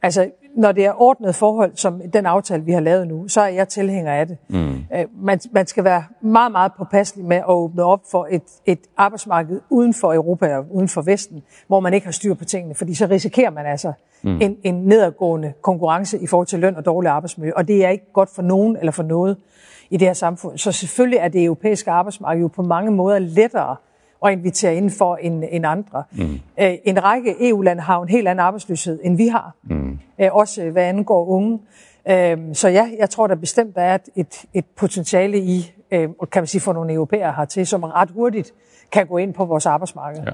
altså 0.02 0.30
når 0.56 0.72
det 0.72 0.86
er 0.86 1.02
ordnet 1.02 1.34
forhold, 1.34 1.72
som 1.74 2.02
den 2.12 2.26
aftale, 2.26 2.64
vi 2.64 2.72
har 2.72 2.80
lavet 2.80 3.08
nu, 3.08 3.28
så 3.28 3.40
er 3.40 3.46
jeg 3.46 3.68
tilhænger 3.68 4.12
af 4.12 4.26
det. 4.26 4.38
Mm. 4.48 4.84
Øh, 4.94 5.04
man, 5.22 5.40
man 5.52 5.66
skal 5.66 5.84
være 5.84 6.04
meget, 6.20 6.52
meget 6.52 6.72
påpasselig 6.78 7.24
med 7.24 7.36
at 7.36 7.48
åbne 7.48 7.84
op 7.84 8.00
for 8.10 8.28
et, 8.30 8.42
et 8.66 8.78
arbejdsmarked 8.96 9.60
uden 9.70 9.94
for 9.94 10.14
Europa 10.14 10.56
og 10.56 10.66
uden 10.70 10.88
for 10.88 11.02
Vesten, 11.02 11.42
hvor 11.66 11.80
man 11.80 11.94
ikke 11.94 12.06
har 12.06 12.12
styr 12.12 12.34
på 12.34 12.44
tingene, 12.44 12.74
fordi 12.74 12.94
så 12.94 13.06
risikerer 13.06 13.50
man 13.50 13.66
altså 13.66 13.92
mm. 14.22 14.40
en, 14.40 14.56
en 14.62 14.74
nedadgående 14.74 15.52
konkurrence 15.62 16.18
i 16.18 16.26
forhold 16.26 16.46
til 16.46 16.58
løn 16.58 16.76
og 16.76 16.84
dårlig 16.84 17.10
arbejdsmiljø, 17.10 17.52
og 17.56 17.68
det 17.68 17.84
er 17.84 17.88
ikke 17.88 18.12
godt 18.12 18.30
for 18.34 18.42
nogen 18.42 18.76
eller 18.76 18.92
for 18.92 19.02
noget 19.02 19.36
i 19.90 19.96
det 19.96 20.08
her 20.08 20.14
samfund. 20.14 20.58
Så 20.58 20.72
selvfølgelig 20.72 21.18
er 21.18 21.28
det 21.28 21.44
europæiske 21.44 21.90
arbejdsmarked 21.90 22.42
jo 22.42 22.48
på 22.48 22.62
mange 22.62 22.90
måder 22.90 23.18
lettere 23.18 23.76
at 24.26 24.32
invitere 24.32 24.76
ind 24.76 24.90
for 24.90 25.16
end, 25.16 25.44
end 25.50 25.66
andre. 25.66 26.02
Mm. 26.12 26.40
Øh, 26.60 26.74
en 26.84 27.04
række 27.04 27.48
EU-lande 27.48 27.82
har 27.82 28.02
en 28.02 28.08
helt 28.08 28.28
anden 28.28 28.40
arbejdsløshed, 28.40 28.98
end 29.02 29.16
vi 29.16 29.26
har. 29.26 29.54
Mm. 29.62 29.98
Øh, 30.20 30.28
også 30.32 30.70
hvad 30.70 30.84
angår 30.84 31.26
unge. 31.26 31.58
Øh, 32.10 32.38
så 32.52 32.68
ja, 32.68 32.90
jeg 32.98 33.10
tror 33.10 33.26
der 33.26 33.34
bestemt, 33.34 33.74
der 33.74 33.82
er 33.82 33.98
et, 34.16 34.44
et 34.54 34.64
potentiale 34.76 35.38
i, 35.38 35.72
øh, 35.90 36.08
kan 36.32 36.42
man 36.42 36.46
sige, 36.46 36.60
for 36.60 36.72
nogle 36.72 36.92
europæere 36.92 37.34
hertil, 37.36 37.66
som 37.66 37.82
ret 37.82 38.10
hurtigt 38.10 38.52
kan 38.92 39.06
gå 39.06 39.16
ind 39.16 39.34
på 39.34 39.44
vores 39.44 39.66
arbejdsmarked. 39.66 40.22
Ja. 40.26 40.30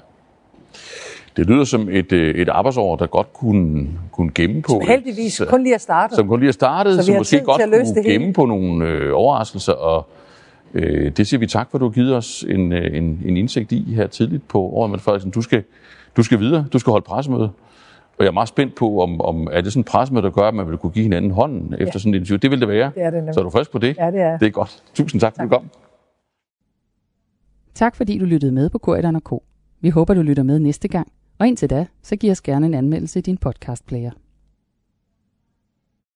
Det 1.36 1.46
lyder 1.46 1.64
som 1.64 1.88
et, 1.88 2.12
øh, 2.12 2.34
et 2.34 2.48
arbejdsår, 2.48 2.96
der 2.96 3.06
godt 3.06 3.32
kunne, 3.32 3.88
kunne 4.12 4.30
gemme 4.34 4.62
på... 4.62 4.68
Som 4.68 4.80
heldigvis 4.80 5.42
kun 5.48 5.62
lige 5.62 5.74
er 5.74 5.78
startet. 5.78 6.16
Som 6.16 6.28
kun 6.28 6.40
lige 6.40 6.48
er 6.48 6.52
startet, 6.52 7.04
som 7.04 7.16
måske 7.16 7.40
godt 7.40 7.62
kunne 7.62 8.02
gemme 8.02 8.32
på 8.32 8.46
nogle 8.46 8.84
øh, 8.84 9.10
overraskelser. 9.14 9.72
Og 9.72 10.06
øh, 10.76 11.10
det 11.16 11.26
siger 11.26 11.38
vi 11.38 11.46
tak 11.46 11.70
for, 11.70 11.78
at 11.78 11.80
du 11.80 11.86
har 11.86 11.92
givet 11.92 12.16
os 12.16 12.44
en, 12.48 12.72
øh, 12.72 12.96
en, 12.96 13.22
en 13.24 13.36
indsigt 13.36 13.72
i 13.72 13.94
her 13.94 14.06
tidligt 14.06 14.48
på 14.48 14.60
året. 14.60 14.90
Men 14.90 15.00
Frederiksen, 15.00 15.30
du 15.30 15.42
skal, 15.42 15.62
du 16.16 16.22
skal 16.22 16.40
videre. 16.40 16.66
Du 16.72 16.78
skal 16.78 16.90
holde 16.90 17.04
pressemøde. 17.04 17.50
Og 18.18 18.24
jeg 18.24 18.26
er 18.26 18.32
meget 18.32 18.48
spændt 18.48 18.74
på, 18.74 19.00
om, 19.00 19.20
om 19.20 19.48
er 19.52 19.60
det 19.60 19.72
sådan 19.72 19.80
en 19.80 19.84
pressemøde, 19.84 20.22
der 20.22 20.30
gør, 20.30 20.42
at 20.42 20.54
man 20.54 20.68
vil 20.68 20.78
kunne 20.78 20.92
give 20.92 21.02
hinanden 21.02 21.30
hånden 21.30 21.74
ja. 21.78 21.84
efter 21.84 21.98
sådan 21.98 22.14
en 22.14 22.20
interview. 22.20 22.38
Det 22.38 22.50
vil 22.50 22.60
det 22.60 22.68
være. 22.68 22.92
Det 22.94 23.02
er 23.02 23.10
det 23.10 23.34
Så 23.34 23.40
er 23.40 23.44
du 23.44 23.50
frisk 23.50 23.72
på 23.72 23.78
det? 23.78 23.96
Ja, 23.98 24.10
det 24.10 24.20
er. 24.20 24.38
Det 24.38 24.46
er 24.46 24.50
godt. 24.50 24.82
Tusind 24.94 25.20
tak, 25.20 25.34
tak. 25.34 25.48
for 25.48 25.56
at 25.56 25.62
du 25.62 25.68
kom. 25.68 25.70
Tak 27.74 27.96
fordi 27.96 28.18
du 28.18 28.24
lyttede 28.24 28.52
med 28.52 28.70
på 28.70 28.78
Korridoren 28.78 29.20
K. 29.20 29.32
Vi 29.80 29.88
håber, 29.88 30.14
du 30.14 30.22
lytter 30.22 30.42
med 30.42 30.58
næste 30.58 30.88
gang. 30.88 31.12
Og 31.38 31.46
indtil 31.46 31.70
da, 31.70 31.86
så 32.02 32.16
giv 32.16 32.30
os 32.30 32.40
gerne 32.40 32.66
en 32.66 32.74
anmeldelse 32.74 33.18
i 33.18 33.22
din 33.22 33.36
podcastplayer. 33.36 34.10